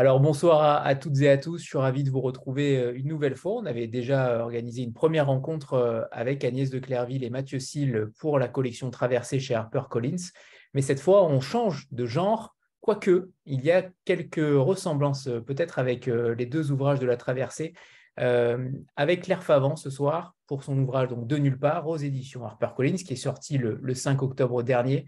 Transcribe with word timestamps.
Alors 0.00 0.18
bonsoir 0.18 0.82
à, 0.82 0.94
toutes 0.94 1.20
et 1.20 1.28
à 1.28 1.36
tous, 1.36 1.58
je 1.58 1.66
suis 1.66 1.76
ravi 1.76 2.04
de 2.04 2.10
vous 2.10 2.22
retrouver 2.22 2.78
euh, 2.78 2.96
une 2.96 3.06
nouvelle 3.06 3.36
fois. 3.36 3.52
On 3.56 3.66
avait 3.66 3.86
déjà 3.86 4.30
euh, 4.30 4.40
organisé 4.40 4.80
une 4.80 4.94
première 4.94 5.26
rencontre 5.26 5.74
euh, 5.74 6.04
avec 6.10 6.42
Agnès 6.42 6.70
de 6.70 6.78
Clairville 6.78 7.22
et 7.22 7.28
Mathieu 7.28 7.58
Sille 7.58 8.06
pour 8.18 8.38
la 8.38 8.48
collection 8.48 8.90
Traversée 8.90 9.40
chez 9.40 9.54
HarperCollins. 9.54 10.30
Mais 10.72 10.80
cette 10.80 11.00
fois, 11.00 11.26
on 11.26 11.42
change 11.42 11.86
de 11.92 12.06
genre, 12.06 12.56
quoique 12.80 13.28
il 13.44 13.62
y 13.62 13.70
a 13.70 13.90
quelques 14.06 14.36
ressemblances 14.38 15.28
peut-être 15.46 15.78
avec 15.78 16.06
les 16.06 16.46
deux 16.46 16.72
ouvrages 16.72 16.98
de 16.98 17.06
la 17.06 17.18
Traversée. 17.18 17.74
avec 18.16 19.24
Claire 19.24 19.42
Favant 19.42 19.76
ce 19.76 19.90
soir 19.90 20.34
pour 20.46 20.64
son 20.64 20.78
ouvrage 20.78 21.08
donc 21.08 21.26
De 21.26 21.36
nulle 21.36 21.58
part 21.58 21.86
aux 21.86 21.98
éditions 21.98 22.46
HarperCollins 22.46 22.96
qui 22.96 23.12
est 23.12 23.16
sorti 23.16 23.58
le, 23.58 23.78
le 23.82 23.94
5 23.94 24.22
octobre 24.22 24.62
dernier. 24.62 25.04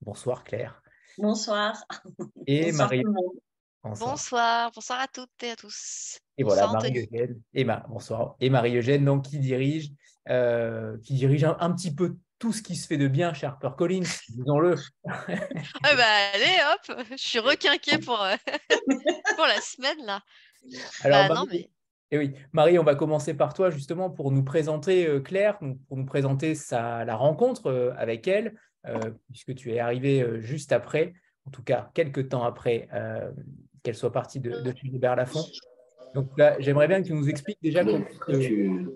Bonsoir 0.00 0.42
Claire. 0.42 0.82
Bonsoir. 1.18 1.84
Et 2.48 2.72
Marie. 2.72 3.04
Bonsoir. 3.84 4.70
bonsoir, 4.72 5.00
à 5.00 5.08
toutes 5.08 5.42
et 5.42 5.50
à 5.50 5.56
tous. 5.56 6.20
Et 6.38 6.44
voilà, 6.44 6.68
Marie-Eugène. 6.68 7.40
Et 7.52 7.64
bonsoir. 7.88 8.36
Et 8.38 8.48
Marie-Eugène, 8.48 9.04
donc, 9.04 9.24
qui 9.24 9.40
dirige, 9.40 9.90
euh, 10.28 10.96
qui 11.02 11.14
dirige 11.14 11.42
un, 11.44 11.72
petit 11.72 11.92
peu 11.92 12.16
tout 12.38 12.52
ce 12.52 12.62
qui 12.62 12.76
se 12.76 12.86
fait 12.86 12.96
de 12.96 13.08
bien 13.08 13.34
chez 13.34 13.46
HarperCollins, 13.46 14.08
disons-le. 14.28 14.76
ah 15.04 15.96
bah, 15.96 16.04
allez, 16.32 16.56
hop, 16.72 17.04
je 17.10 17.16
suis 17.16 17.40
requinquée 17.40 17.98
pour, 17.98 18.22
euh, 18.22 18.36
pour 19.36 19.46
la 19.46 19.60
semaine, 19.60 20.06
là. 20.06 20.22
Alors, 21.02 21.44
bah, 21.46 21.52
et 21.52 21.68
eh 22.12 22.18
oui, 22.18 22.34
Marie, 22.52 22.78
on 22.78 22.84
va 22.84 22.94
commencer 22.94 23.34
par 23.34 23.52
toi, 23.52 23.70
justement, 23.70 24.10
pour 24.10 24.30
nous 24.30 24.44
présenter 24.44 25.08
euh, 25.08 25.18
Claire, 25.18 25.58
pour 25.88 25.96
nous 25.96 26.06
présenter 26.06 26.54
sa, 26.54 27.04
la 27.04 27.16
rencontre 27.16 27.92
avec 27.98 28.28
elle, 28.28 28.54
puisque 29.28 29.56
tu 29.56 29.72
es 29.72 29.80
arrivée 29.80 30.40
juste 30.40 30.72
après 30.72 31.14
en 31.46 31.50
tout 31.50 31.62
cas 31.62 31.90
quelques 31.94 32.28
temps 32.28 32.44
après 32.44 32.88
qu'elle 33.82 33.94
soit 33.94 34.12
partie 34.12 34.40
de, 34.40 34.60
de 34.60 34.72
Gilbert 34.76 35.16
Lafont. 35.16 35.44
Donc 36.14 36.30
là, 36.36 36.56
j'aimerais 36.58 36.88
bien 36.88 37.02
que 37.02 37.06
tu 37.06 37.14
nous 37.14 37.28
expliques 37.28 37.58
déjà 37.62 37.84
comment. 37.84 38.04
Tu... 38.28 38.88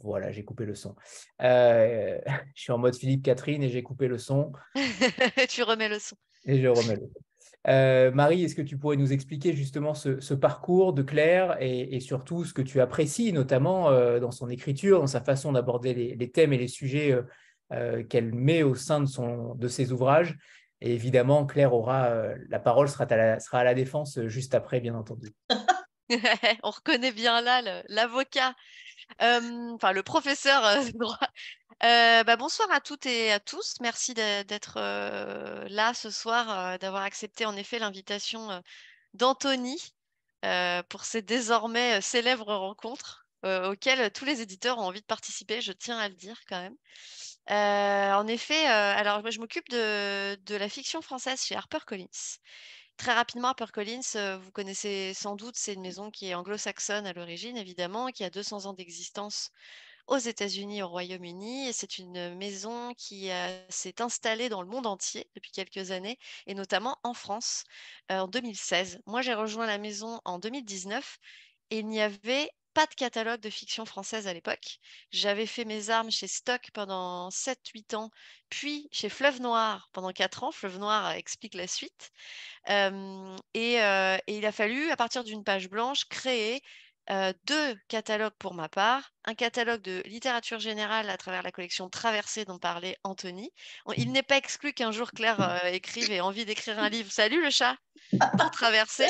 Voilà, 0.00 0.32
j'ai 0.32 0.44
coupé 0.44 0.64
le 0.64 0.74
son. 0.74 0.96
Euh, 1.42 2.18
je 2.54 2.62
suis 2.62 2.72
en 2.72 2.78
mode 2.78 2.96
Philippe 2.96 3.22
Catherine 3.22 3.62
et 3.62 3.68
j'ai 3.68 3.82
coupé 3.82 4.08
le 4.08 4.18
son. 4.18 4.52
tu 5.48 5.62
remets 5.62 5.88
le 5.88 5.98
son. 5.98 6.16
Et 6.44 6.60
je 6.60 6.68
remets 6.68 6.96
le 6.96 7.08
son. 7.12 7.20
Euh, 7.68 8.10
Marie, 8.10 8.42
est-ce 8.42 8.56
que 8.56 8.62
tu 8.62 8.76
pourrais 8.76 8.96
nous 8.96 9.12
expliquer 9.12 9.52
justement 9.52 9.94
ce, 9.94 10.34
parcours 10.34 10.92
de 10.92 11.02
Claire 11.02 11.56
et, 11.60 12.00
surtout 12.00 12.44
ce 12.44 12.52
que 12.52 12.62
tu 12.62 12.80
apprécies, 12.80 13.32
notamment 13.32 13.90
euh, 13.90 14.18
dans 14.18 14.32
son 14.32 14.48
écriture, 14.50 14.98
dans 14.98 15.06
sa 15.06 15.20
façon 15.20 15.52
d'aborder 15.52 15.94
les, 15.94 16.16
les, 16.16 16.30
thèmes 16.30 16.52
et 16.52 16.58
les 16.58 16.68
sujets 16.68 17.16
euh, 17.72 18.02
qu'elle 18.02 18.34
met 18.34 18.64
au 18.64 18.74
sein 18.74 19.00
de, 19.00 19.06
son, 19.06 19.54
de 19.54 19.68
ses 19.68 19.92
ouvrages? 19.92 20.36
Et 20.84 20.94
évidemment, 20.94 21.46
Claire 21.46 21.74
aura 21.74 22.06
euh, 22.06 22.34
la 22.48 22.58
parole, 22.58 22.88
sera 22.88 23.04
à 23.04 23.64
la, 23.64 23.74
défense 23.74 24.18
euh, 24.18 24.26
juste 24.26 24.52
après, 24.56 24.80
bien 24.80 24.96
entendu. 24.96 25.32
On 26.64 26.70
reconnaît 26.70 27.12
bien 27.12 27.40
là 27.40 27.62
l'avocat, 27.88 28.54
enfin 29.20 29.92
le 29.92 30.02
professeur 30.02 30.62
bah, 31.80 32.36
bonsoir 32.36 32.68
à 32.72 32.80
toutes 32.80 33.06
et 33.06 33.30
à 33.30 33.38
tous. 33.38 33.76
Merci 33.80 34.12
d'être 34.12 34.74
là 35.70 35.94
ce 35.94 36.10
soir, 36.10 36.78
d'avoir 36.80 37.02
accepté 37.02 37.46
en 37.46 37.56
effet 37.56 37.78
l'invitation 37.78 38.60
d'Anthony 39.14 39.80
pour 40.88 41.04
ces 41.04 41.22
désormais 41.22 42.02
célèbres 42.02 42.54
rencontres 42.54 43.26
auxquelles 43.44 44.10
tous 44.10 44.26
les 44.26 44.42
éditeurs 44.42 44.78
ont 44.78 44.86
envie 44.86 45.00
de 45.00 45.06
participer, 45.06 45.62
je 45.62 45.72
tiens 45.72 45.98
à 45.98 46.08
le 46.08 46.14
dire 46.14 46.38
quand 46.46 46.60
même 46.60 46.76
en 47.48 48.26
effet, 48.26 48.66
alors 48.66 49.20
moi 49.22 49.30
je 49.30 49.40
m'occupe 49.40 49.68
de 49.70 50.56
la 50.56 50.68
fiction 50.68 51.02
française 51.02 51.42
chez 51.42 51.54
HarperCollins. 51.56 52.06
Très 52.96 53.12
rapidement, 53.14 53.48
HarperCollins, 53.48 54.36
vous 54.38 54.52
connaissez 54.52 55.12
sans 55.14 55.34
doute, 55.36 55.56
c'est 55.56 55.74
une 55.74 55.80
maison 55.82 56.10
qui 56.10 56.28
est 56.28 56.34
anglo-saxonne 56.34 57.06
à 57.06 57.12
l'origine 57.12 57.56
évidemment, 57.56 58.08
qui 58.08 58.24
a 58.24 58.30
200 58.30 58.66
ans 58.66 58.74
d'existence 58.74 59.50
aux 60.08 60.18
États-Unis, 60.18 60.82
au 60.82 60.88
Royaume-Uni 60.88 61.72
c'est 61.72 61.98
une 61.98 62.34
maison 62.34 62.92
qui, 62.94 63.30
s'est 63.68 64.00
installée 64.02 64.48
dans 64.48 64.62
le 64.62 64.68
monde 64.68 64.86
entier 64.86 65.28
depuis 65.34 65.52
quelques 65.52 65.90
années 65.90 66.18
et 66.46 66.54
notamment 66.54 66.98
en 67.02 67.14
France, 67.14 67.64
en 68.10 68.28
2016. 68.28 69.00
Moi, 69.06 69.22
j'ai 69.22 69.34
rejoint 69.34 69.66
la 69.66 69.78
maison 69.78 70.20
en 70.24 70.38
2019 70.38 71.18
et 71.70 71.78
il 71.78 71.86
n'y 71.86 72.00
avait 72.00 72.50
pas 72.74 72.86
de 72.86 72.94
catalogue 72.94 73.40
de 73.40 73.50
fiction 73.50 73.84
française 73.84 74.26
à 74.26 74.34
l'époque. 74.34 74.78
J'avais 75.10 75.46
fait 75.46 75.64
mes 75.64 75.90
armes 75.90 76.10
chez 76.10 76.26
Stock 76.26 76.70
pendant 76.72 77.28
7-8 77.30 77.96
ans, 77.96 78.10
puis 78.48 78.88
chez 78.92 79.08
Fleuve 79.08 79.40
Noir 79.40 79.88
pendant 79.92 80.12
4 80.12 80.44
ans. 80.44 80.52
Fleuve 80.52 80.78
Noir 80.78 81.12
explique 81.12 81.54
la 81.54 81.66
suite. 81.66 82.10
et, 82.68 83.76
il 84.26 84.46
a 84.46 84.52
fallu, 84.52 84.90
à 84.90 84.96
partir 84.96 85.24
d'une 85.24 85.44
page 85.44 85.68
blanche, 85.68 86.04
créer 86.06 86.62
deux 87.44 87.76
catalogues 87.88 88.36
pour 88.38 88.54
ma 88.54 88.68
part. 88.68 89.12
Un 89.24 89.34
catalogue 89.34 89.82
de 89.82 90.02
littérature 90.06 90.60
générale 90.60 91.10
à 91.10 91.16
travers 91.16 91.42
la 91.42 91.52
collection 91.52 91.88
Traversée 91.88 92.44
dont 92.44 92.58
parlait 92.58 92.96
Anthony. 93.04 93.50
Il 93.96 94.12
n'est 94.12 94.22
pas 94.22 94.36
exclu 94.36 94.72
qu'un 94.72 94.92
jour 94.92 95.12
Claire 95.12 95.64
écrive 95.72 96.10
et 96.10 96.20
envie 96.20 96.44
d'écrire 96.44 96.78
un 96.78 96.88
livre. 96.88 97.10
Salut 97.10 97.42
le 97.42 97.50
chat 97.50 97.76
pour 98.38 98.50
Traverser 98.50 99.08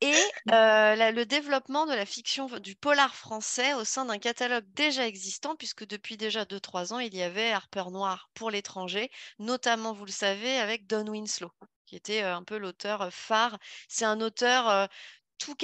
et 0.00 0.14
le 0.46 1.24
développement 1.24 1.86
de 1.86 1.94
la 1.94 2.06
fiction 2.06 2.46
du 2.60 2.76
polar 2.76 3.14
français 3.14 3.74
au 3.74 3.84
sein 3.84 4.04
d'un 4.04 4.18
catalogue 4.18 4.64
déjà 4.74 5.06
existant, 5.06 5.56
puisque 5.56 5.86
depuis 5.86 6.16
déjà 6.16 6.44
2-3 6.44 6.92
ans, 6.92 6.98
il 6.98 7.14
y 7.14 7.22
avait 7.22 7.52
Harper 7.52 7.84
Noir 7.90 8.30
pour 8.34 8.50
l'étranger, 8.50 9.10
notamment, 9.38 9.92
vous 9.92 10.04
le 10.04 10.12
savez, 10.12 10.58
avec 10.58 10.86
Don 10.86 11.06
Winslow, 11.08 11.50
qui 11.86 11.96
était 11.96 12.22
un 12.22 12.42
peu 12.44 12.58
l'auteur 12.58 13.12
phare. 13.12 13.58
C'est 13.88 14.04
un 14.04 14.20
auteur 14.20 14.88
tout, 15.38 15.56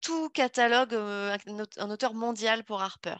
tout 0.00 0.28
catalogue, 0.30 0.94
un 0.94 1.90
auteur 1.90 2.14
mondial 2.14 2.64
pour 2.64 2.82
Harper. 2.82 3.16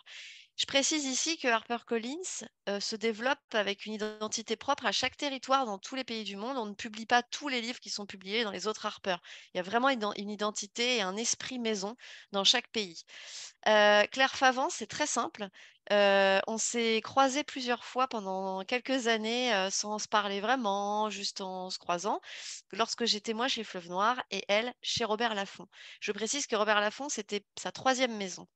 Je 0.56 0.66
précise 0.66 1.04
ici 1.04 1.36
que 1.38 1.48
HarperCollins 1.48 2.46
euh, 2.68 2.78
se 2.80 2.94
développe 2.96 3.38
avec 3.52 3.86
une 3.86 3.94
identité 3.94 4.56
propre 4.56 4.86
à 4.86 4.92
chaque 4.92 5.16
territoire 5.16 5.66
dans 5.66 5.78
tous 5.78 5.94
les 5.96 6.04
pays 6.04 6.24
du 6.24 6.36
monde. 6.36 6.56
On 6.58 6.66
ne 6.66 6.74
publie 6.74 7.06
pas 7.06 7.22
tous 7.24 7.48
les 7.48 7.60
livres 7.60 7.80
qui 7.80 7.90
sont 7.90 8.06
publiés 8.06 8.44
dans 8.44 8.50
les 8.52 8.66
autres 8.68 8.86
Harper. 8.86 9.16
Il 9.52 9.58
y 9.58 9.60
a 9.60 9.64
vraiment 9.64 9.88
une 9.90 10.30
identité 10.30 10.96
et 10.96 11.02
un 11.02 11.16
esprit 11.16 11.58
maison 11.58 11.96
dans 12.32 12.44
chaque 12.44 12.68
pays. 12.68 13.02
Claire 13.64 14.36
Favant, 14.36 14.68
c'est 14.70 14.86
très 14.86 15.06
simple 15.06 15.48
on 15.90 16.58
s'est 16.58 17.00
croisés 17.02 17.44
plusieurs 17.44 17.84
fois 17.84 18.08
pendant 18.08 18.64
quelques 18.64 19.06
années, 19.06 19.52
sans 19.70 19.98
se 19.98 20.08
parler 20.08 20.40
vraiment, 20.40 21.10
juste 21.10 21.40
en 21.40 21.70
se 21.70 21.78
croisant, 21.78 22.20
lorsque 22.72 23.04
j'étais 23.04 23.34
moi 23.34 23.48
chez 23.48 23.64
Fleuve 23.64 23.88
Noir 23.88 24.22
et 24.30 24.44
elle 24.48 24.72
chez 24.82 25.04
Robert 25.04 25.34
Laffont. 25.34 25.66
Je 26.00 26.12
précise 26.12 26.46
que 26.46 26.56
Robert 26.56 26.80
Laffont, 26.80 27.08
c'était 27.08 27.44
sa 27.58 27.72
troisième 27.72 28.16
maison, 28.16 28.46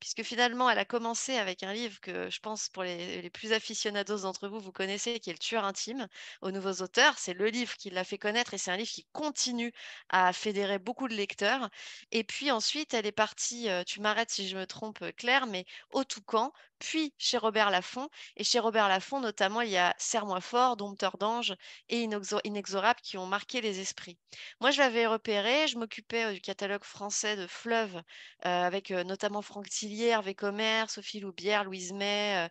puisque 0.00 0.22
finalement, 0.22 0.70
elle 0.70 0.78
a 0.78 0.84
commencé 0.84 1.36
avec 1.36 1.62
un 1.62 1.72
livre 1.72 2.00
que 2.00 2.30
je 2.30 2.38
pense 2.40 2.68
pour 2.68 2.82
les, 2.82 3.30
plus 3.30 3.52
aficionados 3.52 4.18
d'entre 4.18 4.48
vous, 4.48 4.60
vous 4.60 4.72
connaissez, 4.72 5.18
qui 5.20 5.30
est 5.30 5.32
Le 5.32 5.38
tueur 5.38 5.64
intime 5.64 6.08
aux 6.40 6.50
nouveaux 6.50 6.82
auteurs. 6.82 7.18
C'est 7.18 7.34
le 7.34 7.46
livre 7.48 7.76
qui 7.76 7.90
l'a 7.90 8.04
fait 8.04 8.18
connaître 8.18 8.54
et 8.54 8.58
c'est 8.58 8.70
un 8.70 8.76
livre 8.76 8.90
qui 8.90 9.06
continue 9.12 9.72
à 10.08 10.32
fédérer 10.32 10.78
beaucoup 10.78 11.08
de 11.08 11.14
lecteurs. 11.14 11.68
Et 12.12 12.24
puis 12.24 12.50
ensuite, 12.50 12.94
elle 12.94 13.06
est 13.06 13.12
partie, 13.12 13.68
tu 13.86 14.00
m'arrêtes 14.00 14.30
si 14.30 14.48
je 14.48 14.55
me 14.56 14.66
trompe, 14.66 15.04
Claire, 15.16 15.46
mais 15.46 15.64
au 15.92 16.04
Toucan, 16.04 16.52
puis 16.78 17.14
chez 17.16 17.38
Robert 17.38 17.70
Laffont. 17.70 18.08
Et 18.36 18.44
chez 18.44 18.58
Robert 18.58 18.88
Laffont, 18.88 19.20
notamment, 19.20 19.60
il 19.60 19.70
y 19.70 19.76
a 19.76 19.94
Serre-moi 19.98 20.40
fort, 20.40 20.76
Dompteur 20.76 21.16
d'ange 21.18 21.54
et 21.88 22.06
Inexorable 22.44 23.00
qui 23.02 23.16
ont 23.16 23.26
marqué 23.26 23.60
les 23.60 23.80
esprits. 23.80 24.18
Moi, 24.60 24.70
je 24.70 24.78
l'avais 24.78 25.06
repéré, 25.06 25.68
je 25.68 25.78
m'occupais 25.78 26.34
du 26.34 26.40
catalogue 26.40 26.84
français 26.84 27.36
de 27.36 27.46
Fleuve, 27.46 28.02
avec 28.42 28.90
notamment 28.90 29.42
Franck 29.42 29.68
Tillier, 29.68 30.08
Hervé 30.08 30.34
Commerce, 30.34 30.94
Sophie 30.94 31.20
Loubière, 31.20 31.64
Louise 31.64 31.92
May, 31.92 32.48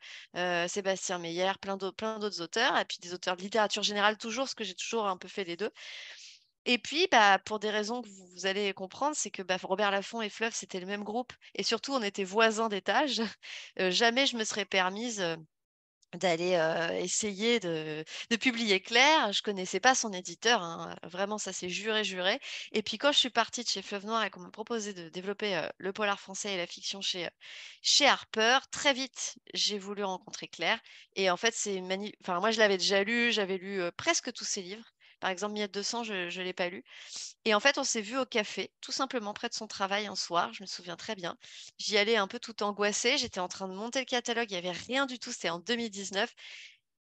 Sébastien 0.67 1.19
Meyer, 1.19 1.51
plein 1.61 1.77
d'autres 1.77 2.41
auteurs, 2.41 2.77
et 2.77 2.85
puis 2.85 2.97
des 2.99 3.13
auteurs 3.13 3.37
de 3.37 3.41
littérature 3.41 3.83
générale 3.83 4.17
toujours, 4.17 4.45
parce 4.45 4.55
que 4.55 4.63
j'ai 4.63 4.75
toujours 4.75 5.07
un 5.07 5.17
peu 5.17 5.27
fait 5.27 5.43
les 5.43 5.57
deux. 5.57 5.71
Et 6.65 6.77
puis, 6.79 7.07
bah, 7.11 7.39
pour 7.45 7.59
des 7.59 7.69
raisons 7.69 8.01
que 8.01 8.07
vous, 8.07 8.45
allez 8.45 8.73
comprendre, 8.73 9.15
c'est 9.15 9.31
que 9.31 9.43
bah, 9.43 9.57
Robert 9.61 9.91
Laffont 9.91 10.21
et 10.21 10.29
Fleuve, 10.29 10.53
c'était 10.53 10.79
le 10.79 10.87
même 10.87 11.03
groupe. 11.03 11.33
Et 11.53 11.63
surtout, 11.63 11.93
on 11.93 12.01
était 12.01 12.23
voisins 12.23 12.69
d'étage. 12.69 13.21
jamais 13.77 14.25
je 14.25 14.35
me 14.37 14.43
serais 14.43 14.65
permise 14.65 15.23
d'aller 16.13 16.53
essayer 17.01 17.59
de, 17.59 18.03
publier 18.39 18.79
Claire. 18.81 19.31
Je 19.33 19.41
connaissais 19.43 19.79
pas 19.79 19.95
son 19.95 20.11
éditeur. 20.13 20.61
Hein, 20.63 20.95
vraiment, 21.03 21.37
ça 21.37 21.53
s'est 21.53 21.69
juré, 21.69 22.03
juré. 22.03 22.39
Et 22.71 22.81
puis, 22.81 22.97
quand 22.97 23.11
je 23.11 23.19
suis 23.19 23.29
partie 23.29 23.63
de 23.63 23.69
chez 23.69 23.81
Fleuve 23.81 24.05
Noir 24.05 24.23
et 24.23 24.29
qu'on 24.29 24.39
m'a 24.41 24.51
proposé 24.51 24.93
de 24.93 25.09
développer 25.09 25.67
le 25.77 25.93
polar 25.93 26.19
français 26.19 26.53
et 26.53 26.57
la 26.57 26.67
fiction 26.67 27.01
chez, 27.01 27.27
Harper, 28.07 28.59
très 28.71 28.93
vite, 28.93 29.35
j'ai 29.53 29.77
voulu 29.77 30.03
rencontrer 30.03 30.47
Claire. 30.47 30.79
Et 31.15 31.29
en 31.29 31.37
fait, 31.37 31.53
c'est 31.53 31.81
enfin, 32.23 32.39
moi, 32.39 32.51
je 32.51 32.59
l'avais 32.59 32.77
déjà 32.77 33.03
lu. 33.03 33.31
J'avais 33.31 33.57
lu 33.57 33.81
presque 33.97 34.33
tous 34.33 34.45
ses 34.45 34.61
livres. 34.61 34.94
Par 35.19 35.29
exemple, 35.29 35.53
Miette 35.53 35.73
de 35.73 35.81
sang, 35.81 36.03
je 36.03 36.13
ne 36.13 36.43
l'ai 36.43 36.53
pas 36.53 36.69
lu. 36.69 36.83
Et 37.45 37.53
en 37.53 37.59
fait, 37.59 37.77
on 37.77 37.83
s'est 37.83 38.01
vu 38.01 38.17
au 38.17 38.25
café, 38.25 38.71
tout 38.81 38.91
simplement 38.91 39.33
près 39.33 39.49
de 39.49 39.53
son 39.53 39.67
travail 39.67 40.07
un 40.07 40.15
soir, 40.15 40.53
je 40.53 40.63
me 40.63 40.67
souviens 40.67 40.95
très 40.95 41.15
bien. 41.15 41.37
J'y 41.77 41.97
allais 41.97 42.17
un 42.17 42.27
peu 42.27 42.39
tout 42.39 42.63
angoissée, 42.63 43.17
j'étais 43.17 43.39
en 43.39 43.47
train 43.47 43.67
de 43.67 43.73
monter 43.73 43.99
le 43.99 44.05
catalogue, 44.05 44.51
il 44.51 44.53
n'y 44.53 44.67
avait 44.67 44.77
rien 44.77 45.05
du 45.05 45.19
tout, 45.19 45.31
c'était 45.31 45.49
en 45.49 45.59
2019. 45.59 46.33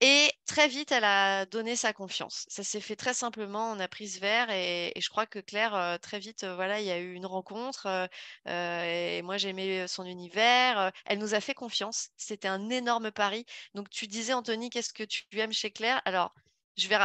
Et 0.00 0.30
très 0.44 0.68
vite, 0.68 0.92
elle 0.92 1.04
a 1.04 1.46
donné 1.46 1.76
sa 1.76 1.92
confiance. 1.92 2.44
Ça 2.48 2.62
s'est 2.62 2.80
fait 2.80 2.96
très 2.96 3.14
simplement. 3.14 3.70
On 3.72 3.80
a 3.80 3.88
pris 3.88 4.08
ce 4.08 4.20
verre 4.20 4.50
et, 4.50 4.92
je 4.98 5.08
crois 5.08 5.24
que 5.26 5.38
Claire, 5.38 5.74
euh, 5.74 5.96
très 5.98 6.18
vite, 6.18 6.44
euh, 6.44 6.54
voilà, 6.56 6.80
il 6.80 6.86
y 6.86 6.90
a 6.90 6.98
eu 6.98 7.14
une 7.14 7.26
rencontre. 7.26 7.86
Euh, 8.48 9.16
et 9.18 9.22
moi, 9.22 9.38
j'aimais 9.38 9.88
son 9.88 10.04
univers. 10.04 10.92
Elle 11.06 11.18
nous 11.18 11.34
a 11.34 11.40
fait 11.40 11.54
confiance. 11.54 12.10
C'était 12.16 12.48
un 12.48 12.68
énorme 12.70 13.12
pari. 13.12 13.46
Donc, 13.74 13.88
tu 13.88 14.06
disais, 14.06 14.34
Anthony, 14.34 14.68
qu'est-ce 14.68 14.92
que 14.92 15.04
tu 15.04 15.24
aimes 15.38 15.52
chez 15.52 15.70
Claire? 15.70 16.02
Alors, 16.04 16.34
je 16.76 16.88
vais 16.88 16.98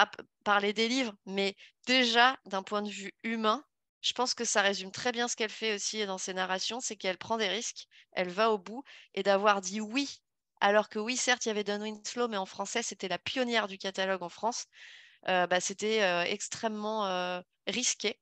parler 0.44 0.74
des 0.74 0.88
livres, 0.88 1.14
mais 1.26 1.56
déjà, 1.86 2.38
d'un 2.46 2.64
point 2.64 2.82
de 2.82 2.90
vue 2.90 3.14
humain, 3.24 3.64
je 4.02 4.14
pense 4.14 4.34
que 4.34 4.46
ça 4.46 4.62
résume 4.62 4.92
très 4.92 5.12
bien 5.12 5.28
ce 5.28 5.36
qu'elle 5.36 5.50
fait 5.50 5.76
aussi 5.76 6.06
dans 6.06 6.18
ses 6.18 6.34
narrations, 6.34 6.80
c'est 6.80 6.96
qu'elle 6.96 7.18
prend 7.18 7.38
des 7.38 7.50
risques, 7.50 7.88
elle 8.14 8.30
va 8.30 8.52
au 8.52 8.58
bout, 8.58 8.84
et 9.14 9.24
d'avoir 9.24 9.62
dit 9.62 9.82
oui 9.82 10.22
alors 10.62 10.90
que 10.90 11.00
oui, 11.00 11.16
certes, 11.18 11.46
il 11.46 11.50
y 11.50 11.52
avait 11.52 11.64
Don 11.64 11.82
Winslow, 11.82 12.28
mais 12.28 12.38
en 12.38 12.46
français, 12.46 12.84
c'était 12.84 13.08
la 13.08 13.18
pionnière 13.18 13.68
du 13.68 13.78
catalogue 13.78 14.24
en 14.24 14.30
France. 14.30 14.66
Euh, 15.28 15.48
bah, 15.48 15.60
c'était 15.62 16.04
euh, 16.04 16.24
extrêmement 16.24 17.08
euh, 17.08 17.42
risqué. 17.68 18.20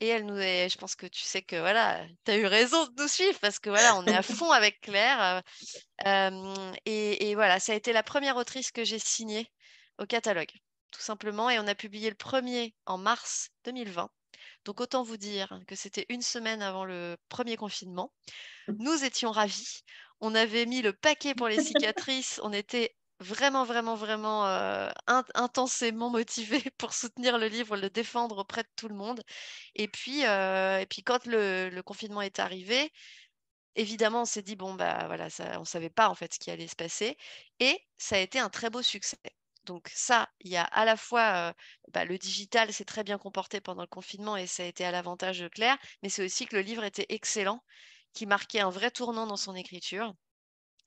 Et 0.00 0.08
elle 0.08 0.24
nous 0.24 0.38
est, 0.38 0.68
je 0.70 0.78
pense 0.78 0.96
que 0.96 1.06
tu 1.06 1.20
sais 1.22 1.42
que 1.42 1.56
voilà, 1.56 2.06
tu 2.24 2.30
as 2.32 2.38
eu 2.38 2.46
raison 2.46 2.86
de 2.86 3.02
nous 3.02 3.08
suivre 3.08 3.38
parce 3.40 3.58
que 3.58 3.68
voilà, 3.68 3.96
on 3.96 4.06
est 4.06 4.14
à 4.16 4.22
fond 4.22 4.50
avec 4.50 4.80
Claire. 4.80 5.42
Et, 6.86 7.30
et, 7.30 7.34
voilà, 7.34 7.60
ça 7.60 7.72
a 7.72 7.76
été 7.76 7.92
la 7.92 8.02
première 8.02 8.36
autrice 8.36 8.72
que 8.72 8.84
j'ai 8.84 8.98
signée 8.98 9.50
au 9.98 10.06
catalogue, 10.06 10.50
tout 10.90 11.00
simplement. 11.00 11.50
Et 11.50 11.58
on 11.58 11.66
a 11.66 11.74
publié 11.74 12.10
le 12.10 12.16
premier 12.16 12.74
en 12.86 12.98
mars 12.98 13.50
2020. 13.64 14.10
Donc 14.64 14.80
autant 14.80 15.02
vous 15.02 15.16
dire 15.16 15.58
que 15.66 15.74
c'était 15.74 16.06
une 16.08 16.22
semaine 16.22 16.62
avant 16.62 16.84
le 16.84 17.16
premier 17.28 17.56
confinement. 17.56 18.12
Nous 18.68 19.04
étions 19.04 19.30
ravis. 19.30 19.82
On 20.20 20.34
avait 20.34 20.66
mis 20.66 20.82
le 20.82 20.92
paquet 20.92 21.34
pour 21.34 21.48
les 21.48 21.56
cicatrices. 21.64 22.40
On 22.42 22.52
était 22.52 22.94
vraiment, 23.20 23.64
vraiment, 23.64 23.94
vraiment 23.94 24.46
euh, 24.46 24.90
intensément 25.34 26.10
motivés 26.10 26.62
pour 26.78 26.92
soutenir 26.94 27.38
le 27.38 27.46
livre, 27.48 27.76
le 27.76 27.90
défendre 27.90 28.38
auprès 28.38 28.62
de 28.62 28.68
tout 28.76 28.88
le 28.88 28.94
monde. 28.94 29.22
Et 29.74 29.88
puis, 29.88 30.26
euh, 30.26 30.80
et 30.80 30.86
puis 30.86 31.02
quand 31.02 31.26
le, 31.26 31.80
confinement 31.82 32.22
est 32.22 32.38
arrivé, 32.38 32.92
évidemment, 33.76 34.22
on 34.22 34.24
s'est 34.26 34.42
dit, 34.42 34.56
bon, 34.56 34.74
bah 34.74 35.04
voilà, 35.06 35.30
ça, 35.30 35.56
on 35.56 35.60
ne 35.60 35.64
savait 35.64 35.90
pas 35.90 36.08
en 36.08 36.14
fait 36.14 36.34
ce 36.34 36.38
qui 36.38 36.50
allait 36.50 36.68
se 36.68 36.76
passer. 36.76 37.16
Et 37.60 37.78
ça 37.98 38.16
a 38.16 38.18
été 38.20 38.38
un 38.38 38.50
très 38.50 38.70
beau 38.70 38.82
succès. 38.82 39.18
Donc 39.70 39.88
ça, 39.94 40.28
il 40.40 40.50
y 40.50 40.56
a 40.56 40.64
à 40.64 40.84
la 40.84 40.96
fois 40.96 41.54
bah, 41.92 42.04
le 42.04 42.18
digital 42.18 42.72
s'est 42.72 42.84
très 42.84 43.04
bien 43.04 43.18
comporté 43.18 43.60
pendant 43.60 43.82
le 43.82 43.86
confinement 43.86 44.36
et 44.36 44.48
ça 44.48 44.64
a 44.64 44.66
été 44.66 44.84
à 44.84 44.90
l'avantage 44.90 45.38
de 45.38 45.46
Claire, 45.46 45.78
mais 46.02 46.08
c'est 46.08 46.24
aussi 46.24 46.46
que 46.46 46.56
le 46.56 46.62
livre 46.62 46.82
était 46.82 47.06
excellent 47.08 47.62
qui 48.12 48.26
marquait 48.26 48.58
un 48.58 48.70
vrai 48.70 48.90
tournant 48.90 49.28
dans 49.28 49.36
son 49.36 49.54
écriture. 49.54 50.12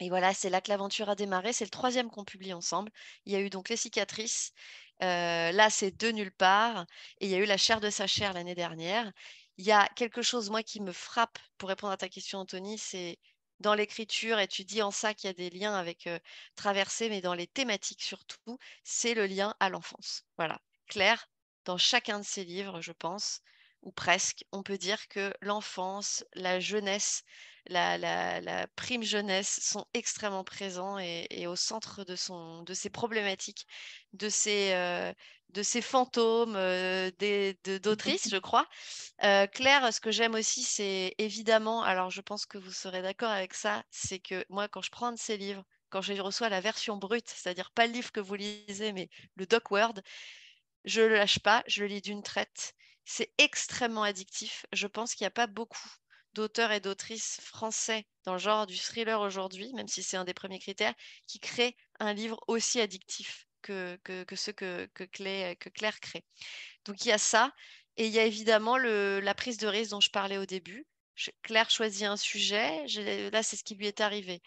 Et 0.01 0.09
voilà, 0.09 0.33
c'est 0.33 0.49
là 0.49 0.59
que 0.59 0.69
l'aventure 0.69 1.09
a 1.09 1.15
démarré. 1.15 1.53
C'est 1.53 1.63
le 1.63 1.69
troisième 1.69 2.09
qu'on 2.09 2.25
publie 2.25 2.51
ensemble. 2.51 2.91
Il 3.25 3.31
y 3.31 3.37
a 3.37 3.39
eu 3.39 3.49
donc 3.49 3.69
Les 3.69 3.77
cicatrices. 3.77 4.51
Là, 4.99 5.69
c'est 5.69 5.91
De 5.97 6.11
nulle 6.11 6.33
part. 6.33 6.85
Et 7.21 7.27
il 7.27 7.31
y 7.31 7.35
a 7.35 7.37
eu 7.37 7.45
La 7.45 7.55
chair 7.57 7.79
de 7.79 7.89
sa 7.89 8.05
chair 8.05 8.33
l'année 8.33 8.55
dernière. 8.55 9.13
Il 9.55 9.65
y 9.65 9.71
a 9.71 9.87
quelque 9.95 10.21
chose, 10.21 10.49
moi, 10.49 10.61
qui 10.61 10.81
me 10.81 10.91
frappe, 10.91 11.39
pour 11.57 11.69
répondre 11.69 11.93
à 11.93 11.97
ta 11.97 12.09
question, 12.09 12.39
Anthony, 12.39 12.77
c'est 12.77 13.17
dans 13.63 13.73
l'écriture, 13.73 14.37
et 14.39 14.47
tu 14.47 14.63
dis 14.65 14.83
en 14.83 14.91
ça 14.91 15.15
qu'il 15.15 15.27
y 15.27 15.31
a 15.31 15.33
des 15.33 15.49
liens 15.49 15.73
avec 15.75 16.05
euh, 16.07 16.19
Traversée, 16.55 17.09
mais 17.09 17.21
dans 17.21 17.33
les 17.33 17.47
thématiques 17.47 18.03
surtout, 18.03 18.59
c'est 18.83 19.15
le 19.15 19.25
lien 19.25 19.55
à 19.59 19.69
l'enfance. 19.69 20.25
Voilà. 20.37 20.61
Claire, 20.87 21.27
dans 21.65 21.77
chacun 21.79 22.19
de 22.19 22.25
ses 22.25 22.43
livres, 22.43 22.81
je 22.81 22.91
pense, 22.91 23.41
ou 23.83 23.91
presque, 23.91 24.45
on 24.51 24.63
peut 24.63 24.77
dire 24.77 25.07
que 25.09 25.33
l'enfance, 25.41 26.25
la 26.33 26.59
jeunesse, 26.59 27.23
la, 27.67 28.67
prime 28.75 29.03
jeunesse 29.03 29.59
sont 29.61 29.85
extrêmement 29.93 30.43
présents 30.43 30.97
et, 30.99 31.47
au 31.47 31.55
centre 31.55 32.03
de, 32.03 32.15
son, 32.15 32.63
de 32.63 32.73
ses 32.73 32.89
problématiques, 32.89 33.67
de 34.13 34.29
ses, 34.29 34.73
euh, 34.73 35.13
de 35.49 35.63
ses 35.63 35.81
fantômes 35.81 36.55
euh, 36.55 37.11
d'autrices, 37.81 38.29
je 38.29 38.37
crois. 38.37 38.67
Euh, 39.23 39.47
Claire, 39.47 39.93
ce 39.93 39.99
que 40.01 40.11
j'aime 40.11 40.35
aussi, 40.35 40.63
c'est 40.63 41.13
évidemment, 41.17 41.83
alors 41.83 42.09
je 42.09 42.21
pense 42.21 42.45
que 42.45 42.57
vous 42.57 42.71
serez 42.71 43.01
d'accord 43.01 43.31
avec 43.31 43.53
ça, 43.53 43.83
c'est 43.91 44.19
que 44.19 44.45
moi, 44.49 44.67
quand 44.67 44.81
je 44.81 44.91
prends 44.91 45.11
de 45.11 45.19
ces 45.19 45.37
livres, 45.37 45.63
quand 45.89 46.01
je 46.01 46.13
reçois 46.13 46.49
la 46.49 46.61
version 46.61 46.97
brute, 46.97 47.29
c'est-à-dire 47.29 47.71
pas 47.71 47.85
le 47.85 47.93
livre 47.93 48.11
que 48.11 48.19
vous 48.19 48.35
lisez, 48.35 48.93
mais 48.93 49.09
le 49.35 49.45
doc 49.45 49.69
Word, 49.71 49.93
je 50.85 51.01
ne 51.01 51.07
le 51.07 51.15
lâche 51.15 51.39
pas, 51.39 51.63
je 51.67 51.81
le 51.81 51.87
lis 51.87 52.01
d'une 52.01 52.23
traite 52.23 52.73
c'est 53.05 53.31
extrêmement 53.37 54.03
addictif. 54.03 54.65
Je 54.71 54.87
pense 54.87 55.15
qu'il 55.15 55.25
n'y 55.25 55.29
a 55.29 55.31
pas 55.31 55.47
beaucoup 55.47 55.89
d'auteurs 56.33 56.71
et 56.71 56.79
d'autrices 56.79 57.39
français 57.41 58.05
dans 58.25 58.33
le 58.33 58.39
genre 58.39 58.65
du 58.65 58.77
thriller 58.77 59.21
aujourd'hui, 59.21 59.71
même 59.73 59.87
si 59.87 60.03
c'est 60.03 60.17
un 60.17 60.23
des 60.25 60.33
premiers 60.33 60.59
critères, 60.59 60.93
qui 61.27 61.39
créent 61.39 61.75
un 61.99 62.13
livre 62.13 62.39
aussi 62.47 62.81
addictif 62.81 63.47
que, 63.61 63.97
ceux 64.35 64.51
que, 64.51 64.87
Claire, 65.05 65.99
crée. 65.99 66.25
Donc 66.85 67.05
il 67.05 67.09
y 67.09 67.11
a 67.11 67.17
ça, 67.17 67.53
et 67.97 68.07
il 68.07 68.11
y 68.11 68.19
a 68.19 68.25
évidemment 68.25 68.77
la 68.77 69.33
prise 69.35 69.57
de 69.57 69.67
risque 69.67 69.91
dont 69.91 70.01
je 70.01 70.11
parlais 70.11 70.37
au 70.37 70.45
début. 70.45 70.85
Claire 71.43 71.69
choisit 71.69 72.07
un 72.07 72.17
sujet, 72.17 72.85
là 73.31 73.43
c'est 73.43 73.55
ce 73.55 73.63
qui 73.63 73.75
lui 73.75 73.87
est 73.87 74.01
arrivé. 74.01 74.41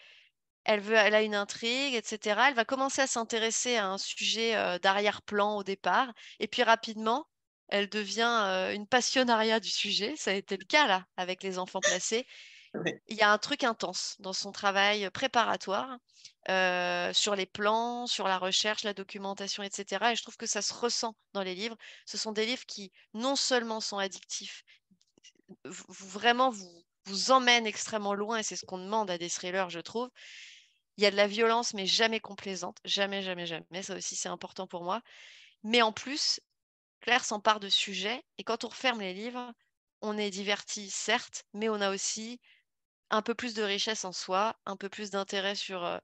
Elle, 0.65 0.81
veut, 0.81 0.95
elle 0.95 1.15
a 1.15 1.21
une 1.21 1.35
intrigue, 1.35 1.95
etc. 1.95 2.41
Elle 2.49 2.53
va 2.53 2.65
commencer 2.65 3.01
à 3.01 3.07
s'intéresser 3.07 3.77
à 3.77 3.87
un 3.87 3.97
sujet 3.97 4.55
euh, 4.57 4.77
d'arrière-plan 4.79 5.55
au 5.55 5.63
départ, 5.63 6.13
et 6.39 6.47
puis 6.47 6.61
rapidement, 6.61 7.25
elle 7.67 7.89
devient 7.89 8.71
une 8.73 8.87
passionnariat 8.87 9.59
du 9.59 9.69
sujet. 9.69 10.15
Ça 10.15 10.31
a 10.31 10.33
été 10.33 10.57
le 10.57 10.65
cas 10.65 10.87
là 10.87 11.05
avec 11.17 11.43
les 11.43 11.57
enfants 11.59 11.79
placés. 11.79 12.25
Il 13.07 13.17
y 13.17 13.21
a 13.21 13.31
un 13.31 13.37
truc 13.37 13.63
intense 13.63 14.15
dans 14.19 14.33
son 14.33 14.51
travail 14.51 15.09
préparatoire 15.11 15.97
sur 17.13 17.35
les 17.35 17.45
plans, 17.45 18.07
sur 18.07 18.27
la 18.27 18.37
recherche, 18.37 18.83
la 18.83 18.93
documentation, 18.93 19.63
etc. 19.63 20.11
Et 20.11 20.15
je 20.15 20.21
trouve 20.21 20.37
que 20.37 20.45
ça 20.45 20.61
se 20.61 20.73
ressent 20.73 21.15
dans 21.33 21.43
les 21.43 21.55
livres. 21.55 21.77
Ce 22.05 22.17
sont 22.17 22.31
des 22.31 22.45
livres 22.45 22.65
qui 22.65 22.91
non 23.13 23.35
seulement 23.35 23.79
sont 23.81 23.97
addictifs, 23.97 24.63
vraiment 25.63 26.49
vous, 26.49 26.83
vous 27.05 27.31
emmènent 27.31 27.67
extrêmement 27.67 28.13
loin 28.13 28.37
et 28.37 28.43
c'est 28.43 28.55
ce 28.55 28.65
qu'on 28.65 28.77
demande 28.77 29.09
à 29.09 29.17
des 29.17 29.29
thrillers, 29.29 29.69
je 29.69 29.79
trouve. 29.79 30.09
Il 30.97 31.03
y 31.03 31.07
a 31.07 31.11
de 31.11 31.15
la 31.15 31.27
violence, 31.27 31.73
mais 31.73 31.85
jamais 31.85 32.19
complaisante. 32.19 32.77
Jamais, 32.83 33.21
jamais, 33.21 33.45
jamais. 33.45 33.83
Ça 33.83 33.95
aussi, 33.95 34.15
c'est 34.15 34.29
important 34.29 34.67
pour 34.67 34.83
moi. 34.83 35.01
Mais 35.63 35.81
en 35.81 35.91
plus, 35.91 36.39
Claire 37.01 37.25
s'empare 37.25 37.59
de 37.59 37.69
sujets 37.69 38.23
et 38.37 38.43
quand 38.43 38.63
on 38.63 38.69
referme 38.69 39.01
les 39.01 39.13
livres, 39.13 39.53
on 40.01 40.17
est 40.17 40.29
diverti, 40.29 40.89
certes, 40.91 41.43
mais 41.53 41.69
on 41.69 41.81
a 41.81 41.91
aussi 41.91 42.39
un 43.11 43.21
peu 43.21 43.35
plus 43.35 43.53
de 43.55 43.63
richesse 43.63 44.05
en 44.05 44.13
soi, 44.13 44.55
un 44.65 44.77
peu 44.77 44.89
plus 44.89 45.11
d'intérêt 45.11 45.55
sur 45.55 45.99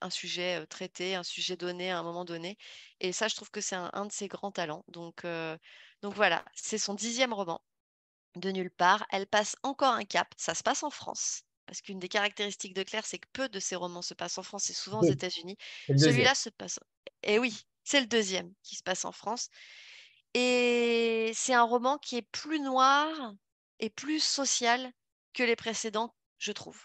un 0.00 0.10
sujet 0.10 0.66
traité, 0.68 1.14
un 1.14 1.22
sujet 1.22 1.56
donné 1.56 1.90
à 1.90 1.98
un 1.98 2.02
moment 2.02 2.24
donné. 2.24 2.56
Et 3.00 3.12
ça, 3.12 3.28
je 3.28 3.36
trouve 3.36 3.50
que 3.50 3.60
c'est 3.60 3.76
un, 3.76 4.06
de 4.06 4.12
ses 4.12 4.28
grands 4.28 4.52
talents. 4.52 4.84
Donc, 4.88 5.24
donc 6.02 6.14
voilà, 6.14 6.44
c'est 6.54 6.78
son 6.78 6.94
dixième 6.94 7.32
roman 7.32 7.60
de 8.36 8.50
nulle 8.50 8.70
part. 8.70 9.06
Elle 9.10 9.26
passe 9.26 9.56
encore 9.62 9.94
un 9.94 10.04
cap. 10.04 10.28
Ça 10.36 10.54
se 10.54 10.62
passe 10.62 10.82
en 10.82 10.90
France. 10.90 11.42
Parce 11.66 11.80
qu'une 11.82 11.98
des 11.98 12.08
caractéristiques 12.08 12.74
de 12.74 12.82
Claire, 12.84 13.06
c'est 13.06 13.18
que 13.18 13.28
peu 13.32 13.48
de 13.48 13.58
ses 13.60 13.76
romans 13.76 14.02
se 14.02 14.14
passent 14.14 14.38
en 14.38 14.42
France 14.44 14.70
et 14.70 14.74
souvent 14.74 15.00
aux 15.00 15.04
États-Unis. 15.04 15.56
Celui-là 15.96 16.34
se 16.34 16.50
passe. 16.50 16.78
Et 17.22 17.38
oui, 17.38 17.62
c'est 17.84 18.00
le 18.00 18.06
deuxième 18.06 18.52
qui 18.62 18.76
se 18.76 18.82
passe 18.84 19.04
en 19.04 19.12
France. 19.12 19.48
Et 20.38 21.32
c'est 21.32 21.54
un 21.54 21.62
roman 21.62 21.96
qui 21.96 22.18
est 22.18 22.28
plus 22.30 22.60
noir 22.60 23.08
et 23.80 23.88
plus 23.88 24.22
social 24.22 24.92
que 25.32 25.42
les 25.42 25.56
précédents, 25.56 26.14
je 26.36 26.52
trouve. 26.52 26.78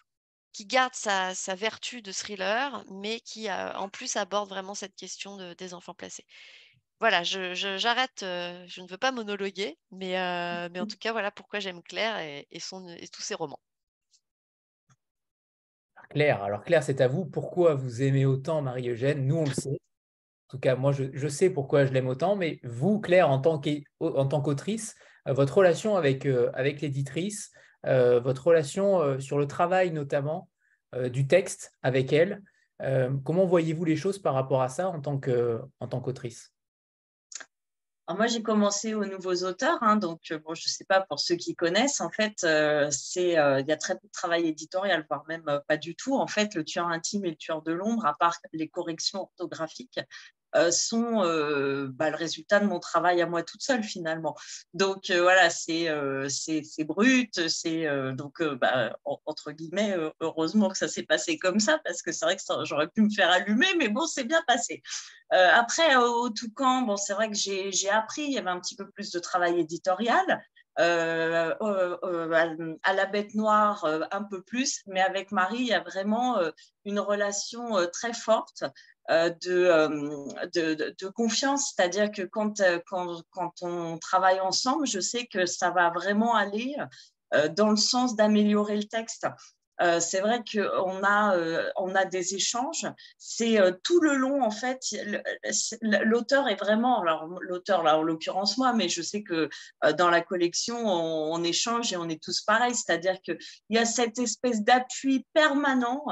Qui 0.53 0.65
garde 0.65 0.93
sa, 0.93 1.33
vertu 1.55 2.01
de 2.01 2.13
thriller, 2.13 2.85
mais 2.89 3.19
qui 3.19 3.51
en 3.51 3.89
plus 3.89 4.15
aborde 4.15 4.47
vraiment 4.47 4.73
cette 4.73 4.95
question 4.95 5.53
des 5.53 5.73
enfants 5.73 5.93
placés. 5.93 6.25
Voilà, 7.01 7.23
j'arrête, 7.23 8.21
je, 8.21 8.63
je, 8.67 8.81
ne 8.81 8.87
veux 8.87 8.97
pas 8.97 9.11
monologuer, 9.11 9.77
mais, 9.91 10.13
mais 10.69 10.79
en 10.79 10.87
tout 10.87 10.97
cas, 11.01 11.11
voilà 11.11 11.29
pourquoi 11.29 11.59
j'aime 11.59 11.83
Claire 11.83 12.19
et, 12.19 12.59
son, 12.61 12.87
et 12.87 13.09
tous 13.09 13.21
ses 13.21 13.35
romans. 13.35 13.59
Claire, 16.09 16.41
alors 16.41 16.63
Claire, 16.63 16.83
c'est 16.83 17.01
à 17.01 17.09
vous. 17.09 17.25
Pourquoi 17.25 17.75
vous 17.75 18.01
aimez 18.01 18.25
autant 18.25 18.61
Marie-Eugène? 18.61 19.27
Nous, 19.27 19.35
on 19.35 19.45
le 19.45 19.53
sait. 19.53 19.81
En 20.51 20.57
tout 20.57 20.59
cas, 20.59 20.75
moi, 20.75 20.91
je, 20.91 21.27
sais 21.29 21.49
pourquoi 21.49 21.85
je 21.85 21.93
l'aime 21.93 22.09
autant, 22.09 22.35
mais 22.35 22.59
vous, 22.65 22.99
Claire, 22.99 23.29
en 23.29 23.39
tant 23.39 23.61
qu'autrice, 24.41 24.95
euh, 25.29 25.31
votre 25.31 25.57
relation 25.57 25.95
avec, 25.95 26.25
euh, 26.25 26.51
avec 26.53 26.81
l'éditrice, 26.81 27.53
euh, 27.85 28.19
votre 28.19 28.47
relation 28.47 29.17
sur 29.21 29.37
le 29.37 29.47
travail 29.47 29.91
notamment 29.91 30.49
du 31.09 31.25
texte 31.25 31.71
avec 31.83 32.11
elle, 32.11 32.41
comment 33.23 33.45
voyez-vous 33.45 33.85
les 33.85 33.95
choses 33.95 34.19
par 34.19 34.33
rapport 34.33 34.61
à 34.61 34.67
ça 34.67 34.89
en 34.89 34.99
tant 34.99 35.17
qu'autrice? 35.19 36.51
Moi, 38.09 38.27
j'ai 38.27 38.41
commencé 38.43 38.93
aux 38.93 39.05
nouveaux 39.05 39.45
auteurs, 39.45 39.81
hein, 39.81 39.95
donc 39.95 40.33
bon, 40.43 40.53
je 40.53 40.65
ne 40.65 40.69
sais 40.69 40.83
pas 40.83 40.99
pour 40.99 41.21
ceux 41.21 41.35
qui 41.35 41.55
connaissent, 41.55 42.01
en 42.01 42.09
fait, 42.09 42.43
il 42.43 43.29
y 43.29 43.37
a 43.37 43.77
très 43.77 43.93
peu 43.93 44.05
de 44.05 44.11
travail 44.11 44.49
éditorial, 44.49 45.05
voire 45.07 45.23
même 45.29 45.61
pas 45.65 45.77
du 45.77 45.95
tout. 45.95 46.17
En 46.17 46.27
fait, 46.27 46.55
le 46.55 46.65
tueur 46.65 46.89
intime 46.89 47.23
et 47.23 47.29
le 47.29 47.37
tueur 47.37 47.61
de 47.61 47.71
l'ombre, 47.71 48.05
à 48.05 48.17
part 48.17 48.35
les 48.51 48.67
corrections 48.67 49.21
orthographiques, 49.21 50.01
sont 50.71 51.21
bah, 51.93 52.09
le 52.09 52.15
résultat 52.15 52.59
de 52.59 52.65
mon 52.65 52.79
travail 52.79 53.21
à 53.21 53.25
moi 53.25 53.43
toute 53.43 53.61
seule 53.61 53.83
finalement. 53.83 54.35
Donc 54.73 55.09
voilà, 55.11 55.49
c'est 55.49 55.87
c'est 56.29 56.83
brut, 56.83 57.47
c'est 57.47 57.87
donc 58.13 58.43
bah, 58.43 58.95
entre 59.25 59.51
guillemets, 59.51 59.95
heureusement 60.19 60.69
que 60.69 60.77
ça 60.77 60.87
s'est 60.87 61.03
passé 61.03 61.37
comme 61.37 61.59
ça 61.59 61.79
parce 61.83 62.01
que 62.01 62.11
c'est 62.11 62.25
vrai 62.25 62.35
que 62.35 62.41
j'aurais 62.65 62.87
pu 62.87 63.01
me 63.01 63.09
faire 63.09 63.29
allumer, 63.29 63.73
mais 63.77 63.89
bon, 63.89 64.05
c'est 64.05 64.25
bien 64.25 64.41
passé. 64.47 64.81
après, 65.31 65.95
au, 65.95 66.29
Toucan, 66.29 66.81
bon, 66.81 66.97
c'est 66.97 67.13
vrai 67.13 67.29
que 67.29 67.35
j'ai 67.35 67.89
appris, 67.89 68.23
il 68.23 68.33
y 68.33 68.37
avait 68.37 68.49
un 68.49 68.59
petit 68.59 68.75
peu 68.75 68.89
plus 68.89 69.11
de 69.11 69.19
travail 69.19 69.59
éditorial. 69.59 70.41
Euh, 70.79 71.53
euh, 71.61 72.77
à 72.83 72.93
la 72.93 73.05
bête 73.05 73.35
noire 73.35 73.83
euh, 73.83 74.01
un 74.11 74.23
peu 74.23 74.41
plus, 74.41 74.81
mais 74.87 75.01
avec 75.01 75.31
Marie, 75.31 75.59
il 75.59 75.67
y 75.67 75.73
a 75.73 75.81
vraiment 75.81 76.39
une 76.85 76.99
relation 76.99 77.75
très 77.91 78.13
forte 78.13 78.63
de, 79.09 80.93
de, 80.99 81.07
confiance, 81.09 81.73
c'est-à-dire 81.73 82.11
que 82.11 82.21
quand, 82.21 82.61
quand, 82.85 83.21
quand, 83.31 83.53
on 83.61 83.97
travaille 83.97 84.39
ensemble, 84.39 84.87
je 84.87 84.99
sais 84.99 85.25
que 85.25 85.45
ça 85.45 85.71
va 85.71 85.89
vraiment 85.89 86.35
aller 86.35 86.75
dans 87.57 87.69
le 87.69 87.77
sens 87.77 88.15
d'améliorer 88.15 88.77
le 88.77 88.85
texte. 88.85 89.27
Euh, 89.81 89.99
c'est 89.99 90.19
vrai 90.19 90.43
qu'on 90.43 91.03
a, 91.03 91.35
euh, 91.35 91.69
on 91.75 91.95
a 91.95 92.05
des 92.05 92.35
échanges. 92.35 92.85
C'est 93.17 93.59
euh, 93.59 93.71
tout 93.83 93.99
le 93.99 94.15
long, 94.15 94.43
en 94.43 94.51
fait, 94.51 94.83
l'auteur 95.81 96.47
est 96.47 96.55
vraiment, 96.55 97.01
alors 97.01 97.27
l'auteur 97.41 97.81
là 97.83 97.97
en 97.97 98.03
l'occurrence 98.03 98.57
moi, 98.57 98.73
mais 98.73 98.89
je 98.89 99.01
sais 99.01 99.23
que 99.23 99.49
dans 99.97 100.09
la 100.09 100.21
collection, 100.21 100.77
on, 100.85 101.43
échange 101.43 101.91
et 101.91 101.97
on 101.97 102.07
est 102.09 102.21
tous 102.21 102.41
pareils. 102.41 102.75
C'est-à-dire 102.75 103.19
qu'il 103.21 103.39
y 103.69 103.77
a 103.77 103.85
cette 103.85 104.19
espèce 104.19 104.61
d'appui 104.61 105.25
permanent 105.33 106.05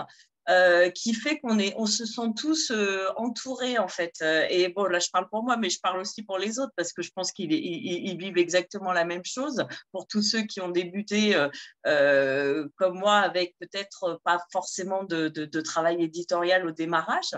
euh, 0.50 0.90
qui 0.90 1.14
fait 1.14 1.38
qu'on 1.38 1.60
est, 1.60 1.76
on 1.78 1.86
se 1.86 2.06
sent 2.06 2.34
tous 2.36 2.72
euh, 2.72 3.06
entourés 3.18 3.78
en 3.78 3.88
fait. 3.88 4.16
Euh, 4.24 4.48
et 4.50 4.70
bon, 4.70 4.86
là, 4.86 4.98
je 4.98 5.10
parle 5.12 5.30
pour 5.30 5.44
moi, 5.44 5.58
mais 5.58 5.70
je 5.70 5.80
parle 5.80 6.00
aussi 6.00 6.24
pour 6.24 6.40
les 6.40 6.58
autres 6.58 6.74
parce 6.76 6.92
que 6.92 7.04
je 7.04 7.12
pense 7.12 7.32
qu'ils 7.32 7.54
ils, 7.54 8.18
vivent 8.18 8.40
exactement 8.40 8.92
la 8.92 9.06
même 9.06 9.24
chose. 9.24 9.64
Pour 9.92 10.08
tous 10.08 10.24
ceux 10.24 10.42
qui 10.42 10.60
ont 10.60 10.70
débuté 10.70 11.36
comme 11.84 12.98
moi, 12.98 13.18
avec 13.18 13.56
peut-être 13.60 14.20
pas 14.24 14.40
forcément 14.52 15.04
de, 15.04 15.62
travail 15.62 16.02
éditorial 16.02 16.66
au 16.66 16.72
démarrage. 16.72 17.32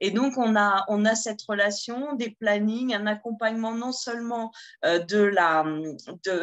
Et 0.00 0.10
donc, 0.10 0.36
on 0.36 0.56
a, 0.56 0.84
on 0.88 1.04
a 1.04 1.14
cette 1.14 1.42
relation, 1.42 2.14
des 2.14 2.30
plannings, 2.30 2.94
un 2.94 3.06
accompagnement 3.06 3.74
non 3.74 3.92
seulement 3.92 4.52
de 4.84 5.22
la, 5.22 5.64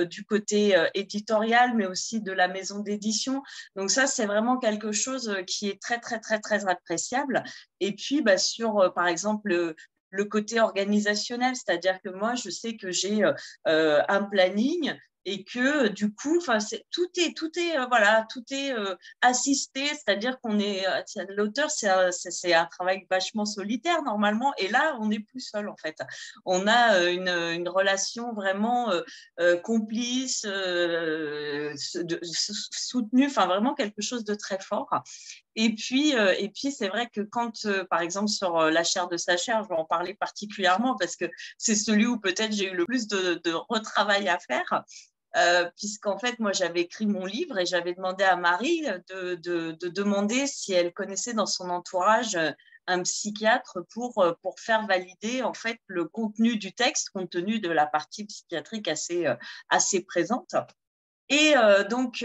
du 0.05 0.25
côté 0.25 0.75
éditorial, 0.93 1.75
mais 1.75 1.85
aussi 1.85 2.21
de 2.21 2.31
la 2.31 2.47
maison 2.47 2.79
d'édition. 2.79 3.41
Donc 3.75 3.91
ça, 3.91 4.07
c'est 4.07 4.25
vraiment 4.25 4.57
quelque 4.57 4.91
chose 4.91 5.35
qui 5.47 5.69
est 5.69 5.81
très, 5.81 5.99
très 5.99 6.08
très, 6.09 6.19
très, 6.19 6.39
très 6.39 6.67
appréciable. 6.67 7.43
Et 7.79 7.93
puis, 7.93 8.21
bah, 8.21 8.37
sur, 8.37 8.79
euh, 8.79 8.89
par 8.89 9.07
exemple, 9.07 9.75
le, 10.11 10.25
côté 10.25 10.59
organisationnel, 10.59 11.55
c'est-à-dire 11.55 11.99
que 12.01 12.09
moi, 12.09 12.35
je 12.35 12.49
sais 12.49 12.75
que 12.75 12.91
j'ai 12.91 13.23
euh, 13.23 13.33
euh, 13.67 14.01
un 14.07 14.23
planning 14.23 14.95
et 15.25 15.43
que 15.43 15.89
du 15.89 16.11
coup, 16.13 16.37
enfin, 16.37 16.57
tout 16.91 17.09
est, 17.17 17.37
tout 17.37 17.51
est, 17.59 17.77
voilà, 17.87 18.25
tout 18.31 18.43
est 18.51 18.73
assisté, 19.21 19.85
c'est-à-dire 19.85 20.39
qu'on 20.39 20.57
est, 20.59 20.85
l'auteur, 21.35 21.69
c'est 21.69 22.53
un, 22.53 22.65
travail 22.65 23.05
vachement 23.11 23.45
solitaire 23.45 24.01
normalement, 24.01 24.53
et 24.57 24.69
là, 24.69 24.97
on 25.01 25.09
n'est 25.09 25.19
plus 25.19 25.41
seul 25.41 25.67
en 25.69 25.75
fait. 25.75 25.97
On 26.45 26.67
a 26.67 27.09
une, 27.09 27.67
relation 27.67 28.33
vraiment 28.33 28.91
complice, 29.61 30.47
soutenue, 32.71 33.27
enfin 33.27 33.45
vraiment 33.45 33.75
quelque 33.75 34.01
chose 34.01 34.23
de 34.23 34.33
très 34.33 34.57
fort. 34.59 34.89
Et 35.55 35.73
puis, 35.73 36.15
euh, 36.15 36.33
et 36.37 36.49
puis 36.49 36.71
c'est 36.71 36.89
vrai 36.89 37.09
que 37.09 37.21
quand, 37.21 37.65
euh, 37.65 37.83
par 37.89 38.01
exemple, 38.01 38.29
sur 38.29 38.57
euh, 38.57 38.71
la 38.71 38.83
chair 38.83 39.07
de 39.07 39.17
sa 39.17 39.35
chair, 39.35 39.63
je 39.63 39.69
vais 39.69 39.75
en 39.75 39.85
parler 39.85 40.13
particulièrement 40.13 40.95
parce 40.95 41.15
que 41.15 41.25
c'est 41.57 41.75
celui 41.75 42.05
où 42.05 42.19
peut-être 42.19 42.53
j'ai 42.53 42.71
eu 42.71 42.75
le 42.75 42.85
plus 42.85 43.07
de, 43.07 43.41
retravail 43.69 44.29
à 44.29 44.39
faire. 44.39 44.83
puisqu'en 45.75 46.17
fait, 46.17 46.39
moi, 46.39 46.51
j'avais 46.53 46.81
écrit 46.81 47.07
mon 47.07 47.25
livre 47.25 47.57
et 47.57 47.65
j'avais 47.65 47.93
demandé 47.93 48.23
à 48.23 48.35
Marie 48.35 48.87
de, 49.09 49.35
de, 49.35 49.87
demander 49.89 50.47
si 50.47 50.73
elle 50.73 50.93
connaissait 50.93 51.33
dans 51.33 51.45
son 51.45 51.69
entourage 51.69 52.37
un 52.87 53.03
psychiatre 53.03 53.79
pour, 53.93 54.25
pour 54.41 54.59
faire 54.59 54.87
valider 54.87 55.43
en 55.43 55.53
fait 55.53 55.77
le 55.85 56.05
contenu 56.05 56.57
du 56.57 56.73
texte 56.73 57.11
compte 57.11 57.29
tenu 57.29 57.59
de 57.59 57.69
la 57.69 57.85
partie 57.85 58.25
psychiatrique 58.25 58.87
assez, 58.87 59.27
assez 59.69 60.01
présente. 60.01 60.55
Et 61.29 61.53
donc, 61.89 62.23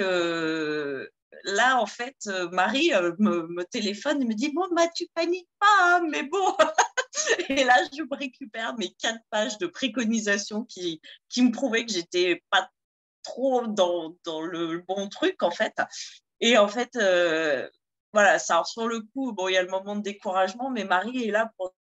là, 1.44 1.80
en 1.80 1.86
fait, 1.86 2.16
euh, 2.26 2.48
Marie 2.50 2.92
euh, 2.94 3.12
me, 3.18 3.64
téléphone 3.64 4.22
et 4.22 4.24
me 4.24 4.34
dit 4.34 4.52
Bon, 4.52 4.66
bah, 4.72 4.88
tu 4.94 5.06
paniques 5.14 5.48
pas, 5.58 5.66
hein, 5.80 6.06
mais 6.10 6.22
bon. 6.22 6.56
et 7.48 7.64
là, 7.64 7.76
je 7.92 8.02
récupère 8.10 8.76
mes 8.76 8.90
quatre 8.94 9.20
pages 9.30 9.58
de 9.58 9.66
préconisation 9.66 10.64
qui, 10.64 11.00
qui 11.28 11.42
me 11.42 11.52
prouvaient 11.52 11.84
que 11.84 11.92
j'étais 11.92 12.42
pas 12.50 12.68
trop 13.22 13.66
dans, 13.66 14.16
dans, 14.24 14.42
le 14.42 14.82
bon 14.86 15.08
truc, 15.08 15.42
en 15.42 15.50
fait. 15.50 15.74
Et 16.40 16.58
en 16.58 16.68
fait, 16.68 16.94
euh, 16.96 17.68
voilà, 18.12 18.38
ça, 18.38 18.62
sur 18.64 18.86
le 18.86 19.00
coup, 19.00 19.32
bon, 19.32 19.48
il 19.48 19.54
y 19.54 19.56
a 19.56 19.62
le 19.62 19.70
moment 19.70 19.96
de 19.96 20.02
découragement, 20.02 20.70
mais 20.70 20.84
Marie 20.84 21.24
est 21.24 21.30
là 21.30 21.50
pour 21.56 21.74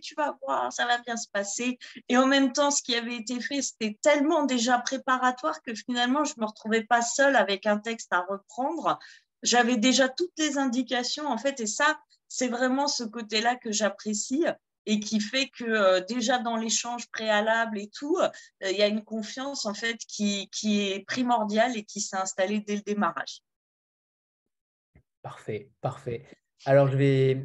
tu 0.00 0.14
vas 0.14 0.36
voir, 0.42 0.72
ça 0.72 0.86
va 0.86 0.98
bien 0.98 1.16
se 1.16 1.28
passer. 1.28 1.78
Et 2.08 2.16
en 2.16 2.26
même 2.26 2.52
temps, 2.52 2.70
ce 2.70 2.82
qui 2.82 2.94
avait 2.94 3.16
été 3.16 3.40
fait, 3.40 3.62
c'était 3.62 3.98
tellement 4.02 4.44
déjà 4.44 4.78
préparatoire 4.78 5.62
que 5.62 5.74
finalement, 5.74 6.24
je 6.24 6.34
ne 6.36 6.42
me 6.42 6.46
retrouvais 6.46 6.84
pas 6.84 7.02
seule 7.02 7.36
avec 7.36 7.66
un 7.66 7.78
texte 7.78 8.12
à 8.12 8.20
reprendre. 8.28 8.98
J'avais 9.42 9.76
déjà 9.76 10.08
toutes 10.08 10.36
les 10.38 10.58
indications, 10.58 11.26
en 11.26 11.38
fait, 11.38 11.60
et 11.60 11.66
ça, 11.66 11.98
c'est 12.28 12.48
vraiment 12.48 12.88
ce 12.88 13.04
côté-là 13.04 13.56
que 13.56 13.72
j'apprécie 13.72 14.44
et 14.86 15.00
qui 15.00 15.20
fait 15.20 15.48
que 15.48 15.64
euh, 15.64 16.00
déjà 16.00 16.38
dans 16.38 16.56
l'échange 16.56 17.08
préalable 17.10 17.78
et 17.78 17.88
tout, 17.88 18.16
euh, 18.18 18.30
il 18.62 18.76
y 18.76 18.82
a 18.82 18.86
une 18.86 19.04
confiance 19.04 19.66
en 19.66 19.74
fait 19.74 19.98
qui, 20.06 20.48
qui 20.50 20.80
est 20.80 21.04
primordiale 21.04 21.76
et 21.76 21.84
qui 21.84 22.00
s'est 22.00 22.16
installée 22.16 22.60
dès 22.60 22.76
le 22.76 22.82
démarrage. 22.82 23.42
Parfait, 25.22 25.70
parfait. 25.80 26.24
Alors, 26.64 26.88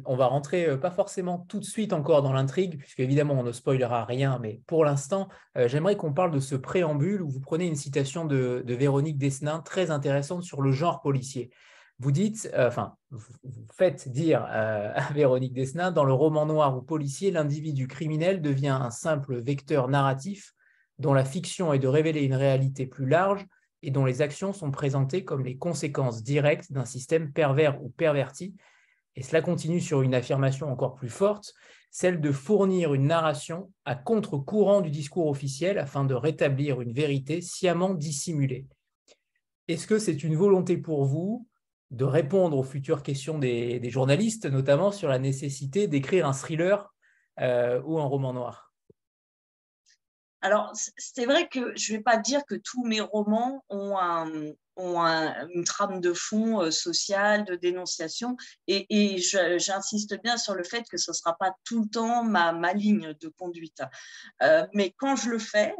on 0.06 0.16
va 0.16 0.26
rentrer 0.26 0.66
euh, 0.66 0.76
pas 0.76 0.90
forcément 0.90 1.44
tout 1.48 1.60
de 1.60 1.64
suite 1.64 1.92
encore 1.92 2.22
dans 2.22 2.32
l'intrigue, 2.32 2.78
puisque 2.78 3.00
évidemment 3.00 3.34
on 3.34 3.42
ne 3.42 3.52
spoilera 3.52 4.04
rien, 4.04 4.38
mais 4.40 4.60
pour 4.66 4.84
l'instant, 4.84 5.28
euh, 5.56 5.68
j'aimerais 5.68 5.96
qu'on 5.96 6.12
parle 6.12 6.30
de 6.30 6.40
ce 6.40 6.54
préambule 6.54 7.22
où 7.22 7.28
vous 7.28 7.40
prenez 7.40 7.66
une 7.66 7.76
citation 7.76 8.24
de, 8.24 8.64
Véronique 8.66 9.18
Desnin 9.18 9.60
très 9.60 9.90
intéressante 9.90 10.42
sur 10.42 10.62
le 10.62 10.72
genre 10.72 11.02
policier. 11.02 11.50
Vous 11.98 12.10
dites, 12.10 12.50
euh, 12.54 12.68
enfin, 12.68 12.96
faites 13.76 14.08
dire 14.08 14.44
à 14.48 15.12
Véronique 15.14 15.52
Desnin, 15.52 15.92
dans 15.92 16.04
le 16.04 16.14
roman 16.14 16.46
noir 16.46 16.76
ou 16.76 16.82
policier, 16.82 17.30
l'individu 17.30 17.86
criminel 17.86 18.40
devient 18.40 18.68
un 18.68 18.90
simple 18.90 19.36
vecteur 19.38 19.88
narratif 19.88 20.54
dont 20.98 21.12
la 21.12 21.24
fiction 21.24 21.72
est 21.72 21.78
de 21.78 21.88
révéler 21.88 22.22
une 22.22 22.34
réalité 22.34 22.86
plus 22.86 23.06
large 23.06 23.46
et 23.82 23.90
dont 23.90 24.04
les 24.04 24.22
actions 24.22 24.52
sont 24.52 24.70
présentées 24.70 25.24
comme 25.24 25.44
les 25.44 25.56
conséquences 25.56 26.22
directes 26.22 26.72
d'un 26.72 26.84
système 26.84 27.32
pervers 27.32 27.82
ou 27.82 27.90
perverti 27.90 28.54
et 29.16 29.22
cela 29.22 29.42
continue 29.42 29.80
sur 29.80 30.02
une 30.02 30.14
affirmation 30.14 30.70
encore 30.70 30.94
plus 30.94 31.10
forte, 31.10 31.54
celle 31.90 32.20
de 32.20 32.32
fournir 32.32 32.94
une 32.94 33.06
narration 33.06 33.70
à 33.84 33.94
contre-courant 33.94 34.80
du 34.80 34.90
discours 34.90 35.26
officiel 35.26 35.78
afin 35.78 36.04
de 36.04 36.14
rétablir 36.14 36.80
une 36.80 36.92
vérité 36.92 37.42
sciemment 37.42 37.92
dissimulée. 37.92 38.66
Est-ce 39.68 39.86
que 39.86 39.98
c'est 39.98 40.24
une 40.24 40.34
volonté 40.34 40.78
pour 40.78 41.04
vous 41.04 41.46
de 41.90 42.04
répondre 42.04 42.56
aux 42.56 42.62
futures 42.62 43.02
questions 43.02 43.38
des, 43.38 43.90
journalistes, 43.90 44.46
notamment 44.46 44.90
sur 44.90 45.10
la 45.10 45.18
nécessité 45.18 45.86
d'écrire 45.86 46.26
un 46.26 46.32
thriller 46.32 46.94
euh, 47.40 47.82
ou 47.84 47.98
un 47.98 48.04
roman 48.04 48.32
noir? 48.32 48.72
Alors, 50.40 50.72
c'est 50.74 51.26
vrai 51.26 51.46
que 51.48 51.76
je 51.76 51.92
ne 51.92 51.98
vais 51.98 52.02
pas 52.02 52.16
dire 52.16 52.44
que 52.46 52.56
tous 52.56 52.84
mes 52.84 53.00
romans 53.00 53.64
ont 53.68 53.96
un, 53.96 54.28
ont 54.76 55.00
une 55.00 55.64
trame 55.64 56.00
de 56.00 56.12
fond 56.12 56.62
euh, 56.62 56.70
sociale, 56.70 57.44
de 57.44 57.56
dénonciation. 57.56 58.36
Et, 58.66 59.18
j'insiste 59.58 60.20
bien 60.22 60.36
sur 60.36 60.54
le 60.54 60.64
fait 60.64 60.84
que 60.90 60.96
ce 60.96 61.10
ne 61.10 61.14
sera 61.14 61.36
pas 61.36 61.54
tout 61.64 61.82
le 61.82 61.88
temps 61.88 62.24
ma, 62.24 62.52
ma 62.52 62.72
ligne 62.72 63.14
de 63.20 63.28
conduite. 63.28 63.82
Euh, 64.42 64.66
mais 64.74 64.94
quand 64.96 65.16
je 65.16 65.30
le 65.30 65.38
fais, 65.38 65.74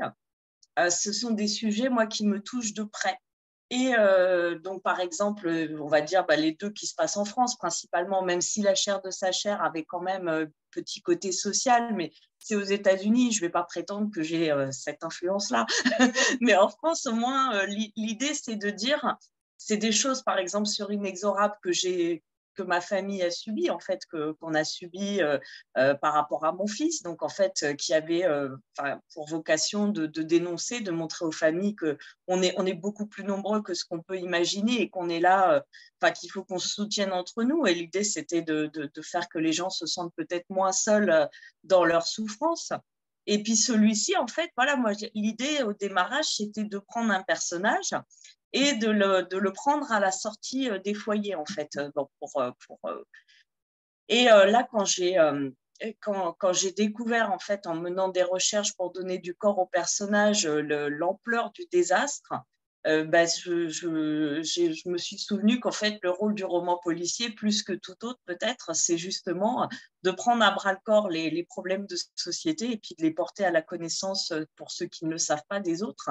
euh, 0.78 0.90
ce 0.90 1.12
sont 1.12 1.30
des 1.30 1.48
sujets, 1.48 1.88
moi, 1.88 2.06
qui 2.06 2.26
me 2.26 2.40
touchent 2.40 2.74
de 2.74 2.84
près. 2.84 3.18
Et 3.74 3.94
donc, 4.62 4.82
par 4.82 5.00
exemple, 5.00 5.48
on 5.80 5.86
va 5.86 6.02
dire 6.02 6.26
bah, 6.26 6.36
les 6.36 6.52
deux 6.52 6.68
qui 6.68 6.86
se 6.86 6.94
passent 6.94 7.16
en 7.16 7.24
France 7.24 7.56
principalement, 7.56 8.22
même 8.22 8.42
si 8.42 8.60
la 8.60 8.74
chair 8.74 9.00
de 9.00 9.10
sa 9.10 9.32
chair 9.32 9.62
avait 9.62 9.84
quand 9.84 10.02
même 10.02 10.28
un 10.28 10.44
petit 10.70 11.00
côté 11.00 11.32
social, 11.32 11.94
mais 11.94 12.12
c'est 12.38 12.54
aux 12.54 12.62
États-Unis, 12.62 13.32
je 13.32 13.38
ne 13.38 13.46
vais 13.46 13.50
pas 13.50 13.62
prétendre 13.62 14.10
que 14.12 14.22
j'ai 14.22 14.54
cette 14.72 15.02
influence-là. 15.02 15.64
mais 16.42 16.54
en 16.54 16.68
France, 16.68 17.06
au 17.06 17.14
moins, 17.14 17.64
l'idée, 17.96 18.34
c'est 18.34 18.56
de 18.56 18.68
dire, 18.68 19.16
c'est 19.56 19.78
des 19.78 19.92
choses, 19.92 20.22
par 20.22 20.36
exemple, 20.36 20.66
sur 20.66 20.92
Inexorable 20.92 21.54
que 21.62 21.72
j'ai 21.72 22.22
que 22.54 22.62
ma 22.62 22.80
famille 22.80 23.22
a 23.22 23.30
subi, 23.30 23.70
en 23.70 23.78
fait, 23.78 24.02
qu'on 24.06 24.54
a 24.54 24.64
subi 24.64 25.20
euh, 25.20 25.38
euh, 25.76 25.94
par 25.94 26.14
rapport 26.14 26.44
à 26.44 26.52
mon 26.52 26.66
fils, 26.66 27.02
donc 27.02 27.22
en 27.22 27.28
fait, 27.28 27.62
euh, 27.62 27.74
qui 27.74 27.94
avait 27.94 28.24
pour 29.14 29.28
vocation 29.28 29.88
de, 29.88 30.06
dénoncer, 30.06 30.80
de 30.80 30.90
montrer 30.90 31.24
aux 31.24 31.32
familles 31.32 31.76
qu'on 31.76 32.42
est, 32.42 32.54
on 32.56 32.66
est 32.66 32.74
beaucoup 32.74 33.06
plus 33.06 33.24
nombreux 33.24 33.62
que 33.62 33.74
ce 33.74 33.84
qu'on 33.84 34.02
peut 34.02 34.18
imaginer 34.18 34.80
et 34.80 34.90
qu'on 34.90 35.08
est 35.08 35.20
là, 35.20 35.64
enfin, 36.00 36.12
qu'il 36.12 36.30
faut 36.30 36.44
qu'on 36.44 36.58
se 36.58 36.68
soutienne 36.68 37.12
entre 37.12 37.42
nous. 37.42 37.66
Et 37.66 37.74
l'idée, 37.74 38.04
c'était 38.04 38.42
de, 38.42 38.66
de, 38.66 39.02
faire 39.02 39.28
que 39.28 39.38
les 39.38 39.52
gens 39.52 39.70
se 39.70 39.86
sentent 39.86 40.14
peut-être 40.16 40.48
moins 40.48 40.72
seuls 40.72 41.28
dans 41.64 41.84
leur 41.84 42.06
souffrance. 42.06 42.72
Et 43.26 43.42
puis 43.42 43.56
celui-ci, 43.56 44.16
en 44.16 44.26
fait, 44.26 44.50
voilà, 44.56 44.76
moi, 44.76 44.92
l'idée 45.14 45.62
au 45.62 45.72
démarrage, 45.72 46.36
c'était 46.36 46.64
de 46.64 46.78
prendre 46.78 47.12
un 47.12 47.22
personnage 47.22 47.94
et 48.52 48.74
de 48.74 48.90
le, 48.90 49.22
de 49.22 49.38
le, 49.38 49.52
prendre 49.52 49.90
à 49.92 50.00
la 50.00 50.10
sortie 50.10 50.68
euh, 50.70 50.78
des 50.78 50.94
foyers, 50.94 51.34
en 51.34 51.46
fait. 51.46 51.70
Euh, 51.76 51.90
pour, 51.94 52.30
euh, 52.36 52.50
pour, 52.66 52.78
et 54.08 54.24
là, 54.24 54.66
quand 54.70 54.84
j'ai 54.84 55.16
quand, 56.00 56.34
quand 56.38 56.52
découvert, 56.76 57.32
en 57.32 57.38
fait, 57.38 57.66
en 57.66 57.74
menant 57.74 58.08
des 58.08 58.22
recherches 58.22 58.74
pour 58.74 58.92
donner 58.92 59.18
du 59.18 59.34
corps 59.34 59.58
au 59.58 59.66
personnage, 59.66 60.46
l'ampleur 60.46 61.50
du 61.52 61.64
désastre, 61.70 62.34
bah, 62.84 63.24
je, 63.24 63.68
je, 63.68 64.42
je, 64.42 64.88
me 64.88 64.98
suis 64.98 65.16
souvenu 65.16 65.60
qu'en 65.60 65.72
fait, 65.72 65.98
le 66.02 66.10
rôle 66.10 66.34
du 66.34 66.44
roman 66.44 66.78
policier, 66.82 67.30
plus 67.30 67.62
que 67.62 67.72
tout 67.72 68.04
autre 68.04 68.20
peut-être, 68.26 68.74
c'est 68.74 68.98
justement 68.98 69.66
de 70.02 70.10
prendre 70.10 70.44
à 70.44 70.50
bras 70.50 70.72
le 70.72 70.78
corps 70.84 71.08
les, 71.08 71.30
les, 71.30 71.44
problèmes 71.44 71.86
de 71.86 71.96
société 72.16 72.72
et 72.72 72.76
puis 72.76 72.94
de 72.98 73.02
les 73.02 73.12
porter 73.12 73.44
à 73.44 73.50
la 73.50 73.62
connaissance, 73.62 74.34
pour 74.56 74.72
ceux 74.72 74.86
qui 74.86 75.06
ne 75.06 75.10
le 75.12 75.18
savent 75.18 75.44
pas, 75.48 75.60
des 75.60 75.82
autres. 75.82 76.10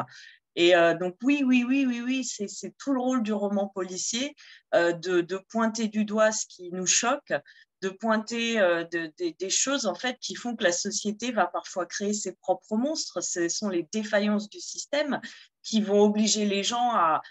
Et 0.56 0.76
euh, 0.76 0.94
donc 0.94 1.16
oui, 1.24 1.44
oui, 1.46 1.64
oui, 1.68 1.86
oui, 1.88 2.02
oui, 2.02 2.24
c'est 2.24 2.76
tout 2.78 2.94
le 2.94 3.00
rôle 3.00 3.24
du 3.24 3.34
roman 3.34 3.68
policier 3.68 4.36
euh, 4.76 4.92
de, 4.94 5.38
pointer 5.50 5.88
du 5.88 6.06
doigt 6.06 6.32
ce 6.32 6.46
qui 6.46 6.70
nous 6.72 6.86
choque, 6.86 7.34
de 7.82 7.90
pointer 7.90 8.60
euh, 8.60 8.84
de, 8.84 9.12
des 9.18 9.50
choses 9.50 9.86
en 9.86 9.96
fait 9.96 10.18
qui 10.20 10.36
font 10.36 10.56
que 10.56 10.64
la 10.64 10.72
société 10.72 11.32
va 11.32 11.48
parfois 11.48 11.86
créer 11.86 12.14
ses 12.14 12.34
propres 12.36 12.76
monstres. 12.76 13.22
Ce 13.22 13.48
sont 13.48 13.70
les 13.70 13.88
défaillances 13.92 14.50
du 14.50 14.60
système 14.60 15.22
qui 15.64 15.82
vont 15.82 16.02
obliger 16.02 16.46
les 16.46 16.64
gens 16.64 16.92
à, 16.94 17.22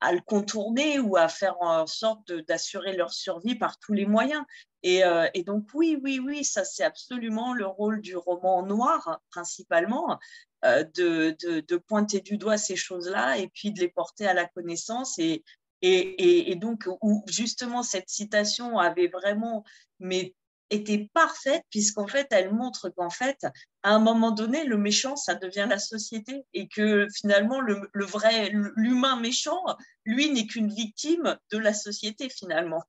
à 0.00 0.12
le 0.12 0.20
contourner 0.20 0.98
ou 0.98 1.16
à 1.16 1.28
faire 1.28 1.60
en 1.60 1.86
sorte 1.86 2.32
d'assurer 2.32 2.96
leur 2.96 3.12
survie 3.12 3.54
par 3.54 3.78
tous 3.78 3.92
les 3.92 4.06
moyens. 4.06 4.44
Et, 4.82 5.02
et, 5.34 5.42
donc 5.42 5.66
oui, 5.74 5.98
oui, 6.02 6.18
oui, 6.18 6.42
ça 6.42 6.64
c'est 6.64 6.84
absolument 6.84 7.52
le 7.52 7.66
rôle 7.66 8.00
du 8.00 8.16
roman 8.16 8.64
noir 8.64 9.20
principalement, 9.30 10.18
euh, 10.64 10.84
de, 10.94 11.36
de, 11.60 11.76
pointer 11.76 12.20
du 12.20 12.36
doigt 12.36 12.58
ces 12.58 12.76
choses-là 12.76 13.38
et 13.38 13.48
puis 13.48 13.72
de 13.72 13.80
les 13.80 13.88
porter 13.88 14.26
à 14.26 14.34
la 14.34 14.44
connaissance. 14.44 15.18
Et, 15.18 15.42
et, 15.80 16.50
et, 16.50 16.54
donc, 16.56 16.86
où 17.00 17.24
justement, 17.28 17.82
cette 17.82 18.10
citation 18.10 18.78
avait 18.78 19.08
vraiment 19.08 19.64
mais, 20.00 20.34
été 20.70 21.10
parfaite, 21.12 21.62
puisqu'en 21.70 22.06
fait, 22.06 22.26
elle 22.30 22.52
montre 22.52 22.88
qu'en 22.90 23.10
fait, 23.10 23.46
à 23.82 23.90
un 23.90 23.98
moment 23.98 24.30
donné, 24.30 24.64
le 24.64 24.76
méchant, 24.76 25.16
ça 25.16 25.34
devient 25.34 25.66
la 25.68 25.78
société 25.78 26.44
et 26.54 26.68
que 26.68 27.06
finalement, 27.14 27.60
le, 27.60 27.90
le 27.92 28.04
vrai, 28.04 28.50
l'humain 28.52 29.20
méchant, 29.20 29.60
lui, 30.04 30.30
n'est 30.32 30.46
qu'une 30.46 30.72
victime 30.72 31.36
de 31.50 31.58
la 31.58 31.74
société 31.74 32.28
finalement. 32.28 32.82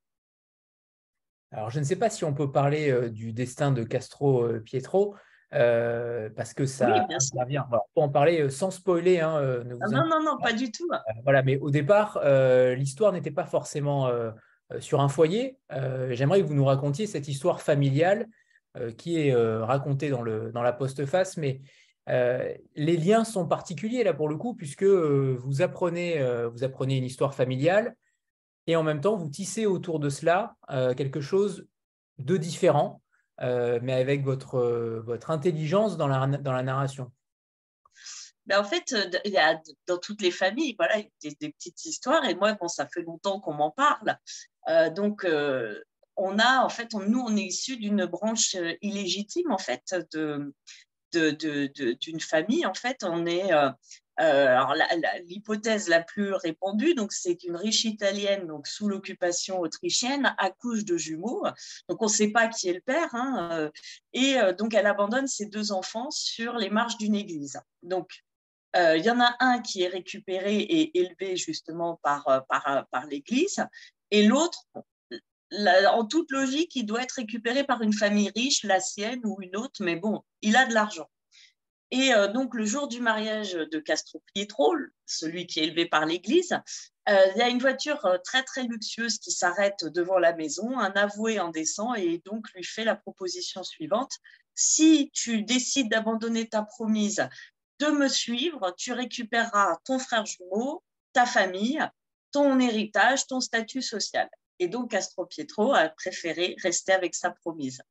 Alors, 1.51 1.69
je 1.69 1.79
ne 1.79 1.83
sais 1.83 1.97
pas 1.97 2.09
si 2.09 2.23
on 2.23 2.33
peut 2.33 2.51
parler 2.51 2.89
euh, 2.89 3.09
du 3.09 3.33
destin 3.33 3.71
de 3.71 3.83
Castro 3.83 4.43
euh, 4.43 4.59
Pietro, 4.59 5.15
euh, 5.53 6.29
parce 6.33 6.53
que 6.53 6.65
ça, 6.65 7.05
ça 7.19 7.43
vient. 7.45 7.67
on 7.69 7.77
peut 7.93 8.01
en 8.01 8.09
parler 8.09 8.49
sans 8.49 8.71
spoiler. 8.71 9.19
Hein, 9.19 9.63
ah 9.81 9.87
non, 9.89 10.07
non, 10.07 10.23
non, 10.23 10.37
pas 10.37 10.53
du 10.53 10.71
tout. 10.71 10.87
voilà, 11.23 11.43
mais 11.43 11.57
au 11.57 11.69
départ, 11.69 12.21
l'histoire 12.75 13.11
n'était 13.11 13.31
pas 13.31 13.45
forcément 13.45 14.09
sur 14.79 15.01
un 15.01 15.09
foyer. 15.09 15.57
J'aimerais 16.09 16.41
que 16.41 16.47
vous 16.47 16.53
nous 16.53 16.65
racontiez 16.65 17.07
cette 17.07 17.27
histoire 17.27 17.61
familiale 17.61 18.27
qui 18.97 19.19
est 19.19 19.35
racontée 19.35 20.09
dans, 20.09 20.21
le, 20.21 20.51
dans 20.51 20.61
la 20.61 20.73
postface, 20.73 21.37
mais 21.37 21.61
les 22.07 22.97
liens 22.97 23.23
sont 23.23 23.47
particuliers 23.47 24.03
là 24.03 24.13
pour 24.13 24.29
le 24.29 24.37
coup, 24.37 24.53
puisque 24.53 24.83
vous, 24.83 25.61
apprenez, 25.61 26.17
une 26.19 27.03
histoire 27.03 27.33
familiale 27.33 27.95
et 28.67 28.75
en 28.75 28.83
même 28.83 29.01
temps, 29.01 29.17
vous 29.17 29.29
tissez 29.29 29.65
autour 29.65 29.99
de 29.99 30.09
cela 30.09 30.55
quelque 30.95 31.21
chose 31.21 31.67
de 32.19 32.37
différent. 32.37 33.01
Euh, 33.41 33.79
mais 33.81 33.93
avec 33.93 34.23
votre, 34.23 34.55
euh, 34.55 35.19
intelligence 35.27 35.97
dans 35.97 36.07
la, 36.07 36.27
narration 36.27 37.11
ben 38.45 38.59
en 38.59 38.63
fait, 38.63 38.93
euh, 38.93 39.55
dans 39.87 39.97
toutes 39.97 40.21
les 40.21 40.31
familles, 40.31 40.75
voilà, 40.77 41.01
des, 41.21 41.35
des 41.39 41.51
petites 41.51 41.85
histoires. 41.85 42.23
Et 42.25 42.35
moi, 42.35 42.53
bon, 42.53 42.67
ça 42.67 42.87
fait 42.87 43.01
longtemps 43.01 43.39
qu'on 43.39 43.53
m'en 43.53 43.71
parle. 43.71 44.17
Donc, 44.95 45.25
on 46.15 46.39
a, 46.39 46.63
en 46.63 46.69
fait, 46.69 46.93
nous, 46.93 47.19
on 47.19 47.35
est 47.35 47.45
issu 47.45 47.77
d'une 47.77 48.05
branche 48.05 48.55
illégitime, 48.81 49.51
en 49.51 49.57
fait, 49.57 49.95
de, 50.13 50.53
d'une 51.13 52.19
famille. 52.19 52.65
En 52.65 52.73
fait, 52.73 53.03
on 53.03 53.25
est, 53.25 53.51
euh, 54.21 54.47
alors 54.47 54.75
l'hypothèse 55.25 55.87
la, 55.87 56.03
plus 56.03 56.33
répandue, 56.33 56.93
donc 56.93 57.11
c'est 57.11 57.37
qu'une 57.37 57.55
riche 57.55 57.85
italienne, 57.85 58.45
donc 58.45 58.67
sous 58.67 58.87
l'occupation 58.87 59.59
autrichienne, 59.59 60.35
accouche 60.37 60.85
de 60.85 60.95
jumeaux. 60.95 61.43
Donc 61.89 62.01
on 62.01 62.05
ne 62.05 62.11
sait 62.11 62.27
pas 62.27 62.47
qui 62.47 62.69
est 62.69 62.73
le 62.73 62.81
père, 62.81 63.13
hein, 63.15 63.49
euh, 63.53 63.69
et 64.13 64.37
euh, 64.37 64.53
donc 64.53 64.75
elle 64.75 64.85
abandonne 64.85 65.27
ses 65.27 65.47
deux 65.47 65.71
enfants 65.71 66.11
sur 66.11 66.57
les 66.57 66.69
marches 66.69 66.97
d'une 66.97 67.15
église. 67.15 67.59
Donc 67.81 68.09
il 68.73 69.03
y 69.03 69.09
en 69.09 69.19
a 69.19 69.35
un 69.41 69.59
qui 69.61 69.81
est 69.81 69.89
récupéré 69.89 70.55
et 70.55 70.97
élevé 70.97 71.35
justement 71.35 71.99
par, 72.03 72.45
par, 72.47 72.87
par 72.89 73.05
l'église, 73.05 73.65
et 74.11 74.23
l'autre, 74.23 74.67
en 75.51 76.05
toute 76.05 76.31
logique, 76.31 76.75
il 76.75 76.85
doit 76.85 77.03
être 77.03 77.13
récupéré 77.13 77.63
par 77.63 77.81
une 77.81 77.93
famille 77.93 78.31
riche, 78.35 78.63
la 78.63 78.79
sienne 78.79 79.21
ou 79.23 79.37
une 79.41 79.55
autre, 79.57 79.83
mais 79.83 79.95
bon, 79.95 80.21
il 80.41 80.55
a 80.55 80.65
de 80.65 80.73
l'argent. 80.73 81.09
Et 81.91 82.13
euh, 82.13 82.27
donc, 82.29 82.55
le 82.55 82.65
jour 82.65 82.87
du 82.87 83.01
mariage 83.01 83.51
de 83.51 83.79
Castro 83.79 84.23
Pietro, 84.33 84.73
celui 85.05 85.45
qui 85.45 85.59
est 85.59 85.63
élevé 85.63 85.85
par 85.85 86.05
l'Église, 86.05 86.57
euh, 87.09 87.25
il 87.35 87.39
y 87.39 87.41
a 87.41 87.49
une 87.49 87.59
voiture 87.59 88.05
euh, 88.05 88.17
très, 88.23 88.43
très 88.43 88.63
luxueuse 88.63 89.17
qui 89.17 89.31
s'arrête 89.31 89.83
devant 89.83 90.17
la 90.17 90.33
maison. 90.33 90.79
Un 90.79 90.91
avoué 90.91 91.39
en 91.41 91.49
descend 91.49 91.97
et 91.97 92.21
donc 92.25 92.49
lui 92.53 92.63
fait 92.63 92.85
la 92.85 92.95
proposition 92.95 93.63
suivante. 93.63 94.13
Si 94.55 95.11
tu 95.13 95.43
décides 95.43 95.89
d'abandonner 95.89 96.47
ta 96.47 96.63
promise, 96.63 97.27
de 97.79 97.87
me 97.87 98.07
suivre, 98.07 98.73
tu 98.77 98.93
récupéreras 98.93 99.77
ton 99.83 99.99
frère 99.99 100.25
jumeau, 100.25 100.83
ta 101.11 101.25
famille, 101.25 101.81
ton 102.31 102.59
héritage, 102.59 103.27
ton 103.27 103.39
statut 103.39 103.81
social. 103.81 104.29
Et 104.59 104.67
donc, 104.67 104.91
Castro 104.91 105.25
Pietro 105.25 105.73
a 105.73 105.89
préféré 105.89 106.55
rester 106.61 106.91
avec 106.91 107.15
sa 107.15 107.31
promise. 107.31 107.81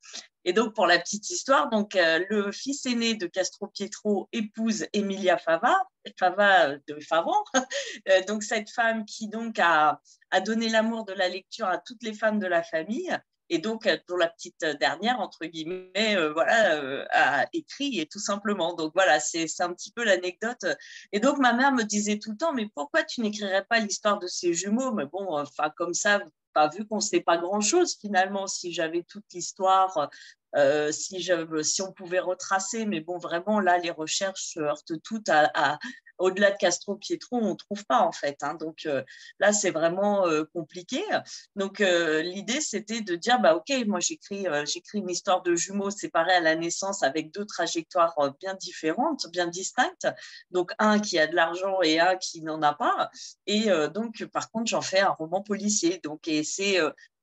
Et 0.45 0.53
donc, 0.53 0.73
pour 0.73 0.87
la 0.87 1.01
petite 1.01 1.29
histoire, 1.29 1.69
donc, 1.69 1.97
euh, 1.97 2.25
le 2.31 2.53
fils 2.53 2.87
aîné 2.87 3.15
de 3.15 3.27
Castro 3.27 3.67
Pietro 3.67 4.29
épouse 4.33 4.87
Emilia 4.93 5.37
Fava, 5.37 5.77
Fava 6.17 6.77
de 6.87 7.01
Favon. 7.01 7.35
Euh, 8.09 8.23
donc, 8.27 8.45
cette 8.45 8.71
femme 8.71 9.05
qui 9.05 9.29
donc 9.29 9.59
a 9.59 10.01
donné 10.45 10.69
l'amour 10.69 11.05
de 11.05 11.13
la 11.13 11.29
lecture 11.29 11.67
à 11.67 11.79
toutes 11.79 12.03
les 12.05 12.15
femmes 12.15 12.39
de 12.39 12.47
la 12.47 12.63
famille. 12.63 13.11
Et 13.51 13.59
donc, 13.59 13.89
pour 14.07 14.17
la 14.17 14.29
petite 14.29 14.65
dernière, 14.81 15.21
entre 15.21 15.45
guillemets, 15.45 16.17
euh, 16.17 16.33
voilà, 16.33 17.05
a 17.11 17.47
écrit 17.53 17.99
et 17.99 18.07
tout 18.07 18.21
simplement. 18.21 18.75
Donc 18.75 18.93
voilà, 18.95 19.21
c'est 19.21 19.49
un 19.61 19.73
petit 19.73 19.93
peu 19.93 20.05
l'anecdote. 20.05 20.65
Et 21.13 21.21
donc, 21.21 21.39
ma 21.39 21.53
mère 21.53 21.73
me 21.73 21.83
disait 21.83 22.19
tout 22.19 22.31
le 22.31 22.37
temps, 22.37 22.53
mais 22.53 22.69
pourquoi 22.75 23.03
tu 23.03 23.21
n'écrirais 23.21 23.65
pas 23.69 23.81
l'histoire 23.81 24.19
de 24.19 24.29
ces 24.29 24.55
jumeaux? 24.55 24.93
Mais 24.93 25.07
bon, 25.07 25.37
enfin, 25.37 25.71
comme 25.77 25.95
ça, 25.95 26.21
pas 26.53 26.69
vu 26.69 26.87
qu'on 26.87 26.97
ne 26.97 27.01
sait 27.01 27.21
pas 27.21 27.39
grand-chose 27.39 27.97
finalement. 28.01 28.47
Si 28.47 28.73
j'avais 28.73 29.03
toute 29.03 29.25
l'histoire, 29.33 30.11
euh, 30.57 30.91
si, 30.93 31.21
je, 31.21 31.63
si 31.63 31.83
on 31.83 31.93
pouvait 31.93 32.21
retracer, 32.21 32.87
mais 32.87 33.01
bon, 33.01 33.19
vraiment 33.19 33.61
là, 33.61 33.79
les 33.79 33.91
recherches 33.91 34.53
se 34.55 34.61
heurtent 34.61 35.01
toutes 35.03 35.29
à, 35.29 35.79
au-delà 36.19 36.51
de 36.51 36.57
Castro 36.57 36.97
Pietro, 36.97 37.37
on 37.37 37.51
ne 37.51 37.55
trouve 37.55 37.85
pas 37.87 38.01
en 38.01 38.13
fait. 38.13 38.37
Hein. 38.43 38.55
Donc 38.55 38.81
euh, 38.87 39.03
là, 39.39 39.53
c'est 39.53 39.71
vraiment 39.71 40.27
euh, 40.27 40.45
compliqué. 40.53 41.03
Donc 41.57 41.79
l'idée, 41.79 42.61
c'était 42.61 43.01
de 43.01 43.17
dire, 43.17 43.41
bah 43.41 43.55
ok, 43.55 43.73
moi 43.87 44.01
j'écris, 44.01 44.47
j'écris 44.65 44.99
une 44.99 45.11
histoire 45.11 45.43
de 45.43 45.55
jumeaux 45.55 45.91
séparés 45.91 46.35
à 46.35 46.41
la 46.41 46.57
naissance 46.57 47.03
avec 47.03 47.33
deux 47.33 47.47
trajectoires 47.47 48.15
bien 48.41 48.55
différentes, 48.55 49.27
bien 49.33 49.47
distinctes. 49.47 50.09
Donc 50.51 50.73
un 50.79 50.99
qui 50.99 51.19
a 51.19 51.27
de 51.27 51.35
l'argent 51.35 51.81
et 51.83 52.01
un 52.01 52.17
qui 52.17 52.43
n'en 52.43 52.61
a 52.63 52.75
pas. 52.75 53.11
Et 53.47 53.69
donc 53.95 54.25
par 54.27 54.51
contre, 54.51 54.71
j'en 54.71 54.83
fais 54.83 55.01
un 55.01 55.11
roman 55.11 55.43
policier. 55.43 56.01
Donc 56.05 56.29
et 56.29 56.45
c'est 56.45 56.79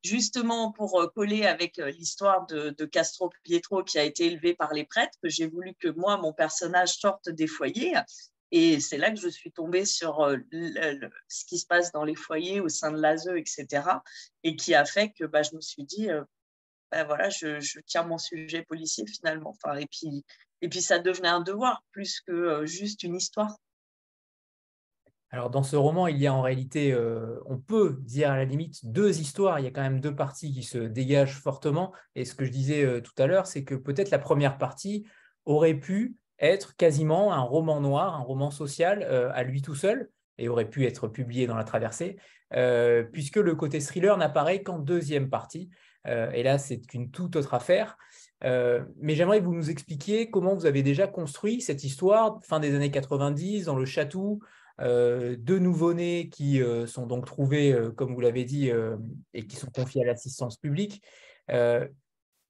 justement 0.07 0.71
pour 0.71 1.11
coller 1.13 1.45
avec 1.45 1.77
l'histoire 1.77 2.45
de, 2.47 2.85
Castro 2.85 3.31
Pietro 3.43 3.83
qui 3.83 3.99
a 3.99 4.03
été 4.03 4.25
élevé 4.25 4.53
par 4.53 4.73
les 4.73 4.85
prêtres, 4.85 5.17
que 5.21 5.29
j'ai 5.29 5.47
voulu 5.47 5.73
que 5.79 5.89
moi, 5.89 6.17
mon 6.17 6.33
personnage 6.33 6.93
sorte 6.97 7.29
des 7.29 7.47
foyers 7.47 7.95
et 8.51 8.79
c'est 8.79 8.97
là 8.97 9.11
que 9.11 9.19
je 9.19 9.27
suis 9.27 9.51
tombée 9.51 9.85
sur 9.85 10.21
euh, 10.21 10.37
ce 11.27 11.45
qui 11.45 11.59
se 11.59 11.65
passe 11.65 11.91
dans 11.91 12.05
les 12.05 12.15
foyers 12.15 12.61
au 12.61 12.69
sein 12.69 12.91
de 12.91 12.99
l'ASE, 12.99 13.27
etc. 13.35 13.67
Et 14.43 14.55
qui 14.55 14.73
a 14.73 14.85
fait 14.85 15.11
que 15.11 15.25
bah, 15.25 15.43
je 15.43 15.55
me 15.55 15.61
suis 15.61 15.83
dit, 15.83 16.09
euh, 16.09 16.23
bah, 16.91 17.03
voilà, 17.03 17.29
je, 17.29 17.79
tiens 17.85 18.03
mon 18.03 18.17
sujet 18.17 18.63
policier 18.63 19.05
finalement. 19.05 19.53
Et, 20.61 20.67
puis, 20.69 20.81
ça 20.81 20.99
devenait 20.99 21.27
un 21.27 21.41
devoir 21.41 21.83
plus 21.91 22.21
que 22.21 22.31
euh, 22.31 22.65
juste 22.65 23.03
une 23.03 23.15
histoire. 23.15 23.57
Alors 25.29 25.49
dans 25.49 25.63
ce 25.63 25.75
roman, 25.75 26.07
il 26.07 26.17
y 26.17 26.27
a 26.27 26.33
en 26.33 26.41
réalité, 26.41 26.93
euh, 26.93 27.39
on 27.45 27.57
peut 27.57 27.97
dire 28.01 28.31
à 28.31 28.37
la 28.37 28.45
limite, 28.45 28.85
deux 28.85 29.19
histoires. 29.19 29.59
Il 29.59 29.65
y 29.65 29.67
a 29.67 29.71
quand 29.71 29.81
même 29.81 29.99
deux 29.99 30.15
parties 30.15 30.53
qui 30.53 30.63
se 30.63 30.77
dégagent 30.77 31.39
fortement. 31.39 31.93
Et 32.15 32.23
ce 32.23 32.33
que 32.33 32.45
je 32.45 32.51
disais 32.51 32.85
euh, 32.85 33.01
tout 33.01 33.13
à 33.17 33.27
l'heure, 33.27 33.45
c'est 33.45 33.65
que 33.65 33.75
peut-être 33.75 34.09
la 34.09 34.19
première 34.19 34.57
partie 34.57 35.05
aurait 35.45 35.73
pu 35.73 36.15
être 36.39 36.75
quasiment 36.77 37.33
un 37.33 37.41
roman 37.41 37.81
noir, 37.81 38.15
un 38.15 38.21
roman 38.21 38.51
social 38.51 39.03
euh, 39.03 39.29
à 39.33 39.43
lui 39.43 39.61
tout 39.61 39.75
seul, 39.75 40.09
et 40.37 40.47
aurait 40.47 40.69
pu 40.69 40.85
être 40.85 41.07
publié 41.07 41.47
dans 41.47 41.55
la 41.55 41.63
traversée, 41.63 42.17
puisque 43.11 43.37
le 43.37 43.55
côté 43.55 43.79
thriller 43.79 44.15
n'apparaît 44.17 44.61
qu'en 44.61 44.77
deuxième 44.77 45.31
partie. 45.31 45.71
et 46.05 46.43
là, 46.43 46.59
c'est 46.59 46.93
une 46.93 47.09
toute 47.09 47.35
autre 47.35 47.55
affaire. 47.55 47.97
mais 48.43 49.15
j'aimerais 49.15 49.39
que 49.39 49.45
vous 49.45 49.55
nous 49.55 49.71
expliquiez 49.71 50.29
comment 50.29 50.53
vous 50.53 50.67
avez 50.67 50.83
déjà 50.83 51.07
construit 51.07 51.59
cette 51.59 51.83
histoire, 51.83 52.39
fin 52.43 52.59
des 52.59 52.75
années 52.75 52.91
90, 52.91 53.65
dans 53.65 53.75
le 53.75 53.85
euh, 53.85 54.39
deux 54.79 55.59
nouveau-nés 55.59 56.29
qui 56.29 56.61
euh, 56.61 56.85
sont 56.85 57.07
donc 57.07 57.25
trouvés, 57.25 57.73
euh, 57.73 57.91
comme 57.91 58.13
vous 58.13 58.21
l'avez 58.21 58.45
dit, 58.45 58.71
et 59.33 59.47
qui 59.47 59.55
sont 59.55 59.71
confiés 59.71 60.03
à 60.03 60.05
l'assistance 60.05 60.57
publique, 60.57 61.01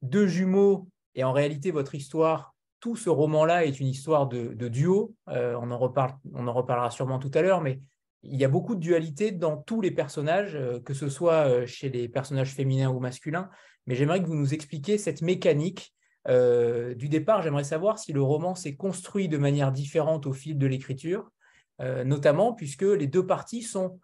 deux 0.02 0.28
jumeaux, 0.28 0.88
et 1.16 1.24
en 1.24 1.32
réalité, 1.32 1.72
votre 1.72 1.96
histoire, 1.96 2.54
tout 2.80 2.96
ce 2.96 3.10
roman-là 3.10 3.66
est 3.66 3.80
une 3.80 3.88
histoire 3.88 4.28
de, 4.28 4.68
duo. 4.68 5.16
on, 5.28 5.72
en 5.72 5.78
reparle, 5.78 6.14
on 6.34 6.48
en 6.48 6.54
reparlera 6.54 6.92
sûrement 6.92 7.18
tout 7.18 7.32
à 7.34 7.42
l'heure, 7.42 7.62
mais 7.62 7.80
il 8.24 8.40
y 8.40 8.46
a 8.46 8.50
beaucoup 8.50 8.76
de 8.76 8.80
dualité 8.80 9.32
dans 9.32 9.58
tous 9.58 9.82
les 9.82 9.92
personnages, 9.92 10.58
que 10.86 10.94
ce 10.94 11.10
soit 11.10 11.66
chez 11.66 11.90
les 11.90 12.08
personnages 12.08 12.54
féminins 12.54 12.90
ou 12.90 13.00
masculins. 13.00 13.50
Mais 13.88 13.96
j'aimerais 13.96 14.22
que 14.22 14.28
vous 14.28 14.36
nous 14.36 14.54
expliquiez 14.54 14.98
cette 14.98 15.22
mécanique 15.22 15.96
du 16.28 17.10
départ. 17.10 17.42
J'aimerais 17.42 17.64
savoir 17.64 17.98
si 17.98 18.14
le 18.14 18.22
roman 18.22 18.54
s'est 18.54 18.76
construit 18.76 19.28
de 19.28 19.38
manière 19.38 19.72
différente 19.72 20.28
au 20.28 20.34
fil 20.34 20.58
de 20.58 20.68
l'écriture 20.68 21.32
euh, 21.80 22.04
notamment 22.04 22.54
puisque 22.54 22.82
les 22.82 23.08
deux 23.08 23.26
parties 23.26 23.62
sont 23.62 24.00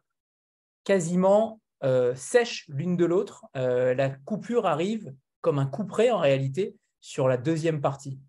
quasiment 0.83 1.59
euh, 1.83 2.13
sèches 2.15 2.65
l'une 2.69 2.95
de 2.95 3.05
l'autre. 3.05 3.45
Euh, 3.55 3.93
la 3.95 4.09
coupure 4.09 4.67
arrive 4.67 5.13
comme 5.41 5.59
un 5.59 5.65
couperet 5.65 6.11
en 6.11 6.19
réalité 6.19 6.75
sur 7.01 7.27
la 7.27 7.37
deuxième 7.37 7.81
partie. 7.81 8.19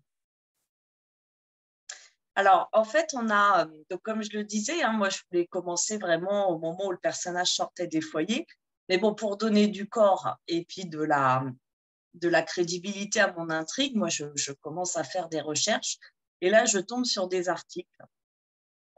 Alors, 2.33 2.69
en 2.73 2.83
fait, 2.83 3.11
on 3.13 3.29
a, 3.29 3.65
donc 3.89 4.01
comme 4.01 4.21
je 4.21 4.35
le 4.35 4.43
disais, 4.43 4.81
hein, 4.81 4.91
moi, 4.91 5.09
je 5.09 5.19
voulais 5.29 5.47
commencer 5.47 5.97
vraiment 5.97 6.49
au 6.49 6.57
moment 6.57 6.87
où 6.87 6.91
le 6.91 6.97
personnage 6.97 7.53
sortait 7.53 7.87
des 7.87 8.01
foyers. 8.01 8.45
Mais 8.89 8.97
bon, 8.97 9.15
pour 9.15 9.37
donner 9.37 9.67
du 9.67 9.87
corps 9.87 10.35
et 10.47 10.65
puis 10.65 10.85
de 10.85 11.01
la, 11.01 11.45
de 12.15 12.27
la 12.27 12.41
crédibilité 12.41 13.21
à 13.21 13.31
mon 13.33 13.49
intrigue, 13.49 13.95
moi, 13.95 14.09
je 14.09 14.51
commence 14.53 14.97
à 14.97 15.03
faire 15.03 15.29
des 15.29 15.39
recherches. 15.39 15.97
Et 16.41 16.49
là, 16.49 16.65
je 16.65 16.79
tombe 16.79 17.05
sur 17.05 17.29
des 17.29 17.47
articles 17.47 18.03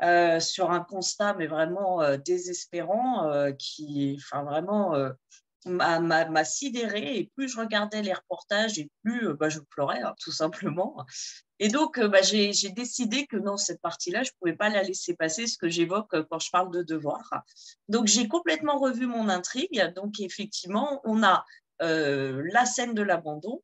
euh, 0.04 0.40
sur 0.40 0.70
un 0.70 0.82
constat, 0.82 1.34
mais 1.34 1.48
vraiment 1.48 2.04
euh, 2.04 2.18
désespérant, 2.18 3.32
euh, 3.32 3.52
qui, 3.52 4.20
enfin, 4.20 4.44
vraiment 4.44 4.94
m'a 5.66 6.46
sidéré. 6.46 7.18
Et 7.18 7.32
plus 7.36 7.50
je 7.50 7.60
regardais 7.60 8.04
les 8.04 8.14
reportages, 8.14 8.78
et 8.78 8.92
plus 9.04 9.34
bah, 9.34 9.50
je 9.50 9.60
pleurais, 9.60 10.02
hein, 10.02 10.14
tout 10.22 10.32
simplement. 10.32 11.04
Et 11.58 11.70
donc, 11.70 12.00
bah, 12.00 12.22
j'ai 12.22 12.52
décidé 12.70 13.26
que 13.26 13.38
non, 13.38 13.58
cette 13.58 13.82
partie-là, 13.82 14.22
je 14.22 14.30
ne 14.30 14.38
pouvais 14.40 14.56
pas 14.56 14.70
la 14.70 14.84
laisser 14.84 15.16
passer, 15.16 15.48
ce 15.48 15.58
que 15.58 15.68
j'évoque 15.68 16.16
quand 16.30 16.40
je 16.40 16.52
parle 16.52 16.72
de 16.72 16.84
devoir. 16.84 17.44
Donc, 17.90 18.06
j'ai 18.06 18.28
complètement 18.28 18.78
revu 18.78 19.08
mon 19.08 19.30
intrigue. 19.30 19.92
Donc, 19.96 20.20
effectivement, 20.20 21.02
on 21.06 21.24
a 21.24 21.44
la 21.80 22.66
scène 22.68 22.94
de 22.94 23.02
l'abandon. 23.02 23.64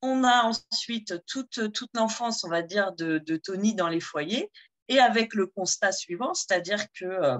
On 0.00 0.22
a 0.22 0.44
ensuite 0.44 1.24
toute, 1.26 1.72
toute 1.72 1.90
l'enfance, 1.94 2.44
on 2.44 2.48
va 2.48 2.62
dire, 2.62 2.92
de, 2.92 3.18
de, 3.18 3.36
Tony 3.36 3.74
dans 3.74 3.88
les 3.88 4.00
foyers 4.00 4.50
et 4.88 4.98
avec 4.98 5.34
le 5.34 5.46
constat 5.46 5.92
suivant, 5.92 6.34
c'est-à-dire 6.34 6.84
que 6.92 7.04
euh, 7.04 7.38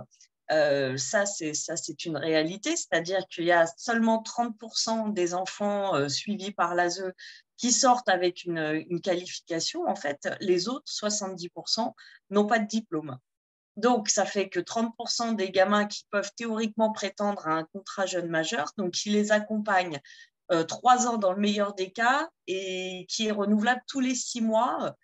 euh, 0.50 0.96
ça, 0.96 1.24
c'est 1.26 2.04
une 2.04 2.16
réalité, 2.16 2.76
c'est-à-dire 2.76 3.26
qu'il 3.28 3.44
y 3.44 3.52
a 3.52 3.66
seulement 3.76 4.22
30% 4.22 5.12
des 5.12 5.34
enfants 5.34 5.94
euh, 5.94 6.08
suivis 6.08 6.52
par 6.52 6.74
l'ASE 6.74 7.12
qui 7.56 7.72
sortent 7.72 8.08
avec 8.08 8.44
une, 8.44 9.00
qualification. 9.02 9.86
En 9.86 9.94
fait, 9.94 10.28
les 10.40 10.68
autres, 10.68 10.84
70%, 10.86 11.92
n'ont 12.30 12.46
pas 12.46 12.58
de 12.58 12.66
diplôme. 12.66 13.18
Donc, 13.76 14.10
ça 14.10 14.26
fait 14.26 14.48
que 14.48 14.60
30% 14.60 15.36
des 15.36 15.50
gamins 15.50 15.86
qui 15.86 16.04
peuvent 16.10 16.32
théoriquement 16.36 16.92
prétendre 16.92 17.46
à 17.46 17.52
un 17.52 17.64
contrat 17.64 18.04
jeune 18.04 18.28
majeur, 18.28 18.72
donc 18.76 18.92
qui 18.92 19.10
les 19.10 19.32
accompagnent 19.32 20.00
trois 20.68 21.06
ans 21.06 21.16
dans 21.16 21.32
le 21.32 21.40
meilleur 21.40 21.72
des 21.72 21.92
cas 21.92 22.28
et 22.46 23.06
qui 23.08 23.28
est 23.28 23.32
renouvelable 23.32 23.80
tous 23.86 24.00
les 24.00 24.14
six 24.14 24.42
mois 24.42 24.94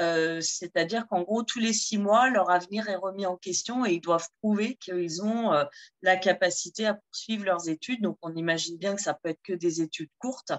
euh, 0.00 0.40
c'est-à-dire 0.40 1.06
qu'en 1.08 1.22
gros, 1.22 1.42
tous 1.42 1.58
les 1.58 1.72
six 1.72 1.98
mois, 1.98 2.30
leur 2.30 2.50
avenir 2.50 2.88
est 2.88 2.96
remis 2.96 3.26
en 3.26 3.36
question 3.36 3.84
et 3.84 3.94
ils 3.94 4.00
doivent 4.00 4.28
prouver 4.40 4.76
qu'ils 4.76 5.22
ont 5.22 5.52
euh, 5.52 5.64
la 6.02 6.16
capacité 6.16 6.86
à 6.86 6.94
poursuivre 6.94 7.44
leurs 7.44 7.68
études. 7.68 8.02
Donc, 8.02 8.16
on 8.22 8.34
imagine 8.34 8.78
bien 8.78 8.94
que 8.94 9.02
ça 9.02 9.14
peut 9.14 9.30
être 9.30 9.42
que 9.42 9.52
des 9.52 9.80
études 9.82 10.10
courtes. 10.18 10.52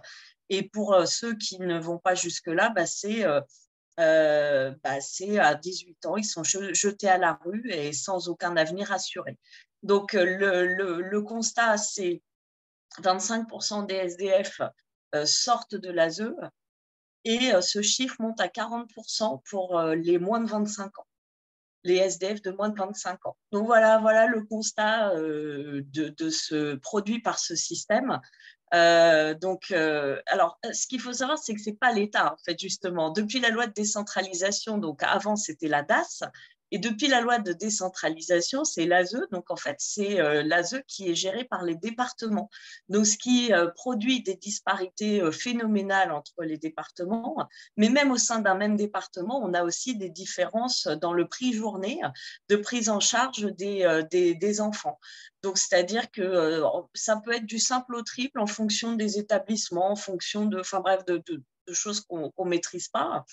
Et 0.50 0.64
pour 0.64 0.94
euh, 0.94 1.06
ceux 1.06 1.36
qui 1.36 1.60
ne 1.60 1.80
vont 1.80 2.00
pas 2.00 2.16
jusque-là, 2.16 2.70
bah, 2.70 2.86
c'est 2.86 3.24
bah, 3.98 4.98
à 5.42 5.56
18 5.56 6.06
ans, 6.06 6.18
ils 6.18 6.26
sont 6.26 6.44
jetés 6.44 7.10
à 7.10 7.18
la 7.18 7.40
rue 7.46 7.70
et 7.72 7.94
sans 7.94 8.28
aucun 8.28 8.58
avenir 8.58 8.92
assuré. 8.92 9.38
Donc, 9.84 10.14
le, 10.14 11.20
constat, 11.20 11.78
c'est 11.78 12.22
25% 13.02 13.86
des 13.86 13.96
SDF 13.96 14.62
sortent 15.26 15.76
de 15.76 15.90
l'ASE, 15.90 16.34
et 17.26 17.54
euh, 17.54 17.62
ce 17.62 17.82
chiffre 17.82 18.16
monte 18.20 18.40
à 18.40 18.48
40% 18.48 19.42
pour 19.50 19.78
euh, 19.78 19.96
les 19.96 20.18
moins 20.20 20.40
de 20.40 20.50
25 20.50 21.00
ans, 21.00 21.08
les 21.84 21.96
SDF 21.96 22.42
de 22.42 22.52
moins 22.52 22.70
de 22.70 22.78
25 22.78 23.26
ans. 23.26 23.38
Donc 23.52 23.66
voilà, 23.66 24.00
voilà 24.00 24.28
le 24.28 24.44
constat 24.44 25.12
euh, 25.16 25.82
de, 25.86 26.30
ce 26.30 26.76
produit 26.76 27.22
par 27.22 27.40
ce 27.40 27.56
système. 27.56 28.20
donc, 28.72 29.72
alors, 30.28 30.60
ce 30.72 30.88
qu'il 30.88 31.02
faut 31.02 31.14
savoir, 31.14 31.38
c'est 31.38 31.54
que 31.56 31.62
c'est 31.62 31.80
pas 31.80 31.92
l'État, 31.92 32.34
en 32.34 32.38
fait, 32.46 32.60
justement. 32.60 33.10
Depuis 33.10 33.40
la 33.40 33.50
loi 33.50 33.68
de 33.68 33.74
décentralisation, 33.74 34.78
donc 34.78 35.02
avant 35.04 35.36
c'était 35.36 35.68
la 35.68 35.82
DAS, 35.82 36.24
et 36.72 36.78
depuis 36.78 37.08
la 37.08 37.22
loi 37.22 37.40
de 37.40 37.54
décentralisation, 37.54 38.64
c'est 38.64 38.86
l'ASE. 38.86 39.28
Donc, 39.32 39.50
en 39.50 39.56
fait, 39.56 39.78
c'est 39.80 40.20
euh, 40.20 40.44
l'ASE 40.44 40.82
qui 40.88 41.10
est 41.10 41.16
géré 41.16 41.44
par 41.44 41.64
les 41.64 41.76
départements. 41.76 42.50
Donc, 42.90 43.06
ce 43.06 43.18
qui 43.18 43.52
euh, 43.54 43.70
produit 43.76 44.22
des 44.22 44.36
disparités 44.36 45.22
euh, 45.22 45.32
phénoménales 45.32 46.12
entre 46.12 46.44
les 46.44 46.58
départements. 46.58 47.48
Mais 47.78 47.90
même 47.90 48.12
au 48.12 48.18
sein 48.18 48.40
d'un 48.40 48.56
même 48.56 48.76
département, 48.76 49.42
on 49.44 49.54
a 49.54 49.64
aussi 49.64 49.96
des 49.96 50.10
différences 50.10 50.88
dans 50.88 51.14
le 51.14 51.28
prix 51.28 51.54
journée 51.54 52.02
de 52.50 52.56
prise 52.56 52.90
en 52.90 53.00
charge 53.00 53.46
des, 53.56 54.62
enfants. 54.62 55.00
Donc, 55.44 55.58
c'est-à-dire 55.58 56.12
que 56.12 56.62
ça 56.94 57.22
peut 57.24 57.34
être 57.34 57.46
du 57.46 57.60
simple 57.60 57.96
au 57.96 58.02
triple 58.02 58.40
en 58.40 58.48
fonction 58.48 58.94
des 58.94 59.18
établissements, 59.18 59.92
en 59.92 59.96
fonction 59.96 60.46
de, 60.46 60.60
enfin 60.60 60.80
bref, 60.82 61.06
de, 61.06 61.24
de 61.70 61.74
choses 61.74 62.02
qu'on 62.02 62.32
ne 62.38 62.50
maîtrise 62.50 62.90
pas. 62.90 63.26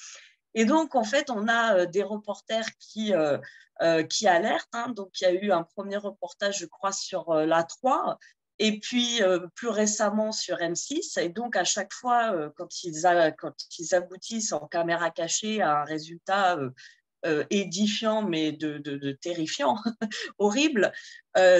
Et 0.57 0.65
donc, 0.65 0.95
en 0.95 1.05
fait, 1.05 1.29
on 1.31 1.49
a 1.49 1.77
euh, 1.77 1.87
des 1.87 2.03
reporters 2.03 2.67
qui, 2.79 3.13
euh, 3.13 3.39
euh, 3.83 4.03
alertent. 4.25 4.69
Hein. 4.73 4.89
Donc, 4.97 5.21
il 5.21 5.25
y 5.25 5.27
a 5.27 5.33
eu 5.33 5.53
un 5.53 5.63
premier 5.63 5.99
reportage, 5.99 6.59
je 6.59 6.67
crois, 6.67 6.93
sur 6.93 7.33
la 7.35 7.63
3, 7.63 8.19
et 8.59 8.81
puis 8.81 9.21
plus 9.55 9.69
récemment 9.69 10.33
sur 10.33 10.57
M6. 10.57 11.21
Et 11.21 11.29
donc, 11.29 11.57
à 11.57 11.65
chaque 11.65 11.93
fois, 11.93 12.51
quand, 12.57 12.85
ils 12.85 13.07
aboutissent 13.95 14.53
en 14.53 14.67
caméra 14.67 15.11
cachée 15.11 15.61
à 15.61 15.83
un 15.83 15.85
résultat 15.85 16.59
édifiant, 17.51 18.23
mais 18.23 18.53
de, 18.53 19.13
terrifiant, 19.21 19.77
horrible. 20.39 20.91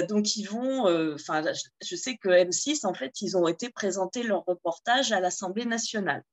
donc, 0.09 0.35
ils 0.37 0.45
vont. 0.45 1.13
Enfin, 1.13 1.43
je 1.83 1.95
sais 1.95 2.17
que 2.17 2.29
M6, 2.29 2.87
en 2.87 2.95
fait, 2.95 3.21
ils 3.21 3.37
ont 3.37 3.47
été 3.47 3.69
présentés 3.69 4.23
leur 4.23 4.43
reportage 4.45 5.11
à 5.11 5.19
l'Assemblée 5.19 5.65
nationale. 5.65 6.23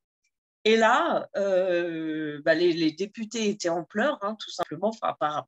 Et 0.67 0.77
là, 0.77 1.29
euh, 1.37 2.41
bah, 2.43 2.55
les, 2.55 2.93
députés 2.93 3.51
étaient 3.51 3.69
en 3.69 3.85
pleurs, 3.85 4.19
hein, 4.23 4.35
tout 4.41 4.51
simplement, 4.51 4.93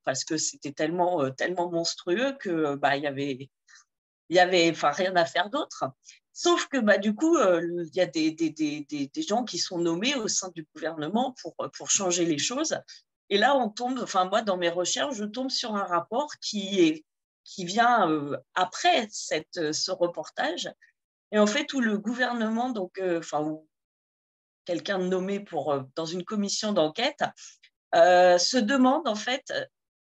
parce 0.05 0.24
que 0.24 0.37
c'était 0.37 0.72
tellement, 0.72 1.22
euh, 1.22 1.31
tellement 1.31 1.70
monstrueux 1.70 2.37
que 2.38 2.74
bah, 2.74 2.96
il 2.98 3.05
y 3.05 3.07
avait, 3.07 3.48
il 4.29 4.37
y 4.37 4.38
avait, 4.38 4.70
enfin, 4.70 4.90
rien 4.90 5.16
à 5.16 5.24
faire 5.24 5.48
d'autre. 5.48 5.85
Sauf 6.35 6.68
que 6.68 6.76
bah, 6.79 6.98
du 6.98 7.14
coup, 7.14 7.38
euh, 7.38 7.62
il 7.87 7.96
y 7.96 8.00
a 8.02 8.07
des, 8.07 9.11
gens 9.26 9.44
qui 9.44 9.57
sont 9.57 9.79
nommés 9.79 10.14
au 10.16 10.29
sein 10.29 10.50
du 10.55 10.68
gouvernement 10.74 11.35
pour, 11.40 11.90
changer 11.90 12.26
les 12.26 12.38
choses. 12.38 12.79
Et 13.31 13.38
là, 13.38 13.57
on 13.57 13.70
tombe, 13.70 13.98
enfin 14.02 14.26
moi, 14.26 14.42
dans 14.42 14.59
mes 14.59 14.68
recherches, 14.68 15.16
je 15.16 15.24
tombe 15.24 15.50
sur 15.50 15.74
un 15.76 15.85
rapport 15.85 16.31
qui, 16.42 17.05
vient 17.59 18.38
après 18.55 19.09
ce 19.11 19.90
reportage. 19.92 20.70
Et 21.33 21.38
en 21.38 21.46
fait, 21.46 21.64
tout 21.64 21.81
le 21.81 21.96
gouvernement, 21.96 22.68
donc, 22.68 23.00
enfin, 23.02 23.59
quelqu'un 24.66 24.98
nommé 24.98 25.40
pour, 25.40 25.72
euh, 25.72 25.83
dans 25.94 26.05
une 26.05 26.24
commission 26.24 26.72
d'enquête, 26.72 27.24
euh, 27.94 28.37
se 28.37 28.59
demande 28.59 29.09
en 29.09 29.14
fait 29.14 29.52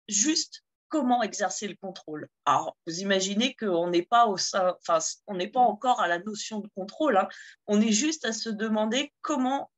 juste 0.08 0.64
comment 0.90 1.24
exercer 1.24 1.68
le 1.68 1.76
contrôle. 1.82 2.28
Alors, 2.46 2.78
vous 2.86 3.00
imaginez 3.00 3.56
qu'on 3.56 3.90
n'est 3.90 4.06
pas 4.06 4.28
enfin, 4.28 5.00
on 5.26 5.36
n'est 5.36 5.48
pas 5.48 5.62
encore 5.62 6.02
à 6.02 6.08
la 6.08 6.20
notion 6.20 6.60
de 6.60 6.68
contrôle. 6.76 7.18
Hein. 7.18 7.30
On 7.66 7.82
est 7.82 7.94
juste 7.94 8.26
à 8.26 8.34
se 8.34 8.50
demander 8.50 9.14
comment 9.22 9.72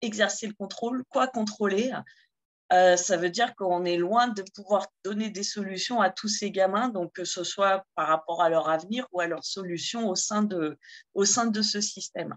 exercer 0.00 0.46
le 0.46 0.54
contrôle, 0.54 1.04
quoi 1.10 1.28
contrôler. 1.28 1.92
Euh, 2.72 2.96
ça 2.96 3.16
veut 3.16 3.28
dire 3.28 3.54
qu'on 3.56 3.84
est 3.84 3.98
loin 3.98 4.28
de 4.28 4.42
pouvoir 4.54 4.86
donner 5.04 5.28
des 5.28 5.42
solutions 5.42 6.00
à 6.00 6.10
tous 6.10 6.28
ces 6.28 6.50
gamins, 6.50 6.88
donc 6.88 7.12
que 7.12 7.24
ce 7.24 7.44
soit 7.44 7.84
par 7.94 8.08
rapport 8.08 8.42
à 8.42 8.48
leur 8.48 8.70
avenir 8.70 9.06
ou 9.12 9.20
à 9.20 9.26
leurs 9.26 9.44
solutions 9.44 10.08
au 10.08 10.14
sein 10.14 10.42
de, 10.42 10.78
au 11.12 11.26
sein 11.26 11.46
de 11.46 11.60
ce 11.60 11.80
système. 11.82 12.34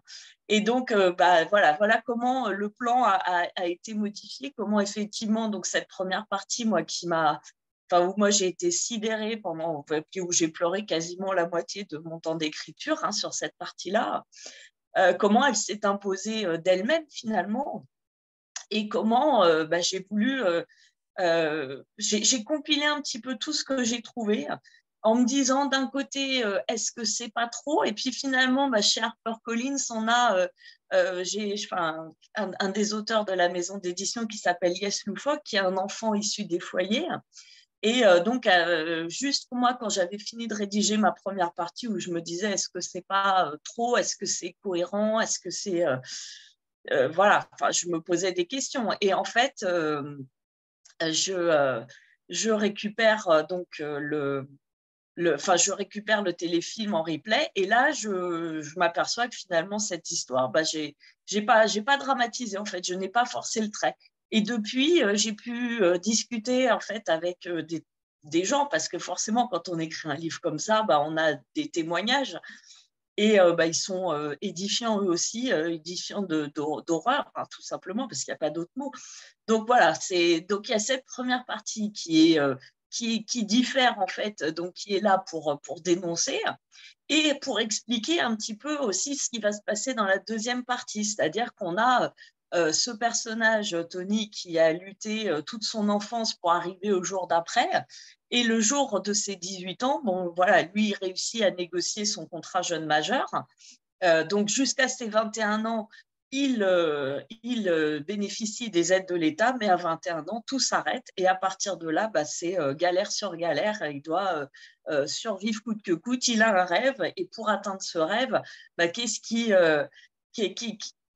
Et 0.49 0.59
donc, 0.59 0.91
euh, 0.91 1.13
bah, 1.13 1.45
voilà, 1.45 1.73
voilà 1.73 2.01
comment 2.05 2.49
le 2.49 2.69
plan 2.69 3.03
a, 3.05 3.47
a, 3.55 3.65
été 3.65 3.93
modifié, 3.93 4.53
comment 4.57 4.81
effectivement, 4.81 5.47
donc 5.47 5.65
cette 5.65 5.87
première 5.87 6.27
partie, 6.27 6.65
moi, 6.65 6.83
qui 6.83 7.07
m'a, 7.07 7.41
enfin, 7.89 8.05
où 8.05 8.13
moi 8.17 8.29
j'ai 8.29 8.47
été 8.47 8.69
sidérée 8.69 9.37
pendant, 9.37 9.85
où 10.17 10.31
j'ai 10.31 10.49
pleuré 10.49 10.85
quasiment 10.85 11.31
la 11.31 11.47
moitié 11.47 11.85
de 11.85 11.97
mon 11.99 12.19
temps 12.19 12.35
d'écriture 12.35 13.03
hein, 13.05 13.13
sur 13.13 13.33
cette 13.33 13.55
partie-là, 13.57 14.25
euh, 14.97 15.13
comment 15.13 15.45
elle 15.45 15.55
s'est 15.55 15.85
imposée 15.85 16.57
d'elle-même 16.57 17.05
finalement 17.09 17.85
et 18.71 18.87
comment 18.87 19.43
euh, 19.43 19.65
bah, 19.65 19.81
j'ai 19.81 20.05
voulu, 20.09 20.43
euh, 20.43 20.63
euh, 21.19 21.83
j'ai 21.97 22.43
compilé 22.43 22.85
un 22.85 23.01
petit 23.01 23.19
peu 23.19 23.35
tout 23.35 23.53
ce 23.53 23.63
que 23.63 23.83
j'ai 23.83 24.01
trouvé 24.01 24.47
en 25.03 25.15
me 25.15 25.25
disant 25.25 25.67
d'un 25.67 25.87
côté, 25.87 26.43
est-ce 26.67 26.91
que 26.91 27.05
c'est 27.05 27.31
pas 27.31 27.47
trop? 27.47 27.83
Et 27.83 27.93
puis 27.93 28.11
finalement, 28.11 28.67
bah, 28.69 28.81
chez 28.81 29.01
HarperCollins, 29.01 29.77
on 29.91 30.07
a 30.07 30.47
j'ai, 31.23 31.55
enfin, 31.65 32.11
un, 32.35 32.69
des 32.69 32.93
auteurs 32.93 33.23
de 33.23 33.31
la 33.31 33.47
maison 33.47 33.77
d'édition 33.77 34.25
qui 34.25 34.37
s'appelle 34.37 34.73
Yes 34.73 35.05
Loufoque, 35.05 35.43
qui 35.45 35.55
est 35.55 35.59
un 35.59 35.77
enfant 35.77 36.13
issu 36.13 36.45
des 36.45 36.59
foyers. 36.59 37.07
Et 37.83 38.01
donc, 38.25 38.49
juste 39.07 39.47
pour 39.49 39.59
moi, 39.59 39.77
quand 39.79 39.89
j'avais 39.89 40.17
fini 40.17 40.47
de 40.47 40.55
rédiger 40.55 40.97
ma 40.97 41.11
première 41.11 41.53
partie, 41.53 41.87
où 41.87 41.99
je 41.99 42.09
me 42.09 42.19
disais, 42.19 42.51
est-ce 42.51 42.67
que 42.67 42.81
c'est 42.81 43.05
pas 43.07 43.53
trop? 43.63 43.95
Est-ce 43.95 44.15
que 44.17 44.25
c'est 44.25 44.57
cohérent? 44.61 45.21
Est-ce 45.21 45.39
que 45.39 45.51
c'est 45.51 45.85
euh, 46.91 47.07
voilà, 47.09 47.47
enfin, 47.53 47.71
je 47.71 47.87
me 47.87 48.01
posais 48.01 48.31
des 48.31 48.45
questions. 48.45 48.89
Et 49.01 49.13
en 49.13 49.23
fait, 49.23 49.63
euh, 49.63 50.17
je, 51.01 51.33
euh, 51.33 51.83
je 52.29 52.49
récupère 52.49 53.45
donc 53.47 53.67
le, 53.79 54.47
le, 55.15 55.35
enfin, 55.35 55.55
je 55.57 55.71
récupère 55.71 56.21
le 56.21 56.33
téléfilm 56.33 56.93
en 56.93 57.03
replay 57.03 57.49
et 57.55 57.65
là, 57.65 57.91
je, 57.91 58.61
je 58.61 58.79
m'aperçois 58.79 59.27
que 59.27 59.35
finalement, 59.35 59.79
cette 59.79 60.11
histoire, 60.11 60.49
bah, 60.49 60.63
j'ai, 60.63 60.95
pas, 61.45 61.65
pas 61.85 61.97
dramatisé 61.97 62.57
en 62.57 62.65
fait, 62.65 62.85
je 62.85 62.93
n'ai 62.93 63.09
pas 63.09 63.25
forcé 63.25 63.61
le 63.61 63.69
trait. 63.69 63.95
Et 64.31 64.41
depuis, 64.41 65.01
j'ai 65.13 65.33
pu 65.33 65.81
discuter 65.99 66.69
en 66.69 66.81
fait 66.81 67.07
avec 67.07 67.47
des, 67.47 67.85
des, 68.23 68.43
gens 68.43 68.65
parce 68.65 68.89
que 68.89 68.99
forcément, 68.99 69.47
quand 69.47 69.69
on 69.69 69.79
écrit 69.79 70.09
un 70.09 70.15
livre 70.15 70.41
comme 70.41 70.59
ça, 70.59 70.83
bah, 70.83 71.01
on 71.01 71.17
a 71.17 71.35
des 71.55 71.69
témoignages. 71.69 72.37
Et 73.17 73.39
euh, 73.39 73.53
bah, 73.53 73.65
ils 73.65 73.75
sont 73.75 74.13
euh, 74.13 74.35
édifiants 74.41 75.01
eux 75.01 75.09
aussi, 75.09 75.51
euh, 75.51 75.71
édifiants 75.71 76.21
d'horreur, 76.21 77.31
tout 77.49 77.63
simplement, 77.63 78.07
parce 78.07 78.23
qu'il 78.23 78.31
n'y 78.31 78.35
a 78.35 78.39
pas 78.39 78.51
d'autre 78.51 78.71
mot. 78.75 78.91
Donc 79.47 79.65
voilà, 79.65 79.93
il 80.11 80.45
y 80.67 80.73
a 80.73 80.79
cette 80.79 81.05
première 81.05 81.45
partie 81.45 81.91
qui 81.91 82.33
est 82.33 82.39
qui, 82.89 83.25
qui, 83.25 83.43
diffère 83.43 83.99
en 83.99 84.07
fait, 84.07 84.43
donc 84.43 84.73
qui 84.73 84.95
est 84.95 85.01
là 85.01 85.21
pour, 85.29 85.59
pour 85.61 85.81
dénoncer 85.81 86.39
et 87.09 87.33
pour 87.41 87.59
expliquer 87.59 88.21
un 88.21 88.35
petit 88.35 88.55
peu 88.55 88.77
aussi 88.77 89.15
ce 89.15 89.29
qui 89.29 89.39
va 89.39 89.51
se 89.51 89.61
passer 89.61 89.93
dans 89.93 90.05
la 90.05 90.19
deuxième 90.19 90.63
partie, 90.63 91.03
c'est-à-dire 91.03 91.53
qu'on 91.55 91.77
a 91.77 92.13
ce 92.53 92.91
personnage, 92.91 93.75
Tony, 93.89 94.29
qui 94.29 94.57
a 94.57 94.71
lutté 94.73 95.29
toute 95.45 95.63
son 95.63 95.89
enfance 95.89 96.33
pour 96.33 96.51
arriver 96.51 96.91
au 96.91 97.03
jour 97.03 97.27
d'après, 97.27 97.69
et 98.29 98.43
le 98.43 98.59
jour 98.59 99.01
de 99.01 99.13
ses 99.13 99.35
18 99.35 99.83
ans, 99.83 100.01
bon, 100.03 100.33
voilà, 100.35 100.63
lui, 100.63 100.89
il 100.89 100.95
réussit 100.95 101.41
à 101.43 101.51
négocier 101.51 102.05
son 102.05 102.25
contrat 102.25 102.61
jeune 102.61 102.85
majeur. 102.85 103.29
Euh, 104.03 104.23
donc, 104.25 104.49
jusqu'à 104.49 104.87
ses 104.87 105.07
21 105.07 105.65
ans, 105.65 105.87
il, 106.31 106.61
euh, 106.61 107.21
il 107.41 107.69
euh, 107.69 108.01
bénéficie 108.01 108.69
des 108.69 108.91
aides 108.91 109.07
de 109.07 109.15
l'État, 109.15 109.55
mais 109.61 109.69
à 109.69 109.77
21 109.77 110.27
ans, 110.27 110.43
tout 110.45 110.59
s'arrête. 110.59 111.07
Et 111.15 111.25
à 111.25 111.35
partir 111.35 111.77
de 111.77 111.87
là, 111.87 112.09
bah, 112.13 112.25
c'est 112.25 112.57
galère 112.75 113.11
sur 113.11 113.35
galère. 113.37 113.81
Il 113.89 114.01
doit 114.01 114.49
survivre 115.05 115.61
coûte 115.63 115.81
que 115.81 115.93
coûte. 115.93 116.27
Il 116.27 116.41
a 116.41 116.63
un 116.63 116.65
rêve. 116.65 117.01
Et 117.15 117.29
pour 117.33 117.49
atteindre 117.49 117.81
ce 117.81 117.97
rêve, 117.97 118.41
bah, 118.77 118.89
qu'est-ce 118.89 119.21
qui, 119.21 119.53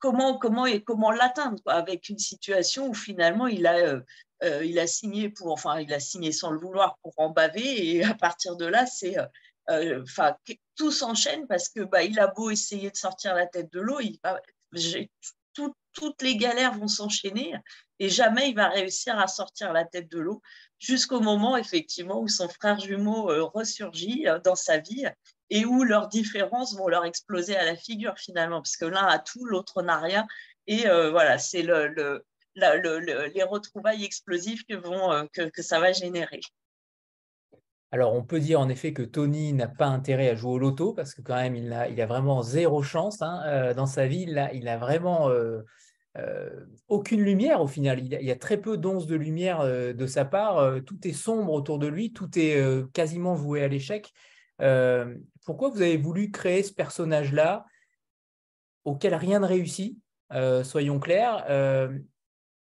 comment, 0.01 0.37
comment, 0.37 0.65
comment 0.85 1.11
l'atteindre 1.11 1.61
Avec 1.67 2.09
une 2.09 2.19
situation 2.19 2.89
où 2.89 2.93
finalement, 2.93 3.47
il 3.47 3.65
a 3.65 4.01
euh, 4.43 4.65
il 4.65 4.79
a 4.79 4.87
signé 4.87 5.29
pour, 5.29 5.51
enfin, 5.51 5.79
il 5.79 5.93
a 5.93 5.99
signé 5.99 6.31
sans 6.31 6.51
le 6.51 6.59
vouloir 6.59 6.97
pour 7.03 7.13
en 7.17 7.29
baver, 7.29 7.89
et 7.89 8.03
à 8.03 8.15
partir 8.15 8.55
de 8.55 8.65
là, 8.65 8.85
c'est, 8.85 9.17
euh, 9.17 9.25
euh, 9.69 10.31
tout 10.75 10.91
s'enchaîne 10.91 11.45
parce 11.47 11.69
que 11.69 11.81
bah, 11.81 12.03
il 12.03 12.19
a 12.19 12.27
beau 12.27 12.49
essayer 12.49 12.89
de 12.89 12.95
sortir 12.95 13.35
la 13.35 13.45
tête 13.45 13.71
de 13.71 13.79
l'eau, 13.79 13.99
toutes 15.93 16.21
les 16.21 16.37
galères 16.37 16.73
vont 16.73 16.87
s'enchaîner 16.87 17.53
et 17.99 18.09
jamais 18.09 18.49
il 18.49 18.55
va 18.55 18.69
réussir 18.69 19.19
à 19.19 19.27
sortir 19.27 19.73
la 19.73 19.85
tête 19.85 20.09
de 20.09 20.19
l'eau 20.19 20.41
jusqu'au 20.79 21.19
moment 21.19 21.57
effectivement 21.57 22.21
où 22.21 22.29
son 22.29 22.47
frère 22.47 22.79
jumeau 22.79 23.25
ressurgit 23.53 24.25
dans 24.45 24.55
sa 24.55 24.77
vie 24.77 25.05
et 25.51 25.65
où 25.65 25.83
leurs 25.83 26.07
différences 26.07 26.75
vont 26.75 26.87
leur 26.87 27.05
exploser 27.05 27.55
à 27.55 27.65
la 27.65 27.75
figure 27.75 28.17
finalement 28.17 28.61
parce 28.61 28.77
que 28.77 28.85
l'un 28.85 29.05
a 29.05 29.19
tout, 29.19 29.45
l'autre 29.45 29.83
n'a 29.83 29.99
rien 29.99 30.25
et 30.65 30.85
voilà 31.11 31.37
c'est 31.37 31.61
le, 31.61 32.23
les 32.55 33.43
retrouvailles 33.43 34.03
explosives 34.03 34.63
euh, 34.69 35.27
que, 35.33 35.61
ça 35.61 35.79
va 35.79 35.91
générer. 35.91 36.41
Alors, 37.91 38.13
on 38.13 38.23
peut 38.23 38.39
dire 38.39 38.59
en 38.59 38.69
effet 38.69 38.93
que 38.93 39.01
Tony 39.01 39.53
n'a 39.53 39.67
pas 39.67 39.87
intérêt 39.87 40.29
à 40.29 40.35
jouer 40.35 40.53
au 40.53 40.57
loto 40.57 40.93
parce 40.93 41.13
que 41.13 41.21
quand 41.21 41.35
même, 41.35 41.55
il 41.55 41.73
a, 41.73 42.05
vraiment 42.05 42.41
zéro 42.41 42.81
chance 42.83 43.21
hein, 43.21 43.41
euh, 43.45 43.73
dans 43.73 43.85
sa 43.85 44.07
vie. 44.07 44.25
Il 44.27 44.37
a, 44.37 44.53
il 44.53 44.67
a 44.69 44.77
vraiment 44.77 45.29
euh, 45.29 45.61
aucune 46.87 47.21
lumière 47.21 47.61
au 47.61 47.67
final. 47.67 47.99
Il, 47.99 48.07
y 48.07 48.31
a 48.31 48.35
très 48.37 48.57
peu 48.57 48.77
d'onces 48.77 49.07
de 49.07 49.15
lumière 49.15 49.65
de 49.65 50.07
sa 50.07 50.23
part. 50.23 50.81
tout 50.85 51.05
est 51.05 51.13
sombre 51.13 51.51
autour 51.51 51.79
de 51.79 51.87
lui. 51.87 52.13
Tout 52.13 52.29
est 52.37 52.61
quasiment 52.93 53.33
voué 53.33 53.61
à 53.61 53.67
l'échec. 53.67 54.13
Pourquoi 55.45 55.69
vous 55.69 55.81
avez 55.81 55.97
voulu 55.97 56.31
créer 56.31 56.63
ce 56.63 56.73
personnage-là 56.73 57.65
auquel 58.83 59.15
rien 59.15 59.39
ne 59.39 59.45
réussit 59.45 59.97
Soyons 60.63 60.99
clairs 60.99 61.45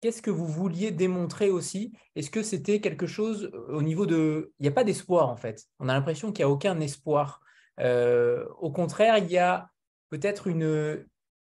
qu'est-ce 0.00 0.22
que 0.22 0.30
vous 0.30 0.46
vouliez 0.46 0.90
démontrer 0.90 1.50
aussi? 1.50 1.92
Est-ce 2.14 2.30
que 2.30 2.42
c'était 2.42 2.80
quelque 2.80 3.06
chose 3.06 3.50
euh, 3.52 3.76
au 3.76 3.82
niveau 3.82 4.06
de... 4.06 4.52
Il 4.58 4.62
n'y 4.62 4.68
a 4.68 4.72
pas 4.72 4.84
d'espoir 4.84 5.28
en 5.28 5.36
fait. 5.36 5.66
On 5.78 5.88
a 5.88 5.94
l'impression 5.94 6.32
qu'il 6.32 6.44
n'y 6.44 6.50
a 6.50 6.52
aucun 6.52 6.78
espoir. 6.80 7.40
Euh, 7.80 8.46
au 8.58 8.70
contraire, 8.70 9.18
il 9.18 9.30
y 9.30 9.38
a 9.38 9.70
peut-être 10.10 10.46
une, 10.46 11.04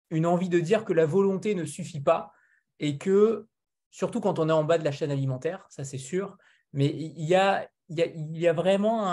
une 0.10 0.26
envie 0.26 0.50
de 0.50 0.60
dire 0.60 0.86
que 0.86 0.94
la 0.94 1.06
volonté 1.06 1.56
ne 1.56 1.66
suffit 1.66 2.02
pas 2.02 2.34
et 2.80 2.98
que, 2.98 3.48
surtout 3.92 4.22
quand 4.22 4.40
on 4.40 4.50
est 4.50 4.54
en 4.54 4.64
bas 4.64 4.78
de 4.78 4.84
la 4.84 4.92
chaîne 4.92 5.12
alimentaire, 5.12 5.66
ça 5.70 5.84
c'est 5.84 5.98
sûr, 5.98 6.38
mais 6.72 6.88
il 6.88 7.26
y 7.26 7.36
a, 7.36 7.68
il 7.90 8.38
y 8.38 8.48
a, 8.48 8.54
vraiment 8.54 9.08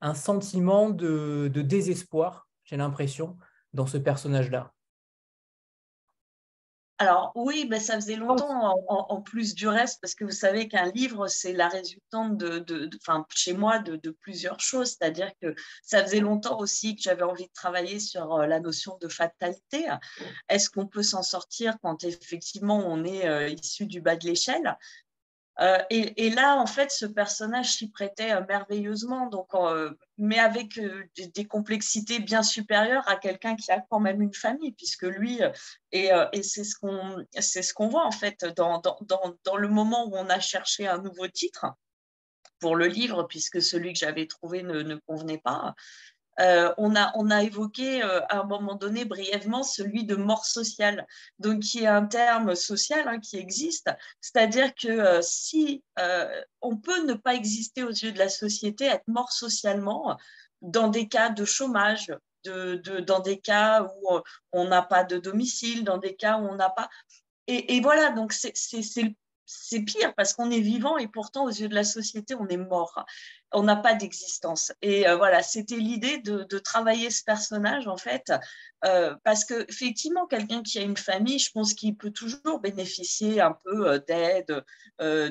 un, 0.00 0.14
sentiment 0.14 0.90
de 0.90 1.48
désespoir, 1.48 2.48
j'ai 2.64 2.76
l'impression, 2.76 3.36
dans 3.72 3.86
ce 3.86 3.98
personnage-là. 3.98 4.72
Alors 6.98 7.32
oui, 7.34 7.66
ben, 7.66 7.78
ça 7.78 7.96
faisait 7.96 8.16
longtemps 8.16 8.74
en, 8.88 9.20
plus 9.20 9.54
du 9.54 9.68
reste, 9.68 10.00
parce 10.00 10.14
que 10.14 10.24
vous 10.24 10.30
savez 10.30 10.66
qu'un 10.66 10.90
livre, 10.92 11.26
c'est 11.26 11.52
la 11.52 11.68
résultante 11.68 12.38
de, 12.38 12.58
de, 12.58 12.88
chez 13.34 13.52
moi, 13.52 13.80
de, 13.80 14.10
plusieurs 14.10 14.60
choses. 14.60 14.96
C'est-à-dire 14.98 15.30
que 15.42 15.54
ça 15.82 16.02
faisait 16.02 16.20
longtemps 16.20 16.58
aussi 16.58 16.96
que 16.96 17.02
j'avais 17.02 17.22
envie 17.22 17.48
de 17.48 17.52
travailler 17.52 18.00
sur 18.00 18.32
euh, 18.32 18.46
la 18.46 18.60
notion 18.60 18.96
de 18.98 19.08
fatalité. 19.08 19.86
Est-ce 20.48 20.70
qu'on 20.70 20.86
peut 20.86 21.02
s'en 21.02 21.22
sortir 21.22 21.76
quand 21.82 22.02
effectivement 22.02 22.78
on 22.78 23.04
est 23.04 23.28
euh, 23.28 23.50
issu 23.50 23.84
du 23.84 24.00
bas 24.00 24.16
de 24.16 24.26
l'échelle? 24.26 24.78
Euh, 25.60 25.78
et, 25.88 26.30
là, 26.30 26.56
en 26.56 26.66
fait, 26.66 26.90
ce 26.90 27.06
personnage 27.06 27.76
s'y 27.76 27.88
prêtait 27.88 28.32
euh, 28.32 28.42
merveilleusement, 28.46 29.26
donc, 29.26 29.54
euh, 29.54 29.94
mais 30.18 30.38
avec 30.38 30.78
des, 31.34 31.44
complexités 31.46 32.18
bien 32.18 32.42
supérieures 32.42 33.08
à 33.08 33.16
quelqu'un 33.16 33.56
qui 33.56 33.70
a 33.72 33.80
quand 33.88 34.00
même 34.00 34.20
une 34.20 34.34
famille, 34.34 34.72
puisque 34.72 35.04
lui, 35.04 35.40
et, 35.92 36.10
c'est 36.42 36.64
ce 36.64 36.76
qu'on 36.76 37.24
ce 37.38 37.72
qu'on 37.72 37.88
voit 37.88 38.04
en 38.04 38.10
fait 38.10 38.44
dans, 38.56 38.80
dans, 38.80 38.98
dans, 39.44 39.56
le 39.56 39.68
moment 39.68 40.06
où 40.06 40.16
on 40.16 40.28
a 40.28 40.40
cherché 40.40 40.86
un 40.86 40.98
nouveau 40.98 41.28
titre 41.28 41.66
pour 42.58 42.76
le 42.76 42.86
livre, 42.86 43.24
puisque 43.24 43.62
celui 43.62 43.92
que 43.92 43.98
j'avais 43.98 44.26
trouvé 44.26 44.62
ne 44.62 44.96
convenait 45.06 45.38
pas. 45.38 45.74
Euh, 46.40 46.72
on, 46.76 46.94
a, 46.94 47.12
on, 47.14 47.30
a, 47.30 47.42
évoqué 47.42 48.02
euh, 48.02 48.20
à 48.28 48.40
un 48.40 48.44
moment 48.44 48.74
donné 48.74 49.04
brièvement 49.04 49.62
celui 49.62 50.04
de 50.04 50.16
mort 50.16 50.44
sociale, 50.44 51.06
donc 51.38 51.60
qui 51.60 51.84
est 51.84 51.86
un 51.86 52.04
terme 52.04 52.54
social 52.54 53.08
hein, 53.08 53.20
qui 53.20 53.36
existe, 53.36 53.88
c'est-à-dire 54.20 54.74
que 54.74 54.88
euh, 54.88 55.22
si 55.22 55.82
on 56.60 56.76
peut 56.76 57.04
ne 57.04 57.14
pas 57.14 57.34
exister 57.34 57.84
aux 57.84 57.90
yeux 57.90 58.12
de 58.12 58.18
la 58.18 58.28
société, 58.28 58.84
être 58.86 59.06
mort 59.06 59.32
socialement 59.32 60.16
dans 60.60 60.88
des 60.88 61.08
cas 61.08 61.30
de 61.30 61.44
chômage, 61.44 62.12
de, 62.44 63.00
dans 63.00 63.20
des 63.20 63.38
cas 63.38 63.82
où 63.82 64.20
on 64.52 64.68
n'a 64.68 64.82
pas 64.82 65.04
de 65.04 65.18
domicile, 65.18 65.84
dans 65.84 65.98
des 65.98 66.14
cas 66.14 66.38
où 66.38 66.46
on 66.46 66.54
n'a 66.54 66.70
pas... 66.70 66.88
Et, 67.48 67.76
et, 67.76 67.80
voilà, 67.80 68.10
donc 68.10 68.32
c'est 68.32 68.52
c'est 69.46 69.82
pire 69.82 70.12
parce 70.16 70.32
qu'on 70.32 70.50
est 70.50 70.60
vivant 70.60 70.98
et 70.98 71.06
pourtant 71.06 71.44
aux 71.44 71.50
yeux 71.50 71.68
de 71.68 71.74
la 71.74 71.84
société, 71.84 72.34
on 72.34 72.48
est 72.48 72.56
mort. 72.56 73.04
On 73.52 73.62
n'a 73.62 73.76
pas 73.76 73.94
d'existence. 73.94 74.72
Et 74.82 75.08
euh, 75.08 75.16
voilà, 75.16 75.42
c'était 75.42 75.76
l'idée 75.76 76.18
de, 76.18 76.44
travailler 76.58 77.10
ce 77.10 77.22
personnage 77.22 77.86
en 77.86 77.96
fait, 77.96 78.32
euh, 78.84 79.14
parce 79.22 79.44
que 79.44 79.64
effectivement, 79.68 80.26
quelqu'un 80.26 80.62
qui 80.62 80.78
a 80.78 80.82
une 80.82 80.96
famille, 80.96 81.38
je 81.38 81.52
pense 81.52 81.74
qu'il 81.74 81.96
peut 81.96 82.10
toujours 82.10 82.60
bénéficier 82.60 83.40
un 83.40 83.52
peu 83.64 83.88
euh, 83.88 83.98
d'aide, 83.98 84.64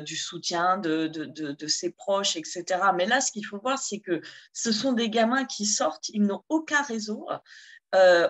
du 0.05 0.15
soutien 0.15 0.77
de, 0.77 1.07
de, 1.07 1.67
ses 1.67 1.91
proches, 1.91 2.35
etc. 2.35 2.63
Mais 2.95 3.07
là, 3.07 3.19
ce 3.19 3.31
qu'il 3.31 3.45
faut 3.45 3.57
voir, 3.57 3.79
c'est 3.79 3.99
que 3.99 4.21
ce 4.53 4.71
sont 4.71 4.93
des 4.93 5.09
gamins 5.09 5.45
qui 5.45 5.65
sortent, 5.65 6.09
ils 6.09 6.21
n'ont 6.21 6.43
aucun 6.49 6.83
réseau. 6.83 7.27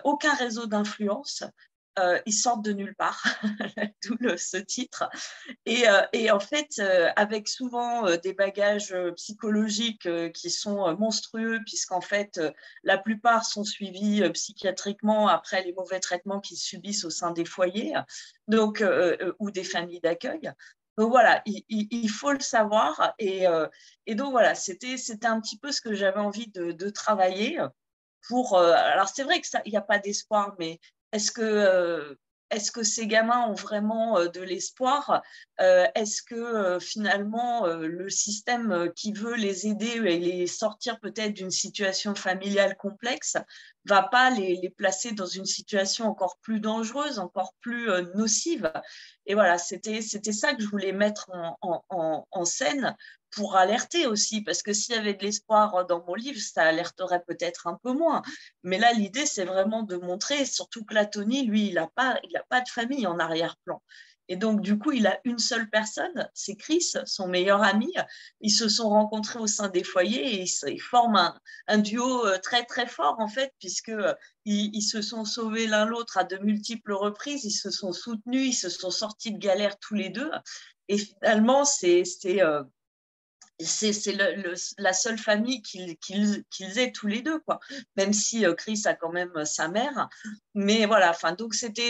aucun 0.04 0.34
réseau 0.34 0.66
d'influence. 0.66 1.44
Euh, 1.98 2.20
ils 2.26 2.32
sortent 2.32 2.62
de 2.62 2.72
nulle 2.72 2.94
part, 2.94 3.24
d'où 4.04 4.16
ce 4.36 4.58
titre. 4.58 5.08
Et, 5.64 5.88
euh, 5.88 6.02
et 6.12 6.30
en 6.30 6.40
fait, 6.40 6.78
euh, 6.78 7.10
avec 7.16 7.48
souvent 7.48 8.16
des 8.16 8.34
bagages 8.34 8.94
psychologiques 9.16 10.08
qui 10.32 10.50
sont 10.50 10.94
monstrueux, 10.96 11.60
puisqu'en 11.64 12.02
fait, 12.02 12.40
la 12.82 12.98
plupart 12.98 13.46
sont 13.46 13.64
suivis 13.64 14.28
psychiatriquement 14.30 15.28
après 15.28 15.62
les 15.64 15.72
mauvais 15.72 16.00
traitements 16.00 16.40
qu'ils 16.40 16.58
subissent 16.58 17.04
au 17.04 17.10
sein 17.10 17.30
des 17.30 17.44
foyers 17.44 17.94
donc, 18.46 18.84
ou 19.38 19.50
des 19.50 19.64
familles 19.64 20.00
d'accueil. 20.00 20.52
Donc 20.98 21.10
voilà, 21.10 21.42
il, 21.46 22.10
faut 22.10 22.32
le 22.32 22.40
savoir. 22.40 23.14
Et, 23.18 23.44
et 24.06 24.14
donc 24.14 24.32
voilà, 24.32 24.54
c'était 24.54 24.96
un 25.26 25.40
petit 25.40 25.58
peu 25.58 25.72
ce 25.72 25.80
que 25.80 25.94
j'avais 25.94 26.20
envie 26.20 26.48
de, 26.48 26.72
de 26.72 26.90
travailler 26.90 27.58
pour. 28.28 28.58
alors 28.58 29.08
c'est 29.08 29.24
vrai 29.24 29.40
qu'il 29.40 29.60
n'y 29.66 29.76
a 29.76 29.82
pas 29.82 29.98
d'espoir, 29.98 30.54
mais 30.58 30.80
est-ce 31.12 31.30
que, 31.30 31.42
euh, 31.42 32.14
est 32.50 32.70
que 32.70 32.82
ces 32.82 33.06
gamins 33.06 33.48
ont 33.48 33.54
vraiment 33.54 34.18
euh, 34.18 34.28
de 34.28 34.40
l'espoir? 34.40 35.22
Euh, 35.60 35.86
Est-ce 35.94 36.22
que 36.22 36.78
finalement 36.80 37.66
le 37.66 38.08
système 38.08 38.92
qui 38.94 39.12
veut 39.12 39.34
les 39.34 39.66
aider 39.66 40.00
et 40.04 40.18
les 40.18 40.46
sortir 40.46 41.00
peut-être 41.00 41.34
d'une 41.34 41.50
situation 41.50 42.14
familiale 42.14 42.76
complexe 42.76 43.36
va 43.84 44.02
pas 44.02 44.30
les, 44.30 44.70
placer 44.76 45.12
dans 45.12 45.26
une 45.26 45.46
situation 45.46 46.06
encore 46.06 46.38
plus 46.42 46.60
dangereuse, 46.60 47.18
encore 47.18 47.54
plus 47.60 47.88
nocive? 48.14 48.72
Et 49.26 49.34
voilà, 49.34 49.58
c'était 49.58 50.02
ça 50.02 50.54
que 50.54 50.62
je 50.62 50.68
voulais 50.68 50.92
mettre 50.92 51.30
en 51.60 52.44
scène 52.44 52.96
pour 53.36 53.56
alerter 53.56 54.06
aussi, 54.06 54.40
parce 54.40 54.62
que 54.62 54.72
s'il 54.72 54.94
y 54.94 54.98
avait 54.98 55.14
de 55.14 55.22
l'espoir 55.22 55.86
dans 55.86 56.02
mon 56.04 56.14
livre, 56.14 56.40
ça 56.40 56.62
alerterait 56.62 57.22
peut-être 57.26 57.66
un 57.66 57.78
peu 57.82 57.92
moins. 57.92 58.22
Mais 58.62 58.78
là, 58.78 58.92
l'idée, 58.94 59.26
c'est 59.26 59.44
vraiment 59.44 59.82
de 59.82 59.96
montrer, 59.96 60.46
surtout 60.46 60.84
que 60.84 60.94
la 60.94 61.04
Tony, 61.04 61.44
lui, 61.44 61.68
il 61.68 61.74
n'a 61.74 61.86
pas, 61.86 62.18
pas 62.48 62.62
de 62.62 62.68
famille 62.68 63.06
en 63.06 63.18
arrière-plan. 63.18 63.82
Et 64.28 64.36
donc, 64.36 64.60
du 64.62 64.78
coup, 64.78 64.90
il 64.90 65.06
a 65.06 65.20
une 65.24 65.38
seule 65.38 65.68
personne, 65.70 66.28
c'est 66.34 66.56
Chris, 66.56 66.94
son 67.04 67.28
meilleur 67.28 67.62
ami. 67.62 67.92
Ils 68.40 68.50
se 68.50 68.68
sont 68.68 68.88
rencontrés 68.88 69.38
au 69.38 69.46
sein 69.46 69.68
des 69.68 69.84
foyers 69.84 70.40
et 70.40 70.46
ils, 70.66 70.80
forment 70.80 71.38
un, 71.68 71.78
duo 71.78 72.26
euh, 72.26 72.38
très, 72.38 72.64
très 72.64 72.86
fort, 72.86 73.16
en 73.20 73.28
fait, 73.28 73.52
puisque 73.60 73.90
euh, 73.90 74.14
ils, 74.46 74.82
se 74.82 75.02
sont 75.02 75.24
sauvés 75.24 75.66
l'un 75.66 75.84
l'autre 75.84 76.16
à 76.16 76.24
de 76.24 76.38
multiples 76.38 76.94
reprises, 76.94 77.44
ils 77.44 77.50
se 77.50 77.70
sont 77.70 77.92
soutenus, 77.92 78.48
ils 78.48 78.58
se 78.58 78.70
sont 78.70 78.90
sortis 78.90 79.32
de 79.32 79.38
galère 79.38 79.78
tous 79.78 79.94
les 79.94 80.08
deux. 80.08 80.30
Et 80.88 80.98
finalement, 80.98 81.64
c'est 81.64 82.04
euh, 82.26 82.62
c'est 83.60 84.16
la 84.78 84.92
seule 84.92 85.18
famille 85.18 85.62
qu'ils 85.62 86.78
aient 86.78 86.92
tous 86.92 87.06
les 87.06 87.22
deux, 87.22 87.40
quoi. 87.40 87.58
Même 87.96 88.12
si 88.12 88.44
euh, 88.44 88.54
Chris 88.54 88.82
a 88.84 88.94
quand 88.94 89.10
même 89.10 89.32
euh, 89.36 89.44
sa 89.44 89.68
mère. 89.68 90.08
Mais 90.54 90.86
voilà, 90.86 91.10
enfin, 91.10 91.32
donc 91.32 91.54
c'était 91.54 91.88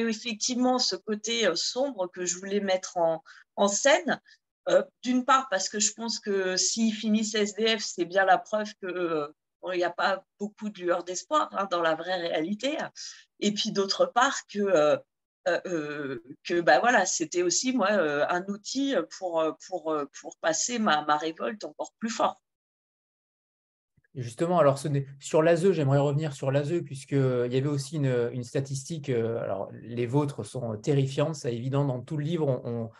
effectivement 0.00 0.78
ce 0.78 0.96
côté 0.96 1.46
euh, 1.46 1.56
sombre 1.56 2.08
que 2.08 2.24
je 2.24 2.36
voulais 2.38 2.60
mettre 2.60 2.96
en, 2.96 3.22
en 3.56 3.68
scène. 3.68 4.20
D'une 5.02 5.24
part, 5.24 5.48
parce 5.48 5.70
que 5.70 5.80
je 5.80 5.94
pense 5.94 6.20
que 6.20 6.58
s'ils 6.58 6.92
finissent 6.92 7.34
SDF, 7.34 7.82
c'est 7.82 8.04
bien 8.04 8.26
la 8.26 8.36
preuve 8.36 8.74
qu'il 8.74 9.78
n'y 9.78 9.82
a 9.82 9.90
pas 9.90 10.22
beaucoup 10.38 10.68
de 10.68 10.78
lueur 10.78 11.04
d'espoir 11.04 11.48
hein, 11.52 11.66
dans 11.70 11.80
la 11.80 11.94
vraie 11.94 12.20
réalité. 12.20 12.76
Et 13.40 13.54
puis 13.54 13.72
d'autre 13.72 14.04
part, 14.04 14.46
que 14.46 15.00
euh, 15.66 16.22
que 16.44 16.60
bah, 16.60 16.80
voilà, 16.80 17.06
c'était 17.06 17.42
aussi 17.42 17.72
moi 17.72 17.90
euh, 17.92 18.26
un 18.28 18.44
outil 18.48 18.94
pour, 19.18 19.44
pour, 19.66 19.96
pour 20.20 20.36
passer 20.40 20.78
ma, 20.78 21.04
ma 21.04 21.16
révolte 21.16 21.64
encore 21.64 21.92
plus 21.98 22.10
fort. 22.10 22.40
Justement, 24.14 24.58
alors 24.58 24.80
sur 25.20 25.42
l'ASE, 25.42 25.70
j'aimerais 25.72 25.98
revenir 25.98 26.32
sur 26.32 26.50
l'ASE, 26.50 26.82
puisqu'il 26.84 27.18
y 27.52 27.56
avait 27.56 27.66
aussi 27.66 27.96
une, 27.96 28.30
une, 28.32 28.42
statistique, 28.42 29.10
alors 29.10 29.70
les 29.82 30.06
vôtres 30.06 30.44
sont 30.44 30.76
terrifiantes, 30.78 31.36
c'est 31.36 31.54
évident, 31.54 31.84
dans 31.84 32.00
tout 32.00 32.16
le 32.16 32.24
livre, 32.24 32.48
on, 32.64 32.90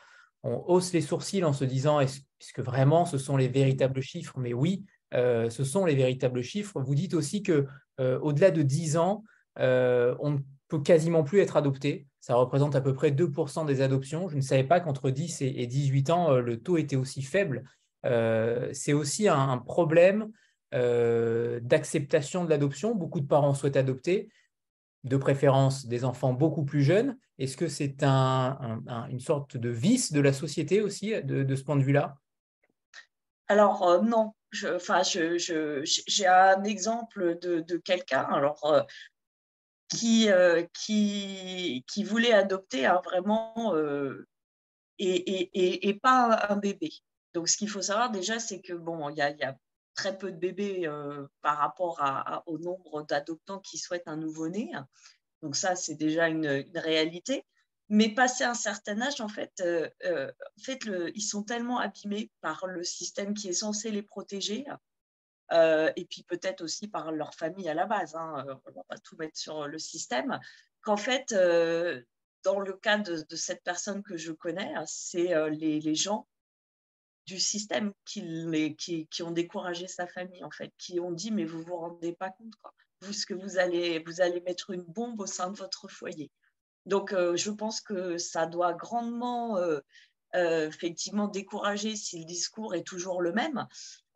on, 0.44 0.64
hausse 0.68 0.92
les 0.92 1.00
sourcils 1.00 1.42
en 1.42 1.52
se 1.52 1.64
disant, 1.64 1.98
est-ce 1.98 2.52
que 2.54 2.62
vraiment 2.62 3.04
ce 3.04 3.18
sont 3.18 3.36
les 3.36 3.48
véritables 3.48 4.00
chiffres? 4.00 4.38
Mais 4.38 4.52
oui, 4.52 4.84
ce 5.12 5.64
sont 5.64 5.86
les 5.86 5.96
véritables 5.96 6.42
chiffres. 6.42 6.80
Vous 6.80 6.94
dites 6.94 7.14
aussi 7.14 7.42
que 7.42 7.66
au 7.98 8.32
delà 8.32 8.52
de 8.52 8.62
10 8.62 8.96
ans, 8.98 9.24
on 9.56 10.30
ne 10.30 10.38
peut 10.68 10.80
quasiment 10.80 11.24
plus 11.24 11.40
être 11.40 11.56
adopté. 11.56 12.06
Ça 12.20 12.34
représente 12.34 12.76
à 12.76 12.80
peu 12.80 12.94
près 12.94 13.10
2% 13.10 13.66
des 13.66 13.80
adoptions. 13.80 14.28
Je 14.28 14.36
ne 14.36 14.42
savais 14.42 14.64
pas 14.64 14.80
qu'entre 14.80 15.10
10 15.10 15.42
et 15.42 15.66
18 15.66 16.10
ans, 16.10 16.32
euh, 16.32 16.40
le 16.40 16.60
taux 16.60 16.76
était 16.76 16.96
aussi 16.96 17.22
faible. 17.22 17.64
Euh, 18.04 18.68
c'est 18.72 18.92
aussi 18.92 19.28
un, 19.28 19.58
problème 19.58 20.30
euh, 20.74 21.58
d'acceptation 21.62 22.44
de 22.44 22.50
l'adoption. 22.50 22.94
Beaucoup 22.94 23.20
de 23.20 23.26
parents 23.26 23.54
souhaitent 23.54 23.76
adopter, 23.76 24.28
de 25.04 25.16
préférence 25.16 25.86
des 25.86 26.04
enfants 26.04 26.34
beaucoup 26.34 26.64
plus 26.64 26.82
jeunes. 26.82 27.16
Est-ce 27.38 27.56
que 27.56 27.68
c'est 27.68 28.02
une 28.02 29.20
sorte 29.20 29.56
de 29.56 29.70
vice 29.70 30.12
de 30.12 30.20
la 30.20 30.32
société 30.32 30.82
aussi, 30.82 31.14
de, 31.22 31.54
ce 31.54 31.62
point 31.62 31.76
de 31.76 31.82
vue-là? 31.82 32.18
Alors 33.46 34.02
non. 34.02 34.34
j'ai 34.52 36.26
un 36.26 36.64
exemple 36.64 37.38
de, 37.40 37.60
de 37.60 37.76
quelqu'un. 37.78 38.26
Alors, 38.30 38.84
qui, 39.88 40.30
euh, 40.30 40.64
qui, 40.74 41.84
qui 41.88 42.04
voulait 42.04 42.32
adopter 42.32 42.88
vraiment 43.04 43.74
euh, 43.74 44.26
et, 44.98 45.14
et, 45.14 45.88
et, 45.88 45.94
pas 45.94 46.46
un, 46.48 46.56
bébé. 46.56 46.90
Donc, 47.34 47.48
ce 47.48 47.56
qu'il 47.56 47.70
faut 47.70 47.82
savoir 47.82 48.10
déjà, 48.10 48.38
c'est 48.38 48.60
que 48.60 48.72
bon, 48.72 49.08
il 49.10 49.16
y 49.16 49.22
a, 49.22 49.56
très 49.94 50.16
peu 50.16 50.30
de 50.30 50.36
bébés 50.36 50.86
euh, 50.86 51.26
par 51.42 51.58
rapport 51.58 52.00
au 52.46 52.58
nombre 52.58 53.02
d'adoptants 53.02 53.58
qui 53.58 53.78
souhaitent 53.78 54.06
un 54.06 54.16
nouveau-né. 54.16 54.70
Donc, 55.42 55.56
ça, 55.56 55.74
c'est 55.74 55.96
déjà 55.96 56.28
une, 56.28 56.64
réalité. 56.74 57.44
Mais 57.88 58.10
passé 58.10 58.44
un 58.44 58.54
certain 58.54 59.00
âge, 59.00 59.20
en 59.20 59.28
fait, 59.28 59.60
en 59.60 60.62
fait 60.62 60.80
ils 61.14 61.22
sont 61.22 61.42
tellement 61.42 61.78
abîmés 61.78 62.30
par 62.42 62.66
le 62.66 62.84
système 62.84 63.34
qui 63.34 63.48
est 63.48 63.54
censé 63.54 63.90
les 63.90 64.02
protéger 64.02 64.66
euh, 65.52 65.90
et 65.96 66.04
puis 66.04 66.22
peut-être 66.22 66.62
aussi 66.62 66.88
par 66.88 67.10
leur 67.12 67.34
famille 67.34 67.68
à 67.68 67.74
la 67.74 67.86
base, 67.86 68.14
hein, 68.14 68.44
euh, 68.46 68.54
on 68.66 68.70
ne 68.70 68.74
va 68.74 68.84
pas 68.84 68.98
tout 68.98 69.16
mettre 69.16 69.38
sur 69.38 69.66
le 69.66 69.78
système, 69.78 70.38
qu'en 70.82 70.96
fait, 70.96 71.32
euh, 71.32 72.02
dans 72.42 72.60
le 72.60 72.74
cas 72.74 72.98
de, 72.98 73.24
cette 73.34 73.62
personne 73.62 74.02
que 74.02 74.16
je 74.16 74.32
connais, 74.32 74.74
hein, 74.74 74.84
c'est 74.86 75.34
les, 75.50 75.94
gens 75.94 76.28
du 77.26 77.38
système 77.38 77.92
qui, 78.04 79.08
ont 79.22 79.30
découragé 79.30 79.88
sa 79.88 80.06
famille, 80.06 80.44
en 80.44 80.50
fait, 80.50 80.72
qui 80.78 81.00
ont 81.00 81.12
dit, 81.12 81.30
mais 81.30 81.44
vous 81.44 81.58
ne 81.58 81.64
vous 81.64 81.76
rendez 81.76 82.12
pas 82.12 82.30
compte, 82.30 82.54
quoi. 82.62 82.72
Vous, 83.00 83.12
que 83.28 83.34
vous 83.34 83.58
allez, 83.58 84.00
vous 84.00 84.20
allez 84.20 84.40
mettre 84.40 84.70
une 84.70 84.82
bombe 84.82 85.20
au 85.20 85.26
sein 85.26 85.50
de 85.50 85.56
votre 85.56 85.86
foyer. 85.88 86.32
Donc, 86.84 87.12
je 87.12 87.50
pense 87.50 87.80
que 87.80 88.18
ça 88.18 88.46
doit 88.46 88.72
grandement, 88.72 89.58
effectivement, 90.34 91.28
décourager 91.28 91.96
si 91.96 92.18
le 92.18 92.24
discours 92.24 92.74
est 92.74 92.86
toujours 92.86 93.20
le 93.20 93.32
même. 93.32 93.66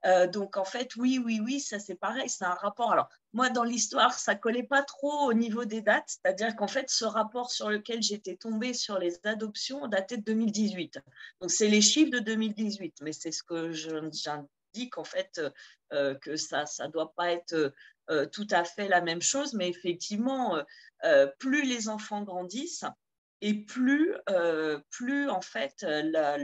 Euh, 0.04 0.26
donc 0.26 0.56
en 0.56 0.64
fait, 0.64 0.96
oui, 0.96 1.20
oui, 1.24 1.40
oui, 1.42 1.60
ça 1.60 1.78
c'est 1.78 1.94
pareil, 1.94 2.28
c'est 2.28 2.44
un 2.44 2.54
rapport. 2.54 2.92
Alors 2.92 3.08
moi, 3.32 3.50
dans 3.50 3.62
l'histoire, 3.62 4.12
ça 4.12 4.34
collait 4.34 4.64
pas 4.64 4.82
trop 4.82 5.28
au 5.28 5.32
niveau 5.32 5.64
des 5.64 5.80
dates, 5.80 6.08
c'est-à-dire 6.08 6.56
qu'en 6.56 6.66
fait, 6.66 6.90
ce 6.90 7.04
rapport 7.04 7.50
sur 7.50 7.70
lequel 7.70 8.02
j'étais 8.02 8.36
tombée 8.36 8.74
sur 8.74 8.98
les 8.98 9.18
adoptions 9.24 9.86
datait 9.86 10.16
de 10.16 10.22
2018. 10.22 10.98
Donc 11.40 11.50
c'est 11.50 11.68
les 11.68 11.80
chiffres 11.80 12.10
de 12.10 12.18
2018, 12.18 12.96
mais 13.02 13.12
c'est 13.12 13.32
ce 13.32 13.42
que 13.42 13.70
j'indique 13.72 14.98
en 14.98 15.04
fait 15.04 15.40
euh, 15.92 16.14
que 16.16 16.36
ça, 16.36 16.66
ça 16.66 16.88
doit 16.88 17.14
pas 17.14 17.30
être 17.32 17.72
euh, 18.10 18.26
tout 18.26 18.48
à 18.50 18.64
fait 18.64 18.88
la 18.88 19.00
même 19.00 19.22
chose, 19.22 19.54
mais 19.54 19.68
effectivement, 19.68 20.58
plus 21.38 21.62
les 21.62 21.88
enfants 21.88 22.22
grandissent 22.22 22.84
et 23.40 23.54
plus, 23.54 24.14
plus 24.90 25.28
en 25.28 25.40
fait 25.40 25.82
la, 25.82 26.38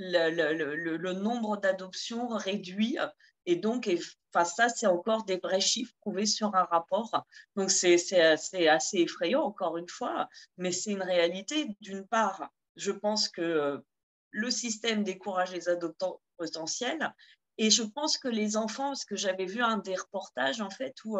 le, 0.00 1.12
nombre 1.12 1.56
d'adoptions 1.56 2.28
réduit. 2.28 2.98
Et 3.46 3.56
donc, 3.56 3.88
enfin, 4.32 4.44
ça, 4.44 4.68
c'est 4.68 4.86
encore 4.86 5.24
des 5.24 5.38
vrais 5.38 5.60
chiffres 5.60 5.94
prouvés 6.00 6.26
sur 6.26 6.54
un 6.54 6.64
rapport. 6.64 7.24
Donc, 7.56 7.70
c'est 7.70 7.96
assez 8.68 8.98
effrayant, 8.98 9.42
encore 9.42 9.76
une 9.76 9.88
fois, 9.88 10.28
mais 10.56 10.72
c'est 10.72 10.92
une 10.92 11.02
réalité. 11.02 11.76
D'une 11.80 12.06
part, 12.06 12.50
je 12.76 12.92
pense 12.92 13.28
que 13.28 13.82
le 14.30 14.50
système 14.50 15.04
décourage 15.04 15.52
les 15.52 15.68
adoptants 15.68 16.20
potentiels. 16.36 17.12
Et 17.58 17.70
je 17.70 17.82
pense 17.82 18.16
que 18.16 18.28
les 18.28 18.56
enfants, 18.56 18.88
parce 18.88 19.04
que 19.04 19.16
j'avais 19.16 19.44
vu 19.44 19.62
un 19.62 19.78
des 19.78 19.96
reportages, 19.96 20.60
en 20.60 20.70
fait, 20.70 20.94
où 21.04 21.18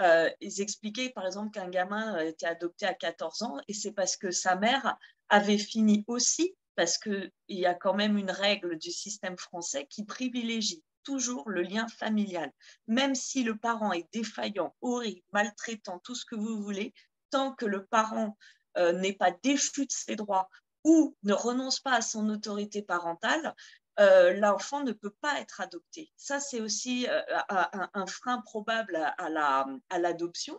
euh, 0.00 0.30
ils 0.40 0.60
expliquaient, 0.60 1.10
par 1.10 1.26
exemple, 1.26 1.50
qu'un 1.50 1.68
gamin 1.68 2.18
était 2.18 2.46
adopté 2.46 2.86
à 2.86 2.94
14 2.94 3.42
ans, 3.42 3.56
et 3.68 3.74
c'est 3.74 3.92
parce 3.92 4.16
que 4.16 4.30
sa 4.30 4.54
mère 4.56 4.96
avait 5.28 5.58
fini 5.58 6.04
aussi 6.06 6.54
parce 6.76 6.98
qu'il 6.98 7.30
y 7.48 7.66
a 7.66 7.74
quand 7.74 7.94
même 7.94 8.18
une 8.18 8.30
règle 8.30 8.78
du 8.78 8.90
système 8.90 9.36
français 9.36 9.86
qui 9.88 10.04
privilégie 10.04 10.82
toujours 11.04 11.48
le 11.48 11.62
lien 11.62 11.86
familial. 11.88 12.50
Même 12.86 13.14
si 13.14 13.44
le 13.44 13.56
parent 13.56 13.92
est 13.92 14.08
défaillant, 14.12 14.74
horrible, 14.80 15.22
maltraitant, 15.32 16.00
tout 16.00 16.14
ce 16.14 16.24
que 16.24 16.34
vous 16.34 16.62
voulez, 16.62 16.94
tant 17.30 17.52
que 17.52 17.66
le 17.66 17.84
parent 17.86 18.36
euh, 18.78 18.92
n'est 18.92 19.12
pas 19.12 19.30
déchu 19.30 19.86
de 19.86 19.92
ses 19.92 20.16
droits 20.16 20.48
ou 20.82 21.16
ne 21.22 21.32
renonce 21.32 21.80
pas 21.80 21.94
à 21.94 22.02
son 22.02 22.28
autorité 22.28 22.82
parentale, 22.82 23.54
euh, 24.00 24.34
l'enfant 24.34 24.82
ne 24.82 24.92
peut 24.92 25.14
pas 25.20 25.40
être 25.40 25.60
adopté. 25.60 26.12
Ça, 26.16 26.40
c'est 26.40 26.60
aussi 26.60 27.06
euh, 27.08 27.22
un, 27.48 28.06
frein 28.06 28.40
probable 28.42 28.96
à, 28.96 29.98
l'adoption. 29.98 30.58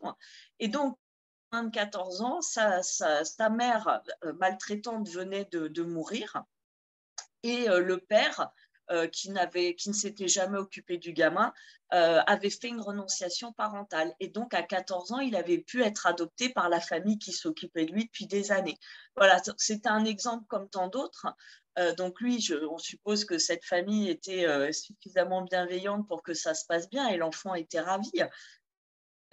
Et 0.59 0.67
donc, 0.67 0.97
de 1.53 1.69
14 1.69 2.21
ans, 2.21 2.41
sa, 2.41 2.83
sa, 2.83 3.49
mère 3.49 4.01
maltraitante 4.39 5.07
venait 5.07 5.45
de 5.45 5.83
mourir 5.83 6.43
et 7.43 7.67
le 7.67 7.99
père 7.99 8.51
euh, 8.91 9.07
qui, 9.07 9.33
qui 9.79 9.89
ne 9.89 9.93
s'était 9.95 10.27
jamais 10.27 10.59
occupé 10.59 10.99
du 10.99 11.11
gamin, 11.11 11.51
euh, 11.91 12.21
avait 12.27 12.51
fait 12.51 12.67
une 12.67 12.81
renonciation 12.81 13.51
parentale. 13.51 14.13
Et 14.19 14.27
donc, 14.27 14.53
à 14.53 14.61
14 14.61 15.11
ans, 15.11 15.19
il 15.21 15.35
avait 15.35 15.57
pu 15.57 15.81
être 15.81 16.05
adopté 16.05 16.49
par 16.49 16.69
la 16.69 16.79
famille 16.79 17.17
qui 17.17 17.31
s'occupait 17.31 17.85
de 17.85 17.93
lui 17.93 18.05
depuis 18.05 18.27
des 18.27 18.51
années. 18.51 18.77
Voilà, 19.15 19.41
c'est 19.57 19.87
un 19.87 20.05
exemple 20.05 20.45
comme 20.47 20.69
tant 20.69 20.87
d'autres. 20.87 21.25
Euh, 21.79 21.95
donc, 21.95 22.21
lui, 22.21 22.39
je, 22.39 22.53
on 22.53 22.77
suppose 22.77 23.25
que 23.25 23.39
cette 23.39 23.65
famille 23.65 24.07
était 24.07 24.45
suffisamment 24.71 25.41
bienveillante 25.41 26.07
pour 26.07 26.21
que 26.21 26.35
ça 26.35 26.53
se 26.53 26.67
passe 26.67 26.87
bien 26.87 27.07
et 27.07 27.17
l'enfant 27.17 27.55
était 27.55 27.81
ravi. 27.81 28.11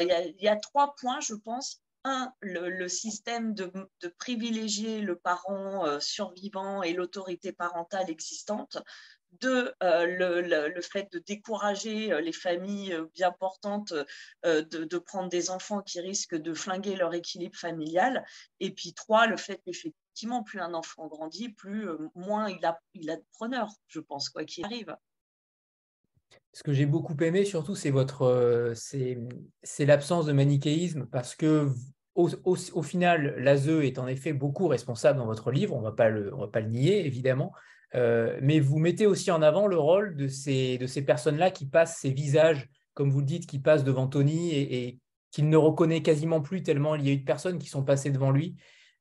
Il 0.01 0.37
y, 0.41 0.49
a, 0.49 0.57
trois 0.57 0.95
points, 0.95 1.21
je 1.21 1.35
pense, 1.35 1.82
un, 2.05 2.33
le, 2.41 2.89
système 2.89 3.55
de, 3.55 3.71
privilégier 4.19 5.01
le 5.01 5.17
parent 5.17 6.01
survivant 6.01 6.83
et 6.83 6.93
l'autorité 6.93 7.53
parentale 7.53 8.11
existante 8.11 8.79
de 9.41 9.75
euh, 9.83 10.69
le, 10.69 10.81
fait 10.83 11.11
de 11.13 11.19
décourager 11.19 12.13
euh, 12.13 12.21
les 12.21 12.33
familles 12.33 12.93
euh, 12.93 13.07
bien 13.15 13.33
portantes 13.33 13.95
de, 14.45 14.99
prendre 14.99 15.29
des 15.29 15.51
enfants 15.51 15.81
qui 15.83 16.01
risquent 16.01 16.37
de 16.37 16.55
flinguer 16.55 16.97
leur 16.97 17.15
équilibre 17.15 17.57
familial. 17.57 18.25
Et 18.61 18.73
puis 18.73 18.93
trois, 18.93 19.27
le 19.27 19.37
fait 19.37 19.61
qu'effectivement, 19.65 20.43
plus 20.43 20.61
un 20.61 20.75
enfant 20.75 21.07
grandit, 21.07 21.49
plus 21.49 21.89
moins 22.15 22.51
il 22.51 22.65
a, 22.65 22.79
il 22.95 23.11
a 23.11 23.17
de 23.17 23.25
preneurs, 23.33 23.71
je 23.89 24.01
pense, 24.01 24.29
quoi 24.29 24.45
qu'il 24.45 24.65
arrive. 24.65 24.95
Ce 26.53 26.63
que 26.63 26.73
j'ai 26.73 26.87
beaucoup 26.87 27.17
aimé 27.21 27.45
surtout, 27.45 27.75
c'est 27.75 27.91
votre, 27.91 28.73
c'est 28.75 29.87
l'absence 29.87 30.27
de 30.27 30.33
manichéisme 30.33 31.07
parce 31.07 31.35
que 31.35 31.69
au, 32.15 32.83
final, 32.83 33.35
l'ASE 33.39 33.69
est 33.69 33.99
en 33.99 34.07
effet 34.07 34.33
beaucoup 34.33 34.69
responsable 34.69 35.19
dans 35.19 35.27
votre 35.27 35.51
livre, 35.51 35.75
on 35.75 35.81
ne 35.81 35.85
va 35.85 35.93
pas 35.93 36.11
le 36.11 36.69
nier 36.69 37.07
évidemment, 37.07 37.53
euh, 37.95 38.39
mais 38.43 38.61
vous 38.61 38.79
mettez 38.79 39.07
aussi 39.07 39.31
en 39.31 39.43
avant 39.43 39.67
le 39.67 39.79
rôle 39.79 40.17
de 40.17 40.29
ces, 40.29 40.79
de 40.79 40.87
ces 40.87 41.03
personnes-là 41.03 41.51
qui 41.51 41.67
passent 41.67 41.99
ces 41.99 42.11
visages, 42.11 42.69
comme 42.95 43.11
vous 43.11 43.21
le 43.21 43.27
dites, 43.27 43.47
qui 43.47 43.59
passent 43.59 43.85
devant 43.85 44.07
Tony 44.07 44.55
et, 44.55 44.99
qu'il 45.31 45.49
ne 45.49 45.57
reconnaît 45.57 46.03
quasiment 46.03 46.43
plus 46.43 46.63
tellement 46.63 46.95
il 46.95 47.07
y 47.07 47.09
a 47.09 47.13
eu 47.15 47.17
de 47.17 47.25
personnes 47.25 47.59
qui 47.59 47.71
sont 47.71 47.83
passées 47.83 48.11
devant 48.11 48.33
lui. 48.33 48.55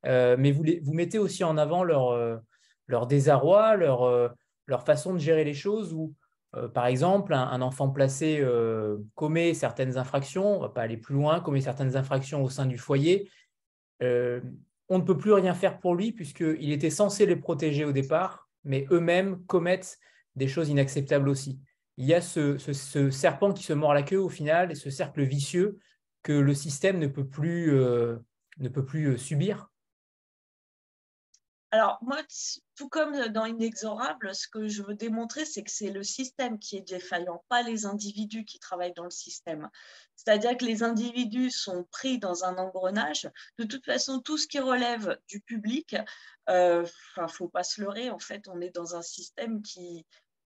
Euh, 0.06 0.34
mais 0.38 0.50
vous, 0.50 0.64
vous 0.82 0.94
mettez 0.94 1.18
aussi 1.18 1.44
en 1.44 1.58
avant 1.58 1.84
leur, 1.84 2.08
euh, 2.08 2.38
leur 2.86 3.06
désarroi, 3.06 3.76
leur, 3.76 4.32
leur 4.66 4.82
façon 4.82 5.12
de 5.12 5.18
gérer 5.18 5.44
les 5.44 5.52
choses 5.52 5.92
où, 6.56 6.68
par 6.68 6.86
exemple, 6.86 7.34
un, 7.34 7.62
enfant 7.62 7.90
placé 7.90 8.44
commet 9.14 9.54
certaines 9.54 9.96
infractions, 9.96 10.54
on 10.54 10.56
ne 10.56 10.62
va 10.62 10.68
pas 10.68 10.82
aller 10.82 10.96
plus 10.96 11.14
loin, 11.14 11.40
commet 11.40 11.60
certaines 11.60 11.96
infractions 11.96 12.42
au 12.42 12.50
sein 12.50 12.66
du 12.66 12.78
foyer. 12.78 13.30
on 14.00 14.98
ne 14.98 15.02
peut 15.02 15.16
plus 15.16 15.32
rien 15.32 15.54
faire 15.54 15.78
pour 15.80 15.94
lui 15.94 16.12
puisqu'il 16.12 16.72
était 16.72 16.90
censé 16.90 17.26
les 17.26 17.36
protéger 17.36 17.84
au 17.84 17.92
départ 17.92 18.48
mais 18.64 18.86
eux-mêmes 18.90 19.44
commettent 19.46 19.98
des 20.36 20.48
choses 20.48 20.68
inacceptables 20.68 21.28
aussi. 21.28 21.60
Il 21.96 22.06
y 22.06 22.14
a 22.14 22.20
ce, 22.20 22.56
serpent 23.10 23.52
qui 23.52 23.64
se 23.64 23.72
mord 23.72 23.94
la 23.94 24.02
queue 24.02 24.20
au 24.20 24.28
final 24.28 24.72
et 24.72 24.74
ce 24.74 24.90
cercle 24.90 25.22
vicieux 25.22 25.78
que 26.22 26.32
le 26.32 26.54
système 26.54 26.98
ne 26.98 27.06
peut 27.06 27.26
plus, 27.26 27.74
euh, 27.74 28.16
ne 28.58 28.68
peut 28.68 28.84
plus 28.84 29.06
euh, 29.06 29.18
subir. 29.18 29.70
Alors, 31.74 31.98
moi, 32.02 32.18
tout 32.76 32.90
comme 32.90 33.28
dans 33.28 33.46
Inexorable, 33.46 34.34
ce 34.34 34.46
que 34.46 34.68
je 34.68 34.82
veux 34.82 34.94
démontrer, 34.94 35.46
c'est 35.46 35.62
que 35.62 35.70
c'est 35.70 35.90
le 35.90 36.02
système 36.02 36.58
qui 36.58 36.76
est 36.76 36.82
défaillant, 36.82 37.42
pas 37.48 37.62
les 37.62 37.86
individus 37.86 38.44
qui 38.44 38.58
travaillent 38.58 38.92
dans 38.92 39.04
le 39.04 39.10
système. 39.10 39.70
C'est-à-dire 40.14 40.58
que 40.58 40.66
les 40.66 40.82
individus 40.82 41.50
sont 41.50 41.84
pris 41.84 42.18
dans 42.18 42.44
un 42.44 42.58
engrenage. 42.58 43.26
De 43.56 43.64
toute 43.64 43.86
façon, 43.86 44.20
tout 44.20 44.36
ce 44.36 44.46
qui 44.46 44.58
relève 44.58 45.18
du 45.28 45.40
public, 45.40 45.92
il 45.92 46.04
euh, 46.50 46.86
ne 47.16 47.26
faut 47.26 47.48
pas 47.48 47.64
se 47.64 47.80
leurrer, 47.80 48.10
en 48.10 48.18
fait, 48.18 48.48
on 48.48 48.60
est 48.60 48.74
dans 48.74 48.94
un 48.94 49.02
système 49.02 49.62
qui, 49.62 50.04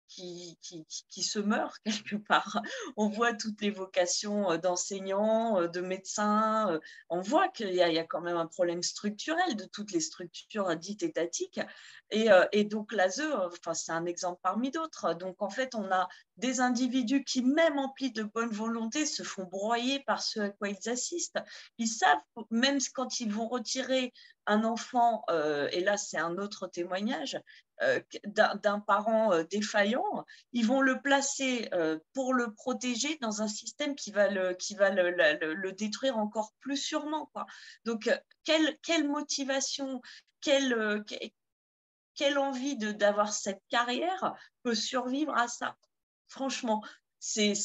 qui, 0.08 1.24
se 1.24 1.40
meurt 1.40 1.78
quelque 1.86 2.16
part. 2.16 2.62
On 2.98 3.10
voit 3.10 3.34
toutes 3.34 3.62
les 3.62 3.72
vocations 3.72 4.52
euh, 4.52 4.58
d'enseignants, 4.58 5.60
euh, 5.60 5.68
de 5.68 5.82
médecins. 5.82 6.72
Euh, 6.72 6.80
on 7.10 7.22
voit 7.22 7.50
qu'il 7.50 7.74
y, 7.74 7.82
a 7.82 8.04
quand 8.04 8.22
même 8.22 8.38
un 8.38 8.48
problème 8.48 8.84
structurel 8.84 9.56
de 9.56 9.66
toutes 9.66 9.92
les 9.92 10.00
structures 10.00 10.76
dites 10.76 11.04
étatiques. 11.04 11.60
Et, 12.12 12.28
et 12.52 12.64
donc 12.64 12.94
l'ASE, 12.94 13.24
enfin, 13.34 13.74
c'est 13.74 13.92
un 13.92 14.06
exemple 14.06 14.40
parmi 14.44 14.70
d'autres. 14.70 15.16
Donc 15.16 15.42
en 15.42 15.50
fait, 15.50 15.74
on 15.74 15.92
a 15.92 16.08
des 16.38 16.60
individus 16.60 17.24
qui, 17.24 17.42
même 17.42 17.80
emplis 17.80 18.12
de 18.12 18.24
bonne 18.24 18.52
volonté, 18.52 19.06
se 19.06 19.24
font 19.24 19.46
broyer 19.46 20.02
par 20.06 20.22
ce 20.22 20.40
à 20.40 20.50
quoi 20.50 20.70
ils 20.70 20.90
assistent. 20.90 21.40
Ils 21.78 21.88
savent, 21.88 22.20
même 22.52 22.80
quand 22.94 23.20
ils 23.20 23.32
vont 23.32 23.48
retirer 23.48 24.14
un 24.48 24.64
enfant, 24.64 25.26
et 25.72 25.82
là 25.82 25.98
c'est 25.98 26.18
un 26.18 26.38
autre 26.38 26.68
témoignage, 26.68 27.40
euh, 27.82 28.00
d'un 28.24 28.80
parent 28.80 29.34
euh, 29.34 29.44
défaillant, 29.44 30.26
ils 30.54 30.66
vont 30.66 30.80
le 30.80 31.02
placer 31.02 31.68
euh, 31.74 32.00
pour 32.14 32.34
le 32.34 32.54
protéger 32.54 33.18
dans 33.20 33.42
un 33.42 33.50
système 33.50 33.96
qui 33.96 34.12
va 34.12 34.30
le, 34.30 34.54
qui 34.54 34.76
va 34.76 34.92
le, 34.92 35.72
détruire 35.74 36.18
encore 36.18 36.54
plus 36.62 36.78
sûrement. 36.78 37.26
Quoi. 37.34 37.46
Donc, 37.84 38.10
quelle, 38.46 38.78
quelle 38.82 39.06
motivation, 39.06 40.02
quelle, 40.40 41.04
quelle 42.14 42.38
envie 42.38 42.78
d'avoir 42.78 43.34
cette 43.34 43.62
carrière 43.68 44.34
peut 44.64 44.76
survivre 44.76 45.36
à 45.36 45.50
ça? 45.50 45.76
Franchement, 46.28 46.82
c'est 47.20 47.56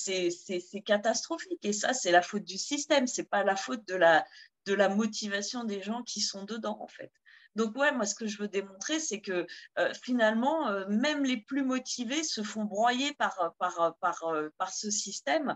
catastrophique. 0.84 1.64
Et 1.64 1.72
ça, 1.72 1.92
c'est 1.92 2.10
la 2.10 2.22
faute 2.22 2.44
du 2.44 2.58
système, 2.58 3.06
c'est 3.06 3.28
pas 3.28 3.44
la 3.44 3.54
faute 3.54 3.86
de 3.86 3.94
la, 3.94 4.26
de 4.66 4.74
la 4.74 4.88
motivation 4.88 5.64
des 5.64 5.82
gens 5.82 6.02
qui 6.02 6.20
sont 6.20 6.44
dedans, 6.44 6.78
en 6.80 6.88
fait. 6.88 7.12
Donc, 7.56 7.76
ouais, 7.76 7.92
moi, 7.92 8.06
ce 8.06 8.14
que 8.14 8.26
je 8.26 8.38
veux 8.38 8.48
démontrer, 8.48 9.00
c'est 9.00 9.20
que 9.20 9.46
euh, 9.78 9.92
finalement, 10.02 10.68
euh, 10.68 10.86
même 10.88 11.24
les 11.24 11.38
plus 11.38 11.64
motivés 11.64 12.22
se 12.22 12.42
font 12.42 12.64
broyer 12.64 13.12
par, 13.14 13.54
par, 13.58 13.96
par, 14.00 14.24
euh, 14.28 14.48
par 14.58 14.72
ce 14.72 14.90
système 14.90 15.54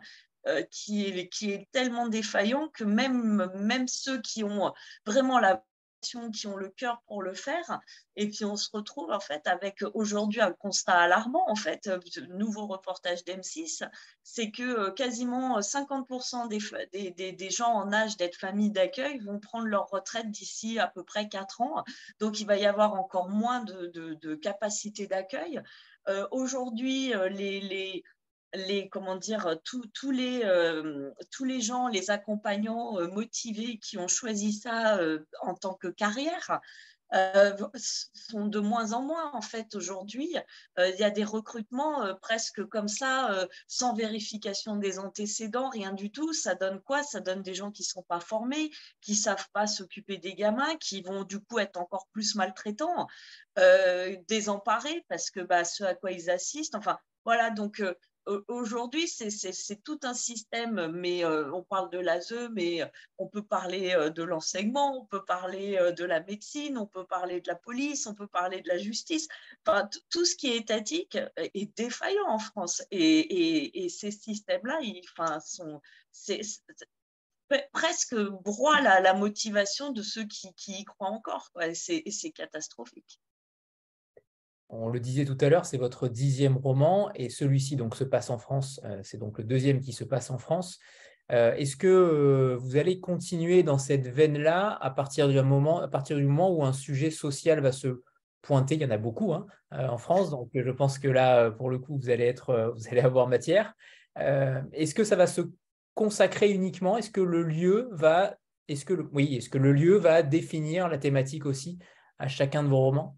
qui, 0.71 1.07
est, 1.07 1.31
qui 1.31 1.53
est 1.53 1.67
tellement 1.73 2.07
défaillant 2.07 2.69
que 2.69 2.85
même, 2.85 3.51
même 3.55 3.89
ceux 3.89 4.21
qui 4.21 4.45
ont 4.45 4.75
vraiment 5.07 5.39
la 5.39 5.65
qui 6.31 6.47
ont 6.47 6.57
le 6.57 6.69
cœur 6.69 7.03
pour 7.07 7.23
le 7.23 7.35
faire. 7.35 7.81
Et 8.17 8.29
puis 8.29 8.45
on 8.45 8.57
se 8.57 8.69
retrouve 8.73 9.11
en 9.11 9.21
fait 9.21 9.47
avec 9.47 9.83
aujourd'hui 9.95 10.41
un 10.41 10.53
constat 10.53 10.99
alarmant 10.99 11.51
en 11.51 11.57
fait, 11.57 11.91
nouveau 12.29 12.67
reportage 12.67 13.25
d'M6, 13.25 13.89
c'est 14.23 14.51
que 14.51 14.63
euh, 14.63 14.91
quasiment 14.91 15.59
50% 15.61 16.49
des, 16.49 17.11
des, 17.11 17.33
des, 17.33 17.51
gens 17.51 17.73
en 17.73 17.93
âge 17.93 18.17
d'être 18.17 18.37
famille 18.37 18.71
d'accueil 18.71 19.19
vont 19.21 19.39
prendre 19.39 19.67
leur 19.67 19.89
retraite 19.89 20.31
d'ici 20.31 20.79
à 20.79 20.87
peu 20.87 21.05
près 21.05 21.29
4 21.29 21.61
ans. 21.61 21.85
Donc 22.21 22.41
il 22.41 22.47
va 22.47 22.57
y 22.57 22.67
avoir 22.67 22.95
encore 22.95 23.29
moins 23.29 23.63
de, 23.63 23.87
de, 23.87 24.35
capacité 24.35 25.07
d'accueil. 25.07 25.63
Euh, 26.09 26.27
aujourd'hui, 26.31 27.15
euh, 27.15 27.29
les, 27.29 27.61
les, 27.61 28.05
les 28.55 28.89
comment 28.89 29.17
dire 29.17 29.57
tous 29.65 30.11
les 30.11 30.43
euh, 30.45 31.11
tous 31.31 31.45
les 31.45 31.61
gens 31.61 31.89
les 31.89 32.11
accompagnants 32.11 32.99
euh, 32.99 33.09
motivés 33.09 33.79
qui 33.79 33.99
ont 33.99 34.09
choisi 34.09 34.53
ça 34.53 34.99
euh, 34.99 35.27
en 35.41 35.55
tant 35.55 35.75
que 35.75 35.89
carrière 35.89 36.61
sont 37.73 38.47
de 38.47 38.59
moins 38.59 38.93
en 38.93 39.03
moins 39.03 39.31
en 39.35 39.41
fait 39.41 39.77
aujourd'hui. 39.77 40.35
Il 40.79 40.97
y 40.99 41.05
a 41.05 41.11
des 41.11 41.23
recrutements 41.23 42.13
presque 42.17 42.65
comme 42.65 42.89
ça 42.89 43.47
sans 43.69 43.95
vérification 43.95 44.75
des 44.75 44.99
antécédents 44.99 45.69
rien 45.69 45.93
du 45.93 46.11
tout. 46.11 46.33
Ça 46.33 46.57
donne 46.57 46.81
quoi? 46.81 47.05
Ça 47.05 47.21
donne 47.21 47.43
des 47.43 47.55
gens 47.55 47.71
qui 47.71 47.85
sont 47.85 48.03
pas 48.03 48.19
formés 48.19 48.73
qui 49.01 49.15
savent 49.15 49.47
pas 49.53 49.69
s'occuper 49.69 50.17
des 50.17 50.35
gamins 50.35 50.75
qui 50.79 51.03
vont 51.03 51.23
du 51.23 51.39
coup 51.39 51.61
être 51.61 51.77
encore 51.77 52.09
plus 52.11 52.35
maltraitants 52.35 53.07
désemparés 54.27 55.05
parce 55.09 55.31
que 55.31 55.39
bah, 55.39 55.65
ce 55.65 55.85
à 55.85 55.95
quoi 55.95 56.11
ils 56.11 56.31
assistent 56.31 56.75
enfin 56.75 56.99
voilà. 57.25 57.51
Donc 57.51 57.81
Aujourd'hui, 58.49 59.07
c'est 59.07 59.83
tout 59.83 60.01
un 60.03 60.15
système, 60.15 60.91
mais 60.93 61.25
euh, 61.25 61.53
on 61.53 61.63
parle 61.63 61.91
de 61.91 61.99
l'ASE, 61.99 62.49
mais 62.53 62.83
euh, 62.83 62.87
on 63.19 63.29
peut 63.29 63.43
parler 63.43 63.93
euh, 63.93 64.09
de 64.09 64.23
l'enseignement, 64.23 64.99
on 64.99 65.05
peut 65.05 65.25
parler 65.25 65.93
de 65.95 66.05
la 66.05 66.21
médecine, 66.21 66.79
on 66.79 66.87
peut 66.87 67.05
parler 67.05 67.43
de 67.43 67.49
la 67.49 67.55
police, 67.55 68.07
on 68.07 68.15
peut 68.15 68.27
parler 68.27 68.63
de 68.63 68.69
la 68.69 68.79
justice. 68.79 69.29
Enfin, 69.67 69.89
tout 70.09 70.25
ce 70.25 70.37
qui 70.37 70.49
est 70.49 70.57
étatique 70.57 71.19
est 71.37 71.77
défaillant 71.77 72.29
en 72.29 72.39
France. 72.39 72.83
Et, 72.91 73.89
ces 73.91 74.11
systèmes-là, 74.11 74.81
enfin, 75.11 75.41
sont, 75.41 75.83
presque 77.73 78.17
broient 78.17 78.81
la, 78.81 79.01
la, 79.01 79.13
motivation 79.13 79.93
de 79.93 80.03
ceux 80.03 80.25
qui, 80.25 80.55
y 80.69 80.85
croient 80.85 81.11
encore. 81.11 81.51
C'est 81.75 82.33
catastrophique. 82.35 83.21
On 84.75 84.89
le 84.89 85.01
disait 85.01 85.25
tout 85.25 85.39
à 85.41 85.49
l'heure, 85.49 85.67
c'est 85.67 85.79
votre 85.79 86.09
dixième 86.09 86.57
roman 86.57 87.11
et 87.15 87.29
celui-ci 87.29 87.77
donc 87.77 87.97
se 87.97 88.05
passe 88.05 88.31
en 88.31 88.39
France. 88.39 88.81
c'est 89.03 89.19
donc 89.19 89.39
le 89.39 89.45
deuxième 89.45 89.81
qui 89.81 89.93
se 89.93 90.05
passe 90.05 90.31
en 90.31 90.39
France. 90.39 90.79
Est-ce 91.31 91.77
que 91.77 92.57
vous 92.61 92.77
allez 92.77 93.01
continuer 93.01 93.63
dans 93.63 93.79
cette 93.79 94.07
veine-là 94.07 94.77
à 94.81 94.91
partir 94.91 95.29
du 95.29 95.41
moment, 95.41 95.81
à 95.81 95.89
partir 95.89 96.17
du 96.17 96.25
moment 96.25 96.55
où 96.55 96.65
un 96.65 96.73
sujet 96.73 97.11
social 97.11 97.61
va 97.61 97.73
se 97.73 98.03
pointer? 98.43 98.75
Il 98.75 98.83
y 98.83 98.85
en 98.85 98.91
a 98.91 98.99
beaucoup 98.99 99.33
hein, 99.33 99.47
en 99.71 99.97
France, 99.97 100.31
donc 100.31 100.51
je 100.55 100.71
pense 100.71 100.99
que 100.99 101.09
là, 101.09 101.51
pour 101.51 101.71
le 101.71 101.79
coup, 101.79 101.97
vous 101.97 102.11
allez 102.11 102.25
être, 102.25 102.75
vous 102.77 102.89
allez 102.89 103.01
avoir 103.01 103.27
matière. 103.29 103.75
Est-ce 104.17 104.95
que 104.95 105.05
ça 105.05 105.17
va 105.17 105.27
se 105.27 105.41
consacrer 105.95 106.51
uniquement? 106.51 106.99
Est-ce 106.99 107.11
que 107.11 107.23
le 107.23 107.43
lieu 107.43 107.89
va, 107.93 108.37
est-ce 108.69 108.85
que 108.85 108.95
oui, 109.13 109.37
est-ce 109.37 109.49
que 109.49 109.59
le 109.59 109.73
lieu 109.73 109.97
va 109.97 110.23
définir 110.23 110.89
la 110.89 110.99
thématique 110.99 111.47
aussi 111.47 111.79
à 112.19 112.29
chacun 112.29 112.63
de 112.63 112.69
vos 112.69 112.81
romans? 112.81 113.17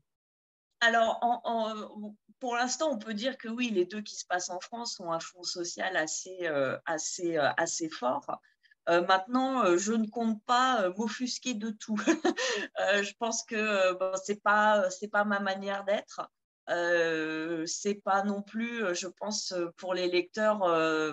Alors, 0.80 1.20
pour 2.38 2.54
l'instant, 2.54 2.90
on 2.92 2.98
peut 2.98 3.14
dire 3.14 3.38
que 3.38 3.48
oui, 3.48 3.70
les 3.70 3.84
deux 3.84 4.02
qui 4.02 4.16
se 4.16 4.26
passent 4.26 4.50
en 4.50 4.60
France 4.60 5.00
ont 5.00 5.12
un 5.12 5.20
fond 5.20 5.42
social 5.42 5.96
assez, 5.96 6.38
euh, 6.42 6.76
assez, 6.84 7.38
euh, 7.38 7.48
assez 7.56 7.88
fort. 7.88 8.40
Euh, 8.88 9.04
maintenant, 9.06 9.76
je 9.76 9.92
ne 9.92 10.06
compte 10.06 10.42
pas 10.44 10.88
m'offusquer 10.96 11.54
de 11.54 11.70
tout. 11.70 11.96
je 12.78 13.12
pense 13.18 13.42
que 13.44 13.56
ce 13.56 14.32
n'est 14.32 14.38
pas, 15.08 15.24
ma 15.24 15.40
manière 15.40 15.84
d'être. 15.84 16.30
Euh, 16.68 17.64
c'est 17.66 17.94
pas 17.94 18.22
non 18.22 18.42
plus, 18.42 18.94
je 18.94 19.06
pense, 19.06 19.54
pour 19.76 19.94
les 19.94 20.08
lecteurs, 20.08 20.58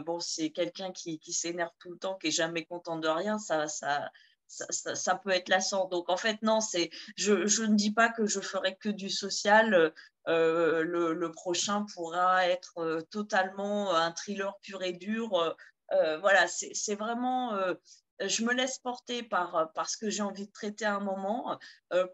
bon, 0.04 0.20
c'est 0.20 0.52
quelqu'un 0.52 0.92
qui, 0.92 1.20
qui 1.20 1.34
s'énerve 1.34 1.72
tout 1.80 1.92
le 1.92 1.98
temps, 1.98 2.16
qui 2.16 2.28
est 2.28 2.32
jamais 2.32 2.66
content 2.66 2.98
de 2.98 3.08
rien, 3.08 3.40
ça, 3.40 3.68
ça, 3.68 4.12
ça, 4.70 5.16
peut 5.16 5.32
être 5.32 5.50
lassant. 5.50 5.88
Donc 5.88 6.10
en 6.10 6.18
fait, 6.18 6.42
non, 6.42 6.62
c'est, 6.62 6.90
je, 7.16 7.64
ne 7.64 7.76
dis 7.76 7.92
pas 7.92 8.10
que 8.10 8.26
je 8.26 8.40
ferai 8.40 8.76
que 8.76 8.90
du 8.90 9.10
social. 9.10 9.94
le, 10.28 10.84
le, 11.14 11.32
prochain 11.32 11.86
pourra 11.94 12.48
être 12.48 13.06
totalement 13.10 13.96
un 13.96 14.12
thriller 14.12 14.58
pur 14.62 14.84
et 14.84 14.94
dur. 14.94 15.56
voilà, 15.92 16.48
c'est 16.48 16.96
vraiment 16.96 17.58
je 18.22 18.44
me 18.44 18.54
laisse 18.54 18.80
porter 18.80 19.24
par, 19.24 19.72
par 19.74 19.90
ce 19.90 19.98
que 19.98 20.10
j'ai 20.10 20.22
envie 20.22 20.46
de 20.46 20.52
traiter 20.52 20.86
à 20.86 20.96
un 20.96 21.00
moment. 21.00 21.60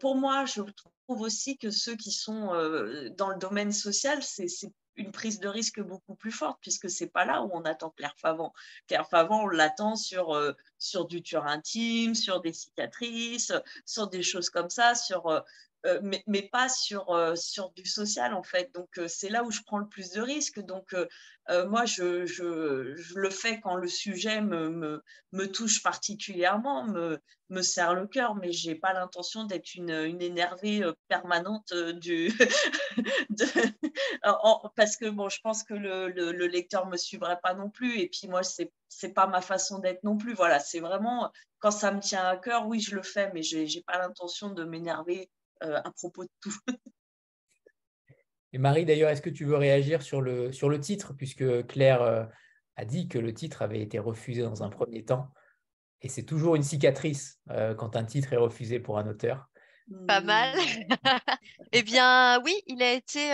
pour 0.00 0.16
moi, 0.16 0.44
je 0.44 0.62
trouve 1.10 1.22
aussi 1.22 1.58
que 1.58 1.70
ceux 1.70 1.96
qui 1.96 2.12
sont 2.12 2.54
euh, 2.54 3.10
dans 3.16 3.30
le 3.30 3.38
domaine 3.38 3.72
social, 3.72 4.22
c'est 4.22 4.46
une 5.00 5.12
prise 5.12 5.40
de 5.40 5.48
risque 5.48 5.80
beaucoup 5.80 6.14
plus 6.14 6.30
forte, 6.30 6.58
puisque 6.60 6.90
c'est 6.90 7.08
pas 7.08 7.24
là 7.24 7.42
où 7.42 7.50
on 7.52 7.64
attend 7.64 7.90
Claire 7.90 8.14
Favant. 8.16 8.52
Claire 8.86 9.08
Favant, 9.08 9.44
on 9.44 9.48
l'attend 9.48 9.96
sur, 9.96 10.34
euh, 10.34 10.52
sur 10.78 11.06
du 11.06 11.22
tueur 11.22 11.46
intime, 11.46 12.14
sur 12.14 12.40
des 12.40 12.52
cicatrices, 12.52 13.52
sur 13.84 14.08
des 14.08 14.22
choses 14.22 14.50
comme 14.50 14.70
ça, 14.70 14.94
sur, 14.94 15.26
euh, 15.28 15.40
euh, 15.86 16.00
mais, 16.26 16.42
pas 16.42 16.68
sur, 16.68 17.10
euh, 17.10 17.34
sur 17.36 17.70
du 17.70 17.86
social 17.86 18.34
en 18.34 18.42
fait. 18.42 18.70
Donc 18.74 18.98
euh, 18.98 19.08
c'est 19.08 19.30
là 19.30 19.42
où 19.44 19.50
je 19.50 19.62
prends 19.64 19.78
le 19.78 19.88
plus 19.88 20.10
de 20.10 20.20
risques. 20.20 20.60
Donc 20.60 20.94
moi, 21.66 21.84
je, 21.84 22.26
je, 22.26 22.94
je, 22.94 23.14
le 23.18 23.28
fais 23.28 23.60
quand 23.60 23.74
le 23.74 23.88
sujet 23.88 24.40
me, 24.40 25.02
me, 25.32 25.46
touche 25.50 25.82
particulièrement, 25.82 26.84
me, 26.84 27.18
me 27.48 27.60
serre 27.60 27.94
le 27.94 28.06
cœur, 28.06 28.36
mais 28.36 28.52
je 28.52 28.68
n'ai 28.68 28.76
pas 28.76 28.92
l'intention 28.92 29.42
d'être 29.42 29.74
une, 29.74 29.90
une, 29.90 30.22
énervée 30.22 30.88
permanente 31.08 31.74
du 31.74 32.32
parce 34.76 34.96
que 34.96 35.10
bon, 35.10 35.28
je 35.28 35.40
pense 35.42 35.64
que 35.64 35.74
le, 35.74 36.10
le, 36.10 36.30
le 36.30 36.46
lecteur 36.46 36.86
me 36.86 36.96
suivrait 36.96 37.40
pas 37.42 37.54
non 37.54 37.68
plus. 37.68 37.98
Et 37.98 38.08
puis 38.08 38.28
moi, 38.28 38.44
c'est 38.44 38.70
c'est 38.88 39.12
pas 39.12 39.26
ma 39.26 39.40
façon 39.40 39.80
d'être 39.80 40.04
non 40.04 40.16
plus. 40.16 40.34
Voilà, 40.34 40.60
c'est 40.60 40.80
vraiment 40.80 41.32
quand 41.58 41.72
ça 41.72 41.90
me 41.90 42.00
tient 42.00 42.26
à 42.26 42.36
cœur, 42.36 42.68
oui, 42.68 42.78
je 42.80 42.94
le 42.94 43.02
fais, 43.02 43.32
mais 43.32 43.42
je 43.42 43.58
n'ai 43.58 43.82
pas 43.86 43.98
l'intention 43.98 44.50
de 44.50 44.62
m'énerver 44.62 45.28
à 45.60 45.90
propos 45.92 46.24
de 46.24 46.30
tout. 46.40 46.54
Et 48.52 48.58
Marie, 48.58 48.84
d'ailleurs, 48.84 49.10
est-ce 49.10 49.22
que 49.22 49.30
tu 49.30 49.44
veux 49.44 49.56
réagir 49.56 50.02
sur 50.02 50.20
le, 50.20 50.52
sur 50.52 50.68
le 50.68 50.80
titre, 50.80 51.12
puisque 51.14 51.66
Claire 51.68 52.02
euh, 52.02 52.24
a 52.76 52.84
dit 52.84 53.08
que 53.08 53.18
le 53.18 53.32
titre 53.32 53.62
avait 53.62 53.80
été 53.80 53.98
refusé 53.98 54.42
dans 54.42 54.62
un 54.62 54.70
premier 54.70 55.04
temps, 55.04 55.32
et 56.02 56.08
c'est 56.08 56.24
toujours 56.24 56.56
une 56.56 56.62
cicatrice 56.62 57.38
euh, 57.50 57.74
quand 57.74 57.94
un 57.94 58.04
titre 58.04 58.32
est 58.32 58.38
refusé 58.38 58.80
pour 58.80 58.98
un 58.98 59.06
auteur. 59.06 59.48
Pas 60.06 60.20
mal. 60.20 60.56
eh 61.72 61.82
bien, 61.82 62.40
oui, 62.42 62.54
il 62.66 62.82
a 62.82 62.92
été. 62.92 63.30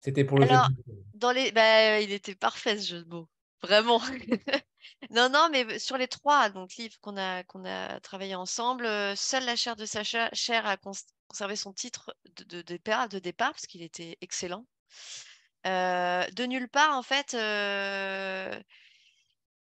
C'était 0.00 0.24
pour 0.24 0.38
le 0.38 0.46
jeu 0.46 0.52
de 0.52 0.92
mots. 0.92 1.04
Dans 1.14 1.32
les... 1.32 1.52
Bah, 1.52 2.00
il 2.00 2.12
était 2.12 2.34
parfait 2.34 2.78
ce 2.78 2.88
jeu 2.90 3.04
de 3.04 3.08
mots. 3.08 3.28
Vraiment. 3.62 4.00
non, 5.10 5.28
non, 5.28 5.48
mais 5.50 5.78
sur 5.78 5.96
les 5.96 6.08
trois 6.08 6.50
donc, 6.50 6.74
livres 6.76 6.96
qu'on 7.00 7.16
a, 7.16 7.44
qu'on 7.44 7.64
a 7.64 8.00
travaillé 8.00 8.34
ensemble, 8.34 8.86
seule 9.16 9.44
la 9.44 9.56
chair 9.56 9.76
de 9.76 9.86
Sacha 9.86 10.30
a 10.64 10.76
conservé 11.28 11.56
son 11.56 11.72
titre 11.72 12.14
de, 12.46 12.62
départ, 12.62 13.08
de 13.08 13.18
départ, 13.18 13.52
parce 13.52 13.66
qu'il 13.66 13.82
était 13.82 14.16
excellent. 14.20 14.66
de 15.64 16.46
nulle 16.46 16.68
part, 16.68 16.96
en 16.96 17.02
fait, 17.02 17.34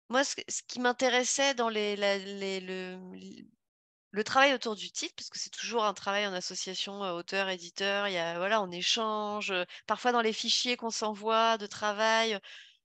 moi, 0.10 0.24
ce, 0.24 0.36
qui 0.68 0.80
m'intéressait 0.80 1.54
dans 1.54 1.70
les, 1.70 1.96
le, 1.96 4.24
travail 4.24 4.54
autour 4.54 4.76
du 4.76 4.92
titre, 4.92 5.14
parce 5.16 5.30
que 5.30 5.40
c'est 5.40 5.52
toujours 5.52 5.86
un 5.86 5.94
travail 5.94 6.26
en 6.28 6.34
association 6.34 7.02
auteur-éditeur, 7.02 8.08
voilà, 8.38 8.62
on 8.62 8.72
échange, 8.72 9.54
parfois 9.88 10.12
dans 10.12 10.22
les 10.22 10.34
fichiers 10.34 10.78
qu'on 10.78 10.90
s'envoie 10.90 11.58
de 11.58 11.68
travail, 11.68 12.40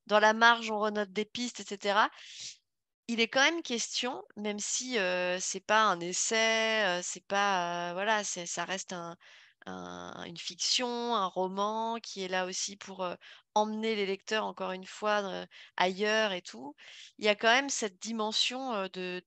dans 0.07 0.21
la 0.21 0.33
marge, 0.35 0.71
on 0.71 0.79
renote 0.79 1.13
des 1.13 1.25
pistes, 1.25 1.61
etc. 1.61 2.09
Il 3.09 3.21
est 3.21 3.29
quand 3.29 3.43
même 3.43 3.63
question, 3.63 4.23
même 4.37 4.59
si 4.59 4.95
ce 4.95 5.39
c'est 5.41 5.61
pas 5.61 5.83
un 5.83 6.01
essai, 6.01 7.01
c'est 7.03 7.25
pas 7.27 7.93
voilà, 7.95 8.25
ça 8.25 8.65
reste 8.65 8.95
une 9.67 10.37
fiction, 10.39 11.15
un 11.15 11.27
roman 11.27 11.99
qui 12.01 12.23
est 12.23 12.29
là 12.29 12.47
aussi 12.47 12.77
pour 12.77 13.07
emmener 13.55 13.95
les 13.95 14.07
lecteurs 14.07 14.45
encore 14.45 14.73
une 14.73 14.87
fois 14.87 15.47
ailleurs 15.77 16.33
et 16.33 16.43
tout. 16.43 16.75
Il 17.19 17.25
y 17.25 17.29
a 17.29 17.35
quand 17.35 17.49
même 17.49 17.71
cette 17.71 18.01
dimension 18.01 18.89
de, 18.93 19.23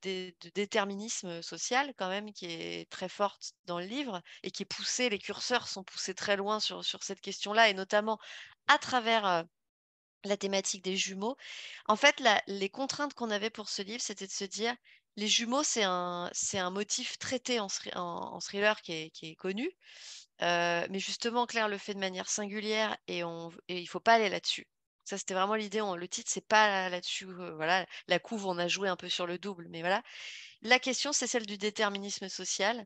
déterminisme 0.55 1.41
social 1.41 1.93
quand 1.97 2.09
même 2.09 2.33
qui 2.33 2.45
est 2.45 2.89
très 2.89 3.09
forte 3.09 3.53
dans 3.65 3.79
le 3.79 3.85
livre 3.85 4.21
et 4.43 4.51
qui 4.51 4.63
est 4.63 4.65
poussée. 4.65 5.09
Les 5.09 5.19
curseurs 5.19 5.67
sont 5.67 5.83
poussés 5.83 6.13
très 6.15 6.35
loin 6.37 6.59
sur 6.59 6.83
cette 6.83 7.21
question-là 7.21 7.69
et 7.69 7.73
notamment 7.73 8.19
à 8.67 8.77
travers 8.77 9.45
la 10.27 10.37
thématique 10.37 10.83
des 10.83 10.97
jumeaux. 10.97 11.37
En 11.87 11.95
fait, 11.95 12.21
les 12.47 12.69
contraintes 12.69 13.13
qu'on 13.13 13.31
avait 13.31 13.49
pour 13.49 13.69
ce 13.69 13.81
livre, 13.81 14.01
c'était 14.01 14.27
de 14.27 14.31
se 14.31 14.45
dire, 14.45 14.75
les 15.17 15.27
jumeaux, 15.27 15.63
c'est 15.63 15.83
un, 15.83 16.31
motif 16.71 17.17
traité 17.17 17.59
en, 17.59 18.39
thriller 18.39 18.81
qui 18.81 19.11
est, 19.21 19.35
connu. 19.35 19.71
Euh, 20.43 20.85
mais 20.89 20.99
justement, 20.99 21.47
Claire 21.47 21.67
le 21.67 21.79
fait 21.79 21.95
de 21.95 21.99
manière 21.99 22.29
singulière 22.29 22.95
et, 23.07 23.23
on, 23.23 23.51
il 23.67 23.81
ne 23.81 23.87
faut 23.87 23.99
pas 23.99 24.13
aller 24.13 24.29
là-dessus. 24.29 24.67
Ça, 25.03 25.17
c'était 25.17 25.33
vraiment 25.33 25.55
l'idée. 25.55 25.79
Le 25.79 26.07
titre, 26.07 26.29
c'est 26.31 26.45
pas 26.45 26.89
là-dessus. 26.89 27.27
Euh, 27.27 27.55
voilà, 27.55 27.85
la 28.07 28.19
couve, 28.19 28.45
on 28.45 28.57
a 28.59 28.67
joué 28.67 28.89
un 28.89 28.97
peu 28.97 29.09
sur 29.09 29.25
le 29.25 29.39
double, 29.39 29.67
mais 29.69 29.81
voilà. 29.81 30.03
La 30.61 30.79
question, 30.79 31.13
c'est 31.13 31.27
celle 31.27 31.45
du 31.45 31.57
déterminisme 31.57 32.29
social 32.29 32.85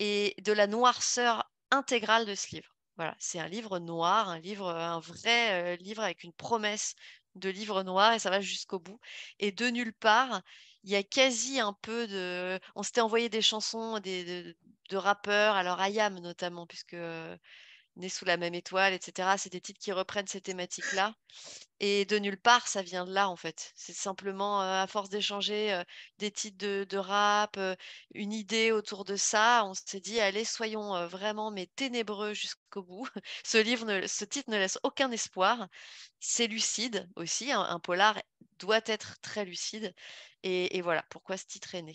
et 0.00 0.34
de 0.42 0.52
la 0.52 0.66
noirceur 0.66 1.50
intégrale 1.70 2.26
de 2.26 2.34
ce 2.34 2.56
livre. 2.56 2.76
Voilà, 3.00 3.16
c'est 3.18 3.38
un 3.40 3.48
livre 3.48 3.78
noir, 3.78 4.28
un 4.28 4.38
livre, 4.40 4.68
un 4.68 5.00
vrai 5.00 5.76
livre 5.78 6.02
avec 6.02 6.22
une 6.22 6.34
promesse 6.34 6.94
de 7.34 7.48
livre 7.48 7.82
noir 7.82 8.12
et 8.12 8.18
ça 8.18 8.28
va 8.28 8.42
jusqu'au 8.42 8.78
bout. 8.78 9.00
Et 9.38 9.52
de 9.52 9.68
nulle 9.70 9.94
part, 9.94 10.42
il 10.84 10.90
y 10.90 10.96
a 10.96 11.02
quasi 11.02 11.60
un 11.60 11.72
peu 11.72 12.06
de. 12.06 12.60
On 12.74 12.82
s'était 12.82 13.00
envoyé 13.00 13.30
des 13.30 13.40
chansons 13.40 14.00
des, 14.00 14.54
de, 14.90 14.96
rappeurs, 14.98 15.54
alors 15.56 15.80
Ayam 15.80 16.18
notamment, 16.20 16.66
puisque 16.66 16.94
Né 18.00 18.08
sous 18.08 18.24
la 18.24 18.36
même 18.36 18.54
étoile, 18.54 18.94
etc. 18.94 19.36
C'est 19.38 19.52
des 19.52 19.60
titres 19.60 19.80
qui 19.80 19.92
reprennent 19.92 20.26
ces 20.26 20.40
thématiques-là. 20.40 21.14
Et 21.80 22.04
de 22.06 22.18
nulle 22.18 22.40
part, 22.40 22.66
ça 22.66 22.82
vient 22.82 23.04
de 23.04 23.12
là, 23.12 23.28
en 23.28 23.36
fait. 23.36 23.72
C'est 23.76 23.92
simplement, 23.94 24.60
à 24.60 24.86
force 24.86 25.10
d'échanger 25.10 25.82
des 26.18 26.30
titres 26.30 26.56
de, 26.58 26.96
rap, 26.96 27.58
une 28.14 28.32
idée 28.32 28.72
autour 28.72 29.04
de 29.04 29.16
ça, 29.16 29.64
on 29.66 29.74
s'est 29.74 30.00
dit, 30.00 30.20
allez, 30.20 30.44
soyons 30.44 31.06
vraiment 31.08 31.50
mais 31.50 31.66
ténébreux 31.76 32.34
jusqu'au 32.34 32.82
bout. 32.82 33.06
ce 33.44 33.58
livre, 33.58 34.06
ce 34.06 34.24
titre 34.24 34.50
ne 34.50 34.58
laisse 34.58 34.78
aucun 34.82 35.10
espoir. 35.10 35.68
C'est 36.20 36.46
lucide 36.46 37.08
aussi. 37.16 37.52
Un, 37.52 37.80
polar 37.80 38.18
doit 38.58 38.80
être 38.86 39.20
très 39.22 39.44
lucide. 39.44 39.94
Et 40.42 40.80
voilà 40.82 41.04
pourquoi 41.10 41.36
ce 41.36 41.46
titre 41.46 41.74
est 41.74 41.82
né. 41.82 41.94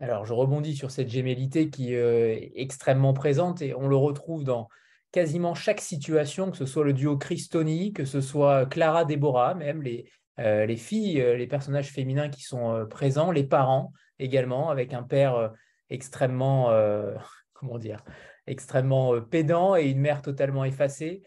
Alors, 0.00 0.26
je 0.26 0.32
rebondis 0.32 0.74
sur 0.74 0.90
cette 0.90 1.08
gémellité 1.08 1.70
qui 1.70 1.94
euh, 1.94 2.34
est 2.34 2.52
extrêmement 2.56 3.12
présente 3.12 3.62
et 3.62 3.74
on 3.74 3.86
le 3.86 3.96
retrouve 3.96 4.44
dans 4.44 4.68
quasiment 5.12 5.54
chaque 5.54 5.80
situation, 5.80 6.50
que 6.50 6.56
ce 6.56 6.66
soit 6.66 6.84
le 6.84 6.92
duo 6.92 7.16
Christoni, 7.16 7.92
que 7.92 8.04
ce 8.04 8.20
soit 8.20 8.66
Clara 8.66 9.04
Déborah, 9.04 9.54
même 9.54 9.82
les, 9.82 10.10
euh, 10.40 10.66
les 10.66 10.76
filles, 10.76 11.20
euh, 11.20 11.36
les 11.36 11.46
personnages 11.46 11.90
féminins 11.90 12.28
qui 12.28 12.42
sont 12.42 12.86
présents, 12.90 13.30
les 13.30 13.44
parents 13.44 13.92
également, 14.18 14.70
avec 14.70 14.92
un 14.92 15.04
père 15.04 15.52
extrêmement, 15.90 16.70
comment 17.52 17.78
dire, 17.78 18.04
extrêmement 18.46 19.20
pédant 19.20 19.76
et 19.76 19.84
une 19.84 20.00
mère 20.00 20.22
totalement 20.22 20.64
effacée. 20.64 21.22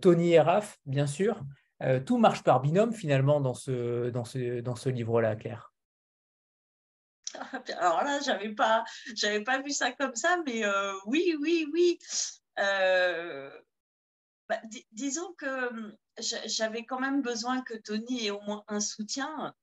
Tony 0.00 0.32
et 0.32 0.40
Raph, 0.40 0.78
bien 0.86 1.06
sûr. 1.06 1.42
tout 2.06 2.16
marche 2.16 2.42
par 2.42 2.60
binôme 2.60 2.92
finalement 2.92 3.40
dans 3.40 3.54
ce, 3.54 4.08
dans 4.10 4.24
ce, 4.24 4.60
dans 4.60 4.76
ce 4.76 4.88
livre-là, 4.88 5.36
Claire. 5.36 5.67
Alors 7.78 8.02
là, 8.04 8.20
j'avais 8.20 8.54
pas, 8.54 8.84
j'avais 9.14 9.42
pas 9.42 9.60
vu 9.60 9.70
ça 9.70 9.92
comme 9.92 10.14
ça, 10.14 10.38
mais 10.46 10.62
oui, 11.06 11.36
oui, 11.40 11.66
oui. 11.72 11.98
Bah, 14.48 14.60
disons 14.92 15.34
que 15.34 15.68
hum, 15.68 15.96
j'avais 16.46 16.84
quand 16.84 16.98
même 17.00 17.20
besoin 17.22 17.60
que 17.62 17.74
Tony 17.74 18.26
ait 18.26 18.30
au 18.30 18.40
moins 18.40 18.64
un 18.68 18.80
soutien. 18.80 19.54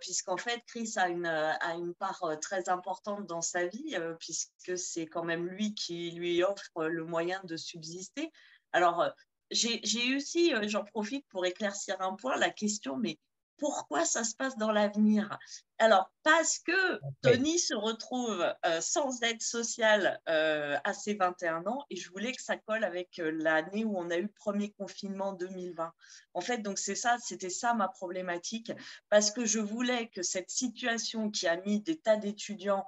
puisqu'en 0.00 0.36
fait, 0.36 0.62
Chris 0.66 0.92
a 0.96 1.08
une, 1.08 1.26
a 1.26 1.74
une 1.74 1.94
part 1.94 2.22
très 2.40 2.68
importante 2.68 3.26
dans 3.26 3.42
sa 3.42 3.66
vie, 3.66 3.96
puisque 4.20 4.78
c'est 4.78 5.06
quand 5.06 5.24
même 5.24 5.46
lui 5.48 5.74
qui 5.74 6.10
lui 6.12 6.42
offre 6.44 6.84
le 6.86 7.04
moyen 7.04 7.40
de 7.44 7.56
subsister. 7.56 8.30
Alors, 8.72 9.08
j'ai 9.50 10.16
aussi, 10.16 10.52
j'en 10.68 10.84
profite 10.84 11.26
pour 11.28 11.46
éclaircir 11.46 12.00
un 12.00 12.14
point, 12.14 12.36
la 12.36 12.50
question, 12.50 12.96
mais 12.96 13.18
pourquoi 13.56 14.04
ça 14.04 14.24
se 14.24 14.34
passe 14.34 14.56
dans 14.56 14.72
l'avenir? 14.72 15.38
Alors, 15.78 16.10
parce 16.24 16.58
que 16.58 17.00
Tony 17.22 17.58
se 17.58 17.74
retrouve 17.74 18.44
euh, 18.64 18.80
sans 18.80 19.22
aide 19.22 19.42
sociale 19.42 20.20
euh, 20.28 20.76
à 20.82 20.94
ses 20.94 21.14
21 21.14 21.66
ans 21.66 21.84
et 21.90 21.96
je 21.96 22.10
voulais 22.10 22.32
que 22.32 22.42
ça 22.42 22.56
colle 22.56 22.82
avec 22.82 23.18
euh, 23.18 23.30
l'année 23.30 23.84
où 23.84 23.96
on 23.96 24.10
a 24.10 24.16
eu 24.16 24.22
le 24.22 24.32
premier 24.34 24.72
confinement 24.72 25.34
2020. 25.34 25.92
En 26.32 26.40
fait, 26.40 26.58
donc 26.58 26.78
c'est 26.78 26.94
ça, 26.94 27.18
c'était 27.22 27.50
ça 27.50 27.74
ma 27.74 27.88
problématique 27.88 28.72
parce 29.10 29.30
que 29.30 29.44
je 29.44 29.60
voulais 29.60 30.08
que 30.08 30.22
cette 30.22 30.48
situation 30.48 31.30
qui 31.30 31.46
a 31.46 31.60
mis 31.60 31.82
des 31.82 32.00
tas 32.00 32.16
d'étudiants 32.16 32.86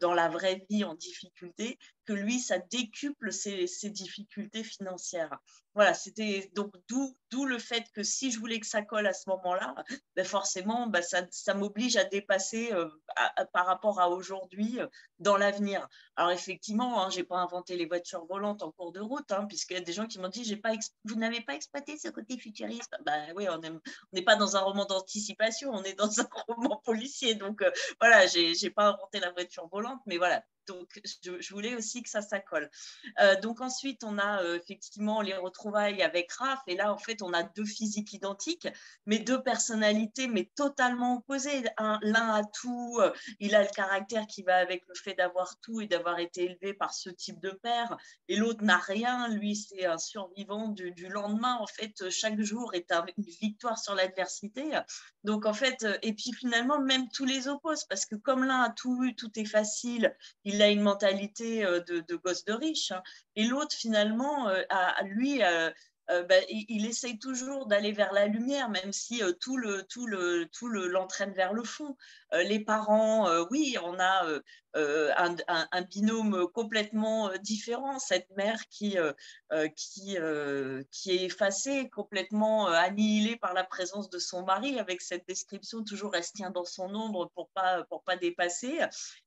dans 0.00 0.12
la 0.12 0.28
vraie 0.28 0.66
vie 0.68 0.84
en 0.84 0.94
difficulté, 0.94 1.78
que 2.06 2.12
lui, 2.12 2.38
ça 2.38 2.58
décuple 2.58 3.32
ses, 3.32 3.66
ses 3.66 3.90
difficultés 3.90 4.64
financières. 4.64 5.38
Voilà, 5.74 5.92
c'était 5.92 6.50
donc 6.54 6.72
d'où 6.88 7.44
le 7.44 7.58
fait 7.58 7.84
que 7.92 8.02
si 8.02 8.30
je 8.30 8.38
voulais 8.38 8.60
que 8.60 8.66
ça 8.66 8.80
colle 8.80 9.06
à 9.06 9.12
ce 9.12 9.28
moment-là, 9.28 9.74
ben 10.14 10.24
forcément, 10.24 10.86
ben 10.86 11.02
ça, 11.02 11.26
ça 11.30 11.52
m'oblige 11.52 11.96
à 11.96 12.04
dépasser 12.04 12.55
euh, 12.72 12.88
par 13.52 13.66
rapport 13.66 14.00
à 14.00 14.08
aujourd'hui 14.08 14.80
euh, 14.80 14.86
dans 15.18 15.36
l'avenir. 15.36 15.88
Alors 16.16 16.30
effectivement, 16.30 17.02
hein, 17.02 17.10
je 17.10 17.18
n'ai 17.18 17.24
pas 17.24 17.38
inventé 17.38 17.76
les 17.76 17.86
voitures 17.86 18.26
volantes 18.26 18.62
en 18.62 18.70
cours 18.72 18.92
de 18.92 19.00
route, 19.00 19.30
hein, 19.32 19.46
puisqu'il 19.46 19.74
y 19.74 19.80
a 19.80 19.82
des 19.82 19.92
gens 19.92 20.06
qui 20.06 20.18
m'ont 20.18 20.28
dit, 20.28 20.60
vous 21.04 21.14
n'avez 21.16 21.40
pas 21.40 21.54
exploité 21.54 21.96
ce 21.98 22.08
côté 22.08 22.38
futuriste? 22.38 22.94
Ben 23.04 23.32
oui, 23.36 23.46
on 23.48 23.60
n'est 24.12 24.22
pas 24.22 24.36
dans 24.36 24.56
un 24.56 24.60
roman 24.60 24.84
d'anticipation, 24.84 25.70
on 25.72 25.82
est 25.82 25.94
dans 25.94 26.20
un 26.20 26.26
roman 26.48 26.80
policier. 26.84 27.34
Donc 27.34 27.62
euh, 27.62 27.70
voilà, 28.00 28.26
je 28.26 28.62
n'ai 28.62 28.70
pas 28.70 28.88
inventé 28.88 29.20
la 29.20 29.32
voiture 29.32 29.68
volante, 29.68 30.00
mais 30.06 30.18
voilà, 30.18 30.42
donc, 30.66 31.00
je, 31.22 31.54
voulais 31.54 31.74
aussi 31.74 32.02
que 32.02 32.08
ça 32.08 32.22
s'accole. 32.22 32.70
Euh, 33.20 33.38
donc, 33.40 33.60
ensuite, 33.60 34.04
on 34.04 34.18
a 34.18 34.42
euh, 34.42 34.58
effectivement 34.58 35.20
les 35.20 35.34
retrouvailles 35.34 36.02
avec 36.02 36.32
Raph. 36.32 36.60
Et 36.66 36.76
là, 36.76 36.92
en 36.92 36.98
fait, 36.98 37.22
on 37.22 37.32
a 37.32 37.42
deux 37.42 37.64
physiques 37.64 38.12
identiques, 38.12 38.68
mais 39.06 39.18
deux 39.18 39.42
personnalités, 39.42 40.28
mais 40.28 40.50
totalement 40.54 41.16
opposées. 41.16 41.64
L'un 41.78 42.34
a 42.34 42.44
tout, 42.44 42.98
euh, 43.00 43.12
il 43.40 43.54
a 43.54 43.62
le 43.62 43.68
caractère 43.68 44.26
qui 44.26 44.42
va 44.42 44.56
avec 44.56 44.84
le 44.88 44.94
fait 44.94 45.14
d'avoir 45.14 45.58
tout 45.60 45.80
et 45.80 45.86
d'avoir 45.86 46.18
été 46.18 46.44
élevé 46.44 46.74
par 46.74 46.94
ce 46.94 47.10
type 47.10 47.40
de 47.40 47.50
père. 47.50 47.96
Et 48.28 48.36
l'autre 48.36 48.64
n'a 48.64 48.78
rien. 48.78 49.28
Lui, 49.28 49.56
c'est 49.56 49.86
un 49.86 49.98
survivant 49.98 50.68
du, 50.68 50.92
lendemain. 51.08 51.56
En 51.60 51.66
fait, 51.66 52.10
chaque 52.10 52.40
jour 52.40 52.74
est 52.74 52.90
une 53.16 53.24
victoire 53.24 53.78
sur 53.78 53.94
l'adversité. 53.94 54.64
Donc, 55.24 55.46
en 55.46 55.54
fait, 55.54 55.86
et 56.02 56.12
puis 56.12 56.32
finalement, 56.32 56.80
même 56.80 57.08
tous 57.08 57.24
les 57.24 57.48
opposent, 57.48 57.84
parce 57.84 58.06
que 58.06 58.16
comme 58.16 58.44
l'un 58.44 58.62
a 58.62 58.70
tout 58.70 59.04
eu, 59.04 59.14
tout 59.14 59.30
est 59.38 59.44
facile, 59.44 60.14
il 60.44 60.55
il 60.56 60.62
a 60.62 60.70
une 60.70 60.80
mentalité 60.80 61.64
euh, 61.64 61.80
de, 61.80 62.16
gosse 62.16 62.44
de 62.44 62.54
riche. 62.54 62.90
Hein. 62.90 63.02
Et 63.36 63.44
l'autre, 63.44 63.76
finalement, 63.76 64.48
euh, 64.48 64.62
à, 64.70 65.02
lui, 65.04 65.42
euh, 66.10 66.22
bah, 66.22 66.36
il, 66.48 66.86
essaye 66.86 67.18
toujours 67.18 67.66
d'aller 67.66 67.90
vers 67.92 68.12
la 68.12 68.26
lumière, 68.26 68.68
même 68.68 68.92
si 68.92 69.22
tout 69.40 69.56
le 69.56 69.82
tout 69.84 70.06
le 70.06 70.46
tout 70.52 70.68
le 70.68 70.86
l'entraîne 70.86 71.32
vers 71.32 71.52
le 71.52 71.64
fond. 71.64 71.96
les 72.32 72.60
parents, 72.60 73.28
oui, 73.50 73.76
on 73.82 73.98
a 73.98 74.24
un, 74.74 75.82
binôme 75.82 76.46
complètement 76.52 77.30
différent. 77.42 77.98
Cette 77.98 78.30
mère 78.36 78.60
qui 78.68 78.96
qui 79.76 80.16
qui 80.92 81.10
est 81.10 81.24
effacée, 81.24 81.88
complètement 81.90 82.68
annihilée 82.68 83.36
par 83.36 83.52
la 83.52 83.64
présence 83.64 84.08
de 84.10 84.18
son 84.18 84.44
mari, 84.44 84.78
avec 84.78 85.00
cette 85.00 85.26
description 85.26 85.82
toujours 85.82 86.12
reste 86.12 86.36
dans 86.52 86.64
son 86.64 86.94
ombre 86.94 87.30
pour 87.34 87.48
pas 87.50 87.84
pour 87.84 88.04
pas 88.04 88.16
dépasser. 88.16 88.78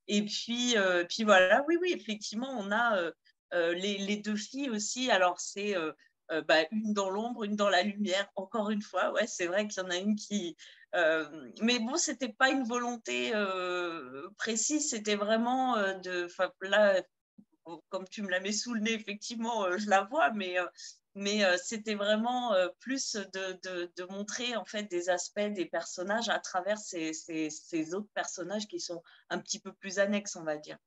Et 0.08 0.24
puis 0.24 0.76
puis 1.10 1.24
voilà, 1.24 1.64
oui 1.68 1.78
oui, 1.82 1.94
effectivement, 1.94 2.56
on 2.58 2.72
a 2.72 3.12
les, 3.52 3.98
les, 3.98 4.18
deux 4.18 4.36
filles 4.36 4.70
aussi. 4.70 5.12
Alors 5.12 5.40
c'est 5.40 5.76
euh, 6.32 6.42
bah, 6.42 6.64
une 6.72 6.94
dans 6.94 7.10
l'ombre, 7.10 7.44
une 7.44 7.56
dans 7.56 7.70
la 7.70 7.84
lumière. 7.84 8.30
Encore 8.36 8.70
une 8.70 8.82
fois, 8.82 9.12
ouais, 9.14 9.28
c'est 9.28 9.48
vrai 9.48 9.68
qu'il 9.68 9.84
y 9.84 9.86
en 9.86 9.90
a 9.90 9.98
une 9.98 10.16
qui. 10.16 10.56
Euh, 10.96 11.52
mais 11.62 11.80
bon, 11.80 11.98
c'était 11.98 12.34
pas 12.34 12.50
une 12.50 12.64
volonté 12.64 13.32
euh, 13.34 14.30
précise, 14.38 14.90
c'était 14.90 15.16
vraiment 15.16 15.76
de. 15.78 16.28
Là, 16.62 17.02
comme 17.90 18.08
tu 18.08 18.22
me 18.24 18.30
la 18.30 18.40
mets 18.40 18.52
sous 18.52 18.74
le 18.74 18.82
nez, 18.82 18.94
effectivement, 18.94 19.78
je 19.78 19.90
la 19.90 20.04
vois, 20.04 20.32
mais 20.32 20.58
mais 21.16 21.44
c'était 21.58 21.96
vraiment 21.96 22.54
plus 22.80 23.16
de, 23.34 24.06
montrer 24.12 24.56
en 24.56 24.66
fait 24.66 24.84
des 24.84 25.10
aspects 25.10 25.40
des 25.40 25.66
personnages 25.66 26.30
à 26.30 26.40
travers 26.40 26.78
ces, 26.78 27.14
ces, 27.14 27.50
ces, 27.50 27.94
autres 27.94 28.10
personnages 28.14 28.68
qui 28.68 28.80
sont 28.80 29.04
un 29.30 29.40
petit 29.40 29.60
peu 29.60 29.74
plus 29.74 30.00
annexes, 30.00 30.36
on 30.36 30.44
va 30.44 30.58
dire. 30.58 30.78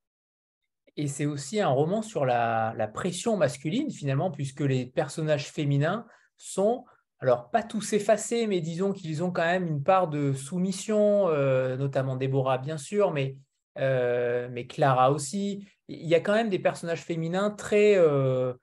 Et 0.95 1.07
c'est 1.07 1.25
aussi 1.25 1.59
un 1.59 1.69
roman 1.69 2.01
sur 2.01 2.25
la, 2.25 2.89
pression 2.93 3.35
masculine, 3.35 3.91
finalement, 3.91 4.31
puisque 4.31 4.61
les 4.61 4.85
personnages 4.85 5.49
féminins 5.49 6.05
sont, 6.37 6.85
alors 7.19 7.49
pas 7.49 7.63
tous 7.63 7.93
effacés, 7.93 8.45
mais 8.47 8.61
disons 8.61 8.93
qu'ils 8.93 9.23
ont 9.23 9.31
quand 9.31 9.45
même 9.45 9.67
une 9.67 9.81
part 9.81 10.07
de 10.07 10.33
soumission, 10.33 11.29
euh, 11.29 11.77
notamment 11.77 12.15
Déborah, 12.15 12.59
bien 12.59 12.77
sûr, 12.77 13.11
mais, 13.11 13.37
euh, 13.79 14.47
mais 14.51 14.67
Clara 14.67 15.11
aussi. 15.11 15.67
Il 15.87 16.07
y 16.07 16.15
a 16.15 16.19
quand 16.19 16.33
même 16.33 16.49
des 16.49 16.59
personnages 16.59 17.01
féminins 17.01 17.49
très, 17.49 17.95
euh, 17.97 18.53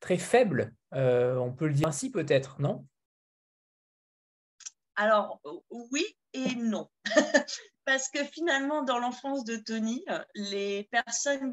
très 0.00 0.18
faibles, 0.18 0.72
on 0.92 1.52
peut 1.52 1.68
le 1.68 1.74
dire 1.74 1.88
ainsi 1.88 2.10
peut-être, 2.10 2.60
non? 2.60 2.86
Alors, 4.96 5.40
oui 5.70 6.16
et 6.32 6.54
non. 6.56 6.88
parce 7.90 8.08
que 8.08 8.22
finalement, 8.22 8.82
dans 8.82 8.98
l'enfance 9.00 9.44
de 9.44 9.56
Tony, 9.56 10.04
euh, 10.10 10.22
les 10.36 10.84
personnes. 10.92 11.52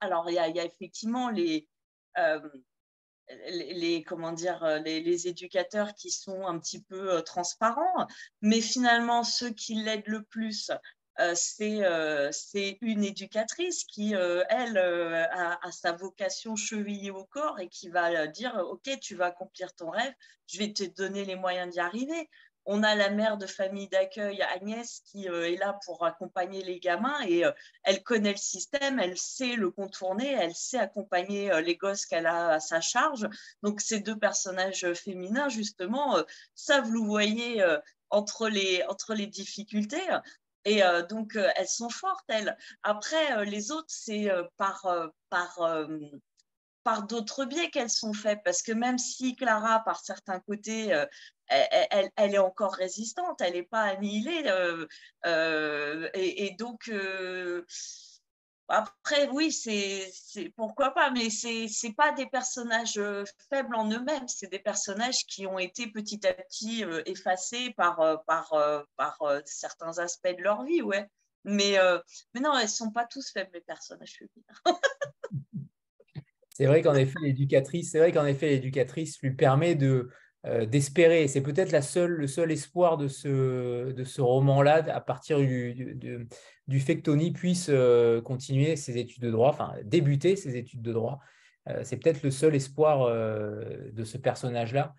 Alors, 0.00 0.28
il 0.28 0.34
y, 0.34 0.38
a 0.38 0.64
effectivement 0.64 1.30
les. 1.30 1.66
Euh, 2.18 2.40
les, 3.48 4.04
comment 4.04 4.32
dire, 4.32 4.62
euh, 4.62 4.78
les, 4.78 5.26
éducateurs 5.26 5.94
qui 5.94 6.10
sont 6.10 6.46
un 6.46 6.60
petit 6.60 6.82
peu 6.82 7.22
transparents, 7.22 8.06
mais 8.40 8.60
finalement, 8.60 9.24
ceux 9.24 9.50
qui 9.50 9.74
l'aident 9.74 10.06
le 10.06 10.22
plus, 10.22 10.70
c'est 11.34 12.78
une 12.82 13.02
éducatrice 13.02 13.82
qui, 13.84 14.12
elle, 14.12 14.78
a, 14.78 15.58
a, 15.60 15.72
sa 15.72 15.92
vocation 15.92 16.54
chevillée 16.54 17.10
au 17.10 17.24
corps 17.24 17.58
et 17.58 17.68
qui 17.68 17.88
va 17.88 18.28
dire, 18.28 18.54
OK, 18.70 18.90
tu 19.00 19.16
vas 19.16 19.26
accomplir 19.26 19.74
ton 19.74 19.90
rêve, 19.90 20.12
je 20.46 20.58
vais 20.58 20.72
te 20.72 20.84
donner 20.84 21.24
les 21.24 21.34
moyens 21.34 21.72
d'y 21.72 21.80
arriver. 21.80 22.28
On 22.68 22.82
a 22.82 22.96
la 22.96 23.10
mère 23.10 23.38
de 23.38 23.46
famille 23.46 23.88
d'accueil, 23.88 24.42
Agnès, 24.42 25.00
qui 25.04 25.28
euh, 25.28 25.48
est 25.48 25.56
là 25.56 25.78
pour 25.84 26.04
accompagner 26.04 26.64
les 26.64 26.80
gamins 26.80 27.20
et 27.20 27.44
euh, 27.44 27.52
elle 27.84 28.02
connaît 28.02 28.32
le 28.32 28.36
système, 28.36 28.98
elle 28.98 29.16
sait 29.16 29.54
le 29.54 29.70
contourner, 29.70 30.32
elle 30.32 30.54
sait 30.54 30.78
accompagner 30.78 31.52
euh, 31.52 31.60
les 31.60 31.76
gosses 31.76 32.06
qu'elle 32.06 32.26
a 32.26 32.54
à 32.54 32.60
sa 32.60 32.80
charge. 32.80 33.28
Donc 33.62 33.80
ces 33.80 34.00
deux 34.00 34.18
personnages 34.18 34.92
féminins, 34.94 35.48
justement, 35.48 36.20
savent 36.56 36.90
louvoyer 36.90 37.64
entre 38.10 38.48
les, 38.48 38.82
entre 38.88 39.14
les 39.14 39.28
difficultés. 39.28 40.02
Et 40.64 40.82
donc, 41.08 41.38
elles 41.54 41.68
sont 41.68 41.90
fortes, 41.90 42.24
elles. 42.28 42.56
Après, 42.82 43.44
les 43.44 43.70
autres, 43.70 43.86
c'est 43.88 44.28
par, 44.56 44.84
par, 45.30 45.86
par 46.82 47.02
d'autres 47.04 47.44
biais 47.44 47.70
qu'elles 47.70 47.90
sont 47.90 48.12
faites. 48.12 48.40
Parce 48.44 48.62
que 48.62 48.72
même 48.72 48.98
si 48.98 49.36
Clara, 49.36 49.84
par 49.84 50.00
certains 50.00 50.40
côtés, 50.40 50.92
elle, 51.48 52.34
est 52.34 52.38
encore 52.38 52.74
résistante, 52.74 53.40
elle 53.40 53.54
n'est 53.54 53.62
pas 53.62 53.82
annihilée. 53.82 54.44
Euh, 54.46 54.86
euh, 55.26 56.08
et, 56.14 56.54
donc, 56.58 56.88
euh, 56.88 57.64
après, 58.68 59.28
oui, 59.28 59.52
c'est 59.52 60.10
pourquoi 60.56 60.92
pas, 60.92 61.10
mais 61.10 61.30
ce 61.30 61.86
n'est 61.86 61.94
pas 61.94 62.12
des 62.12 62.26
personnages 62.26 63.00
faibles 63.48 63.74
en 63.74 63.90
eux-mêmes, 63.90 64.28
c'est 64.28 64.50
des 64.50 64.58
personnages 64.58 65.24
qui 65.26 65.46
ont 65.46 65.58
été 65.58 65.86
petit 65.88 66.26
à 66.26 66.34
petit 66.34 66.84
effacés 67.06 67.72
par, 67.76 68.00
certains 69.44 69.98
aspects 69.98 70.36
de 70.36 70.42
leur 70.42 70.64
vie, 70.64 70.82
ouais. 70.82 71.06
Mais, 71.44 71.76
non, 72.34 72.56
elles 72.56 72.64
ne 72.64 72.68
sont 72.68 72.90
pas 72.90 73.06
tous 73.06 73.30
faibles, 73.32 73.50
les 73.54 73.60
personnages 73.60 74.20
c'est 76.56 76.64
vrai 76.64 76.80
qu'en 76.80 76.94
effet, 76.94 77.18
l'éducatrice, 77.20 77.90
c'est 77.92 77.98
vrai 77.98 78.12
qu'en 78.12 78.24
effet, 78.24 78.48
l'éducatrice 78.48 79.20
lui 79.20 79.34
permet 79.34 79.74
de, 79.74 80.10
d'espérer. 80.66 81.26
C'est 81.26 81.40
peut-être 81.40 81.72
le 81.72 82.26
seul 82.26 82.52
espoir 82.52 82.96
de 82.96 83.08
ce, 83.08 83.90
de 83.90 84.04
ce 84.04 84.20
roman-là, 84.20 84.84
à 84.94 85.00
partir 85.00 85.38
du, 85.38 85.96
du, 86.68 86.80
fait 86.80 86.98
que 86.98 87.02
Tony 87.02 87.32
puisse 87.32 87.68
euh, 87.68 88.20
continuer 88.20 88.76
ses 88.76 88.96
études 88.98 89.22
de 89.22 89.30
droit, 89.30 89.48
enfin 89.48 89.74
débuter 89.84 90.36
ses 90.36 90.56
études 90.56 90.82
de 90.82 90.92
droit. 90.92 91.18
c'est 91.82 91.96
peut-être 91.96 92.22
le 92.22 92.30
seul 92.30 92.54
espoir 92.54 93.10
de 93.10 94.04
ce 94.04 94.18
personnage-là. 94.18 94.94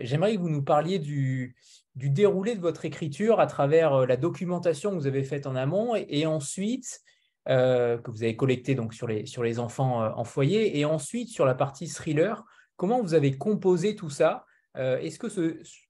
J'aimerais 0.00 0.34
que 0.34 0.40
vous 0.40 0.50
nous 0.50 0.64
parliez 0.64 0.98
du, 0.98 1.54
du, 1.94 2.10
déroulé 2.10 2.56
de 2.56 2.60
votre 2.60 2.84
écriture 2.84 3.38
à 3.38 3.46
travers 3.46 4.06
la 4.06 4.16
documentation 4.16 4.90
que 4.90 4.96
vous 4.96 5.06
avez 5.06 5.22
faite 5.22 5.46
en 5.46 5.54
amont 5.54 5.94
et, 5.94 6.26
ensuite 6.26 7.00
que 7.46 8.10
vous 8.10 8.24
avez 8.24 8.34
collecté 8.34 8.74
donc 8.74 8.92
sur 8.92 9.06
les, 9.06 9.24
sur 9.26 9.44
les 9.44 9.60
enfants 9.60 10.04
en 10.18 10.24
foyer 10.24 10.80
et 10.80 10.84
ensuite 10.84 11.28
sur 11.28 11.44
la 11.44 11.54
partie 11.54 11.86
thriller. 11.86 12.44
Comment 12.76 13.00
vous 13.00 13.14
avez 13.14 13.38
composé 13.38 13.94
tout 13.94 14.10
ça 14.10 14.44
Est-ce 14.74 15.18
que 15.18 15.28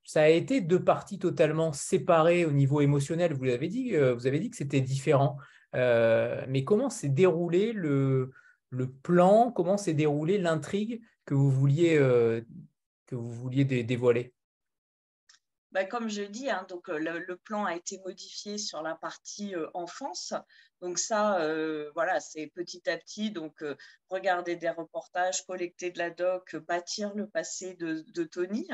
ça 0.05 0.23
a 0.23 0.29
été 0.29 0.61
deux 0.61 0.83
parties 0.83 1.19
totalement 1.19 1.73
séparées 1.73 2.45
au 2.45 2.53
niveau 2.53 2.81
émotionnel? 2.81 3.33
Vous 3.33 3.49
avez 3.49 3.69
dit, 3.69 3.93
vous 3.97 4.27
avez 4.27 4.39
dit 4.39 4.51
que 4.51 4.57
c'était 4.57 4.83
différent. 4.83 5.39
mais 5.73 6.65
comment 6.65 6.91
s'est 6.91 7.09
déroulé 7.09 7.73
le, 7.73 8.33
plan, 9.03 9.51
comment 9.53 9.77
s'est 9.77 9.95
déroulée 9.95 10.39
l'intrigue 10.39 11.01
que 11.25 11.35
vous 11.35 11.51
vouliez, 11.51 11.97
euh, 11.97 12.43
que 13.07 13.15
vous 13.15 13.33
vouliez 13.33 13.65
dévoiler? 13.65 14.35
Bah, 15.75 15.85
comme 15.85 16.09
je 16.09 16.23
dis, 16.23 16.49
hein, 16.49 16.65
donc, 16.69 16.89
euh, 16.89 16.99
le, 16.99 17.37
plan 17.37 17.65
a 17.65 17.75
été 17.75 17.99
modifié 17.99 18.59
sur 18.59 18.81
la 18.81 18.95
partie 18.95 19.55
euh, 19.55 19.69
enfance. 19.75 20.33
Donc 20.81 20.99
ça, 20.99 21.39
voilà, 21.95 22.21
c'est 22.21 22.49
petit 22.49 22.89
à 22.91 22.99
petit. 22.99 23.31
Donc 23.31 23.65
regarder 24.11 24.55
des 24.55 24.69
reportages, 24.69 25.47
collecter 25.47 25.91
de 25.91 25.99
la 25.99 26.11
doc, 26.11 26.57
bâtir 26.57 27.15
le 27.15 27.27
passé 27.27 27.75
de 27.75 28.25
Tony, 28.25 28.69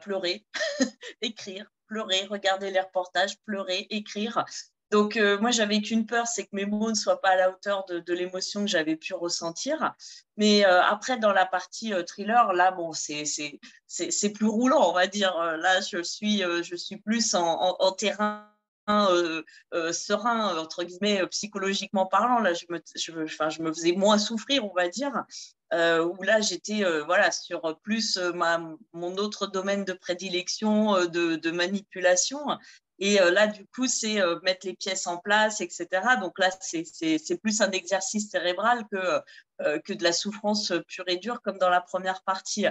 pleurer, 0.00 0.46
écrire, 1.20 1.68
pleurer, 1.86 2.26
regarder 2.26 2.70
les 2.70 2.80
reportages, 2.80 3.40
pleurer, 3.40 3.88
écrire. 3.90 4.44
Donc, 4.90 5.16
euh, 5.16 5.38
moi, 5.38 5.52
j'avais 5.52 5.80
qu'une 5.80 6.04
peur, 6.04 6.26
c'est 6.26 6.44
que 6.44 6.50
mes 6.52 6.66
mots 6.66 6.90
ne 6.90 6.94
soient 6.94 7.20
pas 7.20 7.30
à 7.30 7.36
la 7.36 7.50
hauteur 7.50 7.84
de, 7.86 8.12
l'émotion 8.12 8.62
que 8.62 8.66
j'avais 8.66 8.96
pu 8.96 9.14
ressentir. 9.14 9.94
Mais 10.36 10.66
euh, 10.66 10.82
après, 10.82 11.16
dans 11.18 11.32
la 11.32 11.46
partie 11.46 11.94
euh, 11.94 12.02
thriller, 12.02 12.52
là, 12.52 12.72
bon, 12.72 12.92
c'est 12.92 14.32
plus 14.34 14.46
roulant, 14.46 14.90
on 14.90 14.92
va 14.92 15.06
dire. 15.06 15.36
Là, 15.36 15.80
je 15.80 16.02
suis, 16.02 16.38
je 16.40 16.74
suis 16.74 16.96
plus 16.96 17.34
en, 17.34 17.92
terrain 17.92 18.48
serein, 19.92 20.58
entre 20.58 20.82
guillemets, 20.82 21.24
psychologiquement 21.28 22.06
parlant. 22.06 22.40
Là, 22.40 22.52
je 22.54 22.66
me, 22.68 22.80
je, 22.96 23.26
je 23.26 23.62
me 23.62 23.72
faisais 23.72 23.92
moins 23.92 24.18
souffrir, 24.18 24.64
on 24.64 24.74
va 24.74 24.88
dire. 24.88 25.12
Où 25.72 26.22
là, 26.22 26.40
j'étais 26.40 26.82
voilà, 27.04 27.30
sur 27.30 27.78
plus 27.82 28.16
ma, 28.16 28.58
mon 28.92 29.16
autre 29.16 29.46
domaine 29.46 29.84
de 29.84 29.92
prédilection 29.92 31.06
de, 31.06 31.36
de 31.36 31.50
manipulation. 31.50 32.40
Et 33.00 33.20
euh, 33.20 33.30
là, 33.30 33.46
du 33.46 33.66
coup, 33.66 33.86
c'est 33.86 34.20
euh, 34.20 34.38
mettre 34.42 34.66
les 34.66 34.74
pièces 34.74 35.06
en 35.06 35.16
place, 35.16 35.62
etc. 35.62 35.88
Donc 36.20 36.38
là, 36.38 36.50
c'est 36.60 37.40
plus 37.40 37.62
un 37.62 37.70
exercice 37.70 38.30
cérébral 38.30 38.84
que, 38.92 38.96
euh, 38.96 39.20
que 39.84 39.92
de 39.92 40.02
la 40.02 40.12
souffrance 40.12 40.72
pure 40.88 41.04
et 41.08 41.16
dure, 41.16 41.42
comme 41.42 41.58
dans 41.58 41.68
la 41.68 41.80
première 41.80 42.22
partie. 42.22 42.66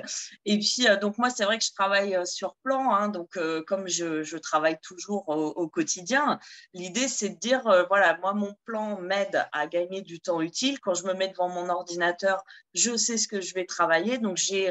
Et 0.46 0.58
puis, 0.58 0.88
donc 1.02 1.18
moi, 1.18 1.30
c'est 1.30 1.44
vrai 1.44 1.58
que 1.58 1.64
je 1.64 1.74
travaille 1.74 2.18
sur 2.26 2.56
plan. 2.64 2.94
Hein, 2.94 3.10
donc, 3.10 3.38
comme 3.68 3.88
je, 3.88 4.24
je, 4.24 4.38
travaille 4.38 4.80
toujours 4.82 5.28
au, 5.30 5.68
quotidien, 5.68 6.40
l'idée, 6.74 7.08
c'est 7.08 7.30
de 7.30 7.40
dire, 7.40 7.62
voilà, 7.88 8.18
moi, 8.18 8.34
mon 8.34 8.56
plan 8.66 9.00
m'aide 9.00 9.46
à 9.52 9.68
gagner 9.68 10.02
du 10.02 10.20
temps 10.20 10.42
utile. 10.42 10.80
Quand 10.80 10.94
je 10.94 11.06
me 11.06 11.14
mets 11.14 11.28
devant 11.28 11.50
mon 11.50 11.70
ordinateur, 11.70 12.44
je 12.74 12.96
sais 12.98 13.18
ce 13.18 13.28
que 13.28 13.42
je 13.42 13.54
vais 13.54 13.66
travailler. 13.66 14.18
Donc, 14.18 14.38
j'ai 14.38 14.70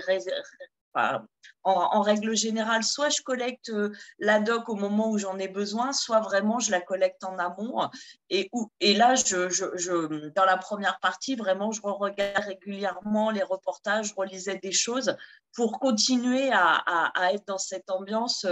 en, 1.64 2.01
règle 2.01 2.34
générale, 2.34 2.82
soit 2.82 3.11
je 3.11 3.22
collecte 3.22 3.68
euh, 3.70 3.91
la 4.18 4.41
doc 4.41 4.68
au 4.68 4.74
moment 4.74 5.11
où 5.11 5.18
j'en 5.18 5.39
ai 5.39 5.49
besoin, 5.49 5.93
soit 5.93 6.20
vraiment 6.20 6.61
je 6.61 6.70
la 6.70 6.80
collecte 6.80 7.24
en 7.24 7.39
amont. 7.39 7.89
Et, 8.30 8.51
et 8.80 8.95
là, 8.95 9.14
je, 9.14 10.28
dans 10.34 10.45
la 10.45 10.57
première 10.57 10.99
partie, 11.01 11.36
vraiment, 11.36 11.72
je 11.72 11.82
regarde 11.82 12.45
régulièrement 12.45 13.30
les 13.30 13.43
reportages, 13.43 14.09
je 14.09 14.14
relisais 14.14 14.57
des 14.57 14.72
choses 14.72 15.16
pour 15.55 15.80
continuer 15.80 16.51
à, 16.53 17.32
être 17.32 17.47
dans 17.47 17.59
cette 17.59 17.91
ambiance, 17.91 18.47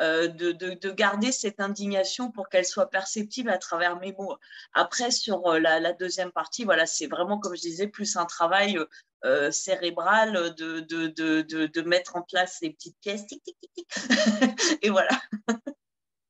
euh, 0.00 0.28
de, 0.28 0.90
garder 0.90 1.32
cette 1.32 1.60
indignation 1.60 2.30
pour 2.30 2.48
qu'elle 2.48 2.66
soit 2.66 2.90
perceptible 2.90 3.50
à 3.50 3.58
travers 3.58 3.98
mes 3.98 4.12
mots. 4.12 4.36
Après, 4.74 5.10
sur 5.10 5.46
euh, 5.46 5.58
la, 5.58 5.92
deuxième 5.92 6.32
partie, 6.32 6.64
voilà, 6.64 6.86
c'est 6.86 7.06
vraiment, 7.06 7.38
comme 7.38 7.56
je 7.56 7.62
disais, 7.62 7.86
plus 7.86 8.16
un 8.16 8.26
travail 8.26 8.78
euh, 9.24 9.50
cérébral 9.50 10.54
de, 10.54 10.80
de, 10.80 11.82
mettre 11.82 12.16
en 12.16 12.22
place 12.30 12.58
les 12.62 12.70
petites 12.70 12.96
pièces. 13.00 13.26
et 14.82 14.90
voilà. 14.90 15.20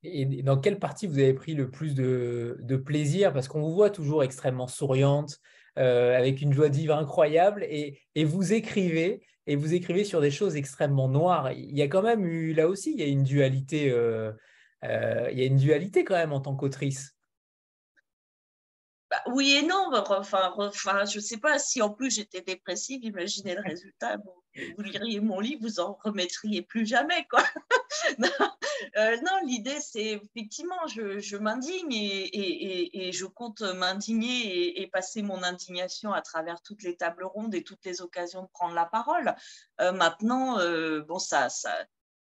Et 0.02 0.42
dans 0.42 0.58
quelle 0.58 0.78
partie 0.78 1.06
vous 1.06 1.18
avez 1.18 1.34
pris 1.34 1.54
le 1.54 1.70
plus 1.70 1.94
de, 1.94 2.82
plaisir? 2.84 3.32
Parce 3.32 3.48
qu'on 3.48 3.60
vous 3.60 3.74
voit 3.74 3.90
toujours 3.90 4.22
extrêmement 4.22 4.66
souriante, 4.66 5.38
euh, 5.78 6.16
avec 6.16 6.40
une 6.40 6.52
joie 6.52 6.68
de 6.68 6.76
vivre 6.76 6.94
incroyable, 6.94 7.64
et, 7.68 8.00
vous 8.24 8.52
écrivez, 8.52 9.22
et 9.46 9.56
vous 9.56 9.74
écrivez 9.74 10.04
sur 10.04 10.20
des 10.20 10.30
choses 10.30 10.56
extrêmement 10.56 11.08
noires. 11.08 11.52
Il 11.52 11.76
y 11.76 11.82
a 11.82 11.88
quand 11.88 12.02
même 12.02 12.24
eu, 12.24 12.54
là 12.54 12.66
aussi, 12.68 12.92
il 12.92 13.00
y 13.00 13.02
a 13.02 13.06
une 13.06 13.24
dualité, 13.24 13.90
euh, 13.90 14.32
il 14.82 15.38
y 15.38 15.42
a 15.42 15.46
une 15.46 15.56
dualité 15.56 16.04
quand 16.04 16.16
même 16.16 16.32
en 16.32 16.40
tant 16.40 16.56
qu'autrice. 16.56 17.14
Bah, 19.10 19.22
oui 19.26 19.52
et 19.52 19.62
non. 19.62 19.90
Enfin, 19.92 20.52
enfin, 20.56 21.04
je 21.04 21.18
ne 21.18 21.22
sais 21.22 21.38
pas 21.38 21.58
si 21.58 21.82
en 21.82 21.90
plus 21.90 22.14
j'étais 22.14 22.42
dépressive, 22.42 23.04
imaginez 23.04 23.54
le 23.54 23.62
résultat. 23.62 24.16
vous 24.18 24.82
liriez 24.82 25.20
mon 25.20 25.40
livre, 25.40 25.62
vous 25.62 25.80
en 25.80 25.98
remettriez 26.04 26.62
plus 26.62 26.86
jamais. 26.86 27.26
Euh, 28.96 29.16
non, 29.18 29.32
l'idée, 29.44 29.78
c'est 29.78 30.20
effectivement, 30.22 30.86
je, 30.86 31.36
m'indigne 31.36 31.92
et, 31.92 33.10
je 33.12 33.26
compte 33.26 33.60
m'indigner 33.60 34.80
et, 34.80 34.86
passer 34.86 35.20
mon 35.22 35.42
indignation 35.42 36.12
à 36.12 36.22
travers 36.22 36.62
toutes 36.62 36.82
les 36.82 36.96
tables 36.96 37.24
rondes 37.24 37.54
et 37.54 37.62
toutes 37.62 37.84
les 37.84 38.00
occasions 38.00 38.42
de 38.42 38.48
prendre 38.48 38.74
la 38.74 38.86
parole. 38.86 39.34
Euh, 39.80 39.92
maintenant, 39.92 40.58
euh, 40.60 41.02
bon, 41.02 41.18
ça, 41.18 41.48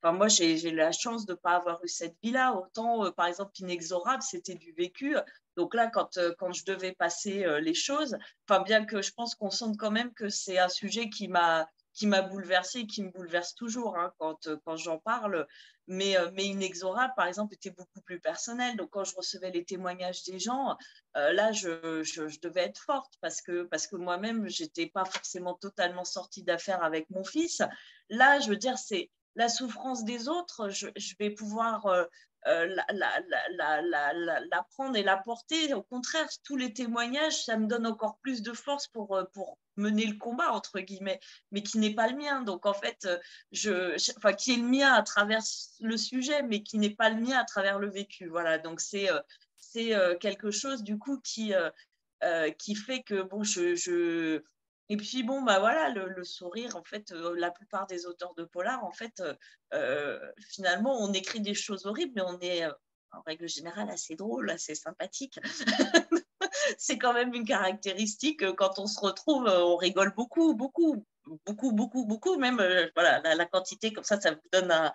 moi, 0.02 0.28
j'ai 0.28 0.58
la 0.72 0.90
chance 0.90 1.26
de 1.26 1.32
ne 1.32 1.36
pas 1.36 1.52
avoir 1.52 1.82
eu 1.84 1.88
cette 1.88 2.16
vie-là. 2.22 2.54
Autant, 2.54 3.10
par 3.12 3.26
exemple, 3.26 3.52
inexorable, 3.60 4.22
c'était 4.22 4.56
du 4.56 4.72
vécu. 4.72 5.16
Donc 5.58 5.74
là, 5.74 5.88
quand, 5.88 6.18
euh, 6.18 6.32
quand 6.38 6.52
je 6.52 6.64
devais 6.64 6.92
passer 6.92 7.44
euh, 7.44 7.58
les 7.58 7.74
choses, 7.74 8.16
bien 8.64 8.84
que 8.84 9.02
je 9.02 9.10
pense 9.10 9.34
qu'on 9.34 9.50
sente 9.50 9.76
quand 9.76 9.90
même 9.90 10.14
que 10.14 10.28
c'est 10.28 10.56
un 10.56 10.68
sujet 10.68 11.10
qui 11.10 11.26
m'a 11.26 11.68
qui 11.94 12.06
m'a 12.06 12.22
bouleversé 12.22 12.80
et 12.80 12.86
qui 12.86 13.02
me 13.02 13.10
bouleverse 13.10 13.56
toujours 13.56 13.96
hein, 13.96 14.12
quand, 14.18 14.46
euh, 14.46 14.56
quand 14.64 14.76
j'en 14.76 14.98
parle. 14.98 15.48
Mais, 15.88 16.16
mais 16.34 16.44
Inexorable, 16.44 17.14
par 17.16 17.26
exemple, 17.26 17.54
était 17.54 17.70
beaucoup 17.70 18.00
plus 18.02 18.20
personnel. 18.20 18.76
Donc, 18.76 18.90
quand 18.90 19.02
je 19.04 19.16
recevais 19.16 19.50
les 19.50 19.64
témoignages 19.64 20.22
des 20.24 20.38
gens, 20.38 20.76
là, 21.14 21.50
je, 21.50 22.02
je, 22.02 22.38
devais 22.40 22.64
être 22.64 22.78
forte 22.78 23.14
parce 23.22 23.40
que, 23.40 23.62
parce 23.62 23.86
que 23.86 23.96
moi-même, 23.96 24.50
je 24.50 24.64
n'étais 24.64 24.86
pas 24.86 25.06
forcément 25.06 25.54
totalement 25.54 26.04
sortie 26.04 26.42
d'affaires 26.42 26.84
avec 26.84 27.08
mon 27.08 27.24
fils. 27.24 27.62
Là, 28.10 28.38
je 28.38 28.50
veux 28.50 28.58
dire, 28.58 28.76
c'est 28.76 29.10
la 29.38 29.48
souffrance 29.48 30.04
des 30.04 30.28
autres, 30.28 30.68
je, 30.68 30.88
vais 31.20 31.30
pouvoir 31.30 31.86
euh, 31.86 32.04
la, 32.90 34.66
prendre 34.74 34.96
et 34.96 35.04
la 35.04 35.16
porter. 35.16 35.72
Au 35.74 35.82
contraire, 35.82 36.26
tous 36.42 36.56
les 36.56 36.72
témoignages, 36.72 37.44
ça 37.44 37.56
me 37.56 37.68
donne 37.68 37.86
encore 37.86 38.18
plus 38.18 38.42
de 38.42 38.52
force 38.52 38.88
pour, 38.88 39.16
euh, 39.16 39.24
mener 39.76 40.06
le 40.06 40.16
combat, 40.18 40.50
entre 40.50 40.80
guillemets, 40.80 41.20
mais 41.52 41.62
qui 41.62 41.78
n'est 41.78 41.94
pas 41.94 42.08
le 42.08 42.16
mien. 42.16 42.42
Donc, 42.42 42.66
en 42.66 42.74
fait, 42.74 43.04
euh, 43.04 43.16
je, 43.52 43.96
qui 44.32 44.54
est 44.54 44.56
le 44.56 44.64
mien 44.64 44.92
à 44.92 45.04
travers 45.04 45.42
le 45.80 45.96
sujet, 45.96 46.42
mais 46.42 46.64
qui 46.64 46.78
n'est 46.78 46.96
pas 46.96 47.08
le 47.08 47.20
mien 47.20 47.38
à 47.38 47.44
travers 47.44 47.78
le 47.78 47.88
vécu. 47.88 48.26
Voilà, 48.26 48.58
donc 48.58 48.80
c'est 48.80 49.08
quelque 50.18 50.50
chose, 50.50 50.82
du 50.82 50.98
coup, 50.98 51.20
qui, 51.20 51.52
qui 52.58 52.74
fait 52.74 53.04
que, 53.04 53.22
bon, 53.22 53.44
je 53.44 54.42
et 54.90 54.96
puis 54.96 55.22
bon, 55.22 55.42
bah 55.42 55.58
voilà, 55.60 55.90
le, 55.90 56.24
sourire, 56.24 56.76
en 56.76 56.82
fait, 56.82 57.12
euh, 57.12 57.34
la 57.36 57.50
plupart 57.50 57.86
des 57.86 58.06
auteurs 58.06 58.34
de 58.34 58.44
polar, 58.44 58.84
en 58.84 58.92
fait, 58.92 59.20
euh, 59.20 59.34
euh, 59.74 60.18
finalement, 60.48 60.98
on 61.00 61.12
écrit 61.12 61.40
des 61.40 61.54
choses 61.54 61.84
horribles, 61.84 62.12
mais 62.16 62.22
on 62.22 62.40
est 62.40 62.64
en 63.12 63.22
règle 63.26 63.48
générale 63.48 63.90
assez 63.90 64.14
drôle, 64.16 64.50
assez 64.50 64.74
sympathique. 64.74 65.38
c'est 66.78 66.98
quand 66.98 67.12
même 67.12 67.34
une 67.34 67.44
caractéristique. 67.44 68.44
Quand 68.56 68.78
on 68.78 68.86
se 68.86 69.00
retrouve, 69.00 69.44
on 69.46 69.76
rigole 69.76 70.14
beaucoup, 70.14 70.54
beaucoup, 70.54 71.04
beaucoup, 71.46 71.72
beaucoup, 71.72 72.06
beaucoup. 72.06 72.36
Même 72.38 72.56
voilà, 72.94 73.20
la, 73.34 73.46
quantité, 73.46 73.92
comme 73.92 74.04
ça, 74.04 74.20
ça 74.20 74.32
vous 74.32 74.40
donne 74.52 74.70
un, 74.70 74.92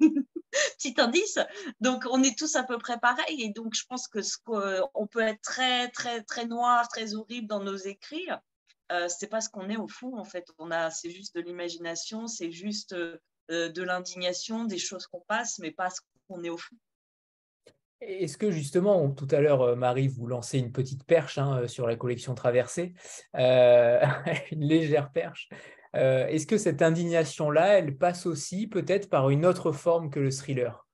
petit 0.78 0.94
indice. 0.98 1.38
Donc, 1.80 2.04
on 2.10 2.22
est 2.22 2.36
tous 2.38 2.56
à 2.56 2.62
peu 2.62 2.78
près 2.78 2.98
pareils. 2.98 3.42
Et 3.42 3.50
donc, 3.50 3.74
je 3.74 3.84
pense 3.86 4.08
que 4.08 4.22
ce 4.22 4.36
qu'on 4.44 5.06
peut 5.06 5.20
être 5.20 5.40
très, 5.42 5.88
très, 5.88 6.22
très 6.22 6.46
noir, 6.46 6.88
très 6.88 7.14
horrible 7.14 7.46
dans 7.46 7.62
nos 7.62 7.76
écrits. 7.76 8.28
Euh, 8.90 9.06
c'est 9.08 9.28
pas 9.28 9.40
ce 9.40 9.48
qu'on 9.48 9.68
est 9.68 9.76
au 9.76 9.88
fond, 9.88 10.18
en 10.18 10.24
fait. 10.24 10.48
On 10.58 10.70
a, 10.70 10.90
c'est 10.90 11.10
juste 11.10 11.34
de 11.36 11.40
l'imagination, 11.40 12.26
c'est 12.26 12.50
juste 12.50 12.92
euh, 12.92 13.18
de 13.48 13.82
l'indignation, 13.82 14.64
des 14.64 14.78
choses 14.78 15.06
qu'on 15.06 15.20
passe, 15.20 15.58
mais 15.60 15.70
pas 15.70 15.90
ce 15.90 16.00
qu'on 16.28 16.42
est 16.42 16.50
au 16.50 16.58
fond. 16.58 16.76
Est-ce 18.00 18.38
que 18.38 18.50
justement, 18.50 19.10
tout 19.10 19.28
à 19.30 19.40
l'heure, 19.40 19.60
euh, 19.60 19.76
Marie, 19.76 20.08
vous 20.08 20.26
lancez 20.26 20.58
une 20.58 20.72
petite 20.72 21.04
perche 21.04 21.38
hein, 21.38 21.68
sur 21.68 21.86
la 21.86 21.96
collection 21.96 22.34
traversée, 22.34 22.94
une 23.34 24.64
légère 24.64 25.12
perche. 25.12 25.50
Euh, 25.96 26.26
est-ce 26.26 26.46
que 26.46 26.58
cette 26.58 26.82
indignation-là, 26.82 27.78
elle 27.78 27.96
passe 27.96 28.26
aussi 28.26 28.66
peut-être 28.66 29.10
par 29.10 29.30
une 29.30 29.44
autre 29.44 29.72
forme 29.72 30.10
que 30.10 30.20
le 30.20 30.30
thriller? 30.30 30.86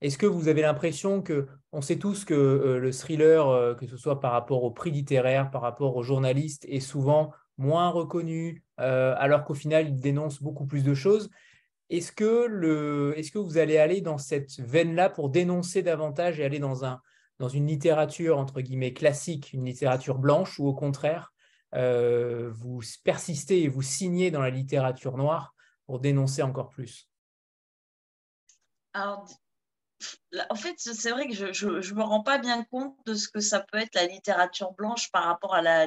Est-ce 0.00 0.18
que 0.18 0.26
vous 0.26 0.48
avez 0.48 0.62
l'impression 0.62 1.22
que, 1.22 1.46
on 1.72 1.82
sait 1.82 1.98
tous 1.98 2.24
que 2.24 2.78
le 2.80 2.92
thriller, 2.92 3.76
que 3.76 3.86
ce 3.86 3.98
soit 3.98 4.18
par 4.18 4.32
rapport 4.32 4.64
au 4.64 4.70
prix 4.70 4.90
littéraire, 4.90 5.50
par 5.50 5.60
rapport 5.60 5.94
aux 5.94 6.02
journalistes, 6.02 6.64
est 6.68 6.80
souvent 6.80 7.32
moins 7.58 7.90
reconnu, 7.90 8.64
alors 8.78 9.44
qu'au 9.44 9.52
final, 9.52 9.88
il 9.88 10.00
dénonce 10.00 10.42
beaucoup 10.42 10.64
plus 10.64 10.84
de 10.84 10.94
choses? 10.94 11.28
Est-ce 11.90 12.12
que, 12.12 13.12
est-ce 13.14 13.30
que 13.30 13.38
vous 13.38 13.58
allez 13.58 13.76
aller 13.76 14.00
dans 14.00 14.16
cette 14.16 14.58
veine-là 14.58 15.10
pour 15.10 15.28
dénoncer 15.28 15.82
davantage 15.82 16.40
et 16.40 16.44
aller 16.46 16.60
dans, 16.60 16.84
un, 16.86 17.02
dans 17.38 17.48
une 17.48 17.66
littérature, 17.66 18.38
entre 18.38 18.62
guillemets, 18.62 18.94
classique, 18.94 19.52
une 19.52 19.66
littérature 19.66 20.18
blanche, 20.18 20.58
ou 20.58 20.66
au 20.66 20.74
contraire, 20.74 21.34
euh, 21.74 22.50
vous 22.52 22.80
persistez 23.04 23.62
et 23.62 23.68
vous 23.68 23.82
signez 23.82 24.30
dans 24.30 24.40
la 24.40 24.50
littérature 24.50 25.16
noire 25.16 25.54
pour 25.86 26.00
dénoncer 26.00 26.42
encore 26.42 26.68
plus 26.68 27.08
en 30.48 30.54
fait, 30.54 30.74
c'est 30.78 31.10
vrai 31.10 31.28
que 31.28 31.34
je 31.34 31.66
ne 31.66 31.94
me 31.94 32.02
rends 32.02 32.22
pas 32.22 32.38
bien 32.38 32.64
compte 32.64 32.96
de 33.06 33.14
ce 33.14 33.28
que 33.28 33.40
ça 33.40 33.60
peut 33.60 33.78
être 33.78 33.94
la 33.94 34.06
littérature 34.06 34.72
blanche 34.72 35.10
par 35.10 35.24
rapport 35.24 35.54
à 35.54 35.62
la, 35.62 35.86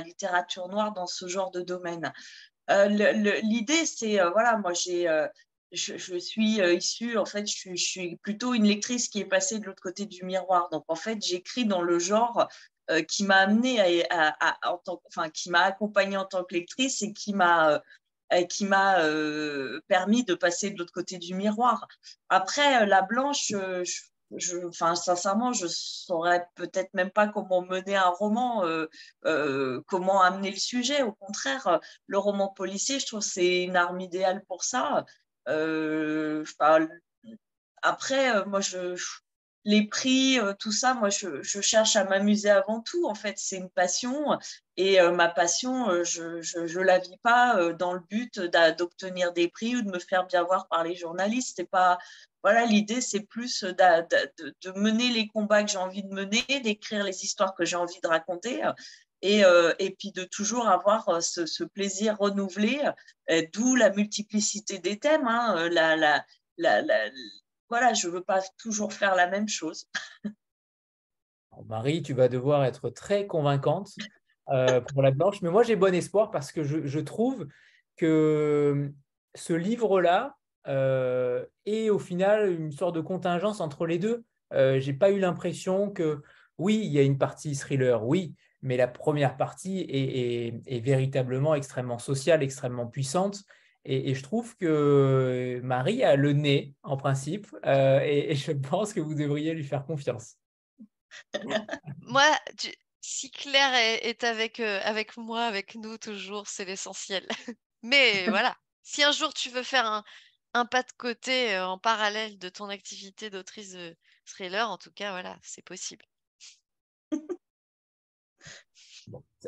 littérature 0.00 0.68
noire 0.68 0.92
dans 0.92 1.06
ce 1.06 1.28
genre 1.28 1.50
de 1.50 1.60
domaine. 1.60 2.12
Euh, 2.70 2.88
l'idée, 3.42 3.86
c'est, 3.86 4.20
euh, 4.20 4.30
voilà, 4.30 4.58
moi, 4.58 4.72
j'ai, 4.72 5.06
je, 5.70 6.16
suis 6.18 6.60
issue, 6.60 7.16
en 7.16 7.24
fait, 7.24 7.46
je 7.46 7.74
suis, 7.76 8.16
plutôt 8.16 8.54
une 8.54 8.64
lectrice 8.64 9.08
qui 9.08 9.20
est 9.20 9.26
passée 9.26 9.58
de 9.58 9.66
l'autre 9.66 9.82
côté 9.82 10.06
du 10.06 10.24
miroir. 10.24 10.68
Donc, 10.70 10.84
en 10.88 10.96
fait, 10.96 11.22
j'écris 11.22 11.64
dans 11.64 11.82
le 11.82 11.98
genre 11.98 12.48
qui 13.08 13.24
m'a 13.24 13.36
amenée 13.36 14.04
à, 14.10 14.58
enfin, 15.06 15.30
qui 15.30 15.50
m'a 15.50 15.62
accompagnée 15.62 16.16
en 16.16 16.24
tant 16.24 16.44
que 16.44 16.54
lectrice 16.54 17.02
et 17.02 17.12
qui 17.12 17.32
m'a 17.32 17.82
qui 18.48 18.64
m'a 18.64 18.98
permis 19.88 20.24
de 20.24 20.34
passer 20.34 20.70
de 20.70 20.78
l'autre 20.78 20.92
côté 20.92 21.18
du 21.18 21.34
miroir. 21.34 21.86
Après, 22.28 22.86
la 22.86 23.02
blanche, 23.02 23.46
je, 23.48 23.84
je, 24.36 24.66
enfin, 24.66 24.94
sincèrement, 24.94 25.52
je 25.52 25.66
saurais 25.68 26.46
peut-être 26.54 26.92
même 26.94 27.10
pas 27.10 27.28
comment 27.28 27.62
mener 27.62 27.96
un 27.96 28.08
roman, 28.08 28.64
euh, 28.64 28.86
euh, 29.24 29.82
comment 29.86 30.22
amener 30.22 30.50
le 30.50 30.56
sujet. 30.56 31.02
Au 31.02 31.12
contraire, 31.12 31.80
le 32.06 32.18
roman 32.18 32.48
policier, 32.48 32.98
je 33.00 33.06
trouve 33.06 33.20
c'est 33.20 33.64
une 33.64 33.76
arme 33.76 34.00
idéale 34.00 34.42
pour 34.46 34.64
ça. 34.64 35.04
Euh, 35.48 36.44
après, 37.82 38.44
moi, 38.46 38.60
je, 38.60 38.96
les 39.64 39.86
prix, 39.86 40.38
tout 40.58 40.72
ça, 40.72 40.94
moi, 40.94 41.08
je, 41.08 41.40
cherche 41.42 41.96
à 41.96 42.04
m'amuser 42.04 42.50
avant 42.50 42.80
tout. 42.80 43.06
En 43.06 43.14
fait, 43.14 43.34
c'est 43.38 43.56
une 43.56 43.70
passion. 43.70 44.38
Et 44.76 45.00
ma 45.00 45.28
passion, 45.28 46.02
je 46.02 46.58
ne 46.58 46.82
la 46.82 46.98
vis 46.98 47.18
pas 47.22 47.72
dans 47.72 47.92
le 47.92 48.00
but 48.00 48.40
d'obtenir 48.76 49.32
des 49.32 49.48
prix 49.48 49.76
ou 49.76 49.82
de 49.82 49.90
me 49.90 50.00
faire 50.00 50.26
bien 50.26 50.42
voir 50.42 50.66
par 50.68 50.82
les 50.82 50.96
journalistes. 50.96 51.54
C'est 51.56 51.70
pas, 51.70 51.98
voilà, 52.42 52.64
l'idée, 52.64 53.00
c'est 53.00 53.20
plus 53.20 53.62
de, 53.62 54.78
mener 54.78 55.10
les 55.10 55.28
combats 55.28 55.62
que 55.62 55.70
j'ai 55.70 55.78
envie 55.78 56.02
de 56.02 56.12
mener, 56.12 56.44
d'écrire 56.62 57.04
les 57.04 57.24
histoires 57.24 57.54
que 57.54 57.64
j'ai 57.64 57.76
envie 57.76 58.00
de 58.02 58.08
raconter. 58.08 58.62
Et, 59.22 59.44
euh, 59.44 59.72
puis 59.98 60.10
de 60.10 60.24
toujours 60.24 60.68
avoir 60.68 61.08
euh, 61.08 61.20
ce, 61.20 61.62
plaisir 61.62 62.18
renouvelé, 62.18 62.80
euh, 63.30 63.42
d'où 63.52 63.76
la 63.76 63.90
multiplicité 63.90 64.80
des 64.80 64.98
thèmes. 64.98 65.28
Hein, 65.28 65.70
voilà, 67.72 67.94
je 67.94 68.06
ne 68.06 68.12
veux 68.12 68.22
pas 68.22 68.40
toujours 68.58 68.92
faire 68.92 69.14
la 69.14 69.26
même 69.28 69.48
chose. 69.48 69.88
Marie, 71.66 72.02
tu 72.02 72.14
vas 72.14 72.28
devoir 72.28 72.64
être 72.64 72.90
très 72.90 73.26
convaincante 73.26 73.92
pour 74.46 75.02
la 75.02 75.10
blanche, 75.10 75.40
mais 75.40 75.50
moi 75.50 75.62
j'ai 75.62 75.76
bon 75.76 75.94
espoir 75.94 76.30
parce 76.30 76.52
que 76.52 76.62
je 76.64 76.98
trouve 77.00 77.46
que 77.96 78.92
ce 79.34 79.52
livre-là, 79.52 80.36
euh, 80.68 81.44
et 81.66 81.90
au 81.90 81.98
final 81.98 82.50
une 82.50 82.72
sorte 82.72 82.94
de 82.94 83.00
contingence 83.00 83.60
entre 83.60 83.86
les 83.86 83.98
deux. 83.98 84.24
Euh, 84.52 84.78
j'ai 84.78 84.92
pas 84.92 85.10
eu 85.10 85.18
l'impression 85.18 85.90
que 85.90 86.22
oui, 86.58 86.80
il 86.84 86.92
y 86.92 86.98
a 86.98 87.02
une 87.02 87.18
partie 87.18 87.56
thriller, 87.56 88.04
oui, 88.04 88.34
mais 88.60 88.76
la 88.76 88.86
première 88.86 89.36
partie 89.36 89.80
est, 89.88 90.80
véritablement 90.80 91.54
extrêmement 91.54 91.98
sociale, 91.98 92.42
extrêmement 92.42 92.86
puissante. 92.86 93.42
Et, 93.84 94.14
je 94.14 94.22
trouve 94.22 94.56
que 94.56 95.60
Marie 95.62 96.04
a 96.04 96.16
le 96.16 96.32
nez, 96.32 96.74
en 96.82 96.96
principe, 96.96 97.48
euh, 97.66 98.00
et, 98.00 98.34
je 98.36 98.52
pense 98.52 98.92
que 98.92 99.00
vous 99.00 99.14
devriez 99.14 99.54
lui 99.54 99.64
faire 99.64 99.84
confiance. 99.84 100.36
moi, 102.00 102.30
si 103.00 103.30
Claire 103.30 103.74
est, 103.74 104.24
avec, 104.24 104.60
avec 104.60 105.16
moi, 105.16 105.44
avec 105.44 105.74
nous 105.74 105.98
toujours, 105.98 106.46
c'est 106.46 106.64
l'essentiel. 106.64 107.26
Mais 107.82 108.28
voilà, 108.28 108.56
si 108.82 109.02
un 109.02 109.10
jour 109.10 109.34
tu 109.34 109.50
veux 109.50 109.64
faire 109.64 109.86
un, 109.86 110.04
un 110.54 110.66
pas 110.66 110.82
de 110.82 110.92
côté 110.96 111.58
en 111.58 111.78
parallèle 111.78 112.38
de 112.38 112.48
ton 112.48 112.68
activité 112.68 113.30
d'autrice 113.30 113.72
de 113.72 113.96
thriller, 114.26 114.70
en 114.70 114.78
tout 114.78 114.92
cas, 114.92 115.10
voilà, 115.10 115.38
c'est 115.42 115.64
possible. 115.64 116.04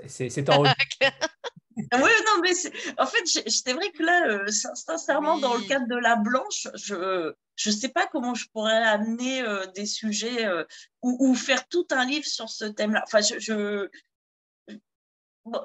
C'est 0.06 0.48
en 0.50 0.62
oui, 1.76 2.10
non, 2.26 2.40
mais 2.40 2.52
en 2.98 3.06
fait, 3.06 3.26
c'est 3.26 3.72
vrai 3.72 3.90
que 3.90 4.02
là, 4.02 4.46
sincèrement, 4.48 5.38
dans 5.38 5.54
le 5.56 5.62
cadre 5.62 5.88
de 5.88 5.96
la 5.96 6.14
blanche, 6.14 6.68
je 6.74 7.32
ne 7.66 7.72
sais 7.72 7.88
pas 7.88 8.06
comment 8.06 8.34
je 8.34 8.48
pourrais 8.50 8.82
amener 8.82 9.42
des 9.74 9.86
sujets 9.86 10.46
ou, 11.02 11.34
faire 11.34 11.66
tout 11.68 11.86
un 11.90 12.04
livre 12.04 12.26
sur 12.26 12.48
ce 12.48 12.64
thème-là. 12.64 13.02
Enfin, 13.06 13.20
je, 13.22 13.40
je, 13.40 13.88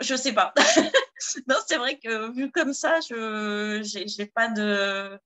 je 0.02 0.16
sais 0.16 0.34
pas. 0.34 0.54
non, 1.48 1.56
c'est 1.68 1.78
vrai 1.78 2.00
que 2.00 2.32
vu 2.32 2.52
comme 2.52 2.74
ça, 2.74 3.00
je 3.02 4.18
n'ai 4.18 4.26
pas 4.26 4.48
de 4.50 5.20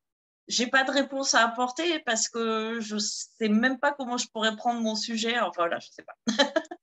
j'ai 0.49 0.67
pas 0.67 0.83
de 0.83 0.91
réponse 0.91 1.33
à 1.35 1.45
apporter 1.45 1.99
parce 1.99 2.27
que 2.27 2.79
je 2.81 2.97
sais 2.97 3.47
même 3.47 3.79
pas 3.79 3.93
comment 3.93 4.17
je 4.17 4.27
pourrais 4.27 4.55
prendre 4.55 4.81
mon 4.81 4.95
sujet. 4.95 5.39
Enfin 5.39 5.51
voilà, 5.55 5.79
je 5.79 5.87
sais 5.89 6.03
pas. 6.03 6.17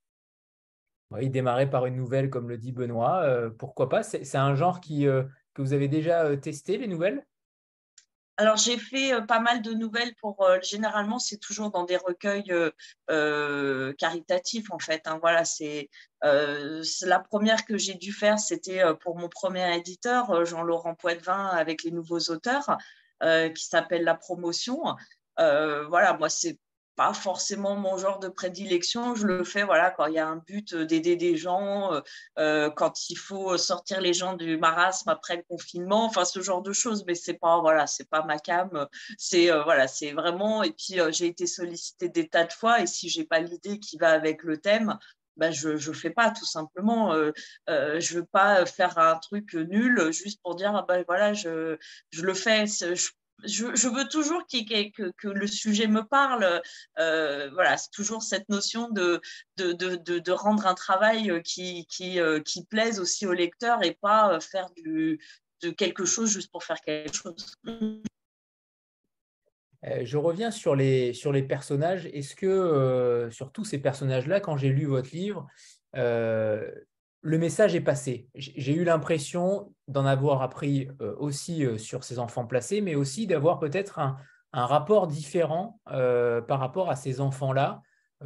oui, 1.11 1.29
démarrer 1.29 1.69
par 1.69 1.87
une 1.87 1.97
nouvelle, 1.97 2.31
comme 2.31 2.49
le 2.49 2.57
dit 2.57 2.73
Benoît, 2.73 3.23
euh, 3.25 3.51
pourquoi 3.51 3.89
pas? 3.89 4.03
C'est 4.03 4.37
un 4.37 4.55
genre 4.55 4.81
qui, 4.81 5.09
euh, 5.09 5.25
que 5.55 5.63
vous 5.63 5.73
avez 5.73 5.89
déjà 5.89 6.25
euh, 6.25 6.37
testé, 6.37 6.79
les 6.79 6.87
nouvelles? 6.87 7.27
Alors, 8.37 8.57
j'ai 8.57 8.79
fait 8.79 9.13
pas 9.27 9.41
mal 9.41 9.61
de 9.61 9.75
nouvelles 9.75 10.15
pour. 10.15 10.49
généralement, 10.63 11.19
c'est 11.19 11.37
toujours 11.37 11.71
dans 11.71 11.85
des 11.85 11.99
recueils 11.99 12.51
caritatifs, 13.99 14.71
en 14.71 14.79
fait. 14.79 15.03
Hein. 15.07 15.19
voilà, 15.21 15.45
c'est 15.45 15.91
la 16.23 17.19
première 17.19 17.67
que 17.67 17.77
j'ai 17.77 17.93
dû 17.97 18.15
faire, 18.15 18.39
c'était 18.39 18.81
pour 19.01 19.19
mon 19.19 19.29
premier 19.29 19.77
éditeur, 19.77 20.47
Jean-Laurent 20.47 20.95
Poitvin, 20.95 21.49
avec 21.49 21.83
les 21.83 21.91
nouveaux 21.91 22.31
auteurs. 22.31 22.79
Qui 23.21 23.67
s'appelle 23.67 24.05
La 24.05 24.15
Promotion. 24.15 24.97
Voilà, 25.37 26.17
moi, 26.19 26.31
c'est 26.31 26.59
pas 27.01 27.15
forcément 27.15 27.77
mon 27.77 27.97
genre 27.97 28.19
de 28.19 28.29
prédilection. 28.29 29.15
Je 29.15 29.27
le 29.27 29.43
fais 29.43 29.63
voilà, 29.63 29.91
quand 29.91 30.05
il 30.05 30.13
y 30.13 30.19
a 30.19 30.29
un 30.29 30.37
but 30.37 30.75
d'aider 30.75 31.17
des 31.17 31.35
gens, 31.35 31.99
euh, 32.39 32.69
quand 32.69 33.09
il 33.09 33.17
faut 33.17 33.57
sortir 33.57 34.03
les 34.03 34.13
gens 34.13 34.35
du 34.35 34.59
marasme 34.59 35.09
après 35.09 35.37
le 35.37 35.43
confinement, 35.49 36.05
enfin 36.05 36.27
ce 36.27 36.43
genre 36.43 36.61
de 36.61 36.75
choses. 36.75 37.05
Mais 37.07 37.15
c'est 37.15 37.39
pas 37.39 37.59
voilà, 37.63 37.87
c'est 37.87 38.07
pas 38.11 38.23
ma 38.25 38.39
cam. 38.39 38.87
C'est 39.17 39.51
voilà, 39.65 39.89
c'est 39.89 40.13
vraiment. 40.13 40.63
Et 40.63 40.73
puis 40.73 41.01
j'ai 41.09 41.29
été 41.29 41.47
sollicitée 41.47 42.11
des 42.11 42.29
tas 42.29 42.45
de 42.45 42.53
fois. 42.53 42.83
Et 42.83 42.87
si 42.87 43.09
j'ai 43.09 43.25
pas 43.25 43.41
l'idée 43.41 43.79
qui 43.81 43.97
va 43.97 44.11
avec 44.11 44.43
le 44.43 44.59
thème, 44.59 44.99
ben, 45.39 45.51
je 45.53 45.71
ne 45.71 45.95
fais 45.95 46.11
pas 46.11 46.31
tout 46.31 46.45
simplement. 46.45 47.15
je 47.67 48.15
ne 48.15 48.21
veux 48.21 48.27
pas 48.27 48.67
faire 48.67 48.99
un 48.99 49.17
truc 49.17 49.55
nul 49.55 50.13
juste 50.13 50.43
pour 50.43 50.55
dire, 50.55 50.77
ah 50.77 50.85
ben, 50.87 51.03
voilà, 51.09 51.33
je, 51.33 51.79
je 52.11 52.23
le 52.27 52.35
fais. 52.35 52.67
Je, 52.67 53.09
je, 53.45 53.89
veux 53.89 54.09
toujours 54.09 54.47
que, 54.47 55.29
le 55.29 55.47
sujet 55.47 55.87
me 55.87 56.03
parle. 56.03 56.63
voilà, 56.97 57.77
c'est 57.77 57.91
toujours 57.91 58.23
cette 58.23 58.49
notion 58.49 58.89
de, 58.91 59.21
de, 59.57 59.73
de, 59.73 60.33
rendre 60.33 60.67
un 60.67 60.75
travail 60.75 61.43
qui, 61.43 61.87
qui, 61.87 62.19
qui 62.45 62.65
plaise 62.67 63.01
aussi 63.01 63.27
au 63.27 63.33
lecteur 63.33 63.83
et 63.83 63.99
pas 64.01 64.39
faire 64.41 64.71
du, 64.77 65.19
de 65.63 65.71
quelque 65.71 66.05
chose 66.05 66.31
juste 66.31 66.51
pour 66.51 66.65
faire 66.65 66.81
quelque 66.81 67.15
chose. 67.15 67.55
Euh, 69.87 70.03
je 70.05 70.17
reviens 70.17 70.51
sur 70.51 70.77
les, 70.77 71.13
sur 71.13 71.33
les 71.33 71.43
personnages. 71.43 72.07
Est-ce 72.07 72.37
que 72.37 72.47
euh, 72.47 73.31
sur 73.31 73.53
tous 73.53 73.65
ces 73.65 73.79
personnages-là, 73.79 74.41
quand 74.41 74.57
j'ai 74.57 74.69
lu 74.69 74.87
votre 74.87 75.11
livre, 75.15 75.47
euh, 75.97 76.71
le 77.23 77.39
message 77.39 77.75
est 77.75 77.81
passé 77.81 78.29
J'ai 78.35 78.75
eu 78.75 78.85
l'impression 78.85 79.73
d'en 79.89 80.07
avoir 80.07 80.43
appris 80.43 80.89
aussi 81.19 81.67
sur 81.79 82.03
ces 82.03 82.19
enfants 82.19 82.47
placés, 82.47 82.81
mais 82.81 82.95
aussi 82.95 83.27
d'avoir 83.27 83.59
peut-être 83.59 83.99
un, 83.99 84.17
rapport 84.53 85.07
différent 85.07 85.79
par 85.85 86.59
rapport 86.59 86.89
à 86.89 86.97
ces 86.97 87.21
enfants-là, 87.21 87.83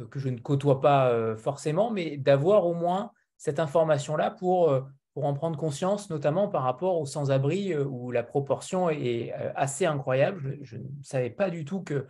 que 0.09 0.17
je 0.17 0.29
ne 0.29 0.39
côtoie 0.39 0.79
pas 0.79 1.35
forcément, 1.35 1.91
mais 1.91 2.15
d'avoir 2.15 2.65
au 2.65 2.73
moins 2.73 3.11
cette 3.37 3.59
information-là 3.59 4.31
pour 4.31 4.71
pour 5.15 5.25
en 5.25 5.33
prendre 5.33 5.57
conscience, 5.57 6.09
notamment 6.09 6.49
par 6.49 6.63
rapport 6.63 6.99
aux 6.99 7.05
sans-abri 7.05 7.71
euh, 7.71 7.85
où 7.85 8.11
la 8.11 8.21
proportion 8.21 8.89
est 8.89 9.33
euh, 9.33 9.49
assez 9.55 9.85
incroyable. 9.85 10.59
Je, 10.61 10.75
ne 10.75 10.83
savais 11.01 11.29
pas 11.29 11.49
du 11.49 11.63
tout 11.63 11.81
que 11.81 12.05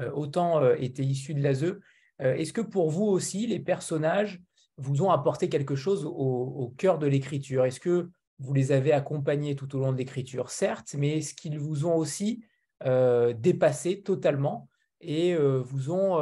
euh, 0.00 0.10
autant 0.12 0.66
étaient 0.72 1.04
issus 1.04 1.34
de 1.34 1.42
l'ASE. 1.42 1.76
Est-ce 2.18 2.54
que 2.54 2.62
pour 2.62 2.88
vous 2.88 3.04
aussi, 3.04 3.46
les 3.46 3.60
personnages 3.60 4.40
vous 4.78 5.02
ont 5.02 5.10
apporté 5.10 5.48
quelque 5.48 5.74
chose 5.74 6.04
au, 6.04 6.74
cœur 6.76 6.98
de 6.98 7.06
l'écriture? 7.06 7.64
Est-ce 7.64 7.80
que 7.80 8.10
vous 8.38 8.52
les 8.52 8.72
avez 8.72 8.92
accompagnés 8.92 9.56
tout 9.56 9.74
au 9.76 9.80
long 9.80 9.92
de 9.92 9.98
l'écriture? 9.98 10.50
Certes, 10.50 10.94
mais 10.96 11.18
est-ce 11.18 11.34
qu'ils 11.34 11.58
vous 11.58 11.86
ont 11.86 11.96
aussi 11.96 12.44
dépassé 12.82 14.02
totalement 14.02 14.68
et 15.00 15.34
vous, 15.36 15.90
ont, 15.90 16.16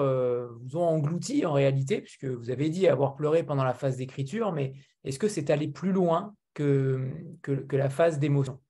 vous 0.61 0.77
ont 0.77 0.85
englouti 0.85 1.45
en 1.47 1.53
réalité, 1.53 2.01
puisque 2.01 2.27
vous 2.27 2.51
avez 2.51 2.69
dit 2.69 2.87
avoir 2.87 3.17
pleuré 3.17 3.43
pendant 3.43 3.65
la 3.65 3.75
phase 3.75 3.97
d'écriture, 3.97 4.53
mais 4.53 4.75
est-ce 5.03 5.19
que 5.19 5.29
c'est 5.29 5.51
allé 5.51 5.69
plus 5.69 5.93
loin 5.93 6.35
que, 6.55 7.11
que, 7.43 7.77
la 7.77 7.91
phase 7.91 8.19
d'émotion? 8.19 8.61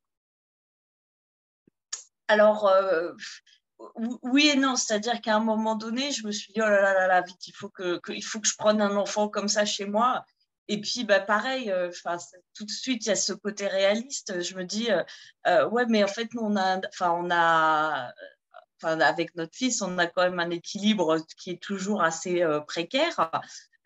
Alors, 2.28 2.70
oui 4.22 4.48
et 4.48 4.56
non, 4.56 4.76
c'est-à-dire 4.76 5.20
qu'à 5.20 5.36
un 5.36 5.40
moment 5.40 5.74
donné, 5.76 6.12
je 6.12 6.26
me 6.26 6.32
suis 6.32 6.52
dit, 6.52 6.60
oh 6.60 6.68
là 6.68 6.80
là 6.80 7.06
là, 7.06 7.20
vite, 7.22 7.46
il 7.46 7.52
faut 7.52 7.68
que, 7.68 8.00
il 8.08 8.24
faut 8.24 8.40
que 8.40 8.48
je 8.48 8.56
prenne 8.56 8.80
un 8.80 8.96
enfant 8.96 9.28
comme 9.28 9.48
ça 9.48 9.64
chez 9.64 9.86
moi. 9.86 10.24
Et 10.68 10.80
puis, 10.80 11.04
bah, 11.04 11.20
pareil, 11.20 11.70
euh, 11.70 11.90
tout 12.54 12.64
de 12.64 12.70
suite, 12.70 13.04
il 13.04 13.08
y 13.08 13.12
a 13.12 13.16
ce 13.16 13.32
côté 13.32 13.66
réaliste. 13.66 14.40
Je 14.40 14.56
me 14.56 14.64
dis, 14.64 14.90
euh, 14.90 15.02
euh, 15.46 15.68
ouais, 15.68 15.84
mais 15.86 16.02
en 16.02 16.08
fait, 16.08 16.32
nous, 16.32 16.42
on 16.42 16.56
a, 16.56 16.80
on 17.00 17.30
a 17.30 18.10
avec 18.82 19.34
notre 19.34 19.54
fils, 19.54 19.82
on 19.82 19.98
a 19.98 20.06
quand 20.06 20.22
même 20.22 20.40
un 20.40 20.50
équilibre 20.50 21.18
qui 21.38 21.50
est 21.50 21.62
toujours 21.62 22.02
assez 22.02 22.44
précaire. 22.66 23.30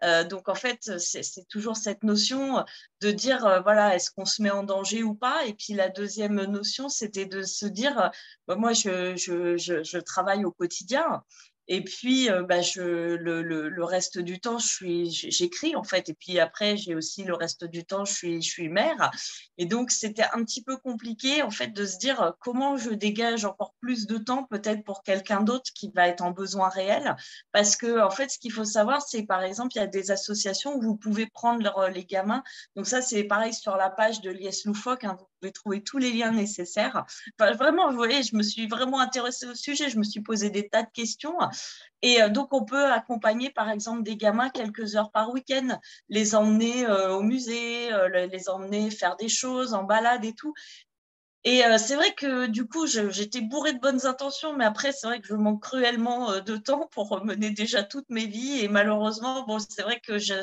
Euh, 0.05 0.25
donc 0.25 0.49
en 0.49 0.55
fait, 0.55 0.99
c'est 0.99 1.49
toujours 1.49 1.77
cette 1.77 2.03
notion 2.03 2.65
de 3.01 3.11
dire, 3.11 3.45
euh, 3.47 3.61
voilà, 3.61 3.95
est-ce 3.95 4.11
qu'on 4.11 4.25
se 4.25 4.43
met 4.43 4.51
en 4.51 4.63
danger 4.63 5.03
ou 5.03 5.15
pas? 5.15 5.45
Et 5.47 5.55
puis 5.55 5.75
la 5.75 5.89
deuxième 5.89 6.45
notion, 6.45 6.89
c'était 6.89 7.27
de 7.27 7.43
se 7.43 7.67
dire, 7.67 8.11
bah, 8.47 8.57
moi, 8.57 8.73
je, 8.73 9.99
travaille 10.01 10.45
au 10.45 10.53
quotidien. 10.53 11.23
Et 11.69 11.85
puis, 11.85 12.31
euh, 12.31 12.43
bah, 12.43 12.63
je, 12.63 12.81
le, 12.81 13.43
le, 13.43 13.85
reste 13.85 14.19
du 14.19 14.41
temps, 14.41 14.59
j'écris 14.59 15.77
en 15.77 15.85
fait. 15.85 16.09
Et 16.09 16.15
puis 16.15 16.39
après, 16.41 16.77
j'ai 16.77 16.95
aussi 16.95 17.25
le 17.25 17.35
reste 17.35 17.65
du 17.65 17.85
temps, 17.85 18.05
je 18.07 18.13
suis, 18.13 18.43
je 18.43 18.49
suis 18.49 18.69
mère. 18.71 19.11
Et 19.59 19.67
donc, 19.67 19.91
c'était 19.91 20.25
un 20.33 20.43
petit 20.45 20.63
peu 20.63 20.79
compliqué 20.79 21.43
en 21.43 21.51
fait 21.51 21.69
de 21.69 21.85
se 21.85 21.99
dire 21.99 22.23
euh, 22.23 22.31
comment 22.41 22.77
je 22.77 22.91
dégage 22.91 23.45
encore 23.45 23.75
plus 23.81 24.07
de 24.07 24.17
temps 24.17 24.45
peut-être 24.45 24.83
pour 24.83 25.03
quelqu'un 25.03 25.43
d'autre 25.43 25.71
qui 25.75 25.91
va 25.95 26.09
être 26.09 26.23
en 26.23 26.31
besoin 26.31 26.71
réel. 26.71 27.17
Parce 27.53 27.77
que 27.77 28.01
en 28.01 28.11
fait, 28.11 28.31
ce 28.31 28.39
qu'il 28.39 28.53
faut 28.53 28.65
savoir, 28.65 29.03
c'est 29.03 29.25
par 29.25 29.43
exemple, 29.43 29.73
il 29.75 29.79
y 29.79 29.83
a 29.83 29.87
des 29.87 30.11
associations 30.11 30.75
où 30.75 30.81
vous 30.81 30.97
pouvez 30.97 31.27
prendre 31.27 31.89
les 31.89 32.05
gamins. 32.05 32.43
Donc 32.77 32.87
ça, 32.87 33.03
c'est 33.03 33.25
pareil 33.25 33.53
sur 33.53 33.77
la 33.77 33.91
page 33.91 34.23
de 34.23 34.31
l'IS 34.31 34.65
Loufoque. 34.65 35.05
Hein, 35.05 35.19
pouvez 35.41 35.53
trouver 35.53 35.83
tous 35.83 35.99
les 35.99 36.13
liens 36.13 36.33
nécessaires. 36.33 37.05
Vraiment, 37.39 37.91
vous 37.91 37.97
voyez, 37.97 38.23
je 38.23 38.37
me 38.37 38.43
suis 38.43 38.67
vraiment 38.67 39.01
intéressée 39.01 39.47
au 39.47 39.55
sujet. 39.55 39.89
Je 39.89 39.99
me 39.99 40.05
suis 40.05 40.21
posé 40.21 40.51
des 40.51 40.69
tas 40.69 40.83
de 40.83 40.91
questions. 40.93 41.37
Et 42.03 42.23
euh, 42.23 42.29
donc, 42.29 42.53
on 42.53 42.65
peut 42.65 42.87
accompagner, 42.87 43.51
par 43.51 43.71
exemple, 43.71 44.03
des 44.03 44.17
gamins 44.17 44.51
quelques 44.51 44.97
heures 44.97 45.11
par 45.11 45.31
week-end, 45.31 45.79
les 46.09 46.35
emmener 46.35 46.87
euh, 46.87 47.17
au 47.17 47.23
musée, 47.23 47.93
euh, 47.93 48.27
les 48.27 48.49
emmener 48.49 48.91
faire 48.91 49.17
des 49.17 49.29
choses 49.29 49.75
en 49.75 49.85
balade 49.85 50.25
et 50.25 50.35
tout. 50.35 50.55
Et 51.45 51.63
c'est 51.79 51.95
vrai 51.95 52.13
que 52.15 52.47
du 52.47 52.67
coup, 52.67 52.87
j'étais 52.87 53.41
bourrée 53.41 53.73
de 53.73 53.79
bonnes 53.79 54.07
intentions, 54.07 54.57
mais 54.57 54.65
après, 54.65 54.93
c'est 54.93 55.07
vrai 55.07 55.21
que 55.21 55.29
je 55.29 55.35
manque 55.35 55.63
cruellement 55.63 56.41
de 56.41 56.57
temps 56.57 56.89
pour 56.93 57.25
mener 57.25 57.51
déjà 57.51 57.85
toutes 57.85 58.11
mes 58.11 58.27
vies. 58.27 58.61
Et 58.61 58.69
malheureusement, 58.69 59.45
bon, 59.47 59.59
c'est 59.59 59.83
vrai 59.83 60.01
que 60.01 60.19
je, 60.19 60.35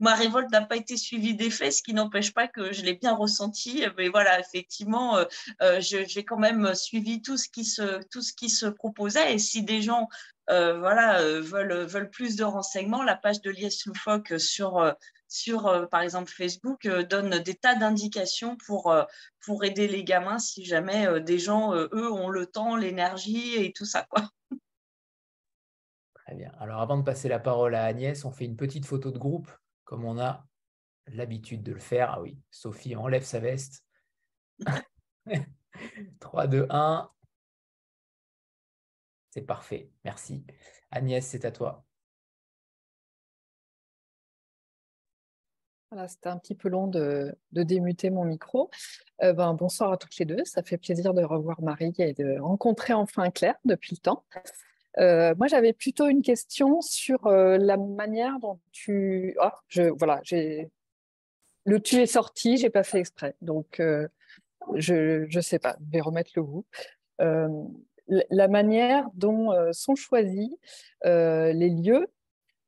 ma 0.00 0.14
révolte 0.14 0.50
n'a 0.50 0.64
pas 0.64 0.76
été 0.76 0.96
suivie 0.96 1.34
des 1.34 1.50
faits, 1.50 1.72
ce 1.72 1.82
qui 1.82 1.94
n'empêche 1.94 2.34
pas 2.34 2.46
que 2.46 2.72
je 2.72 2.82
l'ai 2.82 2.94
bien 2.94 3.14
ressenti. 3.14 3.84
Mais 3.96 4.08
voilà, 4.08 4.38
effectivement, 4.38 5.16
j'ai 5.78 6.24
quand 6.24 6.38
même 6.38 6.74
suivi 6.74 7.22
tout 7.22 7.36
ce 7.36 7.48
qui 7.48 7.64
se, 7.64 8.02
tout 8.10 8.20
ce 8.22 8.32
qui 8.32 8.50
se 8.50 8.66
proposait. 8.66 9.34
Et 9.34 9.38
si 9.38 9.62
des 9.62 9.82
gens 9.82 10.08
euh, 10.50 10.78
voilà, 10.78 11.20
euh, 11.20 11.40
veulent, 11.40 11.84
veulent, 11.86 12.10
plus 12.10 12.36
de 12.36 12.44
renseignements, 12.44 13.02
la 13.02 13.16
page 13.16 13.40
de 13.40 13.50
l'IS 13.50 13.86
Loufoque 13.86 14.34
sur, 14.38 14.78
euh, 14.78 14.92
sur 15.28 15.88
par 15.90 16.02
exemple, 16.02 16.30
Facebook 16.30 16.86
donne 16.86 17.38
des 17.38 17.54
tas 17.54 17.74
d'indications 17.74 18.56
pour, 18.66 18.94
pour 19.44 19.64
aider 19.64 19.88
les 19.88 20.04
gamins 20.04 20.38
si 20.38 20.64
jamais 20.64 21.20
des 21.20 21.38
gens, 21.38 21.74
eux, 21.74 22.12
ont 22.12 22.28
le 22.28 22.46
temps, 22.46 22.76
l'énergie 22.76 23.56
et 23.56 23.72
tout 23.72 23.86
ça. 23.86 24.06
Quoi. 24.10 24.28
Très 26.14 26.36
bien. 26.36 26.52
Alors, 26.60 26.80
avant 26.80 26.98
de 26.98 27.02
passer 27.02 27.28
la 27.28 27.40
parole 27.40 27.74
à 27.74 27.84
Agnès, 27.84 28.24
on 28.24 28.30
fait 28.30 28.44
une 28.44 28.56
petite 28.56 28.86
photo 28.86 29.10
de 29.10 29.18
groupe, 29.18 29.50
comme 29.84 30.04
on 30.04 30.18
a 30.18 30.46
l'habitude 31.08 31.62
de 31.62 31.72
le 31.72 31.80
faire. 31.80 32.12
Ah 32.12 32.20
oui, 32.20 32.38
Sophie 32.50 32.94
enlève 32.94 33.24
sa 33.24 33.40
veste. 33.40 33.84
3, 36.20 36.46
2, 36.46 36.66
1. 36.70 37.10
C'est 39.34 39.42
parfait, 39.42 39.90
merci. 40.04 40.44
Agnès, 40.92 41.26
c'est 41.26 41.44
à 41.44 41.50
toi. 41.50 41.84
Voilà, 45.90 46.06
c'était 46.06 46.28
un 46.28 46.38
petit 46.38 46.54
peu 46.54 46.68
long 46.68 46.86
de, 46.86 47.34
démuter 47.50 48.10
mon 48.10 48.24
micro. 48.24 48.70
Euh, 49.24 49.32
ben, 49.32 49.54
bonsoir 49.54 49.90
à 49.90 49.96
toutes 49.96 50.16
les 50.18 50.24
deux. 50.24 50.44
Ça 50.44 50.62
fait 50.62 50.78
plaisir 50.78 51.14
de 51.14 51.24
revoir 51.24 51.60
Marie 51.62 51.92
et 51.98 52.12
de 52.12 52.38
rencontrer 52.38 52.92
enfin 52.92 53.32
Claire 53.32 53.56
depuis 53.64 53.96
le 53.96 54.02
temps. 54.02 54.24
Euh, 54.98 55.34
moi, 55.36 55.48
j'avais 55.48 55.72
plutôt 55.72 56.06
une 56.06 56.22
question 56.22 56.80
sur 56.80 57.26
euh, 57.26 57.58
la 57.58 57.76
manière 57.76 58.38
dont 58.38 58.60
tu. 58.70 59.36
Oh, 59.42 59.48
je, 59.66 59.82
voilà, 59.98 60.20
j'ai. 60.22 60.70
Le 61.64 61.80
tu 61.80 61.96
est 61.96 62.06
sorti, 62.06 62.56
j'ai 62.56 62.70
pas 62.70 62.84
fait 62.84 63.00
exprès. 63.00 63.34
Donc, 63.40 63.82
je 64.76 65.26
ne 65.26 65.40
sais 65.40 65.58
pas, 65.58 65.76
je 65.80 65.90
vais 65.90 66.00
remettre 66.00 66.30
le 66.36 66.44
goût 66.44 66.64
la 68.08 68.48
manière 68.48 69.08
dont 69.14 69.52
euh, 69.52 69.72
sont 69.72 69.94
choisis 69.94 70.50
euh, 71.04 71.52
les 71.52 71.70
lieux, 71.70 72.06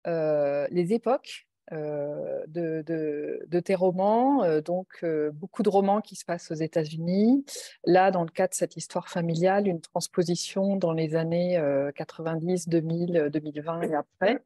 euh, 0.06 0.66
les 0.70 0.92
époques 0.92 1.46
de, 1.72 3.60
tes 3.64 3.74
romans, 3.74 4.60
donc 4.60 5.04
beaucoup 5.32 5.64
de 5.64 5.68
romans 5.68 6.00
qui 6.00 6.14
se 6.14 6.24
passent 6.24 6.52
aux 6.52 6.54
États-Unis. 6.54 7.44
Là, 7.84 8.12
dans 8.12 8.22
le 8.22 8.30
cas 8.30 8.46
de 8.46 8.54
cette 8.54 8.76
histoire 8.76 9.08
familiale, 9.08 9.66
une 9.66 9.80
transposition 9.80 10.76
dans 10.76 10.92
les 10.92 11.16
années 11.16 11.60
90, 11.96 12.68
2000, 12.68 13.30
2020 13.32 13.82
et 13.82 13.94
après. 13.96 14.44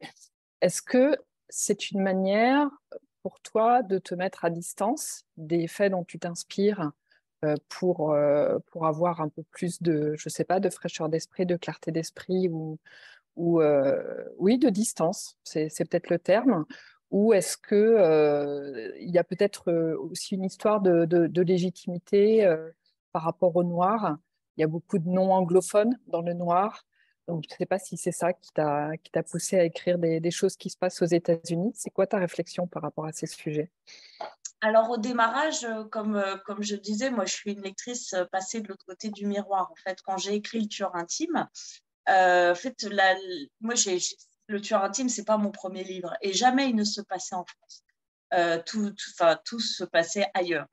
Est-ce 0.61 0.81
que 0.81 1.15
c'est 1.47 1.91
une 1.91 2.01
manière 2.01 2.67
pour 3.21 3.39
toi 3.41 3.83
de 3.83 3.99
te 3.99 4.15
mettre 4.15 4.43
à 4.43 4.49
distance 4.49 5.23
des 5.37 5.67
faits 5.67 5.91
dont 5.91 6.03
tu 6.03 6.17
t'inspires 6.17 6.91
pour, 7.69 8.11
euh, 8.11 8.59
pour 8.71 8.85
avoir 8.85 9.21
un 9.21 9.29
peu 9.29 9.43
plus 9.51 9.81
de, 9.81 10.15
je 10.17 10.29
sais 10.29 10.43
pas, 10.43 10.59
de 10.59 10.69
fraîcheur 10.69 11.09
d'esprit, 11.09 11.45
de 11.45 11.55
clarté 11.55 11.91
d'esprit 11.91 12.49
ou, 12.49 12.77
ou 13.35 13.61
euh, 13.61 14.25
oui, 14.37 14.57
de 14.57 14.69
distance, 14.69 15.37
c'est 15.43 15.69
peut-être 15.89 16.09
le 16.09 16.19
terme. 16.19 16.65
Ou 17.11 17.33
est-ce 17.33 17.57
que 17.57 18.93
il 18.99 19.09
y 19.11 19.17
a 19.17 19.23
peut-être 19.23 19.71
aussi 19.95 20.35
une 20.35 20.45
histoire 20.45 20.79
de, 20.81 21.05
de, 21.05 21.41
légitimité 21.41 22.49
par 23.11 23.23
rapport 23.23 23.55
au 23.55 23.63
noir? 23.63 24.17
Il 24.55 24.61
y 24.61 24.63
a 24.63 24.67
beaucoup 24.67 24.97
de 24.97 25.09
non 25.09 25.31
anglophones 25.33 25.97
dans 26.07 26.21
le 26.21 26.33
noir. 26.33 26.85
Donc, 27.27 27.43
je 27.49 27.53
ne 27.53 27.57
sais 27.57 27.65
pas 27.65 27.79
si 27.79 27.97
c'est 27.97 28.11
ça 28.11 28.33
qui 28.33 28.51
t'a 28.53 29.23
poussé 29.29 29.57
à 29.59 29.65
écrire 29.65 29.97
des, 29.97 30.19
des, 30.21 30.31
choses 30.31 30.55
qui 30.55 30.69
se 30.69 30.77
passent 30.77 31.01
aux 31.01 31.05
États-Unis. 31.05 31.71
C'est 31.75 31.89
quoi 31.89 32.07
ta 32.07 32.17
réflexion 32.17 32.65
par 32.67 32.81
rapport 32.81 33.05
à 33.05 33.11
ces 33.11 33.27
sujets? 33.27 33.69
Alors 34.61 34.91
au 34.91 34.97
démarrage, 34.97 35.63
euh, 35.63 35.83
comme, 35.85 36.15
euh, 36.15 36.37
comme 36.45 36.61
je 36.61 36.75
disais, 36.75 37.09
moi 37.09 37.25
je 37.25 37.33
suis 37.33 37.51
une 37.53 37.61
lectrice 37.61 38.13
euh, 38.13 38.25
passée 38.25 38.61
de 38.61 38.67
l'autre 38.67 38.85
côté 38.85 39.09
du 39.09 39.25
miroir. 39.25 39.71
En 39.71 39.75
fait, 39.75 39.99
quand 40.03 40.17
j'ai 40.17 40.35
écrit 40.35 40.61
Le 40.61 40.67
tueur 40.67 40.95
intime, 40.95 41.47
en 42.07 42.55
fait, 42.55 42.85
moi 43.59 43.75
j'ai, 43.75 43.97
Le 44.47 44.61
tueur 44.61 44.83
intime, 44.83 45.09
c'est 45.09 45.25
pas 45.25 45.37
mon 45.37 45.51
premier 45.51 45.83
livre 45.83 46.15
et 46.21 46.33
jamais 46.33 46.69
il 46.69 46.75
ne 46.75 46.83
se 46.83 47.01
passait 47.01 47.35
en 47.35 47.45
France. 47.45 47.83
tout, 48.65 48.91
tout, 48.91 49.25
tout 49.45 49.59
se 49.59 49.83
passait 49.83 50.27
ailleurs 50.33 50.67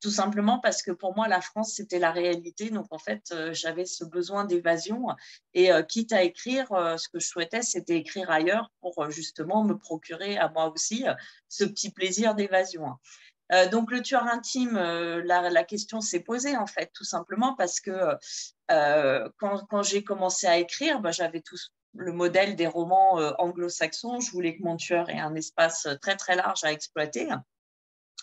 tout 0.00 0.10
simplement 0.10 0.58
parce 0.58 0.82
que 0.82 0.92
pour 0.92 1.14
moi, 1.16 1.28
la 1.28 1.40
France, 1.40 1.74
c'était 1.74 1.98
la 1.98 2.12
réalité. 2.12 2.70
Donc, 2.70 2.86
en 2.90 2.98
fait, 2.98 3.22
euh, 3.32 3.52
j'avais 3.52 3.84
ce 3.84 4.04
besoin 4.04 4.44
d'évasion. 4.44 5.08
Et 5.54 5.72
euh, 5.72 5.82
quitte 5.82 6.12
à 6.12 6.22
écrire, 6.22 6.70
euh, 6.72 6.96
ce 6.96 7.08
que 7.08 7.18
je 7.18 7.26
souhaitais, 7.26 7.62
c'était 7.62 7.96
écrire 7.96 8.30
ailleurs 8.30 8.70
pour 8.80 9.10
justement 9.10 9.64
me 9.64 9.76
procurer 9.76 10.38
à 10.38 10.48
moi 10.48 10.72
aussi 10.72 11.04
ce 11.48 11.64
petit 11.64 11.90
plaisir 11.90 12.34
d'évasion. 12.34 12.96
donc, 13.72 13.90
le 13.90 14.02
tueur 14.02 14.24
intime, 14.24 14.74
la, 14.76 15.64
question 15.64 16.00
s'est 16.00 16.20
posée, 16.20 16.56
en 16.56 16.66
fait, 16.66 16.90
tout 16.94 17.04
simplement 17.04 17.54
parce 17.54 17.80
que 17.80 18.14
quand, 19.38 19.82
j'ai 19.82 20.04
commencé 20.04 20.46
à 20.46 20.58
écrire, 20.58 21.00
bah, 21.00 21.10
j'avais 21.10 21.40
tout 21.40 21.56
le 21.94 22.12
modèle 22.12 22.56
des 22.56 22.66
romans 22.66 23.14
anglo-saxons. 23.38 24.20
Je 24.20 24.30
voulais 24.32 24.56
que 24.56 24.62
mon 24.62 24.76
tueur 24.76 25.08
ait 25.08 25.18
un 25.18 25.34
espace 25.34 25.88
très, 26.02 26.16
très 26.16 26.36
large 26.36 26.62
à 26.62 26.72
exploiter. 26.72 27.28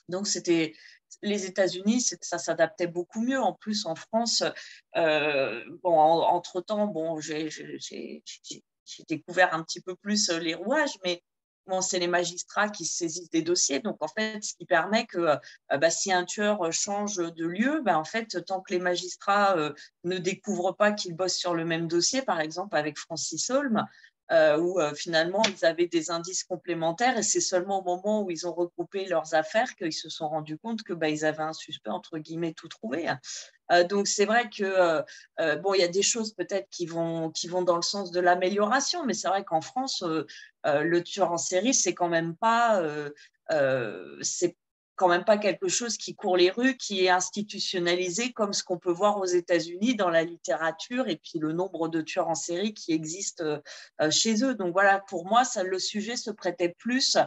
Donc, 0.10 0.28
c'était 0.28 0.74
les 1.22 1.46
États-Unis, 1.46 2.02
ça 2.22 2.38
s'adaptait 2.38 2.88
beaucoup 2.88 3.22
mieux. 3.22 3.40
En 3.40 3.54
plus, 3.54 3.86
en 3.86 3.96
France, 3.96 4.44
euh, 4.96 5.64
bon, 5.84 5.98
entre-temps, 5.98 6.88
bon, 6.88 7.20
j'ai 7.20 7.50
découvert 9.10 9.54
un 9.54 9.64
petit 9.64 9.82
peu 9.82 9.96
plus 9.96 10.30
euh, 10.30 10.40
les 10.40 10.54
rouages, 10.54 10.98
mais 11.04 11.24
bon, 11.68 11.82
c'est 11.82 12.00
les 12.00 12.08
magistrats 12.08 12.70
qui 12.70 12.86
saisissent 12.86 13.30
des 13.32 13.42
dossiers. 13.42 13.80
Donc, 13.80 13.98
en 14.02 14.08
fait, 14.08 14.44
ce 14.44 14.54
qui 14.56 14.66
permet 14.66 15.06
que 15.06 15.18
euh, 15.18 15.38
bah, 15.78 15.90
si 15.90 16.12
un 16.12 16.26
tueur 16.26 16.72
change 16.72 17.16
de 17.16 17.46
lieu, 17.46 17.82
bah, 17.84 17.98
en 17.98 18.06
fait, 18.06 18.46
tant 18.46 18.62
que 18.62 18.74
les 18.74 18.80
magistrats 18.80 19.56
ne 20.04 20.18
découvrent 20.18 20.76
pas 20.76 20.92
qu'ils 20.92 21.16
bossent 21.16 21.38
sur 21.38 21.56
le 21.56 21.66
même 21.66 21.88
dossier, 21.88 22.22
par 22.22 22.40
exemple 22.40 22.76
avec 22.76 22.98
Francis 23.00 23.50
Holm, 23.50 23.86
euh, 24.32 24.58
où 24.58 24.80
euh, 24.80 24.94
finalement 24.96 25.44
ils 25.44 25.66
avaient 25.66 25.86
des 25.86 26.10
indices 26.10 26.44
complémentaires 26.44 27.16
et 27.18 27.22
c'est 27.22 27.42
seulement 27.42 27.82
au 27.82 27.84
moment 27.84 28.24
où 28.24 28.32
ils 28.32 28.48
ont 28.48 28.54
regroupé 28.54 29.06
leurs 29.06 29.36
affaires 29.36 29.76
qu'ils 29.76 29.94
se 29.94 30.10
sont 30.10 30.28
rendus 30.28 30.58
compte 30.58 30.82
que 30.82 30.94
bah, 30.94 31.10
ils 31.10 31.26
avaient 31.26 31.44
un 31.44 31.54
suspect 31.54 31.92
entre 31.92 32.18
guillemets 32.18 32.54
tout 32.54 32.68
trouvé. 32.68 33.08
Euh, 33.72 33.84
donc 33.84 34.08
c'est 34.08 34.26
vrai 34.26 34.50
que 34.50 35.04
bon, 35.58 35.76
il 35.76 35.82
y 35.82 35.84
a 35.84 35.88
des 35.88 36.02
choses 36.02 36.34
peut-être 36.34 36.68
qui 36.70 36.88
vont 36.88 37.30
qui 37.30 37.48
vont 37.48 37.62
dans 37.62 37.76
le 37.76 37.84
sens 37.84 38.10
de 38.10 38.20
l'amélioration, 38.20 39.06
mais 39.06 39.14
c'est 39.14 39.28
vrai 39.28 39.44
qu'en 39.44 39.62
France, 39.62 40.04
le 40.64 41.00
tueur 41.02 41.32
en 41.32 41.38
série 41.38 41.74
c'est 41.74 41.94
quand 41.94 42.10
même 42.10 42.36
pas 42.36 42.82
c'est 44.22 44.56
quand 44.96 45.08
même 45.08 45.26
pas 45.26 45.38
quelque 45.38 45.68
chose 45.68 45.98
qui 45.98 46.16
court 46.16 46.38
les 46.38 46.50
rues, 46.50 46.78
qui 46.78 47.06
est 47.06 47.10
institutionnalisé 47.10 48.32
comme 48.32 48.54
ce 48.54 48.64
qu'on 48.64 48.78
peut 48.78 48.92
voir 48.92 49.18
aux 49.18 49.26
États-Unis 49.26 49.96
dans 49.96 50.10
la 50.10 50.24
littérature 50.24 51.08
et 51.08 51.18
puis 51.18 51.40
le 51.40 51.54
nombre 51.54 51.88
de 51.88 52.02
tueurs 52.02 52.30
en 52.30 52.36
série 52.36 52.74
qui 52.74 52.94
existent 52.94 53.44
euh, 54.02 54.12
chez 54.12 54.44
eux. 54.44 54.56
Donc 54.56 54.74
voilà, 54.74 55.00
pour 55.00 55.26
moi, 55.26 55.44
le 55.64 55.80
sujet 55.80 56.16
se 56.16 56.32
prêtait 56.32 56.76
plus 56.78 57.18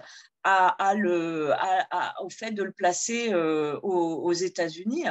au 0.45 2.31
fait 2.31 2.51
de 2.53 2.63
le 2.63 2.73
placer 2.73 3.33
euh, 3.33 3.79
aux, 3.83 4.33
États-Unis. 4.33 5.05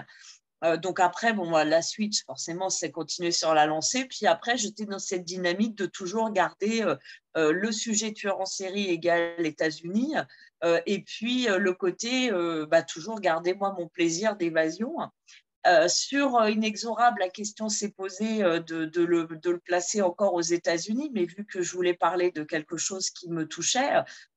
Euh, 0.63 0.77
donc 0.77 0.99
après, 0.99 1.33
la 1.33 1.81
suite, 1.81 2.23
forcément, 2.25 2.69
c'est 2.69 2.91
continuer 2.91 3.31
sur 3.31 3.53
la 3.53 3.65
lancée. 3.65 4.05
Puis 4.05 4.25
après, 4.25 4.57
j'étais 4.57 4.85
dans 4.85 4.99
cette 4.99 5.23
dynamique 5.23 5.75
de 5.75 5.85
toujours 5.85 6.31
garder 6.31 6.83
le 7.35 7.71
sujet 7.71 8.13
tueur 8.13 8.41
en 8.41 8.45
série 8.45 8.87
égal 8.87 9.45
États-Unis, 9.45 10.15
euh, 10.63 10.81
et 10.85 11.01
puis 11.01 11.49
euh, 11.49 11.57
le 11.57 11.73
côté, 11.73 12.31
euh, 12.31 12.65
bah, 12.65 12.81
toujours 12.81 13.19
garder 13.19 13.53
moi 13.53 13.75
mon 13.77 13.87
plaisir 13.87 14.35
d'évasion. 14.35 14.95
Sur 15.87 16.47
Inexorable, 16.47 17.19
la 17.19 17.29
question 17.29 17.69
s'est 17.69 17.91
posée 17.91 18.39
de, 18.39 18.85
de, 18.85 19.03
le, 19.03 19.59
placer 19.59 20.01
encore 20.01 20.33
aux 20.33 20.41
États-Unis, 20.41 21.11
mais 21.13 21.25
vu 21.25 21.45
que 21.45 21.61
je 21.61 21.73
voulais 21.73 21.93
parler 21.93 22.31
de 22.31 22.43
quelque 22.43 22.77
chose 22.77 23.09
qui 23.09 23.29
me 23.29 23.47
touchait, 23.47 23.89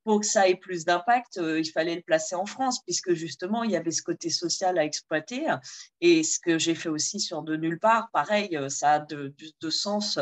pour 0.04 0.20
que 0.20 0.26
ça 0.26 0.48
ait 0.48 0.56
plus 0.56 0.84
d'impact, 0.84 1.36
il 1.36 1.70
fallait 1.70 1.94
le 1.94 2.02
placer 2.02 2.34
en 2.34 2.46
France, 2.46 2.82
puisque 2.82 3.14
justement, 3.14 3.62
il 3.62 3.70
y 3.70 3.76
avait 3.76 3.90
ce 3.90 4.02
côté 4.02 4.30
social 4.30 4.78
à 4.78 4.84
exploiter. 4.84 5.46
Et 6.00 6.22
ce 6.22 6.38
que 6.40 6.58
j'ai 6.58 6.74
fait 6.74 6.88
aussi 6.88 7.20
sur 7.20 7.42
De 7.42 7.56
Nulle 7.56 7.78
part, 7.78 8.10
pareil, 8.12 8.58
ça 8.68 8.92
a 8.94 8.98
de, 8.98 9.32
sens 9.70 10.18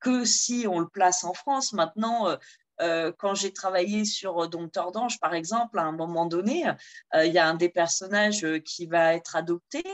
que 0.00 0.24
si 0.24 0.66
on 0.68 0.80
le 0.80 0.88
place 0.88 1.24
en 1.24 1.32
France. 1.32 1.72
Maintenant, 1.72 2.36
euh, 2.82 3.12
quand 3.16 3.34
j'ai 3.34 3.52
travaillé 3.52 4.04
sur 4.04 4.42
euh, 4.42 4.48
Dompteur 4.48 4.92
d'Ange, 4.92 5.20
par 5.20 5.34
exemple, 5.34 5.78
à 5.78 5.82
un 5.82 5.92
moment 5.92 6.26
donné, 6.26 6.66
euh, 7.14 7.24
il 7.24 7.32
y 7.32 7.38
a 7.38 7.46
un 7.46 7.54
des 7.54 7.68
personnages 7.68 8.46
qui 8.64 8.86
va 8.86 9.14
être 9.14 9.36
adopté. 9.36 9.84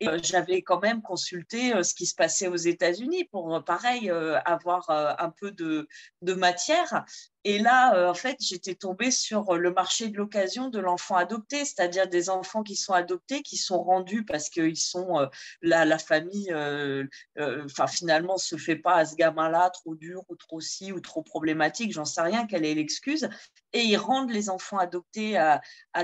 Et 0.00 0.08
j'avais 0.22 0.62
quand 0.62 0.80
même 0.80 1.02
consulté 1.02 1.72
ce 1.82 1.94
qui 1.94 2.06
se 2.06 2.14
passait 2.14 2.48
aux 2.48 2.56
États-Unis 2.56 3.24
pour, 3.26 3.62
pareil, 3.64 4.10
avoir 4.44 4.88
un 4.88 5.30
peu 5.30 5.50
de, 5.50 5.88
de 6.22 6.34
matière. 6.34 7.04
Et 7.44 7.58
là, 7.58 7.94
euh, 7.94 8.10
en 8.10 8.14
fait, 8.14 8.36
j'étais 8.40 8.74
tombée 8.74 9.10
sur 9.10 9.54
euh, 9.54 9.56
le 9.56 9.72
marché 9.72 10.08
de 10.08 10.16
l'occasion 10.18 10.68
de 10.68 10.78
l'enfant 10.78 11.16
adopté, 11.16 11.64
c'est-à-dire 11.64 12.06
des 12.06 12.28
enfants 12.28 12.62
qui 12.62 12.76
sont 12.76 12.92
adoptés, 12.92 13.42
qui 13.42 13.56
sont 13.56 13.82
rendus 13.82 14.26
parce 14.26 14.50
qu'ils 14.50 14.76
sont 14.76 15.18
euh, 15.18 15.26
la, 15.62 15.86
la, 15.86 15.98
famille, 15.98 16.52
finalement, 17.88 18.36
se 18.36 18.56
fait 18.56 18.76
pas 18.76 18.96
à 18.96 19.06
ce 19.06 19.16
gamin-là 19.16 19.70
trop 19.70 19.94
dur 19.94 20.22
ou 20.28 20.36
trop 20.36 20.60
si 20.60 20.92
ou 20.92 21.00
trop 21.00 21.22
problématique, 21.22 21.92
j'en 21.92 22.04
sais 22.04 22.20
rien, 22.20 22.46
quelle 22.46 22.66
est 22.66 22.74
l'excuse. 22.74 23.28
Et 23.72 23.82
ils 23.82 23.96
rendent 23.96 24.30
les 24.30 24.50
enfants 24.50 24.78
adoptés 24.78 25.38
à, 25.38 25.60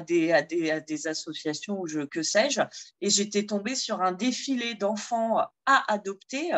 des, 0.07 0.33
à, 0.33 0.43
des, 0.43 1.07
associations 1.07 1.81
ou 1.81 1.87
que 2.07 2.23
sais-je. 2.23 2.63
Et 3.01 3.11
j'étais 3.11 3.45
tombée 3.45 3.75
sur 3.75 4.01
un 4.01 4.13
défilé 4.13 4.75
d'enfants 4.75 5.41
à 5.67 5.93
adopter, 5.93 6.51